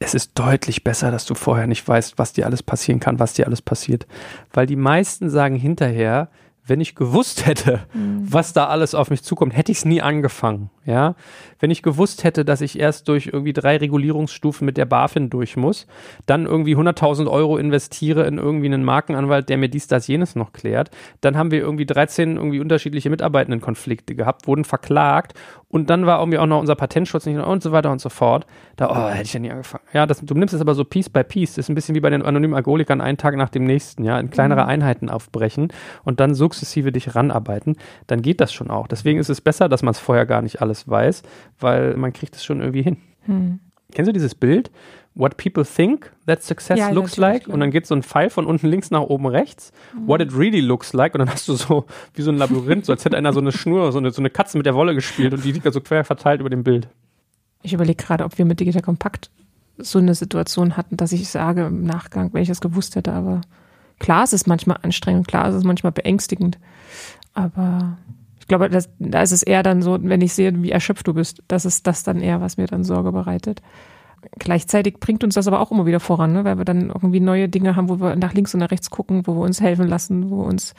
es 0.00 0.14
ist 0.14 0.32
deutlich 0.38 0.84
besser, 0.84 1.10
dass 1.10 1.26
du 1.26 1.34
vorher 1.34 1.66
nicht 1.66 1.86
weißt, 1.86 2.18
was 2.18 2.32
dir 2.32 2.46
alles 2.46 2.62
passieren 2.62 3.00
kann, 3.00 3.18
was 3.18 3.34
dir 3.34 3.46
alles 3.46 3.62
passiert. 3.62 4.06
Weil 4.52 4.66
die 4.66 4.76
meisten 4.76 5.28
sagen 5.28 5.56
hinterher, 5.56 6.28
wenn 6.64 6.80
ich 6.80 6.94
gewusst 6.94 7.46
hätte, 7.46 7.80
mhm. 7.94 8.26
was 8.30 8.52
da 8.52 8.68
alles 8.68 8.94
auf 8.94 9.10
mich 9.10 9.22
zukommt, 9.22 9.56
hätte 9.56 9.72
ich 9.72 9.78
es 9.78 9.84
nie 9.84 10.02
angefangen. 10.02 10.70
Ja, 10.88 11.16
wenn 11.58 11.70
ich 11.70 11.82
gewusst 11.82 12.24
hätte, 12.24 12.46
dass 12.46 12.62
ich 12.62 12.78
erst 12.78 13.08
durch 13.08 13.26
irgendwie 13.26 13.52
drei 13.52 13.76
Regulierungsstufen 13.76 14.64
mit 14.64 14.78
der 14.78 14.86
BaFin 14.86 15.28
durch 15.28 15.54
muss, 15.54 15.86
dann 16.24 16.46
irgendwie 16.46 16.76
100.000 16.76 17.30
Euro 17.30 17.58
investiere 17.58 18.26
in 18.26 18.38
irgendwie 18.38 18.68
einen 18.68 18.84
Markenanwalt, 18.84 19.50
der 19.50 19.58
mir 19.58 19.68
dies, 19.68 19.86
das, 19.86 20.06
jenes 20.06 20.34
noch 20.34 20.54
klärt, 20.54 20.90
dann 21.20 21.36
haben 21.36 21.50
wir 21.50 21.58
irgendwie 21.58 21.84
13 21.84 22.36
irgendwie 22.36 22.60
unterschiedliche 22.60 23.10
Mitarbeitendenkonflikte 23.10 24.14
gehabt, 24.14 24.46
wurden 24.46 24.64
verklagt 24.64 25.34
und 25.70 25.90
dann 25.90 26.06
war 26.06 26.20
irgendwie 26.20 26.38
auch 26.38 26.46
noch 26.46 26.60
unser 26.60 26.74
Patentschutz 26.74 27.26
nicht 27.26 27.38
und 27.38 27.62
so 27.62 27.72
weiter 27.72 27.92
und 27.92 28.00
so 28.00 28.08
fort. 28.08 28.46
Da, 28.76 28.88
oh, 28.88 29.10
hätte 29.10 29.24
ich 29.24 29.34
ja 29.34 29.40
nie 29.40 29.50
angefangen. 29.50 29.84
Ja, 29.92 30.06
das, 30.06 30.20
du 30.22 30.34
nimmst 30.34 30.54
es 30.54 30.62
aber 30.62 30.74
so 30.74 30.84
Piece 30.84 31.10
by 31.10 31.24
Piece. 31.24 31.56
Das 31.56 31.66
ist 31.66 31.68
ein 31.68 31.74
bisschen 31.74 31.94
wie 31.94 32.00
bei 32.00 32.08
den 32.08 32.22
anonymen 32.22 32.54
Alkoholikern 32.54 33.02
einen 33.02 33.18
Tag 33.18 33.36
nach 33.36 33.50
dem 33.50 33.64
nächsten, 33.64 34.04
ja, 34.04 34.18
in 34.18 34.30
kleinere 34.30 34.62
mhm. 34.62 34.68
Einheiten 34.68 35.10
aufbrechen 35.10 35.68
und 36.04 36.20
dann 36.20 36.34
sukzessive 36.34 36.90
dich 36.90 37.14
ranarbeiten. 37.14 37.76
Dann 38.06 38.22
geht 38.22 38.40
das 38.40 38.52
schon 38.52 38.70
auch. 38.70 38.88
Deswegen 38.88 39.18
ist 39.18 39.28
es 39.28 39.42
besser, 39.42 39.68
dass 39.68 39.82
man 39.82 39.92
es 39.92 39.98
vorher 39.98 40.24
gar 40.24 40.40
nicht 40.40 40.62
alles 40.62 40.77
weiß, 40.86 41.22
weil 41.58 41.96
man 41.96 42.12
kriegt 42.12 42.36
es 42.36 42.44
schon 42.44 42.60
irgendwie 42.60 42.82
hin. 42.82 42.98
Hm. 43.22 43.60
Kennst 43.92 44.08
du 44.08 44.12
dieses 44.12 44.34
Bild? 44.34 44.70
What 45.14 45.36
people 45.36 45.64
think 45.64 46.12
that 46.26 46.42
success 46.42 46.78
Ja, 46.78 46.90
looks 46.90 47.16
like. 47.16 47.48
Und 47.48 47.58
dann 47.60 47.70
geht 47.70 47.86
so 47.86 47.94
ein 47.94 48.02
Pfeil 48.02 48.30
von 48.30 48.46
unten 48.46 48.68
links 48.68 48.90
nach 48.90 49.00
oben 49.00 49.26
rechts. 49.26 49.72
What 50.06 50.20
it 50.20 50.32
really 50.36 50.60
looks 50.60 50.92
like. 50.92 51.14
Und 51.14 51.20
dann 51.20 51.30
hast 51.30 51.48
du 51.48 51.54
so 51.54 51.86
wie 52.14 52.22
so 52.22 52.30
ein 52.30 52.36
Labyrinth, 52.36 52.84
so 52.86 52.92
als 52.92 53.04
hätte 53.04 53.16
einer 53.16 53.32
so 53.32 53.40
eine 53.40 53.50
Schnur, 53.50 53.90
so 53.90 53.98
eine, 53.98 54.12
so 54.12 54.22
eine 54.22 54.30
Katze 54.30 54.58
mit 54.58 54.66
der 54.66 54.74
Wolle 54.74 54.94
gespielt 54.94 55.32
und 55.32 55.44
die 55.44 55.50
liegt 55.50 55.66
da 55.66 55.72
so 55.72 55.80
quer 55.80 56.04
verteilt 56.04 56.40
über 56.40 56.50
dem 56.50 56.62
Bild. 56.62 56.88
Ich 57.62 57.72
überlege 57.72 58.02
gerade, 58.02 58.24
ob 58.24 58.38
wir 58.38 58.44
mit 58.44 58.60
Digital 58.60 58.82
Kompakt 58.82 59.30
so 59.78 59.98
eine 59.98 60.14
Situation 60.14 60.76
hatten, 60.76 60.96
dass 60.96 61.12
ich 61.12 61.28
sage 61.28 61.66
im 61.66 61.84
Nachgang, 61.84 62.32
wenn 62.32 62.42
ich 62.42 62.48
das 62.48 62.60
gewusst 62.60 62.96
hätte, 62.96 63.12
aber 63.12 63.40
klar, 63.98 64.24
es 64.24 64.32
ist 64.32 64.46
manchmal 64.46 64.78
anstrengend, 64.82 65.28
klar, 65.28 65.48
es 65.48 65.54
ist 65.54 65.64
manchmal 65.64 65.92
beängstigend, 65.92 66.58
aber 67.34 67.96
glaube, 68.48 68.68
das, 68.70 68.90
da 68.98 69.22
ist 69.22 69.32
es 69.32 69.42
eher 69.42 69.62
dann 69.62 69.82
so, 69.82 69.98
wenn 70.00 70.20
ich 70.20 70.32
sehe, 70.32 70.62
wie 70.62 70.70
erschöpft 70.70 71.06
du 71.06 71.14
bist, 71.14 71.42
das 71.48 71.64
ist 71.64 71.86
das 71.86 72.02
dann 72.02 72.20
eher, 72.20 72.40
was 72.40 72.56
mir 72.56 72.66
dann 72.66 72.84
Sorge 72.84 73.12
bereitet. 73.12 73.62
Gleichzeitig 74.38 74.98
bringt 74.98 75.22
uns 75.22 75.34
das 75.34 75.46
aber 75.46 75.60
auch 75.60 75.70
immer 75.70 75.86
wieder 75.86 76.00
voran, 76.00 76.32
ne? 76.32 76.44
weil 76.44 76.58
wir 76.58 76.64
dann 76.64 76.88
irgendwie 76.88 77.20
neue 77.20 77.48
Dinge 77.48 77.76
haben, 77.76 77.88
wo 77.88 78.00
wir 78.00 78.16
nach 78.16 78.34
links 78.34 78.52
und 78.54 78.60
nach 78.60 78.70
rechts 78.70 78.90
gucken, 78.90 79.26
wo 79.26 79.34
wir 79.34 79.42
uns 79.42 79.60
helfen 79.60 79.86
lassen, 79.86 80.30
wo 80.30 80.38
wir 80.38 80.46
uns 80.46 80.74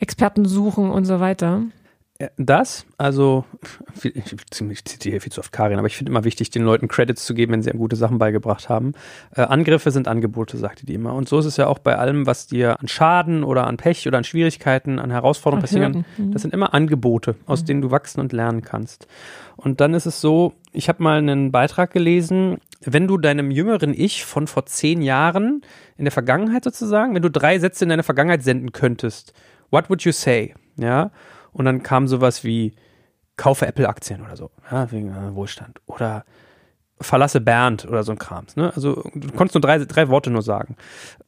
Experten 0.00 0.44
suchen 0.46 0.90
und 0.90 1.04
so 1.04 1.20
weiter. 1.20 1.62
Ja, 2.20 2.28
Das, 2.36 2.84
also, 2.98 3.46
ich 4.02 4.36
ziemlich- 4.50 4.78
ich 4.80 4.84
zitiere 4.84 5.20
viel 5.20 5.32
zu 5.32 5.40
oft 5.40 5.52
Karin, 5.52 5.78
aber 5.78 5.86
ich 5.86 5.96
finde 5.96 6.10
immer 6.10 6.24
wichtig, 6.24 6.50
den 6.50 6.62
Leuten 6.62 6.86
Credits 6.86 7.24
zu 7.24 7.32
geben, 7.32 7.52
wenn 7.52 7.62
sie 7.62 7.70
einem 7.70 7.78
gute 7.78 7.96
Sachen 7.96 8.18
beigebracht 8.18 8.68
haben. 8.68 8.92
Äh, 9.34 9.40
Angriffe 9.42 9.90
sind 9.90 10.06
Angebote, 10.06 10.58
sagte 10.58 10.84
die 10.84 10.92
immer. 10.94 11.14
Und 11.14 11.28
so 11.30 11.38
ist 11.38 11.46
es 11.46 11.56
ja 11.56 11.66
auch 11.66 11.78
bei 11.78 11.96
allem, 11.96 12.26
was 12.26 12.46
dir 12.46 12.78
an 12.78 12.88
Schaden 12.88 13.42
oder 13.42 13.66
an 13.66 13.78
Pech 13.78 14.06
oder 14.06 14.18
an 14.18 14.24
Schwierigkeiten, 14.24 14.98
an 14.98 15.10
Herausforderungen 15.10 15.62
passieren. 15.62 15.94
Hürden, 15.94 16.04
mhm. 16.18 16.32
Das 16.32 16.42
sind 16.42 16.52
immer 16.52 16.74
Angebote, 16.74 17.36
aus 17.46 17.64
denen 17.64 17.80
du 17.80 17.90
wachsen 17.90 18.20
und 18.20 18.32
lernen 18.32 18.60
kannst. 18.60 19.06
Und 19.56 19.80
dann 19.80 19.94
ist 19.94 20.04
es 20.06 20.20
so, 20.20 20.52
ich 20.72 20.88
habe 20.90 21.02
mal 21.02 21.16
einen 21.18 21.52
Beitrag 21.52 21.90
gelesen, 21.90 22.58
wenn 22.82 23.06
du 23.08 23.16
deinem 23.16 23.50
jüngeren 23.50 23.94
Ich 23.94 24.24
von 24.26 24.46
vor 24.46 24.66
zehn 24.66 25.00
Jahren 25.00 25.62
in 25.96 26.04
der 26.04 26.12
Vergangenheit 26.12 26.64
sozusagen, 26.64 27.14
wenn 27.14 27.22
du 27.22 27.30
drei 27.30 27.58
Sätze 27.58 27.84
in 27.84 27.88
deine 27.88 28.02
Vergangenheit 28.02 28.42
senden 28.42 28.72
könntest, 28.72 29.32
what 29.70 29.88
would 29.88 30.02
you 30.02 30.12
say? 30.12 30.54
Ja, 30.76 31.10
und 31.52 31.64
dann 31.64 31.82
kam 31.82 32.08
sowas 32.08 32.44
wie 32.44 32.74
kaufe 33.36 33.66
Apple-Aktien 33.66 34.22
oder 34.22 34.36
so, 34.36 34.50
ja, 34.70 34.90
wegen 34.92 35.08
äh, 35.14 35.34
Wohlstand. 35.34 35.80
Oder 35.86 36.24
verlasse 37.00 37.40
Bernd 37.40 37.86
oder 37.86 38.02
so 38.02 38.12
ein 38.12 38.18
Krams. 38.18 38.56
Ne? 38.56 38.72
Also 38.74 39.02
du 39.14 39.32
konntest 39.32 39.54
nur 39.54 39.62
drei, 39.62 39.78
drei 39.78 40.08
Worte 40.08 40.30
nur 40.30 40.42
sagen. 40.42 40.76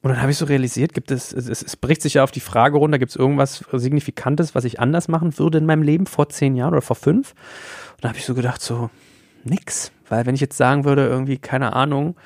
Und 0.03 0.11
dann 0.11 0.21
habe 0.21 0.31
ich 0.31 0.37
so 0.37 0.45
realisiert, 0.45 0.93
gibt 0.93 1.11
es, 1.11 1.33
es, 1.33 1.49
es, 1.49 1.77
bricht 1.77 2.03
sich 2.03 2.15
ja 2.15 2.25
auf 2.25 2.31
die 2.31 2.41
Frage 2.41 2.77
runter, 2.77 2.99
gibt 2.99 3.11
es 3.11 3.17
irgendwas 3.17 3.65
Signifikantes, 3.73 4.55
was 4.55 4.65
ich 4.65 4.81
anders 4.81 5.09
machen 5.09 5.39
würde 5.39 5.59
in 5.59 5.67
meinem 5.67 5.83
Leben 5.83 6.07
vor 6.07 6.29
zehn 6.29 6.55
Jahren 6.57 6.75
oder 6.75 6.83
vor 6.83 6.97
fünf? 6.97 7.33
Und 7.93 8.05
da 8.05 8.09
habe 8.09 8.19
ich 8.19 8.27
so 8.27 8.35
gedacht, 8.35 8.61
so 8.61 8.91
nix. 9.45 9.93
Weil 10.09 10.27
wenn 10.27 10.35
ich 10.35 10.43
jetzt 10.43 10.59
sagen 10.59 10.85
würde, 10.85 11.07
irgendwie, 11.07 11.39
keine 11.39 11.73
Ahnung, 11.73 12.17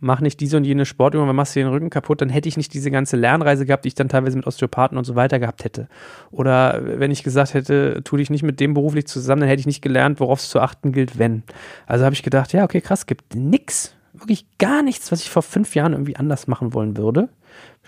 mach 0.00 0.20
nicht 0.20 0.40
diese 0.40 0.56
und 0.56 0.64
jene 0.64 0.86
Sportübung, 0.86 1.26
dann 1.26 1.36
machst 1.36 1.56
du 1.56 1.60
den 1.60 1.68
Rücken 1.68 1.90
kaputt, 1.90 2.20
dann 2.20 2.28
hätte 2.28 2.48
ich 2.48 2.56
nicht 2.56 2.72
diese 2.74 2.90
ganze 2.90 3.16
Lernreise 3.16 3.66
gehabt, 3.66 3.84
die 3.84 3.88
ich 3.88 3.94
dann 3.94 4.08
teilweise 4.08 4.36
mit 4.36 4.46
Osteopathen 4.46 4.96
und 4.96 5.04
so 5.04 5.16
weiter 5.16 5.38
gehabt 5.38 5.64
hätte. 5.64 5.88
Oder 6.30 6.80
wenn 6.82 7.10
ich 7.10 7.22
gesagt 7.22 7.54
hätte, 7.54 8.02
tu 8.04 8.16
dich 8.16 8.30
nicht 8.30 8.42
mit 8.42 8.60
dem 8.60 8.74
beruflich 8.74 9.06
zusammen, 9.06 9.40
dann 9.40 9.48
hätte 9.48 9.60
ich 9.60 9.66
nicht 9.66 9.82
gelernt, 9.82 10.20
worauf 10.20 10.40
es 10.40 10.48
zu 10.48 10.60
achten 10.60 10.92
gilt, 10.92 11.18
wenn. 11.18 11.42
Also 11.86 12.04
habe 12.04 12.14
ich 12.14 12.22
gedacht, 12.22 12.52
ja, 12.52 12.64
okay, 12.64 12.80
krass, 12.80 13.06
gibt 13.06 13.34
nix, 13.34 13.94
wirklich 14.12 14.46
gar 14.58 14.82
nichts, 14.82 15.10
was 15.10 15.20
ich 15.20 15.30
vor 15.30 15.42
fünf 15.42 15.74
Jahren 15.74 15.92
irgendwie 15.92 16.16
anders 16.16 16.46
machen 16.46 16.74
wollen 16.74 16.96
würde. 16.96 17.28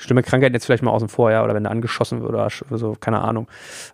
Schlimme 0.01 0.23
Krankheiten 0.23 0.55
jetzt 0.55 0.65
vielleicht 0.65 0.83
mal 0.83 0.91
außen 0.91 1.09
vor, 1.09 1.31
ja, 1.31 1.45
oder 1.45 1.55
wenn 1.55 1.65
du 1.65 1.71
angeschossen 1.71 2.23
wird 2.23 2.31
oder 2.31 2.49
so, 2.79 2.97
keine 2.99 3.21
Ahnung. 3.21 3.49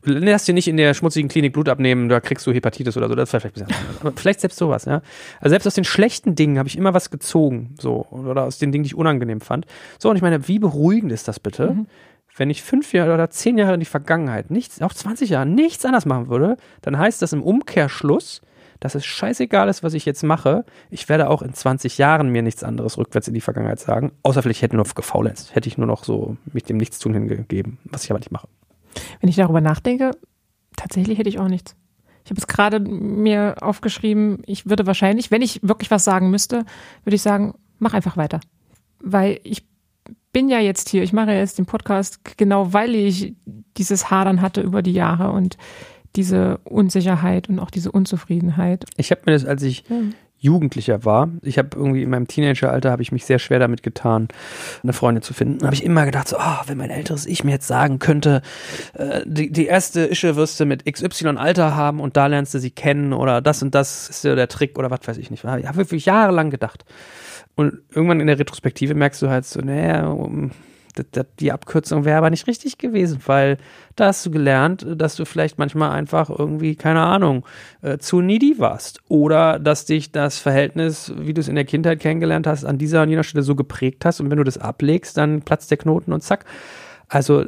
Lass 0.04 0.44
dir 0.44 0.54
nicht 0.54 0.68
in 0.68 0.76
der 0.76 0.94
schmutzigen 0.94 1.28
Klinik 1.28 1.52
Blut 1.52 1.68
abnehmen, 1.68 2.08
da 2.08 2.20
kriegst 2.20 2.46
du 2.46 2.52
Hepatitis 2.52 2.96
oder 2.96 3.08
so, 3.08 3.16
das 3.16 3.24
ist 3.24 3.30
vielleicht 3.30 3.46
ein 3.46 3.52
bisschen 3.52 3.66
anders. 3.66 4.00
Aber 4.00 4.12
vielleicht 4.12 4.40
selbst 4.40 4.56
sowas, 4.56 4.84
ja. 4.84 5.02
Also 5.40 5.50
selbst 5.50 5.66
aus 5.66 5.74
den 5.74 5.84
schlechten 5.84 6.36
Dingen 6.36 6.58
habe 6.58 6.68
ich 6.68 6.78
immer 6.78 6.94
was 6.94 7.10
gezogen, 7.10 7.74
so, 7.80 8.06
oder 8.10 8.44
aus 8.44 8.58
den 8.58 8.70
Dingen, 8.70 8.84
die 8.84 8.88
ich 8.88 8.96
unangenehm 8.96 9.40
fand. 9.40 9.66
So, 9.98 10.08
und 10.10 10.16
ich 10.16 10.22
meine, 10.22 10.46
wie 10.46 10.60
beruhigend 10.60 11.10
ist 11.10 11.26
das 11.26 11.40
bitte? 11.40 11.76
Wenn 12.36 12.50
ich 12.50 12.62
fünf 12.62 12.92
Jahre 12.92 13.14
oder 13.14 13.30
zehn 13.30 13.58
Jahre 13.58 13.74
in 13.74 13.80
die 13.80 13.86
Vergangenheit, 13.86 14.50
nichts, 14.50 14.80
auch 14.82 14.92
20 14.92 15.30
Jahre, 15.30 15.46
nichts 15.46 15.84
anders 15.84 16.06
machen 16.06 16.28
würde, 16.28 16.56
dann 16.82 16.98
heißt 16.98 17.20
das 17.22 17.32
im 17.32 17.42
Umkehrschluss, 17.42 18.42
dass 18.80 18.94
es 18.94 19.04
scheißegal 19.04 19.68
ist, 19.68 19.82
was 19.82 19.94
ich 19.94 20.04
jetzt 20.04 20.22
mache. 20.22 20.64
Ich 20.90 21.08
werde 21.08 21.28
auch 21.30 21.42
in 21.42 21.54
20 21.54 21.98
Jahren 21.98 22.30
mir 22.30 22.42
nichts 22.42 22.62
anderes 22.64 22.98
rückwärts 22.98 23.28
in 23.28 23.34
die 23.34 23.40
Vergangenheit 23.40 23.80
sagen. 23.80 24.12
Außer 24.22 24.42
vielleicht 24.42 24.62
hätte 24.62 24.76
ich 24.76 24.84
nur 24.84 24.94
gefaulenzt. 24.94 25.54
Hätte 25.54 25.68
ich 25.68 25.78
nur 25.78 25.86
noch 25.86 26.04
so 26.04 26.36
mich 26.52 26.64
dem 26.64 26.76
Nichtstun 26.76 27.14
hingegeben, 27.14 27.78
was 27.84 28.04
ich 28.04 28.10
aber 28.10 28.18
nicht 28.18 28.32
mache. 28.32 28.48
Wenn 29.20 29.28
ich 29.28 29.36
darüber 29.36 29.60
nachdenke, 29.60 30.12
tatsächlich 30.76 31.18
hätte 31.18 31.28
ich 31.28 31.38
auch 31.38 31.48
nichts. 31.48 31.74
Ich 32.24 32.30
habe 32.30 32.40
es 32.40 32.46
gerade 32.48 32.80
mir 32.80 33.54
aufgeschrieben, 33.60 34.42
ich 34.46 34.68
würde 34.68 34.86
wahrscheinlich, 34.86 35.30
wenn 35.30 35.42
ich 35.42 35.60
wirklich 35.62 35.90
was 35.92 36.04
sagen 36.04 36.30
müsste, 36.30 36.64
würde 37.04 37.14
ich 37.14 37.22
sagen, 37.22 37.54
mach 37.78 37.94
einfach 37.94 38.16
weiter. 38.16 38.40
Weil 38.98 39.38
ich 39.44 39.64
bin 40.32 40.48
ja 40.48 40.58
jetzt 40.58 40.88
hier, 40.88 41.02
ich 41.02 41.12
mache 41.12 41.32
ja 41.32 41.38
jetzt 41.38 41.58
den 41.58 41.66
Podcast 41.66 42.20
genau, 42.36 42.72
weil 42.72 42.94
ich 42.94 43.34
dieses 43.76 44.10
Hadern 44.10 44.42
hatte 44.42 44.60
über 44.60 44.82
die 44.82 44.92
Jahre 44.92 45.30
und 45.30 45.56
diese 46.16 46.58
Unsicherheit 46.64 47.48
und 47.48 47.58
auch 47.58 47.70
diese 47.70 47.92
Unzufriedenheit. 47.92 48.84
Ich 48.96 49.10
habe 49.10 49.22
mir 49.26 49.32
das, 49.32 49.44
als 49.44 49.62
ich 49.62 49.84
Jugendlicher 50.38 51.04
war, 51.04 51.30
ich 51.42 51.58
habe 51.58 51.70
irgendwie 51.74 52.02
in 52.02 52.10
meinem 52.10 52.28
Teenageralter 52.28 52.90
habe 52.90 53.02
ich 53.02 53.10
mich 53.10 53.24
sehr 53.24 53.38
schwer 53.38 53.58
damit 53.58 53.82
getan, 53.82 54.28
eine 54.82 54.92
Freundin 54.92 55.22
zu 55.22 55.32
finden. 55.32 55.58
Da 55.58 55.66
habe 55.66 55.74
ich 55.74 55.82
immer 55.82 56.04
gedacht, 56.04 56.28
so, 56.28 56.36
ah, 56.36 56.62
wenn 56.66 56.76
mein 56.76 56.90
älteres 56.90 57.24
Ich 57.24 57.42
mir 57.42 57.52
jetzt 57.52 57.66
sagen 57.66 57.98
könnte, 57.98 58.42
äh, 58.94 59.22
die, 59.24 59.50
die 59.50 59.66
erste 59.66 60.06
Ische 60.06 60.36
wirst 60.36 60.60
du 60.60 60.66
mit 60.66 60.84
XY 60.84 61.36
Alter 61.36 61.74
haben 61.74 62.00
und 62.00 62.18
da 62.18 62.26
lernst 62.26 62.52
du 62.52 62.58
sie 62.58 62.70
kennen 62.70 63.14
oder 63.14 63.40
das 63.40 63.62
und 63.62 63.74
das 63.74 64.10
ist 64.10 64.24
ja 64.24 64.34
der 64.34 64.48
Trick 64.48 64.78
oder 64.78 64.90
was 64.90 65.00
weiß 65.06 65.16
ich 65.16 65.30
nicht. 65.30 65.44
Ich 65.44 65.66
habe 65.66 65.76
wirklich 65.76 66.04
jahrelang 66.04 66.50
gedacht. 66.50 66.84
Und 67.54 67.80
irgendwann 67.90 68.20
in 68.20 68.26
der 68.26 68.38
Retrospektive 68.38 68.94
merkst 68.94 69.22
du 69.22 69.30
halt 69.30 69.46
so, 69.46 69.60
naja, 69.60 70.06
um, 70.08 70.50
die 71.40 71.52
Abkürzung 71.52 72.04
wäre 72.04 72.18
aber 72.18 72.30
nicht 72.30 72.46
richtig 72.46 72.78
gewesen, 72.78 73.18
weil 73.26 73.58
da 73.96 74.06
hast 74.06 74.24
du 74.24 74.30
gelernt, 74.30 74.86
dass 74.96 75.16
du 75.16 75.24
vielleicht 75.24 75.58
manchmal 75.58 75.90
einfach 75.90 76.30
irgendwie, 76.30 76.76
keine 76.76 77.00
Ahnung, 77.00 77.44
äh, 77.82 77.98
zu 77.98 78.20
needy 78.20 78.58
warst. 78.58 79.00
Oder 79.08 79.58
dass 79.58 79.84
dich 79.84 80.12
das 80.12 80.38
Verhältnis, 80.38 81.12
wie 81.16 81.34
du 81.34 81.40
es 81.40 81.48
in 81.48 81.54
der 81.54 81.64
Kindheit 81.64 82.00
kennengelernt 82.00 82.46
hast, 82.46 82.64
an 82.64 82.78
dieser 82.78 83.02
und 83.02 83.10
jener 83.10 83.24
Stelle 83.24 83.42
so 83.42 83.54
geprägt 83.54 84.04
hast 84.04 84.20
und 84.20 84.30
wenn 84.30 84.38
du 84.38 84.44
das 84.44 84.58
ablegst, 84.58 85.16
dann 85.16 85.42
platzt 85.42 85.70
der 85.70 85.78
Knoten 85.78 86.12
und 86.12 86.22
zack. 86.22 86.44
Also 87.08 87.44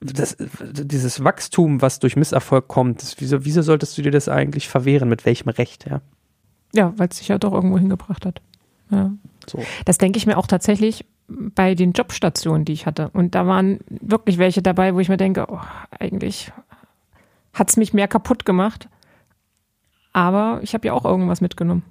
das, 0.00 0.36
dieses 0.62 1.24
Wachstum, 1.24 1.80
was 1.82 1.98
durch 1.98 2.16
Misserfolg 2.16 2.68
kommt, 2.68 3.02
das, 3.02 3.16
wieso, 3.18 3.44
wieso 3.44 3.62
solltest 3.62 3.96
du 3.96 4.02
dir 4.02 4.10
das 4.10 4.28
eigentlich 4.28 4.68
verwehren? 4.68 5.08
Mit 5.08 5.24
welchem 5.24 5.48
Recht, 5.48 5.86
ja? 5.88 6.00
Ja, 6.74 6.92
weil 6.96 7.08
es 7.08 7.18
sich 7.18 7.28
ja 7.28 7.38
doch 7.38 7.52
irgendwo 7.52 7.78
hingebracht 7.78 8.26
hat. 8.26 8.42
Ja. 8.90 9.12
So. 9.46 9.62
Das 9.84 9.98
denke 9.98 10.18
ich 10.18 10.26
mir 10.26 10.36
auch 10.36 10.46
tatsächlich 10.46 11.04
bei 11.28 11.74
den 11.74 11.92
Jobstationen, 11.92 12.64
die 12.64 12.72
ich 12.72 12.86
hatte. 12.86 13.10
Und 13.12 13.34
da 13.34 13.46
waren 13.46 13.80
wirklich 13.88 14.38
welche 14.38 14.62
dabei, 14.62 14.94
wo 14.94 15.00
ich 15.00 15.08
mir 15.08 15.16
denke, 15.16 15.46
oh, 15.48 15.60
eigentlich 15.98 16.52
hat 17.52 17.70
es 17.70 17.76
mich 17.76 17.92
mehr 17.92 18.08
kaputt 18.08 18.44
gemacht. 18.44 18.88
Aber 20.12 20.60
ich 20.62 20.74
habe 20.74 20.86
ja 20.86 20.92
auch 20.92 21.04
irgendwas 21.04 21.40
mitgenommen. 21.40 21.82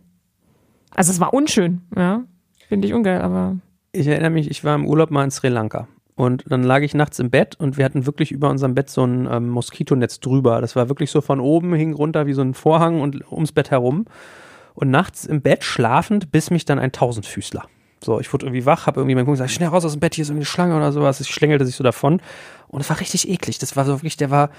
Also 0.96 1.12
es 1.12 1.20
war 1.20 1.34
unschön, 1.34 1.82
ja. 1.96 2.24
Finde 2.68 2.88
ich 2.88 2.94
ungeil, 2.94 3.22
aber 3.22 3.58
Ich 3.92 4.08
erinnere 4.08 4.32
mich, 4.32 4.50
ich 4.50 4.64
war 4.64 4.76
im 4.76 4.88
Urlaub 4.88 5.12
mal 5.12 5.24
in 5.24 5.32
Sri 5.32 5.50
Lanka. 5.50 5.88
Und 6.16 6.46
dann 6.48 6.64
lag 6.64 6.82
ich 6.82 6.94
nachts 6.94 7.20
im 7.20 7.30
Bett 7.30 7.56
und 7.60 7.78
wir 7.78 7.84
hatten 7.84 8.06
wirklich 8.06 8.32
über 8.32 8.50
unserem 8.50 8.74
Bett 8.74 8.90
so 8.90 9.04
ein 9.04 9.28
ähm, 9.30 9.50
Moskitonetz 9.50 10.22
drüber. 10.22 10.62
Das 10.62 10.76
war 10.78 10.88
wirklich 10.88 11.12
so 11.12 11.20
von 11.20 11.42
oben, 11.42 11.74
hing 11.74 11.94
runter 11.94 12.26
wie 12.26 12.34
so 12.34 12.42
ein 12.42 12.54
Vorhang 12.54 13.02
und 13.02 13.30
ums 13.30 13.52
Bett 13.52 13.70
herum. 13.70 14.06
Und 14.74 14.90
nachts 14.90 15.26
im 15.26 15.42
Bett 15.42 15.64
schlafend 15.64 16.32
biss 16.32 16.52
mich 16.52 16.64
dann 16.64 16.80
ein 16.80 16.94
Tausendfüßler. 16.94 17.66
So, 18.06 18.20
ich 18.20 18.32
wurde 18.32 18.46
irgendwie 18.46 18.66
wach, 18.66 18.88
habe 18.88 19.00
irgendwie 19.02 19.16
meinen 19.16 19.26
Kumpel 19.26 19.38
gesagt, 19.38 19.52
schnell 19.52 19.70
raus 19.70 19.84
aus 19.84 19.94
dem 19.94 20.00
Bett, 20.00 20.16
hier 20.16 20.22
ist 20.22 20.30
irgendwie 20.30 20.42
eine 20.42 20.46
Schlange 20.46 20.76
oder 20.78 20.92
sowas. 20.92 21.20
Ich 21.20 21.28
schlängelte 21.28 21.66
sich 21.66 21.76
so 21.76 21.84
davon. 21.84 22.22
Und 22.68 22.82
es 22.82 22.90
war 22.90 23.00
richtig 23.00 23.28
eklig. 23.30 23.58
Das 23.58 23.76
war 23.76 23.86
so 23.86 23.94
wirklich, 23.98 24.16
der 24.18 24.32
war 24.32 24.50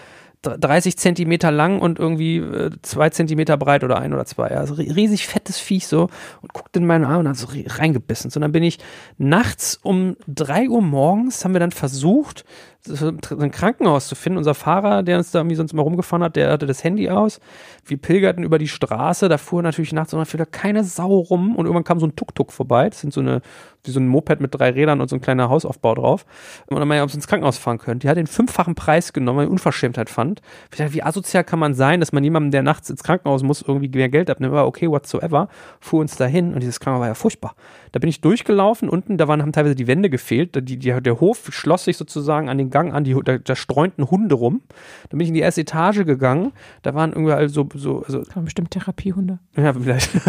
30 0.42 0.96
Zentimeter 0.96 1.50
lang 1.50 1.80
und 1.80 1.98
irgendwie 1.98 2.36
äh, 2.38 2.70
zwei 2.82 3.10
Zentimeter 3.10 3.56
breit 3.56 3.82
oder 3.84 3.98
ein 3.98 4.12
oder 4.12 4.24
zwei. 4.26 4.48
Also 4.48 4.74
ri- 4.74 4.94
riesig 4.94 5.26
fettes 5.26 5.58
Viech 5.58 5.86
so 5.86 6.08
und 6.42 6.52
guckte 6.52 6.78
in 6.78 6.86
meinen 6.86 7.04
Arm 7.04 7.20
und 7.20 7.28
hat 7.28 7.36
so 7.36 7.48
reingebissen. 7.50 8.30
So, 8.30 8.38
dann 8.40 8.52
bin 8.52 8.62
ich 8.62 8.78
nachts 9.18 9.78
um 9.82 10.16
drei 10.26 10.68
Uhr 10.68 10.82
morgens, 10.82 11.44
haben 11.44 11.52
wir 11.54 11.60
dann 11.60 11.72
versucht, 11.72 12.44
so 12.86 13.08
ein 13.08 13.50
Krankenhaus 13.50 14.08
zu 14.08 14.14
finden. 14.14 14.38
Unser 14.38 14.54
Fahrer, 14.54 15.02
der 15.02 15.18
uns 15.18 15.30
da 15.30 15.40
irgendwie 15.40 15.56
sonst 15.56 15.72
mal 15.72 15.82
rumgefahren 15.82 16.22
hat, 16.22 16.36
der 16.36 16.50
hatte 16.50 16.66
das 16.66 16.84
Handy 16.84 17.10
aus. 17.10 17.40
Wir 17.84 17.96
pilgerten 17.96 18.44
über 18.44 18.58
die 18.58 18.68
Straße, 18.68 19.28
da 19.28 19.38
fuhr 19.38 19.62
natürlich 19.62 19.92
nachts 19.92 20.12
immer 20.12 20.30
wieder 20.32 20.46
keine 20.46 20.84
Sau 20.84 21.18
rum 21.18 21.56
und 21.56 21.66
irgendwann 21.66 21.84
kam 21.84 22.00
so 22.00 22.06
ein 22.06 22.16
Tuk-Tuk 22.16 22.52
vorbei. 22.52 22.88
Das 22.88 23.00
sind 23.00 23.12
so 23.12 23.20
eine 23.20 23.42
wie 23.86 23.90
so 23.90 24.00
ein 24.00 24.08
Moped 24.08 24.40
mit 24.40 24.54
drei 24.54 24.70
Rädern 24.70 25.00
und 25.00 25.08
so 25.08 25.16
ein 25.16 25.20
kleiner 25.20 25.48
Hausaufbau 25.48 25.94
drauf. 25.94 26.26
Und 26.66 26.78
dann 26.78 26.88
mal, 26.88 27.00
ob 27.02 27.10
sie 27.10 27.16
ins 27.16 27.26
Krankenhaus 27.26 27.58
fahren 27.58 27.78
können. 27.78 28.00
Die 28.00 28.08
hat 28.08 28.16
den 28.16 28.26
fünffachen 28.26 28.74
Preis 28.74 29.12
genommen, 29.12 29.38
weil 29.38 29.46
die 29.46 29.52
Unverschämtheit 29.52 30.10
fand. 30.10 30.40
Ich 30.70 30.78
dachte, 30.78 30.94
wie 30.94 31.02
asozial 31.02 31.44
kann 31.44 31.58
man 31.58 31.74
sein, 31.74 32.00
dass 32.00 32.12
man 32.12 32.24
jemandem, 32.24 32.50
der 32.50 32.62
nachts 32.62 32.90
ins 32.90 33.02
Krankenhaus 33.02 33.42
muss, 33.42 33.62
irgendwie 33.62 33.88
mehr 33.88 34.08
Geld 34.08 34.30
abnimmt. 34.30 34.52
Aber 34.52 34.66
okay, 34.66 34.90
whatsoever. 34.90 35.48
Fuhr 35.80 36.00
uns 36.00 36.16
dahin 36.16 36.54
und 36.54 36.60
dieses 36.60 36.80
Krankenhaus 36.80 37.00
war 37.00 37.08
ja 37.08 37.14
furchtbar. 37.14 37.54
Da 37.96 37.98
bin 37.98 38.10
ich 38.10 38.20
durchgelaufen, 38.20 38.90
unten, 38.90 39.16
da 39.16 39.26
waren, 39.26 39.40
haben 39.40 39.52
teilweise 39.52 39.74
die 39.74 39.86
Wände 39.86 40.10
gefehlt. 40.10 40.54
Die, 40.68 40.78
die, 40.78 41.00
der 41.00 41.18
Hof 41.18 41.48
schloss 41.50 41.84
sich 41.86 41.96
sozusagen 41.96 42.50
an 42.50 42.58
den 42.58 42.68
Gang 42.68 42.92
an, 42.92 43.04
die, 43.04 43.16
da, 43.24 43.38
da 43.38 43.56
streunten 43.56 44.10
Hunde 44.10 44.34
rum. 44.34 44.60
Da 45.08 45.16
bin 45.16 45.20
ich 45.20 45.28
in 45.28 45.34
die 45.34 45.40
erste 45.40 45.62
Etage 45.62 46.04
gegangen. 46.04 46.52
Da 46.82 46.92
waren 46.92 47.14
irgendwie 47.14 47.48
so, 47.48 47.66
so, 47.72 48.02
also. 48.02 48.18
Das 48.18 48.36
waren 48.36 48.44
bestimmt 48.44 48.72
Therapiehunde. 48.72 49.38
Ja, 49.56 49.72
vielleicht. 49.72 50.14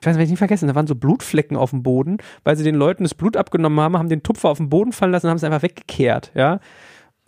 ich 0.00 0.06
weiß 0.06 0.16
nicht, 0.16 0.30
nicht 0.30 0.38
vergessen, 0.38 0.66
da 0.66 0.74
waren 0.74 0.86
so 0.86 0.94
Blutflecken 0.94 1.58
auf 1.58 1.68
dem 1.72 1.82
Boden, 1.82 2.16
weil 2.44 2.56
sie 2.56 2.64
den 2.64 2.76
Leuten 2.76 3.02
das 3.02 3.12
Blut 3.12 3.36
abgenommen 3.36 3.78
haben, 3.80 3.98
haben 3.98 4.08
den 4.08 4.22
Tupfer 4.22 4.48
auf 4.48 4.56
den 4.56 4.70
Boden 4.70 4.92
fallen 4.92 5.12
lassen 5.12 5.26
und 5.26 5.30
haben 5.32 5.36
es 5.36 5.44
einfach 5.44 5.60
weggekehrt, 5.62 6.32
ja. 6.34 6.58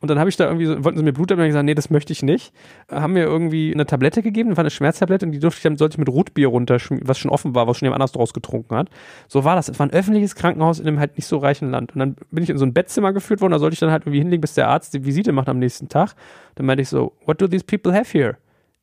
Und 0.01 0.11
dann 0.11 0.19
habe 0.19 0.29
ich 0.29 0.37
da 0.37 0.45
irgendwie, 0.45 0.67
so, 0.67 0.85
wollten 0.85 0.99
sie 0.99 1.05
mir 1.05 1.15
Blut 1.15 1.33
abnehmen, 1.33 1.49
gesagt, 1.49 1.65
nee, 1.65 1.75
das 1.75 1.89
möchte 1.89 2.13
ich 2.13 2.23
nicht. 2.23 2.53
Haben 2.91 3.15
mir 3.15 3.25
irgendwie 3.25 3.73
eine 3.73 3.87
Tablette 3.87 4.23
gegeben, 4.23 4.51
das 4.51 4.59
war 4.59 4.63
eine 4.63 4.71
Schmerztablette 4.71 5.25
und 5.25 5.33
die 5.33 5.39
durfte 5.39 5.59
ich 5.59 5.63
dann, 5.63 5.79
sollte 5.79 5.95
ich 5.95 5.99
mit 5.99 6.11
Rotbier 6.11 6.49
runter, 6.49 6.77
was 7.03 7.19
schon 7.19 7.31
offen 7.31 7.55
war, 7.55 7.67
was 7.67 7.79
schon 7.79 7.87
jemand 7.87 8.03
anders 8.03 8.13
draus 8.13 8.35
getrunken 8.35 8.77
hat. 8.77 8.91
So 9.27 9.45
war 9.45 9.57
das. 9.57 9.71
Es 9.71 9.79
war 9.79 9.87
ein 9.87 9.93
öffentliches 9.93 10.35
Krankenhaus 10.35 10.81
in 10.81 10.87
einem 10.87 11.01
halt 11.01 11.17
nicht 11.17 11.27
so 11.27 11.39
reichen 11.39 11.71
Land. 11.71 11.95
Und 11.95 12.01
dann 12.01 12.17
bin 12.31 12.45
ich 12.45 12.51
in 12.51 12.59
so 12.59 12.67
ein 12.67 12.75
Bettzimmer 12.75 13.15
geführt 13.15 13.41
worden, 13.41 13.53
da 13.53 13.59
sollte 13.59 13.73
ich 13.75 13.81
dann 13.81 13.91
halt 13.91 14.03
irgendwie 14.03 14.19
hinlegen, 14.19 14.43
bis 14.43 14.53
der 14.53 14.69
Arzt 14.69 14.93
die 14.93 15.05
Visite 15.07 15.33
macht 15.33 15.49
am 15.49 15.59
nächsten 15.59 15.89
Tag. 15.89 16.15
Dann 16.57 16.67
meinte 16.67 16.83
ich 16.83 16.91
so, 16.91 17.15
what 17.25 17.41
do 17.41 17.49
these 17.49 17.65
people 17.65 17.95
have 17.95 18.11
here? 18.13 18.37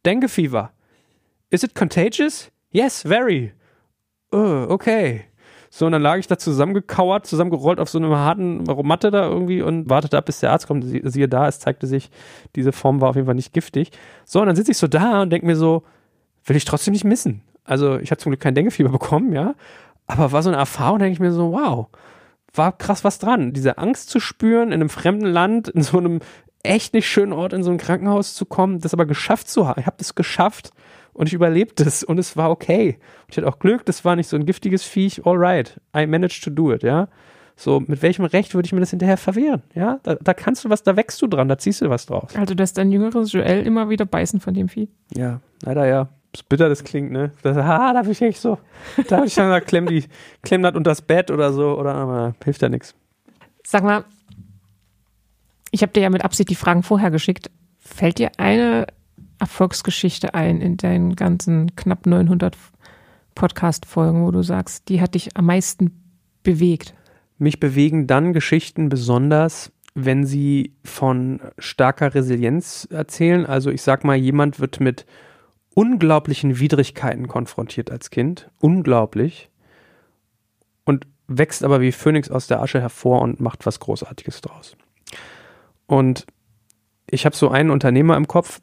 Dengue 0.06 0.28
fever. 0.28 0.72
Is 1.52 1.64
it 1.64 1.76
contagious? 1.76 2.50
Yes, 2.72 3.04
very. 3.04 3.54
Oh, 4.32 4.66
okay. 4.68 5.26
So, 5.76 5.88
und 5.88 5.92
dann 5.92 6.04
lag 6.04 6.18
ich 6.18 6.28
da 6.28 6.38
zusammengekauert, 6.38 7.26
zusammengerollt 7.26 7.80
auf 7.80 7.90
so 7.90 7.98
einer 7.98 8.16
harten 8.16 8.64
Matte 8.84 9.10
da 9.10 9.28
irgendwie 9.28 9.64
und 9.64 9.90
wartete 9.90 10.16
ab, 10.20 10.28
bis 10.28 10.40
der 10.40 10.52
Arzt 10.52 10.68
kommt. 10.68 10.86
Sie, 10.86 11.02
siehe 11.04 11.28
da, 11.28 11.48
es 11.48 11.60
zeigte 11.60 11.88
sich, 11.88 12.12
diese 12.56 12.72
Form 12.72 13.02
war 13.02 13.10
auf 13.10 13.16
jeden 13.16 13.26
Fall 13.26 13.34
nicht 13.34 13.54
giftig. 13.54 13.90
So, 14.24 14.40
und 14.40 14.46
dann 14.46 14.56
sitze 14.56 14.70
ich 14.70 14.78
so 14.78 14.86
da 14.86 15.24
und 15.24 15.32
denke 15.32 15.48
mir 15.48 15.56
so, 15.56 15.82
will 16.46 16.56
ich 16.56 16.66
trotzdem 16.66 16.92
nicht 16.92 17.06
missen. 17.06 17.42
Also, 17.64 17.98
ich 17.98 18.12
habe 18.12 18.20
zum 18.22 18.30
Glück 18.30 18.40
kein 18.40 18.54
Denguefieber 18.54 18.90
bekommen, 18.92 19.34
ja. 19.34 19.56
Aber 20.06 20.32
war 20.32 20.44
so 20.44 20.50
eine 20.52 20.60
Erfahrung, 20.60 21.00
denke 21.00 21.14
ich 21.14 21.20
mir 21.20 21.32
so, 21.32 21.54
wow, 21.54 21.88
war 22.54 22.78
krass 22.78 23.04
was 23.04 23.18
dran. 23.18 23.52
Diese 23.52 23.80
Angst 23.80 24.12
zu 24.12 24.20
spüren, 24.20 24.68
in 24.68 24.76
einem 24.76 24.90
fremden 24.90 25.26
Land, 25.26 25.70
in 25.70 25.82
so 25.82 25.98
einem 25.98 26.20
echt 26.62 26.94
nicht 26.94 27.10
schönen 27.10 27.34
Ort, 27.34 27.52
in 27.52 27.64
so 27.64 27.72
ein 27.72 27.80
Krankenhaus 27.80 28.36
zu 28.36 28.46
kommen, 28.46 28.80
das 28.80 28.94
aber 28.94 29.08
geschafft 29.08 29.50
zu 29.50 29.68
haben. 29.68 29.80
Ich 29.80 29.88
habe 29.88 29.98
das 29.98 30.14
geschafft 30.14 30.70
und 31.14 31.28
ich 31.28 31.34
überlebte 31.34 31.84
es 31.84 32.04
und 32.04 32.18
es 32.18 32.36
war 32.38 32.50
okay. 32.50 32.98
Und 33.24 33.32
ich 33.32 33.38
hatte 33.38 33.48
auch 33.48 33.60
Glück, 33.60 33.86
das 33.86 34.04
war 34.04 34.16
nicht 34.16 34.28
so 34.28 34.36
ein 34.36 34.46
giftiges 34.46 34.84
Viech. 34.84 35.26
Alright, 35.26 35.80
I 35.96 36.06
managed 36.08 36.44
to 36.44 36.50
do 36.50 36.74
it, 36.74 36.84
ja. 36.84 37.08
So, 37.56 37.80
mit 37.80 38.02
welchem 38.02 38.26
Recht 38.26 38.56
würde 38.56 38.66
ich 38.66 38.74
mir 38.74 38.80
das 38.80 38.90
hinterher 38.90 39.18
verwehren? 39.18 39.62
Ja, 39.76 40.00
da, 40.04 40.16
da 40.16 40.34
kannst 40.34 40.66
du 40.66 40.70
was, 40.70 40.82
da 40.82 40.96
wächst 40.96 41.22
du 41.22 41.28
dran, 41.28 41.48
da 41.48 41.58
ziehst 41.58 41.82
du 41.82 41.90
was 41.90 42.08
draus. 42.08 42.36
Also, 42.36 42.56
dass 42.56 42.74
dein 42.74 42.92
jüngeres 42.92 43.32
Joel 43.32 43.66
immer 43.66 43.90
wieder 43.90 44.06
beißen 44.06 44.40
von 44.40 44.56
dem 44.56 44.70
Vieh. 44.70 44.90
Ja, 45.16 45.40
leider 45.62 45.86
ja. 45.86 46.10
So 46.36 46.42
bitter 46.50 46.68
das 46.68 46.84
klingt, 46.84 47.12
ne? 47.12 47.32
Das, 47.44 47.56
ah, 47.58 47.94
da 47.94 48.02
bin 48.02 48.12
ich 48.12 48.22
echt 48.24 48.42
so. 48.42 48.58
Da 49.08 49.18
habe 49.18 49.28
ich 49.28 49.36
dann 49.36 49.46
gesagt, 49.46 49.68
klemm, 49.68 49.86
die, 49.86 50.06
klemm 50.42 50.64
das 50.64 50.74
unter 50.74 50.90
das 50.90 51.04
Bett 51.04 51.30
oder 51.30 51.54
so, 51.54 51.78
oder 51.78 51.94
aber 51.94 52.34
hilft 52.44 52.64
ja 52.64 52.70
nichts. 52.70 52.96
Sag 53.64 53.84
mal, 53.84 54.04
ich 55.70 55.84
habe 55.84 55.94
dir 55.94 56.02
ja 56.02 56.10
mit 56.10 56.26
Absicht 56.26 56.50
die 56.50 56.56
Fragen 56.56 56.82
vorher 56.82 57.12
geschickt. 57.12 57.52
Fällt 57.78 58.18
dir 58.18 58.32
eine 58.38 58.88
Erfolgsgeschichte 59.44 60.34
ein 60.34 60.62
in 60.62 60.78
deinen 60.78 61.18
ganzen 61.18 61.76
knapp 61.76 62.06
900 62.06 62.58
Podcast-Folgen, 63.36 64.24
wo 64.24 64.32
du 64.32 64.42
sagst, 64.42 64.88
die 64.88 65.02
hat 65.02 65.16
dich 65.16 65.36
am 65.36 65.48
meisten 65.48 66.02
bewegt? 66.44 66.94
Mich 67.40 67.60
bewegen 67.60 68.08
dann 68.08 68.32
Geschichten 68.32 68.88
besonders, 68.88 69.74
wenn 69.96 70.26
sie 70.26 70.72
von 70.86 71.42
starker 71.58 72.16
Resilienz 72.16 72.88
erzählen. 72.90 73.46
Also 73.46 73.70
ich 73.70 73.82
sag 73.82 74.06
mal, 74.06 74.16
jemand 74.16 74.62
wird 74.62 74.80
mit 74.80 75.06
unglaublichen 75.76 76.58
Widrigkeiten 76.60 77.28
konfrontiert 77.28 77.92
als 77.92 78.12
Kind. 78.12 78.50
Unglaublich. 78.62 79.50
Und 80.86 81.06
wächst 81.28 81.66
aber 81.66 81.82
wie 81.82 81.92
Phönix 81.92 82.32
aus 82.32 82.48
der 82.48 82.62
Asche 82.62 82.80
hervor 82.80 83.22
und 83.22 83.42
macht 83.42 83.66
was 83.66 83.82
Großartiges 83.82 84.40
draus. 84.40 84.78
Und 85.86 86.26
ich 87.10 87.26
habe 87.26 87.36
so 87.36 87.50
einen 87.50 87.72
Unternehmer 87.72 88.16
im 88.16 88.30
Kopf, 88.30 88.62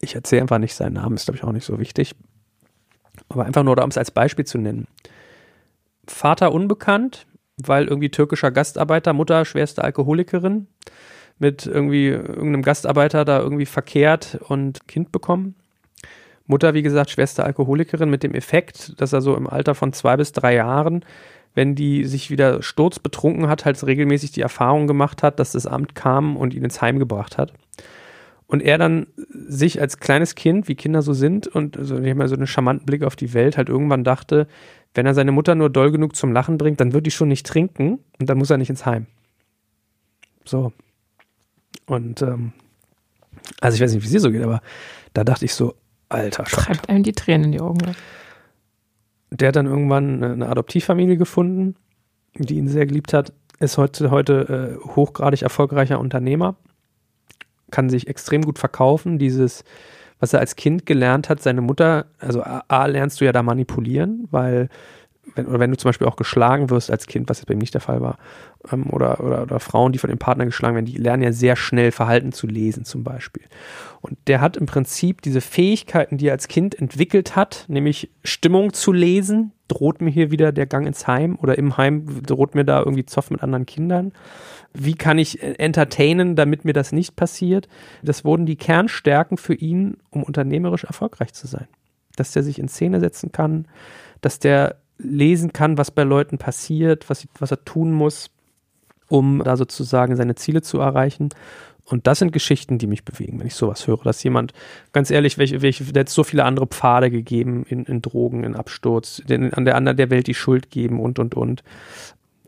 ich 0.00 0.14
erzähle 0.14 0.42
einfach 0.42 0.58
nicht 0.58 0.74
seinen 0.74 0.94
Namen, 0.94 1.16
ist 1.16 1.26
glaube 1.26 1.36
ich 1.36 1.44
auch 1.44 1.52
nicht 1.52 1.64
so 1.64 1.78
wichtig. 1.78 2.14
Aber 3.28 3.44
einfach 3.44 3.62
nur, 3.62 3.80
um 3.82 3.90
es 3.90 3.98
als 3.98 4.10
Beispiel 4.10 4.44
zu 4.44 4.58
nennen. 4.58 4.86
Vater 6.06 6.52
unbekannt, 6.52 7.26
weil 7.56 7.86
irgendwie 7.86 8.08
türkischer 8.08 8.50
Gastarbeiter, 8.50 9.12
Mutter 9.12 9.44
schwerste 9.44 9.84
Alkoholikerin, 9.84 10.66
mit 11.38 11.66
irgendwie 11.66 12.08
irgendeinem 12.08 12.62
Gastarbeiter 12.62 13.24
da 13.24 13.40
irgendwie 13.40 13.66
verkehrt 13.66 14.38
und 14.48 14.86
Kind 14.88 15.12
bekommen. 15.12 15.54
Mutter, 16.46 16.74
wie 16.74 16.82
gesagt, 16.82 17.10
schwerste 17.10 17.44
Alkoholikerin 17.44 18.10
mit 18.10 18.22
dem 18.22 18.34
Effekt, 18.34 19.00
dass 19.00 19.12
er 19.12 19.20
so 19.20 19.36
im 19.36 19.46
Alter 19.46 19.74
von 19.74 19.92
zwei 19.92 20.16
bis 20.16 20.32
drei 20.32 20.54
Jahren, 20.56 21.04
wenn 21.54 21.74
die 21.74 22.04
sich 22.04 22.30
wieder 22.30 22.62
sturzbetrunken 22.62 23.48
hat, 23.48 23.64
halt 23.64 23.84
regelmäßig 23.86 24.32
die 24.32 24.40
Erfahrung 24.40 24.86
gemacht 24.86 25.22
hat, 25.22 25.38
dass 25.38 25.52
das 25.52 25.66
Amt 25.66 25.94
kam 25.94 26.36
und 26.36 26.52
ihn 26.54 26.64
ins 26.64 26.82
Heim 26.82 26.98
gebracht 26.98 27.38
hat. 27.38 27.52
Und 28.50 28.62
er 28.62 28.78
dann 28.78 29.06
sich 29.32 29.80
als 29.80 29.98
kleines 29.98 30.34
Kind, 30.34 30.66
wie 30.66 30.74
Kinder 30.74 31.02
so 31.02 31.12
sind, 31.12 31.46
und 31.46 31.76
also 31.76 31.96
ich 31.98 32.08
habe 32.08 32.16
mal 32.16 32.28
so 32.28 32.34
einen 32.34 32.48
charmanten 32.48 32.84
Blick 32.84 33.04
auf 33.04 33.14
die 33.14 33.32
Welt, 33.32 33.56
halt 33.56 33.68
irgendwann 33.68 34.02
dachte, 34.02 34.48
wenn 34.92 35.06
er 35.06 35.14
seine 35.14 35.30
Mutter 35.30 35.54
nur 35.54 35.70
doll 35.70 35.92
genug 35.92 36.16
zum 36.16 36.32
Lachen 36.32 36.58
bringt, 36.58 36.80
dann 36.80 36.92
wird 36.92 37.06
die 37.06 37.12
schon 37.12 37.28
nicht 37.28 37.46
trinken 37.46 38.00
und 38.18 38.28
dann 38.28 38.38
muss 38.38 38.50
er 38.50 38.58
nicht 38.58 38.68
ins 38.68 38.84
Heim. 38.86 39.06
So. 40.44 40.72
Und 41.86 42.22
ähm, 42.22 42.52
also 43.60 43.76
ich 43.76 43.80
weiß 43.80 43.92
nicht, 43.94 44.02
wie 44.02 44.06
es 44.06 44.12
dir 44.12 44.20
so 44.20 44.32
geht, 44.32 44.42
aber 44.42 44.62
da 45.14 45.22
dachte 45.22 45.44
ich 45.44 45.54
so, 45.54 45.76
alter 46.08 46.44
Schott. 46.44 46.64
Treibt 46.64 46.88
einem 46.88 47.04
die 47.04 47.12
Tränen 47.12 47.44
in 47.44 47.52
die 47.52 47.60
Augen. 47.60 47.78
Ne? 47.86 47.94
Der 49.30 49.48
hat 49.48 49.56
dann 49.56 49.66
irgendwann 49.66 50.24
eine 50.24 50.48
Adoptivfamilie 50.48 51.16
gefunden, 51.16 51.76
die 52.34 52.56
ihn 52.56 52.66
sehr 52.66 52.86
geliebt 52.86 53.12
hat, 53.12 53.32
ist 53.60 53.78
heute, 53.78 54.10
heute 54.10 54.80
äh, 54.82 54.88
hochgradig 54.96 55.42
erfolgreicher 55.42 56.00
Unternehmer 56.00 56.56
kann 57.70 57.88
sich 57.88 58.08
extrem 58.08 58.42
gut 58.42 58.58
verkaufen. 58.58 59.18
Dieses, 59.18 59.64
was 60.18 60.32
er 60.32 60.40
als 60.40 60.56
Kind 60.56 60.86
gelernt 60.86 61.28
hat, 61.28 61.42
seine 61.42 61.60
Mutter, 61.60 62.06
also 62.18 62.42
A, 62.42 62.64
A 62.68 62.86
lernst 62.86 63.20
du 63.20 63.24
ja 63.24 63.32
da 63.32 63.42
manipulieren, 63.42 64.28
weil 64.30 64.68
wenn, 65.34 65.46
oder 65.46 65.60
wenn 65.60 65.70
du 65.70 65.76
zum 65.76 65.88
Beispiel 65.88 66.06
auch 66.06 66.16
geschlagen 66.16 66.70
wirst 66.70 66.90
als 66.90 67.06
Kind, 67.06 67.28
was 67.28 67.38
jetzt 67.38 67.46
bei 67.46 67.54
ihm 67.54 67.58
nicht 67.58 67.74
der 67.74 67.80
Fall 67.80 68.00
war, 68.00 68.18
ähm, 68.72 68.86
oder, 68.90 69.20
oder, 69.20 69.42
oder 69.42 69.60
Frauen, 69.60 69.92
die 69.92 69.98
von 69.98 70.10
dem 70.10 70.18
Partner 70.18 70.44
geschlagen 70.44 70.74
werden, 70.74 70.86
die 70.86 70.96
lernen 70.96 71.22
ja 71.22 71.32
sehr 71.32 71.56
schnell 71.56 71.92
Verhalten 71.92 72.32
zu 72.32 72.46
lesen 72.46 72.84
zum 72.84 73.04
Beispiel. 73.04 73.44
Und 74.00 74.18
der 74.26 74.40
hat 74.40 74.56
im 74.56 74.66
Prinzip 74.66 75.22
diese 75.22 75.40
Fähigkeiten, 75.40 76.18
die 76.18 76.28
er 76.28 76.32
als 76.32 76.48
Kind 76.48 76.78
entwickelt 76.78 77.36
hat, 77.36 77.64
nämlich 77.68 78.10
Stimmung 78.24 78.72
zu 78.72 78.92
lesen, 78.92 79.52
droht 79.68 80.00
mir 80.00 80.10
hier 80.10 80.30
wieder 80.30 80.52
der 80.52 80.66
Gang 80.66 80.86
ins 80.86 81.06
Heim 81.06 81.36
oder 81.40 81.56
im 81.56 81.76
Heim 81.76 82.22
droht 82.26 82.54
mir 82.54 82.64
da 82.64 82.80
irgendwie 82.80 83.06
Zoff 83.06 83.30
mit 83.30 83.42
anderen 83.42 83.66
Kindern 83.66 84.12
wie 84.72 84.94
kann 84.94 85.18
ich 85.18 85.42
entertainen, 85.42 86.36
damit 86.36 86.64
mir 86.64 86.72
das 86.72 86.92
nicht 86.92 87.16
passiert. 87.16 87.68
Das 88.02 88.24
wurden 88.24 88.46
die 88.46 88.56
Kernstärken 88.56 89.36
für 89.36 89.54
ihn, 89.54 89.96
um 90.10 90.22
unternehmerisch 90.22 90.84
erfolgreich 90.84 91.32
zu 91.32 91.46
sein. 91.46 91.66
Dass 92.16 92.32
der 92.32 92.42
sich 92.42 92.58
in 92.58 92.68
Szene 92.68 93.00
setzen 93.00 93.32
kann, 93.32 93.66
dass 94.20 94.38
der 94.38 94.76
lesen 94.98 95.52
kann, 95.52 95.78
was 95.78 95.90
bei 95.90 96.02
Leuten 96.02 96.38
passiert, 96.38 97.08
was, 97.08 97.26
was 97.38 97.50
er 97.50 97.64
tun 97.64 97.92
muss, 97.92 98.30
um 99.08 99.42
da 99.44 99.56
sozusagen 99.56 100.14
seine 100.14 100.34
Ziele 100.34 100.62
zu 100.62 100.78
erreichen. 100.78 101.30
Und 101.84 102.06
das 102.06 102.20
sind 102.20 102.32
Geschichten, 102.32 102.78
die 102.78 102.86
mich 102.86 103.04
bewegen, 103.04 103.40
wenn 103.40 103.48
ich 103.48 103.56
sowas 103.56 103.88
höre. 103.88 104.04
Dass 104.04 104.22
jemand, 104.22 104.52
ganz 104.92 105.10
ehrlich, 105.10 105.38
welche, 105.38 105.62
welche, 105.62 105.84
der 105.84 106.02
hat 106.02 106.08
so 106.08 106.22
viele 106.22 106.44
andere 106.44 106.68
Pfade 106.68 107.10
gegeben 107.10 107.64
in, 107.68 107.84
in 107.84 108.02
Drogen, 108.02 108.44
in 108.44 108.54
Absturz, 108.54 109.22
den, 109.28 109.52
an 109.52 109.64
der 109.64 109.74
anderen 109.74 109.96
der 109.96 110.10
Welt 110.10 110.28
die 110.28 110.34
Schuld 110.34 110.70
geben 110.70 111.00
und, 111.00 111.18
und, 111.18 111.34
und. 111.34 111.64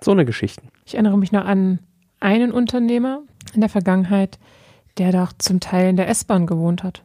So 0.01 0.13
eine 0.13 0.25
Geschichten. 0.25 0.69
Ich 0.85 0.95
erinnere 0.95 1.19
mich 1.19 1.33
noch 1.33 1.45
an 1.45 1.81
einen 2.23 2.53
Unternehmer 2.53 3.23
in 3.55 3.61
der 3.61 3.71
Vergangenheit, 3.71 4.39
der 4.99 5.13
doch 5.13 5.33
zum 5.39 5.61
Teil 5.61 5.91
in 5.91 5.97
der 5.97 6.09
S-Bahn 6.09 6.47
gewohnt 6.47 6.83
hat. 6.83 7.03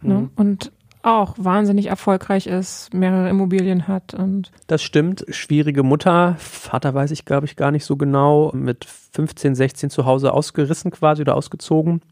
Ne? 0.00 0.14
Mhm. 0.14 0.30
Und 0.36 0.72
auch 1.02 1.34
wahnsinnig 1.36 1.86
erfolgreich 1.86 2.46
ist, 2.46 2.94
mehrere 2.94 3.28
Immobilien 3.28 3.88
hat 3.88 4.14
und. 4.14 4.52
Das 4.68 4.82
stimmt. 4.82 5.24
Schwierige 5.30 5.82
Mutter. 5.82 6.36
Vater 6.38 6.94
weiß 6.94 7.10
ich, 7.10 7.24
glaube 7.24 7.46
ich, 7.46 7.56
gar 7.56 7.72
nicht 7.72 7.84
so 7.84 7.96
genau. 7.96 8.52
Mit 8.54 8.84
15, 8.84 9.56
16 9.56 9.90
zu 9.90 10.04
Hause 10.04 10.32
ausgerissen 10.32 10.92
quasi 10.92 11.22
oder 11.22 11.34
ausgezogen. 11.34 12.02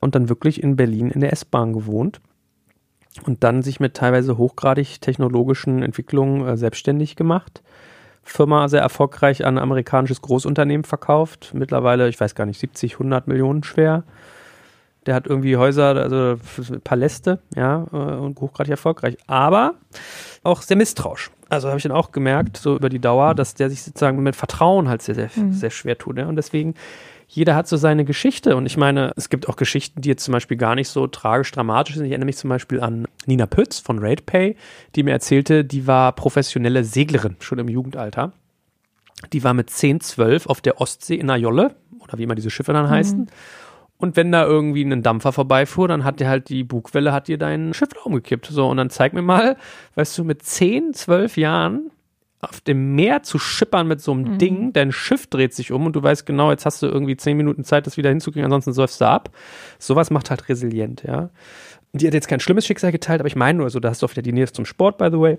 Und 0.00 0.14
dann 0.14 0.28
wirklich 0.28 0.62
in 0.62 0.76
Berlin 0.76 1.10
in 1.10 1.20
der 1.20 1.32
S-Bahn 1.32 1.72
gewohnt. 1.72 2.20
Und 3.24 3.42
dann 3.42 3.62
sich 3.62 3.80
mit 3.80 3.94
teilweise 3.94 4.38
hochgradig 4.38 5.00
technologischen 5.00 5.82
Entwicklungen 5.82 6.46
äh, 6.46 6.56
selbstständig 6.56 7.16
gemacht 7.16 7.62
Firma 8.30 8.68
sehr 8.68 8.80
erfolgreich 8.82 9.44
an 9.44 9.56
ein 9.58 9.62
amerikanisches 9.62 10.22
Großunternehmen 10.22 10.84
verkauft. 10.84 11.50
Mittlerweile, 11.54 12.08
ich 12.08 12.20
weiß 12.20 12.34
gar 12.34 12.46
nicht, 12.46 12.58
70, 12.60 12.94
100 12.94 13.26
Millionen 13.28 13.62
schwer. 13.64 14.04
Der 15.06 15.14
hat 15.14 15.26
irgendwie 15.26 15.56
Häuser, 15.56 15.96
also 15.96 16.36
Paläste, 16.84 17.38
ja, 17.56 17.86
äh, 17.92 17.96
und 17.96 18.38
hochgradig 18.40 18.72
erfolgreich. 18.72 19.16
Aber 19.26 19.74
auch 20.42 20.60
sehr 20.62 20.76
misstrauisch. 20.76 21.30
Also 21.48 21.68
habe 21.68 21.78
ich 21.78 21.82
dann 21.82 21.92
auch 21.92 22.12
gemerkt, 22.12 22.58
so 22.58 22.76
über 22.76 22.90
die 22.90 22.98
Dauer, 22.98 23.34
dass 23.34 23.54
der 23.54 23.70
sich 23.70 23.82
sozusagen 23.82 24.22
mit 24.22 24.36
Vertrauen 24.36 24.88
halt 24.88 25.00
sehr, 25.00 25.14
sehr, 25.14 25.30
Mhm. 25.34 25.52
sehr 25.52 25.70
schwer 25.70 25.96
tut. 25.96 26.16
Ne? 26.16 26.28
Und 26.28 26.36
deswegen, 26.36 26.74
jeder 27.30 27.54
hat 27.54 27.68
so 27.68 27.76
seine 27.76 28.06
Geschichte. 28.06 28.56
Und 28.56 28.66
ich 28.66 28.78
meine, 28.78 29.12
es 29.16 29.28
gibt 29.28 29.48
auch 29.48 29.56
Geschichten, 29.56 30.00
die 30.00 30.08
jetzt 30.08 30.24
zum 30.24 30.32
Beispiel 30.32 30.56
gar 30.56 30.74
nicht 30.74 30.88
so 30.88 31.06
tragisch, 31.06 31.52
dramatisch 31.52 31.94
sind. 31.94 32.06
Ich 32.06 32.10
erinnere 32.10 32.26
mich 32.26 32.38
zum 32.38 32.48
Beispiel 32.48 32.80
an 32.80 33.06
Nina 33.26 33.46
Pütz 33.46 33.78
von 33.78 33.98
RatePay, 33.98 34.56
die 34.96 35.02
mir 35.02 35.12
erzählte, 35.12 35.64
die 35.64 35.86
war 35.86 36.12
professionelle 36.12 36.84
Seglerin, 36.84 37.36
schon 37.40 37.58
im 37.58 37.68
Jugendalter. 37.68 38.32
Die 39.32 39.44
war 39.44 39.52
mit 39.52 39.68
10, 39.68 40.00
12 40.00 40.46
auf 40.46 40.62
der 40.62 40.80
Ostsee 40.80 41.16
in 41.16 41.28
einer 41.28 41.38
Jolle, 41.38 41.76
oder 42.00 42.16
wie 42.16 42.22
immer 42.22 42.34
diese 42.34 42.50
Schiffe 42.50 42.72
dann 42.72 42.88
heißen. 42.88 43.28
Und 43.98 44.16
wenn 44.16 44.32
da 44.32 44.46
irgendwie 44.46 44.82
ein 44.84 45.02
Dampfer 45.02 45.32
vorbeifuhr, 45.32 45.88
dann 45.88 46.04
hat 46.04 46.20
dir 46.20 46.28
halt 46.28 46.48
die 46.48 46.64
Bugwelle, 46.64 47.12
hat 47.12 47.28
dir 47.28 47.36
dein 47.36 47.74
Schiff 47.74 47.88
umgekippt. 48.04 48.46
So, 48.46 48.68
und 48.68 48.76
dann 48.78 48.90
zeig 48.90 49.12
mir 49.12 49.22
mal, 49.22 49.56
weißt 49.96 50.16
du, 50.16 50.24
mit 50.24 50.42
10, 50.42 50.94
12 50.94 51.36
Jahren 51.36 51.90
auf 52.40 52.60
dem 52.60 52.94
Meer 52.94 53.22
zu 53.22 53.38
schippern 53.38 53.88
mit 53.88 54.00
so 54.00 54.12
einem 54.12 54.38
Ding, 54.38 54.72
dein 54.72 54.92
Schiff 54.92 55.26
dreht 55.26 55.54
sich 55.54 55.72
um 55.72 55.86
und 55.86 55.96
du 55.96 56.02
weißt 56.02 56.24
genau, 56.24 56.50
jetzt 56.50 56.66
hast 56.66 56.82
du 56.82 56.86
irgendwie 56.86 57.16
10 57.16 57.36
Minuten 57.36 57.64
Zeit, 57.64 57.86
das 57.86 57.96
wieder 57.96 58.10
hinzukriegen, 58.10 58.44
ansonsten 58.44 58.72
säufst 58.72 59.00
du 59.00 59.06
ab. 59.06 59.30
Sowas 59.78 60.10
macht 60.10 60.30
halt 60.30 60.48
resilient, 60.48 61.02
ja. 61.02 61.30
Die 61.92 62.06
hat 62.06 62.14
jetzt 62.14 62.28
kein 62.28 62.40
schlimmes 62.40 62.66
Schicksal 62.66 62.92
geteilt, 62.92 63.20
aber 63.20 63.26
ich 63.26 63.34
meine 63.36 63.58
nur 63.58 63.70
so, 63.70 63.80
da 63.80 63.90
hast 63.90 64.02
du 64.02 64.06
auch 64.06 64.10
wieder 64.12 64.22
die 64.22 64.32
Nähe 64.32 64.50
zum 64.52 64.66
Sport, 64.66 64.98
by 64.98 65.08
the 65.10 65.18
way. 65.18 65.38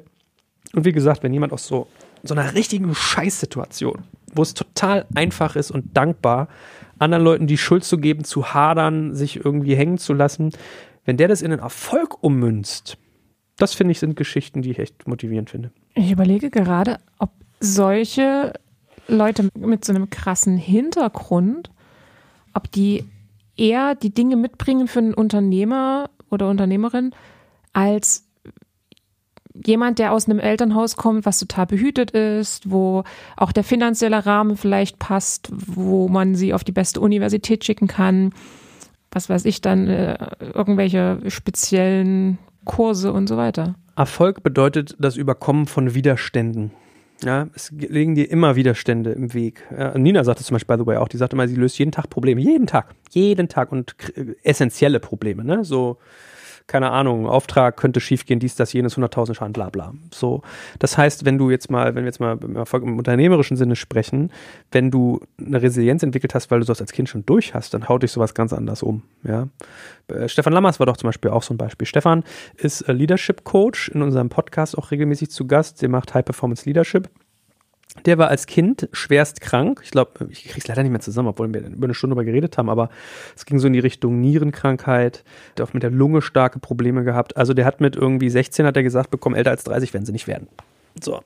Und 0.74 0.84
wie 0.84 0.92
gesagt, 0.92 1.24
wenn 1.24 1.34
jemand 1.34 1.54
aus 1.54 1.66
so, 1.68 1.88
so 2.24 2.34
einer 2.34 2.54
richtigen 2.54 2.94
Scheißsituation, 2.94 4.04
wo 4.34 4.42
es 4.42 4.54
total 4.54 5.06
einfach 5.16 5.56
ist 5.56 5.72
und 5.72 5.96
dankbar, 5.96 6.50
anderen 6.98 7.24
Leuten 7.24 7.48
die 7.48 7.58
Schuld 7.58 7.86
zu 7.86 7.98
geben, 7.98 8.26
zu 8.26 8.54
hadern, 8.54 9.16
sich 9.16 9.44
irgendwie 9.46 9.76
hängen 9.76 9.98
zu 9.98 10.14
lassen, 10.14 10.52
wenn 11.06 11.18
der 11.18 11.30
das 11.30 11.42
in 11.42 11.52
einen 11.52 11.62
Erfolg 11.62 12.22
ummünzt, 12.24 12.98
das 13.58 13.74
finde 13.74 13.92
ich 13.92 14.00
sind 14.00 14.16
Geschichten, 14.16 14.62
die 14.62 14.72
ich 14.72 14.80
echt 14.80 15.08
motivierend 15.08 15.50
finde. 15.50 15.72
Ich 16.00 16.12
überlege 16.12 16.50
gerade, 16.50 16.98
ob 17.18 17.32
solche 17.60 18.54
Leute 19.10 19.50
mit 19.60 19.84
so 19.84 19.92
einem 19.92 20.10
krassen 20.10 20.56
Hintergrund, 20.56 21.72
ob 22.54 22.72
die 22.72 23.04
eher 23.58 23.96
die 23.96 24.14
Dinge 24.14 24.38
mitbringen 24.38 24.88
für 24.88 25.00
einen 25.00 25.14
Unternehmer 25.14 26.10
oder 26.30 26.48
Unternehmerin 26.48 27.12
als 27.74 28.24
jemand, 29.54 30.00
der 30.00 30.14
aus 30.14 30.30
einem 30.30 30.40
Elternhaus 30.40 30.96
kommt, 30.96 31.26
was 31.26 31.40
total 31.40 31.66
behütet 31.66 32.12
ist, 32.12 32.72
wo 32.72 33.04
auch 33.36 33.52
der 33.52 33.66
finanzielle 33.66 34.26
Rahmen 34.26 34.56
vielleicht 34.56 35.00
passt, 35.00 35.50
wo 35.52 36.08
man 36.08 36.34
sie 36.34 36.54
auf 36.54 36.64
die 36.64 36.72
beste 36.72 37.02
Universität 37.02 37.66
schicken 37.66 37.88
kann, 37.88 38.32
was 39.12 39.28
weiß 39.28 39.44
ich 39.44 39.60
dann, 39.60 39.90
äh, 39.90 40.18
irgendwelche 40.54 41.20
speziellen 41.28 42.38
Kurse 42.64 43.12
und 43.12 43.28
so 43.28 43.36
weiter. 43.36 43.76
Erfolg 44.00 44.44
bedeutet 44.44 44.96
das 44.98 45.18
Überkommen 45.18 45.66
von 45.66 45.94
Widerständen. 45.94 46.72
Ja, 47.22 47.48
es 47.54 47.70
liegen 47.72 48.16
dir 48.16 48.32
immer 48.32 48.56
Widerstände 48.56 49.12
im 49.12 49.34
Weg. 49.34 49.62
Nina 49.96 50.24
sagt 50.24 50.40
es 50.40 50.46
zum 50.46 50.56
Beispiel, 50.56 50.78
by 50.78 50.82
the 50.82 50.88
way, 50.88 50.96
auch. 50.96 51.10
Die 51.10 51.18
sagt 51.18 51.34
immer, 51.34 51.50
sie 51.50 51.56
löst 51.56 51.78
jeden 51.78 51.92
Tag 51.92 52.10
Probleme. 52.10 52.40
Jeden 52.40 52.66
Tag. 52.66 52.96
Jeden 53.12 53.50
Tag. 53.50 53.74
Und 53.74 53.98
kr- 53.98 54.38
essentielle 54.42 55.02
Probleme, 55.02 55.44
ne? 55.44 55.66
So, 55.66 55.98
keine 56.70 56.92
Ahnung, 56.92 57.28
Auftrag 57.28 57.76
könnte 57.76 58.00
schiefgehen, 58.00 58.40
dies, 58.40 58.56
das, 58.56 58.72
jenes, 58.72 58.98
100.000 58.98 59.34
Schaden, 59.34 59.54
bla, 59.54 59.70
bla. 59.70 59.94
So. 60.12 60.44
Das 60.78 60.98
heißt, 60.98 61.26
wenn 61.26 61.38
du 61.38 61.50
jetzt 61.50 61.70
mal, 61.70 61.96
wenn 61.96 62.04
wir 62.04 62.10
jetzt 62.10 62.20
mal 62.20 62.38
im 62.42 62.56
im 62.56 62.98
unternehmerischen 62.98 63.58
Sinne 63.58 63.76
sprechen, 63.76 64.32
wenn 64.72 64.92
du 64.92 65.20
eine 65.38 65.62
Resilienz 65.62 66.04
entwickelt 66.04 66.36
hast, 66.36 66.52
weil 66.52 66.60
du 66.60 66.66
das 66.66 66.80
als 66.80 66.92
Kind 66.92 67.10
schon 67.10 67.26
durch 67.26 67.54
hast, 67.54 67.74
dann 67.74 67.90
haut 67.90 68.04
dich 68.04 68.12
sowas 68.12 68.34
ganz 68.34 68.54
anders 68.54 68.84
um, 68.84 69.02
ja. 69.24 69.48
Äh, 70.08 70.30
Stefan 70.30 70.54
Lammers 70.54 70.80
war 70.80 70.86
doch 70.86 70.98
zum 70.98 71.08
Beispiel 71.08 71.32
auch 71.32 71.44
so 71.44 71.54
ein 71.54 71.58
Beispiel. 71.58 71.88
Stefan 71.88 72.24
ist 72.56 72.82
äh, 72.82 72.94
Leadership 72.94 73.44
Coach 73.44 73.90
in 73.90 74.02
unserem 74.02 74.30
Podcast 74.30 74.78
auch 74.78 74.92
regelmäßig 74.92 75.32
zu 75.32 75.48
Gast. 75.48 75.82
Der 75.82 75.90
macht 75.90 76.14
High 76.14 76.26
Performance 76.26 76.66
Leadership. 76.66 77.10
Der 78.06 78.18
war 78.18 78.30
als 78.30 78.46
Kind 78.46 78.88
schwerst 78.94 79.42
krank. 79.42 79.82
Ich 79.84 79.92
glaube, 79.92 80.28
ich 80.30 80.46
krieg's 80.46 80.68
leider 80.68 80.84
nicht 80.84 80.92
mehr 80.92 81.02
zusammen, 81.02 81.30
obwohl 81.30 81.52
wir 81.54 81.62
über 81.62 81.86
eine 81.86 81.94
Stunde 81.94 82.16
darüber 82.16 82.26
geredet 82.26 82.58
haben, 82.58 82.70
aber 82.70 82.90
es 83.36 83.46
ging 83.46 83.60
so 83.60 83.68
in 83.68 83.74
die 83.74 83.80
Richtung 83.80 84.22
Nierenkrankheit, 84.22 85.24
der 85.58 85.66
auch 85.66 85.74
mit 85.74 85.84
der 85.84 85.90
Lunge 85.90 86.22
starke 86.22 86.60
Probleme 86.60 87.04
gehabt. 87.04 87.36
Also 87.36 87.54
der 87.54 87.66
hat 87.66 87.82
mit 87.82 87.96
irgendwie 87.96 88.30
16 88.30 88.66
hat 88.66 88.78
er 88.78 88.84
gesagt 88.84 89.10
bekommen, 89.10 89.36
älter 89.36 89.52
als 89.52 89.64
30 89.64 89.94
werden 89.94 90.06
sie 90.06 90.12
nicht 90.12 90.28
werden. 90.28 90.48
So. 91.04 91.22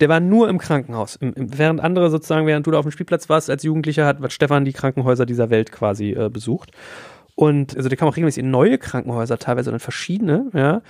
Der 0.00 0.08
war 0.08 0.20
nur 0.20 0.48
im 0.48 0.58
Krankenhaus. 0.58 1.16
Im, 1.16 1.32
im, 1.34 1.58
während 1.58 1.80
andere 1.80 2.10
sozusagen, 2.10 2.46
während 2.46 2.66
du 2.66 2.70
da 2.70 2.78
auf 2.78 2.84
dem 2.84 2.92
Spielplatz 2.92 3.28
warst 3.28 3.50
als 3.50 3.62
Jugendlicher, 3.62 4.06
hat, 4.06 4.20
hat 4.20 4.32
Stefan 4.32 4.64
die 4.64 4.72
Krankenhäuser 4.72 5.26
dieser 5.26 5.50
Welt 5.50 5.72
quasi 5.72 6.10
äh, 6.10 6.28
besucht. 6.28 6.72
Und 7.42 7.76
also 7.76 7.88
der 7.88 7.98
kam 7.98 8.06
auch 8.08 8.14
regelmäßig 8.16 8.44
in 8.44 8.52
neue 8.52 8.78
Krankenhäuser, 8.78 9.36
teilweise 9.36 9.72
dann 9.72 9.80
verschiedene, 9.80 10.46
ja. 10.54 10.80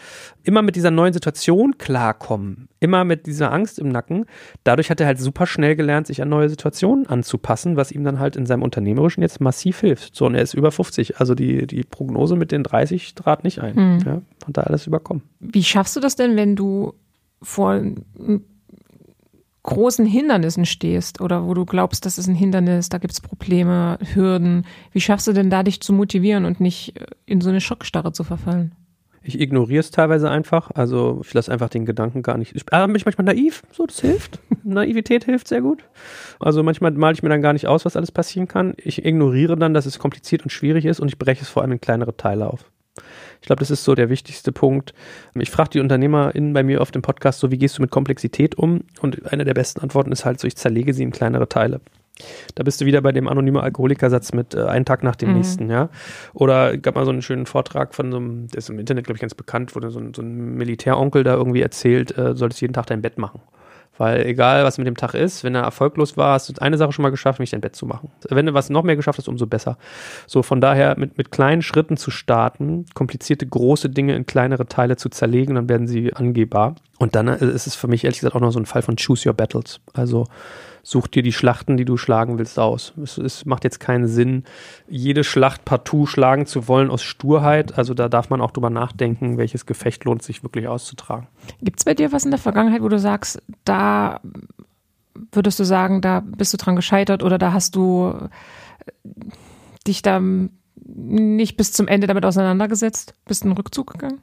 Immer 0.42 0.60
mit 0.60 0.76
dieser 0.76 0.90
neuen 0.90 1.14
Situation 1.14 1.78
klarkommen. 1.78 2.68
Immer 2.78 3.04
mit 3.04 3.24
dieser 3.26 3.50
Angst 3.52 3.78
im 3.78 3.88
Nacken. 3.88 4.26
Dadurch 4.62 4.90
hat 4.90 5.00
er 5.00 5.06
halt 5.06 5.18
super 5.18 5.46
schnell 5.46 5.76
gelernt, 5.76 6.06
sich 6.08 6.20
an 6.20 6.28
neue 6.28 6.50
Situationen 6.50 7.06
anzupassen, 7.06 7.76
was 7.76 7.90
ihm 7.90 8.04
dann 8.04 8.18
halt 8.18 8.36
in 8.36 8.44
seinem 8.44 8.62
Unternehmerischen 8.62 9.22
jetzt 9.22 9.40
massiv 9.40 9.80
hilft. 9.80 10.14
So, 10.14 10.26
und 10.26 10.34
er 10.34 10.42
ist 10.42 10.52
über 10.52 10.70
50. 10.72 11.18
Also 11.20 11.34
die, 11.34 11.66
die 11.66 11.84
Prognose 11.84 12.36
mit 12.36 12.52
den 12.52 12.64
30 12.64 13.14
trat 13.14 13.44
nicht 13.44 13.60
ein. 13.62 13.74
Mhm. 13.74 13.98
Ja, 14.04 14.12
hat 14.46 14.56
da 14.58 14.60
alles 14.64 14.86
überkommen. 14.86 15.22
Wie 15.40 15.64
schaffst 15.64 15.96
du 15.96 16.00
das 16.00 16.16
denn, 16.16 16.36
wenn 16.36 16.54
du 16.54 16.92
vor 17.40 17.72
n- 17.76 18.04
großen 19.62 20.04
Hindernissen 20.04 20.66
stehst 20.66 21.20
oder 21.20 21.46
wo 21.46 21.54
du 21.54 21.64
glaubst, 21.64 22.04
das 22.04 22.18
ist 22.18 22.26
ein 22.26 22.34
Hindernis, 22.34 22.88
da 22.88 22.98
gibt 22.98 23.12
es 23.12 23.20
Probleme, 23.20 23.98
Hürden? 24.14 24.66
Wie 24.90 25.00
schaffst 25.00 25.26
du 25.26 25.32
denn 25.32 25.50
da, 25.50 25.62
dich 25.62 25.80
zu 25.80 25.92
motivieren 25.92 26.44
und 26.44 26.60
nicht 26.60 27.00
äh, 27.00 27.06
in 27.26 27.40
so 27.40 27.50
eine 27.50 27.60
Schockstarre 27.60 28.12
zu 28.12 28.24
verfallen? 28.24 28.74
Ich 29.24 29.40
ignoriere 29.40 29.80
es 29.80 29.92
teilweise 29.92 30.28
einfach. 30.30 30.70
Also 30.74 31.20
ich 31.24 31.32
lasse 31.32 31.52
einfach 31.52 31.68
den 31.68 31.86
Gedanken 31.86 32.22
gar 32.22 32.38
nicht. 32.38 32.56
Ich, 32.56 32.64
ah, 32.72 32.86
bin 32.86 32.96
ich 32.96 33.04
manchmal 33.04 33.26
naiv, 33.26 33.62
so 33.70 33.86
das 33.86 34.00
hilft. 34.00 34.40
Naivität 34.64 35.24
hilft 35.24 35.46
sehr 35.46 35.60
gut. 35.60 35.84
Also 36.40 36.62
manchmal 36.64 36.90
male 36.92 37.14
ich 37.14 37.22
mir 37.22 37.28
dann 37.28 37.42
gar 37.42 37.52
nicht 37.52 37.68
aus, 37.68 37.84
was 37.84 37.96
alles 37.96 38.10
passieren 38.10 38.48
kann. 38.48 38.74
Ich 38.78 39.04
ignoriere 39.04 39.56
dann, 39.56 39.74
dass 39.74 39.86
es 39.86 40.00
kompliziert 40.00 40.42
und 40.42 40.50
schwierig 40.50 40.86
ist 40.86 40.98
und 40.98 41.08
ich 41.08 41.18
breche 41.18 41.42
es 41.42 41.48
vor 41.48 41.62
allem 41.62 41.72
in 41.72 41.80
kleinere 41.80 42.16
Teile 42.16 42.48
auf. 42.48 42.70
Ich 43.40 43.46
glaube, 43.46 43.60
das 43.60 43.70
ist 43.70 43.84
so 43.84 43.94
der 43.94 44.08
wichtigste 44.10 44.52
Punkt. 44.52 44.92
Ich 45.34 45.50
frage 45.50 45.70
die 45.70 45.80
UnternehmerInnen 45.80 46.52
bei 46.52 46.62
mir 46.62 46.80
auf 46.80 46.90
dem 46.90 47.02
Podcast 47.02 47.40
so, 47.40 47.50
wie 47.50 47.58
gehst 47.58 47.78
du 47.78 47.82
mit 47.82 47.90
Komplexität 47.90 48.56
um? 48.56 48.82
Und 49.00 49.32
eine 49.32 49.44
der 49.44 49.54
besten 49.54 49.80
Antworten 49.80 50.12
ist 50.12 50.24
halt 50.24 50.38
so, 50.40 50.46
ich 50.46 50.56
zerlege 50.56 50.92
sie 50.94 51.02
in 51.02 51.10
kleinere 51.10 51.48
Teile. 51.48 51.80
Da 52.54 52.62
bist 52.62 52.80
du 52.80 52.84
wieder 52.84 53.00
bei 53.00 53.10
dem 53.10 53.26
anonymen 53.26 53.62
Alkoholikersatz 53.62 54.32
mit 54.34 54.54
äh, 54.54 54.64
einen 54.64 54.84
Tag 54.84 55.02
nach 55.02 55.16
dem 55.16 55.30
Mhm. 55.30 55.36
nächsten, 55.36 55.70
ja. 55.70 55.88
Oder 56.34 56.76
gab 56.76 56.94
mal 56.94 57.06
so 57.06 57.10
einen 57.10 57.22
schönen 57.22 57.46
Vortrag 57.46 57.94
von 57.94 58.12
so 58.12 58.18
einem, 58.18 58.48
der 58.48 58.58
ist 58.58 58.68
im 58.68 58.78
Internet, 58.78 59.06
glaube 59.06 59.16
ich, 59.16 59.22
ganz 59.22 59.34
bekannt, 59.34 59.74
wo 59.74 59.80
so 59.88 59.98
ein, 59.98 60.12
so 60.14 60.20
ein 60.22 60.54
Militäronkel 60.56 61.24
da 61.24 61.34
irgendwie 61.34 61.62
erzählt, 61.62 62.16
äh, 62.16 62.34
solltest 62.36 62.60
jeden 62.60 62.74
Tag 62.74 62.86
dein 62.86 63.00
Bett 63.02 63.16
machen. 63.18 63.40
Weil 63.98 64.24
egal, 64.26 64.64
was 64.64 64.78
mit 64.78 64.86
dem 64.86 64.96
Tag 64.96 65.14
ist, 65.14 65.44
wenn 65.44 65.54
er 65.54 65.62
erfolglos 65.62 66.16
war, 66.16 66.34
hast 66.34 66.48
du 66.48 66.54
eine 66.62 66.78
Sache 66.78 66.92
schon 66.92 67.02
mal 67.02 67.10
geschafft, 67.10 67.38
nämlich 67.38 67.50
dein 67.50 67.60
Bett 67.60 67.76
zu 67.76 67.86
machen. 67.86 68.10
Wenn 68.28 68.46
du 68.46 68.54
was 68.54 68.70
noch 68.70 68.82
mehr 68.84 68.96
geschafft 68.96 69.18
hast, 69.18 69.28
umso 69.28 69.46
besser. 69.46 69.76
So, 70.26 70.42
von 70.42 70.60
daher 70.60 70.98
mit, 70.98 71.18
mit 71.18 71.30
kleinen 71.30 71.60
Schritten 71.60 71.96
zu 71.96 72.10
starten, 72.10 72.86
komplizierte 72.94 73.46
große 73.46 73.90
Dinge 73.90 74.16
in 74.16 74.24
kleinere 74.24 74.66
Teile 74.66 74.96
zu 74.96 75.10
zerlegen, 75.10 75.56
dann 75.56 75.68
werden 75.68 75.86
sie 75.86 76.14
angehbar. 76.14 76.76
Und 76.98 77.14
dann 77.16 77.28
ist 77.28 77.66
es 77.66 77.74
für 77.74 77.88
mich 77.88 78.04
ehrlich 78.04 78.20
gesagt 78.20 78.34
auch 78.34 78.40
noch 78.40 78.52
so 78.52 78.60
ein 78.60 78.66
Fall 78.66 78.82
von 78.82 78.96
Choose 78.96 79.28
Your 79.28 79.34
Battles. 79.34 79.80
Also 79.92 80.26
such 80.82 81.06
dir 81.06 81.22
die 81.22 81.32
Schlachten, 81.32 81.76
die 81.76 81.84
du 81.84 81.96
schlagen 81.96 82.38
willst, 82.38 82.58
aus. 82.58 82.92
Es, 83.02 83.18
es 83.18 83.44
macht 83.44 83.64
jetzt 83.64 83.78
keinen 83.78 84.08
Sinn, 84.08 84.44
jede 84.88 85.24
Schlacht 85.24 85.64
partout 85.64 86.06
schlagen 86.06 86.46
zu 86.46 86.66
wollen 86.68 86.90
aus 86.90 87.02
Sturheit. 87.02 87.78
Also 87.78 87.94
da 87.94 88.08
darf 88.08 88.30
man 88.30 88.40
auch 88.40 88.50
drüber 88.50 88.70
nachdenken, 88.70 89.38
welches 89.38 89.66
Gefecht 89.66 90.04
lohnt 90.04 90.22
sich 90.22 90.42
wirklich 90.42 90.66
auszutragen. 90.66 91.28
Gibt 91.60 91.78
es 91.78 91.84
bei 91.84 91.94
dir 91.94 92.12
was 92.12 92.24
in 92.24 92.30
der 92.30 92.40
Vergangenheit, 92.40 92.82
wo 92.82 92.88
du 92.88 92.98
sagst, 92.98 93.40
da 93.64 94.20
würdest 95.30 95.60
du 95.60 95.64
sagen, 95.64 96.00
da 96.00 96.20
bist 96.20 96.52
du 96.52 96.56
dran 96.56 96.76
gescheitert 96.76 97.22
oder 97.22 97.38
da 97.38 97.52
hast 97.52 97.76
du 97.76 98.12
äh, 98.88 99.10
dich 99.86 100.02
da 100.02 100.20
nicht 100.84 101.56
bis 101.56 101.72
zum 101.72 101.86
Ende 101.86 102.06
damit 102.06 102.24
auseinandergesetzt? 102.24 103.14
Bist 103.26 103.44
einen 103.44 103.52
Rückzug 103.52 103.92
gegangen? 103.92 104.20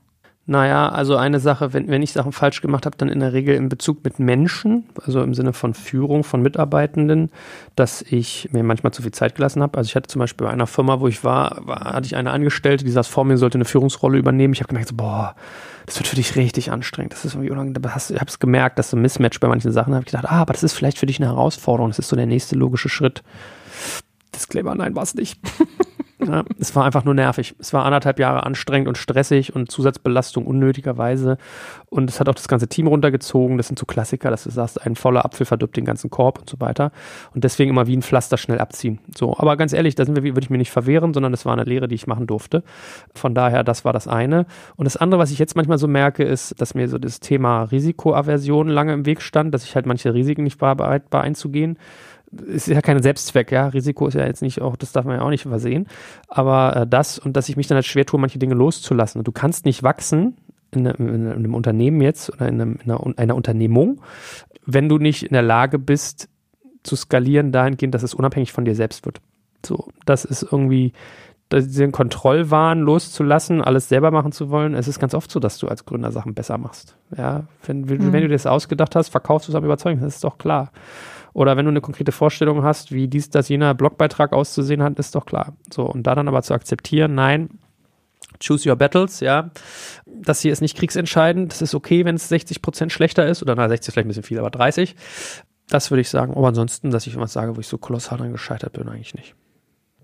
Naja, 0.50 0.90
also 0.90 1.16
eine 1.16 1.40
Sache, 1.40 1.74
wenn, 1.74 1.90
wenn 1.90 2.02
ich 2.02 2.12
Sachen 2.12 2.32
falsch 2.32 2.62
gemacht 2.62 2.88
habe, 2.88 2.98
dann 2.98 3.08
in 3.08 3.20
der 3.20 3.34
Regel 3.34 3.54
in 3.54 3.70
Bezug 3.70 4.04
mit 4.04 4.18
Menschen, 4.18 4.86
also 5.06 5.22
im 5.22 5.36
Sinne 5.36 5.54
von 5.54 5.76
Führung 5.76 6.24
von 6.24 6.42
Mitarbeitenden, 6.42 7.30
dass 7.76 8.02
ich 8.02 8.50
mir 8.52 8.64
manchmal 8.64 8.92
zu 8.92 9.04
viel 9.04 9.12
Zeit 9.12 9.36
gelassen 9.36 9.62
habe. 9.62 9.78
Also 9.78 9.90
ich 9.90 9.96
hatte 9.96 10.08
zum 10.08 10.18
Beispiel 10.18 10.48
bei 10.48 10.52
einer 10.52 10.66
Firma, 10.66 11.02
wo 11.02 11.08
ich 11.08 11.24
war, 11.24 11.60
war 11.68 11.94
hatte 11.94 12.08
ich 12.08 12.16
eine 12.16 12.32
Angestellte, 12.32 12.84
die 12.84 12.90
saß 12.90 13.08
vor 13.08 13.26
mir, 13.26 13.38
sollte 13.38 13.60
eine 13.60 13.66
Führungsrolle 13.66 14.18
übernehmen. 14.18 14.56
Ich 14.56 14.62
habe 14.62 14.70
gemerkt, 14.70 14.90
so, 14.90 14.96
boah, 14.96 15.36
das 15.86 16.00
wird 16.00 16.08
für 16.08 16.16
dich 16.16 16.36
richtig 16.36 16.72
anstrengend. 16.72 17.14
Das 17.14 17.26
ist 17.26 17.36
irgendwie 17.36 17.52
unangenehm. 17.52 17.84
Ich 17.86 18.20
habe 18.20 18.26
es 18.26 18.40
gemerkt, 18.40 18.80
dass 18.80 18.90
so 18.90 18.98
ein 18.98 19.04
Mismatch 19.04 19.40
bei 19.40 19.48
manchen 19.48 19.72
Sachen 19.72 19.94
habe 19.94 20.02
ich 20.02 20.12
gedacht, 20.12 20.26
ah, 20.32 20.42
aber 20.42 20.54
das 20.54 20.64
ist 20.64 20.74
vielleicht 20.74 20.98
für 20.98 21.06
dich 21.06 21.20
eine 21.20 21.30
Herausforderung. 21.30 21.92
Das 21.92 22.00
ist 22.00 22.10
so 22.10 22.16
der 22.16 22.26
nächste 22.26 22.56
logische 22.56 22.90
Schritt. 22.90 23.22
Disclaimer, 24.34 24.74
nein, 24.74 24.96
war 24.96 25.04
es 25.04 25.14
nicht. 25.14 25.40
Ja, 26.22 26.44
es 26.60 26.76
war 26.76 26.84
einfach 26.84 27.06
nur 27.06 27.14
nervig. 27.14 27.56
Es 27.60 27.72
war 27.72 27.86
anderthalb 27.86 28.20
Jahre 28.20 28.46
anstrengend 28.46 28.90
und 28.90 28.98
stressig 28.98 29.56
und 29.56 29.72
Zusatzbelastung 29.72 30.46
unnötigerweise. 30.46 31.38
Und 31.90 32.10
es 32.10 32.20
hat 32.20 32.28
auch 32.28 32.36
das 32.36 32.50
ganze 32.50 32.68
Team 32.68 32.88
runtergezogen. 32.88 33.56
Das 33.56 33.68
sind 33.68 33.80
so 33.80 33.86
Klassiker, 33.86 34.30
dass 34.30 34.44
du 34.44 34.50
sagst, 34.50 34.86
ein 34.86 34.96
voller 34.96 35.24
Apfel 35.24 35.46
verdirbt 35.46 35.78
den 35.78 35.86
ganzen 35.86 36.10
Korb 36.10 36.40
und 36.40 36.50
so 36.50 36.60
weiter. 36.60 36.92
Und 37.34 37.46
deswegen 37.46 37.70
immer 37.70 37.88
wie 37.88 37.96
ein 37.96 38.02
Pflaster 38.02 38.38
schnell 38.38 38.60
abziehen. 38.60 39.00
So, 39.16 39.38
aber 39.38 39.56
ganz 39.56 39.72
ehrlich, 39.72 39.96
da 39.96 40.04
sind 40.04 40.18
wir, 40.18 40.24
würde 40.24 40.42
ich 40.42 40.50
mir 40.50 40.58
nicht 40.58 40.72
verwehren, 40.72 41.14
sondern 41.14 41.32
das 41.32 41.46
war 41.46 41.54
eine 41.54 41.64
Lehre, 41.64 41.88
die 41.88 41.96
ich 41.96 42.06
machen 42.06 42.28
durfte. 42.28 42.64
Von 43.16 43.34
daher, 43.34 43.64
das 43.64 43.86
war 43.86 43.94
das 43.94 44.10
eine. 44.10 44.46
Und 44.76 44.86
das 44.86 44.98
andere, 44.98 45.22
was 45.22 45.32
ich 45.32 45.40
jetzt 45.40 45.56
manchmal 45.56 45.78
so 45.78 45.88
merke, 45.88 46.26
ist, 46.26 46.60
dass 46.60 46.76
mir 46.76 46.90
so 46.90 46.98
das 46.98 47.22
Thema 47.22 47.64
Risikoaversion 47.64 48.68
lange 48.68 48.92
im 48.92 49.06
Weg 49.06 49.22
stand, 49.22 49.54
dass 49.54 49.64
ich 49.64 49.74
halt 49.76 49.86
manche 49.86 50.14
Risiken 50.14 50.44
nicht 50.44 50.60
war, 50.60 50.76
bereit 50.76 51.04
war 51.12 51.22
einzugehen 51.22 51.78
ist 52.32 52.68
ja 52.68 52.82
kein 52.82 53.02
Selbstzweck, 53.02 53.52
ja. 53.52 53.68
Risiko 53.68 54.08
ist 54.08 54.14
ja 54.14 54.26
jetzt 54.26 54.42
nicht 54.42 54.62
auch, 54.62 54.76
das 54.76 54.92
darf 54.92 55.06
man 55.06 55.18
ja 55.18 55.22
auch 55.22 55.30
nicht 55.30 55.46
übersehen. 55.46 55.88
Aber 56.28 56.76
äh, 56.76 56.88
das 56.88 57.20
und 57.20 57.36
dass 57.36 57.50
ich 57.50 57.58
mich 57.58 57.68
dann 57.68 57.76
halt 57.76 57.86
schwer 57.86 58.06
tue, 58.06 58.20
manche 58.20 58.40
Dinge 58.40 58.56
loszulassen. 58.56 59.20
Und 59.20 59.28
du 59.28 59.32
kannst 59.32 59.66
nicht 59.66 59.84
wachsen 59.84 60.38
in, 60.72 60.86
in, 60.86 61.08
in 61.08 61.32
einem 61.32 61.56
Unternehmen 61.56 62.02
jetzt 62.02 62.32
oder 62.32 62.48
in, 62.48 62.62
einem, 62.62 62.80
in 62.84 62.92
einer, 62.92 63.18
einer, 63.18 63.36
Unternehmung, 63.36 64.02
wenn 64.66 64.90
du 64.90 64.98
nicht 64.98 65.24
in 65.24 65.34
der 65.34 65.42
Lage 65.42 65.80
bist, 65.80 66.30
zu 66.84 66.96
skalieren 66.96 67.52
dahingehend, 67.52 67.94
dass 67.94 68.04
es 68.04 68.14
unabhängig 68.14 68.54
von 68.54 68.66
dir 68.66 68.76
selbst 68.76 69.06
wird. 69.06 69.20
So, 69.66 69.90
das 70.06 70.24
ist 70.24 70.44
irgendwie 70.44 70.94
diesen 71.52 71.92
Kontrollwahn 71.92 72.80
loszulassen, 72.80 73.62
alles 73.62 73.90
selber 73.90 74.12
machen 74.12 74.32
zu 74.32 74.50
wollen. 74.50 74.76
Es 74.76 74.88
ist 74.88 75.00
ganz 75.00 75.16
oft 75.16 75.32
so, 75.32 75.40
dass 75.40 75.58
du 75.58 75.68
als 75.68 75.86
Gründer 75.86 76.12
Sachen 76.12 76.36
besser 76.36 76.58
machst. 76.58 76.96
Ja, 77.18 77.46
wenn, 77.66 77.82
mhm. 77.82 78.14
wenn 78.14 78.22
du 78.22 78.28
dir 78.28 78.30
das 78.30 78.46
ausgedacht 78.46 78.96
hast, 78.96 79.10
verkaufst 79.10 79.48
du 79.48 79.52
es 79.52 79.56
am 79.56 79.66
Überzeugung, 79.66 80.00
das 80.02 80.16
ist 80.16 80.24
doch 80.24 80.38
klar. 80.38 80.72
Oder 81.34 81.58
wenn 81.58 81.66
du 81.66 81.72
eine 81.72 81.82
konkrete 81.82 82.12
Vorstellung 82.12 82.64
hast, 82.64 82.92
wie 82.92 83.08
dies, 83.08 83.30
das, 83.30 83.50
jener 83.50 83.74
Blogbeitrag 83.74 84.34
auszusehen 84.34 84.84
hat, 84.84 84.98
ist 85.00 85.16
doch 85.16 85.26
klar. 85.26 85.54
So, 85.72 85.84
und 85.84 86.04
da 86.04 86.16
dann 86.16 86.28
aber 86.28 86.42
zu 86.42 86.54
akzeptieren, 86.54 87.16
nein, 87.16 87.50
choose 88.40 88.70
your 88.70 88.76
battles, 88.76 89.20
ja. 89.20 89.52
Das 90.06 90.42
hier 90.42 90.52
ist 90.52 90.62
nicht 90.62 90.78
kriegsentscheidend. 90.78 91.52
Das 91.52 91.62
ist 91.62 91.76
okay, 91.76 92.06
wenn 92.06 92.16
es 92.16 92.30
60 92.30 92.62
Prozent 92.62 92.92
schlechter 92.92 93.28
ist. 93.28 93.42
Oder 93.42 93.56
na, 93.56 93.68
60 93.68 93.88
ist 93.88 93.94
vielleicht 93.94 94.06
ein 94.06 94.10
bisschen 94.10 94.24
viel, 94.24 94.40
aber 94.40 94.50
30. 94.50 94.96
Das 95.70 95.92
würde 95.92 96.02
ich 96.02 96.10
sagen. 96.10 96.34
Aber 96.36 96.48
ansonsten, 96.48 96.92
dass 96.92 97.08
ich 97.08 97.18
was 97.18 97.34
sage, 97.34 97.56
wo 97.56 97.60
ich 97.60 97.68
so 97.68 97.78
kolossal 97.78 98.18
dran 98.18 98.32
gescheitert 98.32 98.74
bin, 98.74 98.90
eigentlich 98.90 99.14
nicht. 99.14 99.36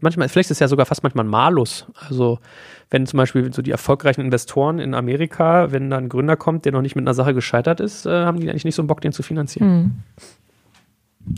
Manchmal, 0.02 0.28
vielleicht 0.28 0.52
ist 0.52 0.58
es 0.58 0.60
ja 0.60 0.68
sogar 0.68 0.86
fast 0.86 1.04
manchmal 1.04 1.26
ein 1.26 1.30
Malus. 1.30 1.88
Also, 1.96 2.40
wenn 2.90 3.08
zum 3.08 3.18
Beispiel 3.18 3.52
so 3.54 3.62
die 3.62 3.72
erfolgreichen 3.72 4.22
Investoren 4.22 4.80
in 4.80 4.94
Amerika, 4.94 5.72
wenn 5.72 5.90
da 5.90 5.98
ein 5.98 6.10
Gründer 6.10 6.36
kommt, 6.36 6.66
der 6.66 6.74
noch 6.74 6.82
nicht 6.82 6.96
mit 6.96 7.04
einer 7.04 7.14
Sache 7.14 7.34
gescheitert 7.34 7.80
ist, 7.80 8.06
äh, 8.06 8.26
haben 8.26 8.40
die 8.40 8.50
eigentlich 8.50 8.66
nicht 8.66 8.76
so 8.76 8.82
einen 8.82 8.88
Bock, 8.88 9.02
den 9.02 9.14
zu 9.14 9.24
finanzieren. 9.24 9.70
Mhm. 9.70 9.92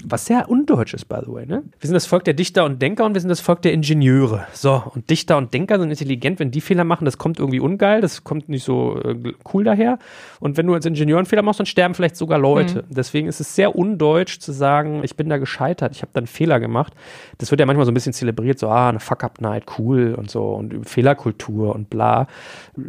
Was 0.04 0.26
sehr 0.26 0.50
undeutsch 0.50 0.94
ist, 0.94 1.06
by 1.06 1.18
the 1.26 1.32
way. 1.32 1.46
Ne? 1.46 1.64
Wir 1.80 1.88
sind 1.88 1.94
das 1.94 2.06
Volk 2.06 2.26
der 2.26 2.34
Dichter 2.34 2.66
und 2.66 2.82
Denker 2.82 3.06
und 3.06 3.14
wir 3.14 3.22
sind 3.22 3.30
das 3.30 3.40
Volk 3.40 3.62
der 3.62 3.72
Ingenieure. 3.72 4.46
So, 4.52 4.84
und 4.94 5.10
Dichter 5.10 5.38
und 5.38 5.54
Denker 5.54 5.80
sind 5.80 5.90
intelligent. 5.90 6.40
Wenn 6.40 6.52
die 6.52 6.60
Fehler 6.60 6.84
machen, 6.84 7.06
das 7.06 7.18
kommt 7.18 7.40
irgendwie 7.40 7.62
ungeil, 7.62 8.02
das 8.02 8.26
kommt 8.26 8.50
nicht 8.50 8.64
so 8.64 9.02
äh, 9.02 9.34
cool 9.54 9.64
daher. 9.64 9.98
Und 10.42 10.58
wenn 10.58 10.68
du 10.68 10.74
als 10.74 10.86
Ingenieur 10.86 11.20
einen 11.20 11.26
Fehler 11.26 11.42
machst, 11.42 11.60
dann 11.60 11.66
sterben 11.66 11.94
vielleicht 11.94 12.18
sogar 12.18 12.38
Leute. 12.38 12.84
Mhm. 12.84 12.96
Deswegen 12.96 13.28
ist 13.28 13.40
es 13.40 13.56
sehr 13.56 13.76
undeutsch 13.76 14.40
zu 14.40 14.52
sagen, 14.52 15.02
ich 15.04 15.16
bin 15.16 15.30
da 15.30 15.38
gescheitert, 15.38 15.96
ich 15.96 16.02
habe 16.02 16.12
da 16.14 16.20
einen 16.20 16.28
Fehler 16.28 16.60
gemacht. 16.60 16.94
Das 17.38 17.52
wird 17.52 17.62
ja 17.62 17.66
manchmal 17.66 17.86
so 17.86 17.92
ein 17.92 17.94
bisschen 17.94 18.14
zelebriert, 18.14 18.60
so, 18.60 18.68
ah, 18.68 18.90
eine 18.90 19.00
Fuck-Up-Night, 19.00 19.64
cool 19.80 20.16
und 20.18 20.30
so 20.30 20.50
und 20.50 20.88
Fehlerkultur 20.88 21.74
und 21.74 21.90
bla. 21.90 22.28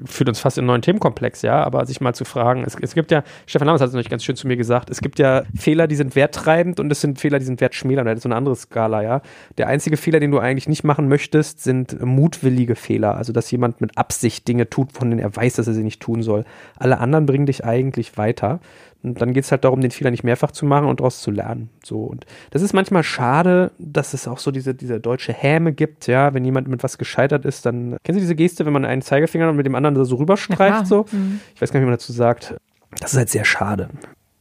Führt 0.05 0.29
uns 0.29 0.41
fast 0.41 0.59
in 0.59 0.63
einen 0.63 0.69
neuen 0.69 0.83
Themenkomplex, 0.83 1.43
ja. 1.43 1.63
Aber 1.63 1.87
sich 1.87 2.01
mal 2.01 2.15
zu 2.15 2.25
fragen, 2.25 2.65
es, 2.67 2.77
es 2.81 2.95
gibt 2.95 3.13
ja, 3.13 3.23
Stefan 3.47 3.67
Lammers 3.67 3.81
hat 3.81 3.89
es 3.89 3.95
neulich 3.95 4.11
ganz 4.11 4.25
schön 4.25 4.35
zu 4.35 4.49
mir 4.49 4.57
gesagt, 4.57 4.91
es 4.91 5.01
gibt 5.01 5.21
ja 5.21 5.45
Fehler, 5.55 5.87
die 5.87 5.95
sind 5.95 6.17
werttreibend 6.17 6.81
und 6.81 6.88
und 6.89 6.91
das 6.91 7.03
sind 7.03 7.21
Fehler, 7.21 7.39
die 7.39 7.45
sind 7.45 7.61
wertschmälern. 7.61 8.07
Das 8.07 8.17
ist 8.17 8.23
so 8.23 8.29
eine 8.29 8.37
andere 8.37 8.57
Skala, 8.57 9.03
ja. 9.03 9.21
Der 9.59 9.67
einzige 9.67 9.99
Fehler, 9.99 10.21
den 10.21 10.31
du 10.31 10.39
eigentlich 10.39 10.71
nicht 10.71 10.85
machen 10.85 11.07
möchtest, 11.07 11.63
sind 11.63 12.03
mutwillige 12.03 12.77
Fehler. 12.77 13.15
Also, 13.15 13.35
dass 13.35 13.51
jemand 13.51 13.83
mit 13.83 13.99
Absicht 13.99 14.49
Dinge 14.49 14.71
tut, 14.71 14.93
von 14.93 15.11
denen 15.11 15.21
er 15.21 15.37
weiß, 15.37 15.57
dass 15.57 15.67
er 15.67 15.75
sie 15.75 15.83
nicht 15.83 16.01
tun 16.01 16.23
soll. 16.23 16.47
Alle 16.79 16.99
anderen 16.99 17.27
bringen 17.27 17.45
dich 17.45 17.63
eigentlich 17.63 18.17
weiter. 18.17 18.61
Und 19.03 19.21
dann 19.21 19.35
geht 19.35 19.45
es 19.45 19.51
halt 19.53 19.65
darum, 19.65 19.83
den 19.83 19.91
Fehler 19.91 20.11
nicht 20.11 20.25
mehrfach 20.25 20.51
zu 20.51 20.65
machen 20.65 20.87
und 20.87 21.01
daraus 21.01 21.21
zu 21.21 21.31
lernen. 21.31 21.69
So. 21.85 22.05
Und 22.05 22.25
das 22.51 22.63
ist 22.63 22.73
manchmal 22.73 23.03
schade, 23.03 23.71
dass 23.79 24.15
es 24.15 24.27
auch 24.27 24.39
so 24.39 24.51
diese, 24.51 24.75
diese 24.75 24.99
deutsche 24.99 25.35
Häme 25.35 25.75
gibt, 25.75 26.07
ja, 26.07 26.33
wenn 26.33 26.45
jemand 26.47 26.69
mit 26.69 26.83
was 26.83 26.97
gescheitert 26.97 27.45
ist, 27.45 27.67
dann. 27.67 27.99
Kennen 28.03 28.17
Sie 28.17 28.23
diese 28.23 28.35
Geste, 28.35 28.65
wenn 28.65 28.73
man 28.73 28.87
einen 28.87 29.03
Zeigefinger 29.03 29.53
mit 29.53 29.67
dem 29.67 29.75
anderen 29.75 30.03
so 30.05 30.17
rüberstreift? 30.17 30.87
So? 30.87 31.05
Mhm. 31.13 31.41
Ich 31.55 31.61
weiß 31.61 31.71
gar 31.71 31.81
nicht, 31.81 31.85
wie 31.85 31.91
man 31.91 31.99
dazu 31.99 32.13
sagt. 32.13 32.57
Das 32.99 33.13
ist 33.13 33.19
halt 33.19 33.29
sehr 33.29 33.45
schade. 33.45 33.91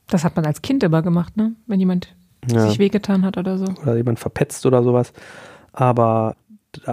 Das 0.07 0.23
hat 0.23 0.35
man 0.35 0.45
als 0.45 0.61
Kind 0.61 0.83
immer 0.83 1.01
gemacht, 1.01 1.35
ne? 1.37 1.53
Wenn 1.67 1.79
jemand 1.79 2.15
ja. 2.49 2.67
sich 2.67 2.79
wehgetan 2.79 3.25
hat 3.25 3.37
oder 3.37 3.57
so. 3.57 3.65
Oder 3.81 3.95
jemand 3.95 4.19
verpetzt 4.19 4.65
oder 4.65 4.83
sowas. 4.83 5.13
Aber 5.73 6.35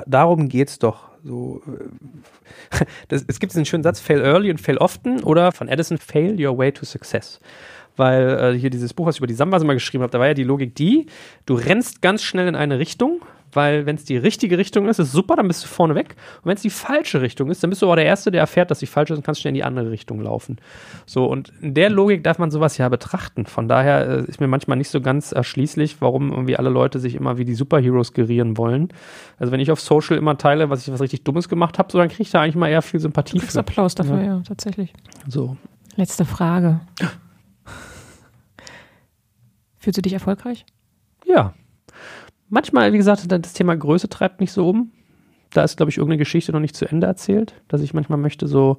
darum 0.07 0.49
geht 0.49 0.69
es 0.69 0.79
doch. 0.79 1.09
So, 1.23 1.63
äh, 1.67 2.85
das, 3.09 3.25
es 3.27 3.41
gibt 3.41 3.53
diesen 3.53 3.65
schönen 3.65 3.83
Satz, 3.83 4.01
fail 4.01 4.21
early 4.21 4.51
und 4.51 4.61
fail 4.61 4.79
often 4.79 5.23
oder 5.23 5.53
von 5.53 5.69
Edison, 5.69 5.99
fail 5.99 6.35
your 6.39 6.57
way 6.59 6.73
to 6.73 6.85
success. 6.85 7.41
Weil 7.97 8.55
äh, 8.55 8.59
hier 8.59 8.71
dieses 8.71 8.93
Buch, 8.93 9.07
was 9.07 9.17
ich 9.17 9.21
über 9.21 9.27
die 9.27 9.35
Samwase 9.35 9.65
mal 9.65 9.75
geschrieben 9.75 10.03
habe, 10.03 10.11
da 10.11 10.19
war 10.19 10.27
ja 10.27 10.35
die 10.35 10.45
Logik 10.45 10.75
die, 10.75 11.07
du 11.47 11.55
rennst 11.55 12.03
ganz 12.03 12.23
schnell 12.23 12.49
in 12.49 12.57
eine 12.57 12.79
Richtung 12.79 13.23
weil 13.55 13.87
wenn 13.87 13.97
es 13.97 14.05
die 14.05 14.17
richtige 14.17 14.59
Richtung 14.59 14.89
ist, 14.89 14.99
ist 14.99 15.13
super, 15.13 15.37
dann 15.37 15.49
bist 15.49 15.65
du 15.65 15.69
vorne 15.69 15.95
weg. 15.95 16.17
Und 16.43 16.47
wenn 16.47 16.57
es 16.57 16.63
die 16.63 16.71
falsche 16.71 17.21
Richtung 17.21 17.51
ist, 17.51 17.63
dann 17.63 17.71
bist 17.71 17.83
du 17.83 17.87
aber 17.87 17.97
der 17.97 18.07
Erste, 18.07 18.31
der 18.31 18.41
erfährt, 18.41 18.71
dass 18.71 18.79
sie 18.79 18.87
falsch 18.87 19.11
ist 19.11 19.19
und 19.19 19.25
kannst 19.25 19.41
schnell 19.41 19.51
in 19.51 19.57
die 19.57 19.65
andere 19.65 19.91
Richtung 19.91 20.21
laufen. 20.21 20.57
So, 21.07 21.27
und 21.27 21.53
in 21.61 21.75
der 21.75 21.91
Logik 21.91 22.25
darf 22.25 22.39
man 22.39 22.51
sowas 22.51 22.79
ja 22.79 22.89
betrachten. 22.89 23.47
Von 23.47 23.69
daher 23.69 24.09
äh, 24.09 24.25
ist 24.25 24.41
mir 24.41 24.49
manchmal 24.49 24.77
nicht 24.77 24.91
so 24.91 25.01
ganz 25.01 25.33
erschließlich, 25.33 26.01
warum 26.01 26.33
irgendwie 26.33 26.57
alle 26.57 26.71
Leute 26.71 26.99
sich 26.99 27.15
immer 27.15 27.39
wie 27.39 27.45
die 27.45 27.55
Superheroes 27.55 28.13
gerieren 28.13 28.57
wollen. 28.57 28.89
Also 29.39 29.53
wenn 29.53 29.61
ich 29.61 29.71
auf 29.71 29.81
Social 29.81 30.17
immer 30.17 30.39
teile, 30.39 30.71
was 30.71 30.87
ich 30.87 30.93
was 30.93 31.01
richtig 31.01 31.25
Dummes 31.25 31.49
gemacht 31.49 31.79
habe, 31.79 31.91
so 31.91 31.99
dann 31.99 32.09
kriege 32.09 32.23
ich 32.23 32.31
da 32.31 32.41
eigentlich 32.41 32.57
mal 32.57 32.69
eher 32.69 32.83
viel 32.83 33.01
Sympathie. 33.01 33.39
Du 33.39 33.41
kriegst 33.41 33.57
Applaus 33.57 33.95
dafür, 33.95 34.19
ja. 34.19 34.25
ja, 34.25 34.43
tatsächlich. 34.47 34.93
So. 35.29 35.57
Letzte 35.97 36.25
Frage. 36.25 36.81
Fühlst 39.79 39.99
du 39.99 40.03
dich 40.03 40.15
erfolgreich? 40.15 40.65
Ja. 41.25 41.55
Manchmal, 42.49 42.93
wie 42.93 42.99
gesagt, 42.99 43.25
das 43.31 43.53
Thema 43.53 43.77
Größe 43.77 44.09
treibt 44.09 44.41
mich 44.41 44.53
so 44.53 44.69
um. 44.69 44.93
Da 45.51 45.63
ist, 45.63 45.77
glaube 45.77 45.91
ich, 45.91 45.99
irgendeine 45.99 46.19
Geschichte 46.19 46.53
noch 46.53 46.61
nicht 46.61 46.77
zu 46.77 46.87
Ende 46.87 47.07
erzählt, 47.07 47.55
dass 47.69 47.81
ich 47.81 47.95
manchmal 47.95 48.19
möchte 48.19 48.47
so, 48.47 48.79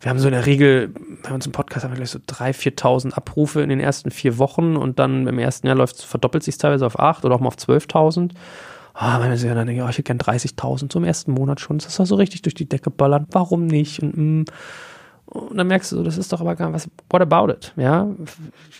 wir 0.00 0.10
haben 0.10 0.18
so 0.18 0.28
in 0.28 0.34
der 0.34 0.46
Regel, 0.46 0.94
bei 1.22 1.34
uns 1.34 1.44
im 1.44 1.52
Podcast 1.52 1.84
haben 1.84 1.92
wir 1.92 1.96
gleich 1.96 2.10
so 2.10 2.18
3.000, 2.18 2.78
4.000 2.78 3.12
Abrufe 3.12 3.60
in 3.60 3.68
den 3.68 3.80
ersten 3.80 4.10
vier 4.10 4.38
Wochen 4.38 4.76
und 4.76 4.98
dann 4.98 5.26
im 5.26 5.38
ersten 5.38 5.66
Jahr 5.66 5.76
läuft, 5.76 6.02
verdoppelt 6.02 6.42
sich 6.42 6.56
teilweise 6.56 6.86
auf 6.86 6.98
8 6.98 7.24
oder 7.24 7.34
auch 7.34 7.40
mal 7.40 7.48
auf 7.48 7.56
12.000. 7.56 8.30
Ah, 8.94 9.18
oh, 9.18 9.22
wenn 9.22 9.32
ich 9.32 9.42
dann 9.42 9.66
denke, 9.66 9.82
oh, 9.82 9.88
ich 9.88 9.98
hätte 9.98 10.14
gern 10.14 10.18
30.000 10.18 10.92
so 10.92 10.98
im 10.98 11.04
ersten 11.04 11.32
Monat 11.32 11.60
schon. 11.60 11.78
Das 11.78 11.86
ist 11.86 11.98
doch 11.98 12.06
so 12.06 12.16
richtig 12.16 12.42
durch 12.42 12.54
die 12.54 12.68
Decke 12.68 12.90
ballern. 12.90 13.26
Warum 13.30 13.66
nicht? 13.66 14.02
Und, 14.02 14.16
mm, 14.16 14.44
und 15.30 15.56
dann 15.56 15.68
merkst 15.68 15.92
du, 15.92 16.02
das 16.02 16.18
ist 16.18 16.32
doch 16.32 16.40
aber 16.40 16.56
gar 16.56 16.72
was, 16.72 16.88
what 17.08 17.22
about 17.22 17.52
it? 17.52 17.72
Ja, 17.76 18.08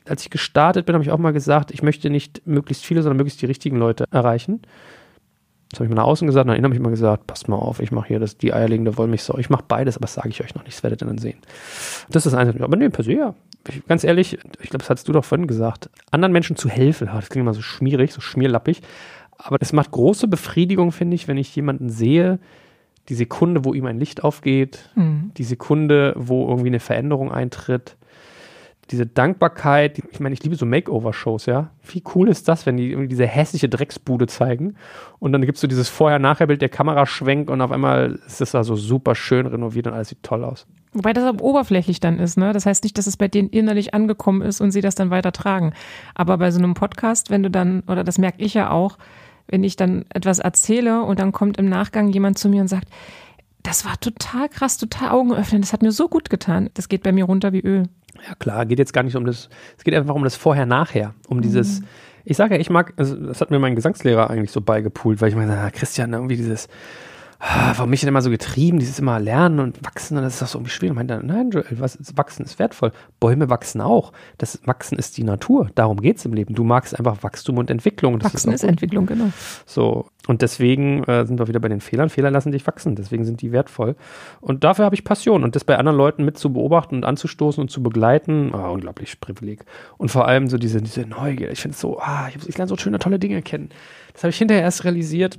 als 0.07 0.23
ich 0.23 0.31
gestartet 0.31 0.85
bin, 0.85 0.95
habe 0.95 1.05
ich 1.05 1.11
auch 1.11 1.19
mal 1.19 1.33
gesagt, 1.33 1.71
ich 1.71 1.83
möchte 1.83 2.11
nicht 2.11 2.47
möglichst 2.47 2.85
viele, 2.85 3.03
sondern 3.03 3.19
möglichst 3.19 3.41
die 3.41 3.47
richtigen 3.47 3.77
Leute 3.77 4.05
erreichen. 4.11 4.61
Das 5.71 5.79
habe 5.79 5.85
ich 5.85 5.91
mal 5.91 6.03
nach 6.03 6.09
außen 6.09 6.27
gesagt, 6.27 6.49
und 6.49 6.55
dann 6.55 6.65
habe 6.65 6.75
ich 6.75 6.81
mal 6.81 6.91
gesagt, 6.91 7.29
passt 7.29 7.49
mal 7.49 7.55
auf, 7.55 7.79
ich 7.79 7.93
mache 7.93 8.09
hier 8.09 8.19
das, 8.19 8.37
die 8.37 8.53
eierlegende 8.53 8.99
Wollmilchsau. 8.99 9.39
Ich 9.39 9.49
mache 9.49 9.63
beides, 9.69 9.97
aber 9.97 10.03
das 10.03 10.15
sage 10.15 10.31
ich 10.31 10.43
euch 10.43 10.57
noch 10.57 10.65
nicht, 10.65 10.77
das 10.77 10.83
werdet 10.83 11.03
ihr 11.03 11.07
dann 11.07 11.19
sehen. 11.19 11.39
Das 12.09 12.27
ist 12.27 12.33
das 12.33 12.35
Einzige. 12.35 12.65
Aber 12.65 12.77
nee, 12.77 12.89
per 12.89 13.05
se, 13.05 13.13
ja. 13.13 13.35
Ich, 13.69 13.87
ganz 13.87 14.03
ehrlich, 14.03 14.39
ich 14.61 14.71
glaube, 14.71 14.79
das 14.79 14.91
hattest 14.91 15.07
du 15.07 15.13
doch 15.13 15.25
vorhin 15.25 15.47
gesagt, 15.47 15.89
anderen 16.11 16.33
Menschen 16.33 16.57
zu 16.57 16.69
helfen, 16.69 17.09
das 17.13 17.29
klingt 17.29 17.45
immer 17.45 17.55
so 17.55 17.63
schmierig, 17.63 18.13
so 18.13 18.21
schmierlappig, 18.21 18.83
aber 19.39 19.59
es 19.61 19.73
macht 19.73 19.93
große 19.93 20.27
Befriedigung, 20.27 20.91
finde 20.91 21.15
ich, 21.15 21.29
wenn 21.29 21.37
ich 21.37 21.55
jemanden 21.55 21.89
sehe, 21.89 22.41
die 23.11 23.15
Sekunde, 23.15 23.65
wo 23.65 23.75
ihm 23.75 23.87
ein 23.87 23.99
Licht 23.99 24.23
aufgeht, 24.23 24.89
mhm. 24.95 25.33
die 25.37 25.45
Sekunde, 25.45 26.15
wo 26.17 26.49
irgendwie 26.49 26.69
eine 26.69 26.81
Veränderung 26.81 27.33
eintritt, 27.33 27.97
diese 28.91 29.07
Dankbarkeit, 29.07 29.99
ich 29.99 30.21
meine, 30.21 30.33
ich 30.33 30.43
liebe 30.43 30.57
so 30.57 30.67
Makeover-Shows, 30.67 31.47
ja. 31.47 31.71
Wie 31.85 32.03
cool 32.15 32.29
ist 32.29 32.49
das, 32.49 32.67
wenn 32.67 32.77
die 32.77 32.91
irgendwie 32.91 33.09
diese 33.09 33.27
hässliche 33.27 33.69
Drecksbude 33.69 34.27
zeigen 34.27 34.75
und 35.19 35.33
dann 35.33 35.43
gibt 35.43 35.57
es 35.57 35.61
so 35.61 35.67
dieses 35.67 35.89
Vorher-Nachher-Bild 35.89 36.63
der 36.63 36.69
Kamera 36.69 37.07
schwenkt 37.07 37.51
und 37.51 37.61
auf 37.61 37.71
einmal 37.71 38.19
ist 38.27 38.41
das 38.41 38.53
da 38.53 38.65
so 38.65 38.77
super 38.77 39.15
schön 39.15 39.47
renoviert 39.47 39.87
und 39.87 39.93
alles 39.93 40.09
sieht 40.09 40.23
toll 40.23 40.45
aus. 40.45 40.67
Wobei 40.93 41.13
das 41.13 41.25
aber 41.25 41.45
oberflächlich 41.45 42.01
dann 42.01 42.19
ist, 42.19 42.37
ne? 42.37 42.53
Das 42.53 42.67
heißt 42.67 42.83
nicht, 42.83 42.99
dass 42.99 43.07
es 43.07 43.17
bei 43.17 43.29
denen 43.29 43.49
innerlich 43.51 43.95
angekommen 43.95 44.43
ist 44.43 44.61
und 44.61 44.73
sie 44.73 44.81
das 44.81 44.97
dann 44.97 45.11
weiter 45.11 45.31
tragen. 45.31 45.73
Aber 46.15 46.39
bei 46.39 46.51
so 46.51 46.59
einem 46.59 46.75
Podcast, 46.75 47.31
wenn 47.31 47.45
du 47.45 47.51
dann, 47.51 47.85
oder 47.87 48.03
das 48.03 48.19
merke 48.19 48.43
ich 48.43 48.55
ja 48.55 48.71
auch, 48.71 48.99
wenn 49.51 49.65
ich 49.65 49.77
dann 49.77 50.05
etwas 50.11 50.39
erzähle 50.39 51.03
und 51.03 51.19
dann 51.19 51.33
kommt 51.33 51.59
im 51.59 51.69
Nachgang 51.69 52.09
jemand 52.09 52.39
zu 52.39 52.49
mir 52.49 52.63
und 52.63 52.69
sagt, 52.69 52.89
das 53.63 53.85
war 53.85 53.99
total 54.01 54.49
krass, 54.49 54.79
total 54.79 55.11
Augen 55.11 55.35
öffnen, 55.35 55.61
das 55.61 55.73
hat 55.73 55.83
mir 55.83 55.93
so 55.93 56.09
gut 56.09 56.31
getan. 56.31 56.71
Das 56.75 56.89
geht 56.89 57.03
bei 57.03 57.13
mir 57.13 57.25
runter 57.25 57.53
wie 57.53 57.61
Öl. 57.61 57.89
Ja 58.27 58.35
klar, 58.39 58.67
geht 58.67 58.79
jetzt 58.79 58.93
gar 58.93 59.03
nicht 59.03 59.17
um 59.17 59.25
das, 59.25 59.49
es 59.77 59.85
geht 59.85 59.95
einfach 59.95 60.15
um 60.15 60.25
das 60.25 60.37
Vorher-Nachher, 60.37 61.15
um 61.29 61.39
mhm. 61.39 61.43
dieses, 61.43 61.83
ich 62.25 62.37
sage 62.37 62.55
ja, 62.55 62.61
ich 62.61 62.71
mag, 62.71 62.95
also 62.97 63.17
das 63.17 63.41
hat 63.41 63.51
mir 63.51 63.59
mein 63.59 63.75
Gesangslehrer 63.75 64.31
eigentlich 64.31 64.51
so 64.51 64.61
beigepult, 64.61 65.21
weil 65.21 65.29
ich 65.29 65.37
meine, 65.37 65.71
Christian, 65.73 66.13
irgendwie 66.13 66.37
dieses, 66.37 66.69
ah, 67.41 67.73
warum 67.75 67.91
mich 67.91 68.01
denn 68.01 68.09
immer 68.09 68.23
so 68.23 68.31
getrieben, 68.31 68.79
dieses 68.79 68.99
immer 68.99 69.19
Lernen 69.19 69.61
und 69.61 69.85
Wachsen, 69.85 70.17
und 70.17 70.23
das 70.23 70.35
ist 70.35 70.43
doch 70.43 70.49
so 70.49 70.59
irgendwie 70.59 70.73
schwierig. 70.73 70.91
Und 70.91 70.97
meinte, 70.97 71.21
nein, 71.25 71.51
Joel, 71.51 71.65
was 71.81 71.99
Wachsen 72.17 72.45
ist 72.45 72.59
wertvoll. 72.59 72.93
Bäume 73.19 73.49
wachsen 73.49 73.81
auch. 73.81 74.13
Das 74.39 74.61
Wachsen 74.67 74.99
ist 74.99 75.17
die 75.17 75.25
Natur. 75.25 75.71
Darum 75.75 76.01
geht 76.01 76.19
es 76.19 76.25
im 76.27 76.35
Leben. 76.35 76.55
Du 76.55 76.65
magst 76.65 76.97
einfach 76.99 77.23
Wachstum 77.23 77.59
und 77.59 77.71
Entwicklung. 77.71 78.19
Das 78.19 78.35
Wachsen 78.35 78.53
ist, 78.53 78.63
ist 78.63 78.69
Entwicklung, 78.69 79.07
genau. 79.07 79.31
So, 79.65 80.07
und 80.29 80.43
deswegen 80.43 81.03
äh, 81.05 81.27
sind 81.27 81.39
wir 81.39 81.49
wieder 81.49 81.61
bei 81.61 81.69
den 81.69 81.81
Fehlern. 81.81 82.11
Fehler 82.11 82.31
lassen 82.31 82.53
dich 82.53 82.67
wachsen, 82.67 82.95
deswegen 82.95 83.25
sind 83.25 83.41
die 83.41 83.53
wertvoll. 83.53 83.97
Und 84.41 84.63
dafür 84.63 84.85
habe 84.85 84.95
ich 84.95 85.03
Passion. 85.03 85.43
Und 85.43 85.57
das 85.57 85.65
bei 85.65 85.79
anderen 85.79 85.97
Leuten 85.97 86.25
mit 86.25 86.37
zu 86.37 86.53
beobachten 86.53 86.97
und 86.97 87.05
anzustoßen 87.05 87.61
und 87.63 87.71
zu 87.71 87.83
begleiten, 87.83 88.53
oh, 88.55 88.73
unglaublich 88.73 89.19
Privileg. 89.21 89.65
Und 89.97 90.11
vor 90.11 90.29
allem 90.29 90.49
so 90.49 90.59
diese, 90.59 90.83
diese 90.83 91.03
Neugier. 91.03 91.51
Ich 91.51 91.61
finde 91.61 91.75
es 91.75 91.81
so, 91.81 91.99
ah, 92.01 92.29
ich, 92.29 92.49
ich 92.49 92.59
lerne 92.59 92.69
so 92.69 92.77
schöne, 92.77 92.99
tolle 92.99 93.19
Dinge 93.19 93.41
kennen. 93.41 93.71
Das 94.13 94.25
habe 94.25 94.31
ich 94.31 94.39
hinterher 94.39 94.65
erst 94.65 94.85
realisiert. 94.85 95.39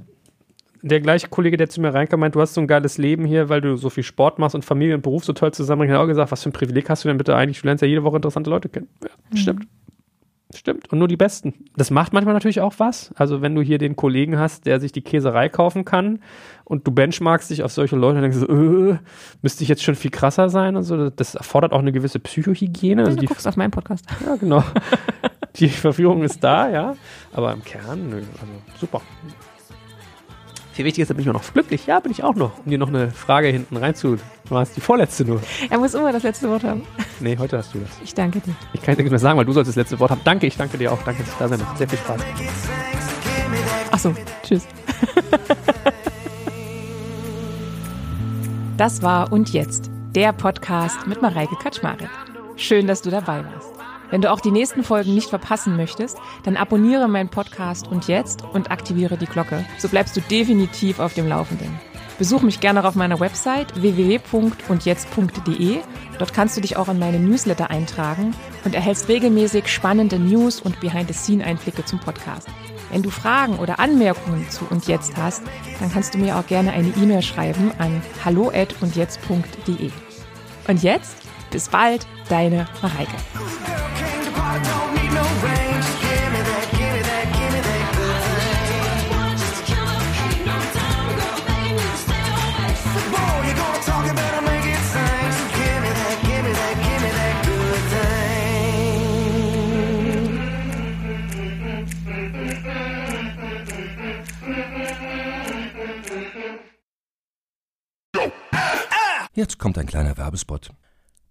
Der 0.84 1.00
gleiche 1.00 1.28
Kollege, 1.28 1.58
der 1.58 1.70
zu 1.70 1.80
mir 1.82 1.94
reinkam, 1.94 2.20
meint, 2.20 2.34
du 2.36 2.42
hast 2.42 2.54
so 2.56 2.62
ein 2.62 2.68
geiles 2.68 2.98
Leben 2.98 3.26
hier, 3.26 3.50
weil 3.50 3.62
du 3.62 3.76
so 3.78 3.90
viel 3.90 4.04
Sport 4.04 4.40
machst 4.40 4.56
und 4.56 4.66
Familie 4.66 4.96
und 4.96 5.02
Beruf 5.04 5.24
so 5.24 5.34
toll 5.34 5.52
zusammenbringst. 5.54 5.94
hat 5.96 6.04
auch 6.04 6.08
gesagt, 6.08 6.32
was 6.32 6.42
für 6.44 6.50
ein 6.50 6.54
Privileg 6.54 6.90
hast 6.90 7.04
du 7.04 7.08
denn 7.08 7.18
bitte 7.18 7.36
eigentlich? 7.36 7.62
Du 7.62 7.68
lernst 7.68 7.82
ja 7.84 7.88
jede 7.88 8.04
Woche 8.04 8.16
interessante 8.16 8.50
Leute 8.50 8.70
kennen. 8.70 8.88
Ja, 9.04 9.10
Mhm. 9.32 9.38
stimmt. 9.38 9.68
Stimmt. 10.54 10.92
Und 10.92 11.00
nur 11.00 11.08
die 11.08 11.16
Besten. 11.16 11.54
Das 11.78 11.92
macht 11.92 12.12
manchmal 12.12 12.34
natürlich 12.34 12.60
auch 12.60 12.74
was. 12.78 13.14
Also 13.16 13.42
wenn 13.42 13.56
du 13.56 13.62
hier 13.62 13.78
den 13.78 13.96
Kollegen 13.96 14.38
hast, 14.38 14.66
der 14.66 14.82
sich 14.82 14.92
die 14.92 15.02
Käserei 15.02 15.48
kaufen 15.48 15.86
kann 15.86 16.20
und 16.66 16.86
du 16.86 16.92
benchmarkst 16.92 17.50
dich 17.52 17.64
auf 17.64 17.72
solche 17.72 17.96
Leute 17.96 18.18
und 18.18 18.24
denkst 18.24 18.38
so, 18.38 18.48
äh, 18.50 18.98
müsste 19.42 19.64
ich 19.64 19.70
jetzt 19.70 19.82
schon 19.82 19.96
viel 19.96 20.12
krasser 20.12 20.50
sein 20.50 20.76
und 20.76 20.84
so. 20.84 21.10
Das 21.10 21.36
erfordert 21.36 21.72
auch 21.72 21.80
eine 21.80 21.94
gewisse 21.94 22.20
Psychohygiene. 22.20 23.06
Also 23.06 23.18
du 23.18 23.26
guckst 23.28 23.48
auf 23.48 23.56
meinen 23.56 23.72
Podcast. 23.72 24.04
ja, 24.26 24.36
genau. 24.36 24.62
die 25.56 25.70
Verführung 25.70 26.22
ist 26.24 26.44
da, 26.44 26.70
ja. 26.70 26.96
Aber 27.32 27.54
im 27.54 27.64
Kern, 27.64 28.10
nö, 28.10 28.18
also 28.18 28.52
super. 28.78 29.02
Viel 30.74 30.86
wichtiger 30.86 31.04
ist, 31.04 31.10
da 31.10 31.14
bin 31.14 31.24
ich 31.24 31.30
auch 31.30 31.34
noch 31.34 31.54
glücklich. 31.54 31.86
Ja, 31.86 32.00
bin 32.00 32.12
ich 32.12 32.24
auch 32.24 32.36
noch. 32.36 32.52
Um 32.64 32.72
dir 32.72 32.78
noch 32.78 32.88
eine 32.88 33.12
Frage 33.12 33.48
hinten 33.50 33.76
reinzu. 33.78 34.16
Du 34.16 34.22
warst 34.50 34.76
die 34.78 34.82
vorletzte 34.82 35.26
nur. 35.26 35.42
Er 35.70 35.78
muss 35.78 35.94
immer 35.94 36.12
das 36.14 36.24
letzte 36.24 36.50
Wort 36.50 36.64
haben. 36.64 36.84
Nee, 37.20 37.38
heute 37.38 37.58
hast 37.58 37.74
du 37.74 37.80
das. 37.80 37.90
Ich 38.04 38.14
danke 38.14 38.40
dir. 38.40 38.56
Ich 38.74 38.82
kann 38.82 38.94
jetzt 38.94 39.00
nichts 39.00 39.12
mehr 39.12 39.20
sagen, 39.20 39.38
weil 39.38 39.46
du 39.46 39.52
sollst 39.54 39.70
das 39.70 39.76
letzte 39.76 40.00
Wort 40.00 40.12
haben. 40.12 40.22
Danke, 40.24 40.48
ich 40.48 40.56
danke 40.56 40.78
dir 40.78 40.92
auch. 40.92 41.02
Danke, 41.04 41.24
dass 41.24 41.38
du 41.38 41.40
da 41.44 41.50
sein 41.50 41.78
Sehr 41.78 41.90
viel 41.90 42.00
Spaß. 42.00 42.22
Achso, 43.92 44.16
tschüss. 44.44 44.66
Das 48.78 49.02
war 49.04 49.32
Und 49.32 49.54
Jetzt, 49.54 49.92
der 50.16 50.34
Podcast 50.34 51.06
mit 51.06 51.22
Mareike 51.22 51.56
Kaczmarek. 51.62 52.10
Schön, 52.56 52.88
dass 52.88 53.02
du 53.02 53.12
dabei 53.12 53.44
warst. 53.44 53.81
Wenn 54.12 54.22
du 54.22 54.30
auch 54.32 54.42
die 54.42 54.52
nächsten 54.52 54.84
Folgen 54.84 55.16
nicht 55.16 55.30
verpassen 55.30 55.76
möchtest, 55.78 56.20
dann 56.44 56.58
abonniere 56.58 57.08
meinen 57.08 57.30
Podcast 57.30 57.88
Und 57.88 58.08
Jetzt 58.08 58.44
und 58.54 58.70
aktiviere 58.70 59.18
die 59.18 59.26
Glocke. 59.26 59.66
So 59.80 59.90
bleibst 59.90 60.16
du 60.16 60.22
definitiv 60.22 61.00
auf 61.00 61.16
dem 61.16 61.28
Laufenden. 61.28 61.80
Besuch 62.20 62.44
mich 62.44 62.60
gerne 62.60 62.86
auf 62.86 62.94
meiner 62.94 63.20
Website 63.20 63.82
www.undjetzt.de. 63.82 65.80
Dort 66.20 66.34
kannst 66.34 66.56
du 66.56 66.62
dich 66.62 66.78
auch 66.78 66.88
in 66.88 67.00
meine 67.00 67.20
Newsletter 67.20 67.72
eintragen 67.72 68.36
und 68.64 68.76
erhältst 68.76 69.08
regelmäßig 69.08 69.68
spannende 69.68 70.20
News 70.20 70.62
und 70.62 70.80
Behind-the-Scene-Einblicke 70.82 71.84
zum 71.84 72.00
Podcast. 72.00 72.48
Wenn 72.92 73.02
du 73.02 73.10
Fragen 73.10 73.58
oder 73.58 73.80
Anmerkungen 73.80 74.48
zu 74.50 74.66
und 74.70 74.88
jetzt 74.88 75.18
hast, 75.18 75.42
dann 75.80 75.92
kannst 75.92 76.14
du 76.14 76.20
mir 76.20 76.38
auch 76.38 76.46
gerne 76.46 76.74
eine 76.74 76.90
E-Mail 76.90 77.24
schreiben 77.24 77.72
an 77.80 78.04
hallo@undjetzt.de. 78.24 79.90
Und 80.68 80.84
jetzt 80.84 81.16
bis 81.50 81.70
bald, 81.70 82.06
deine 82.32 82.66
Mareike. 82.82 83.12
Jetzt 109.34 109.58
kommt 109.58 109.78
ein 109.78 109.88
kleiner 109.88 110.18
Werbespot. 110.18 110.72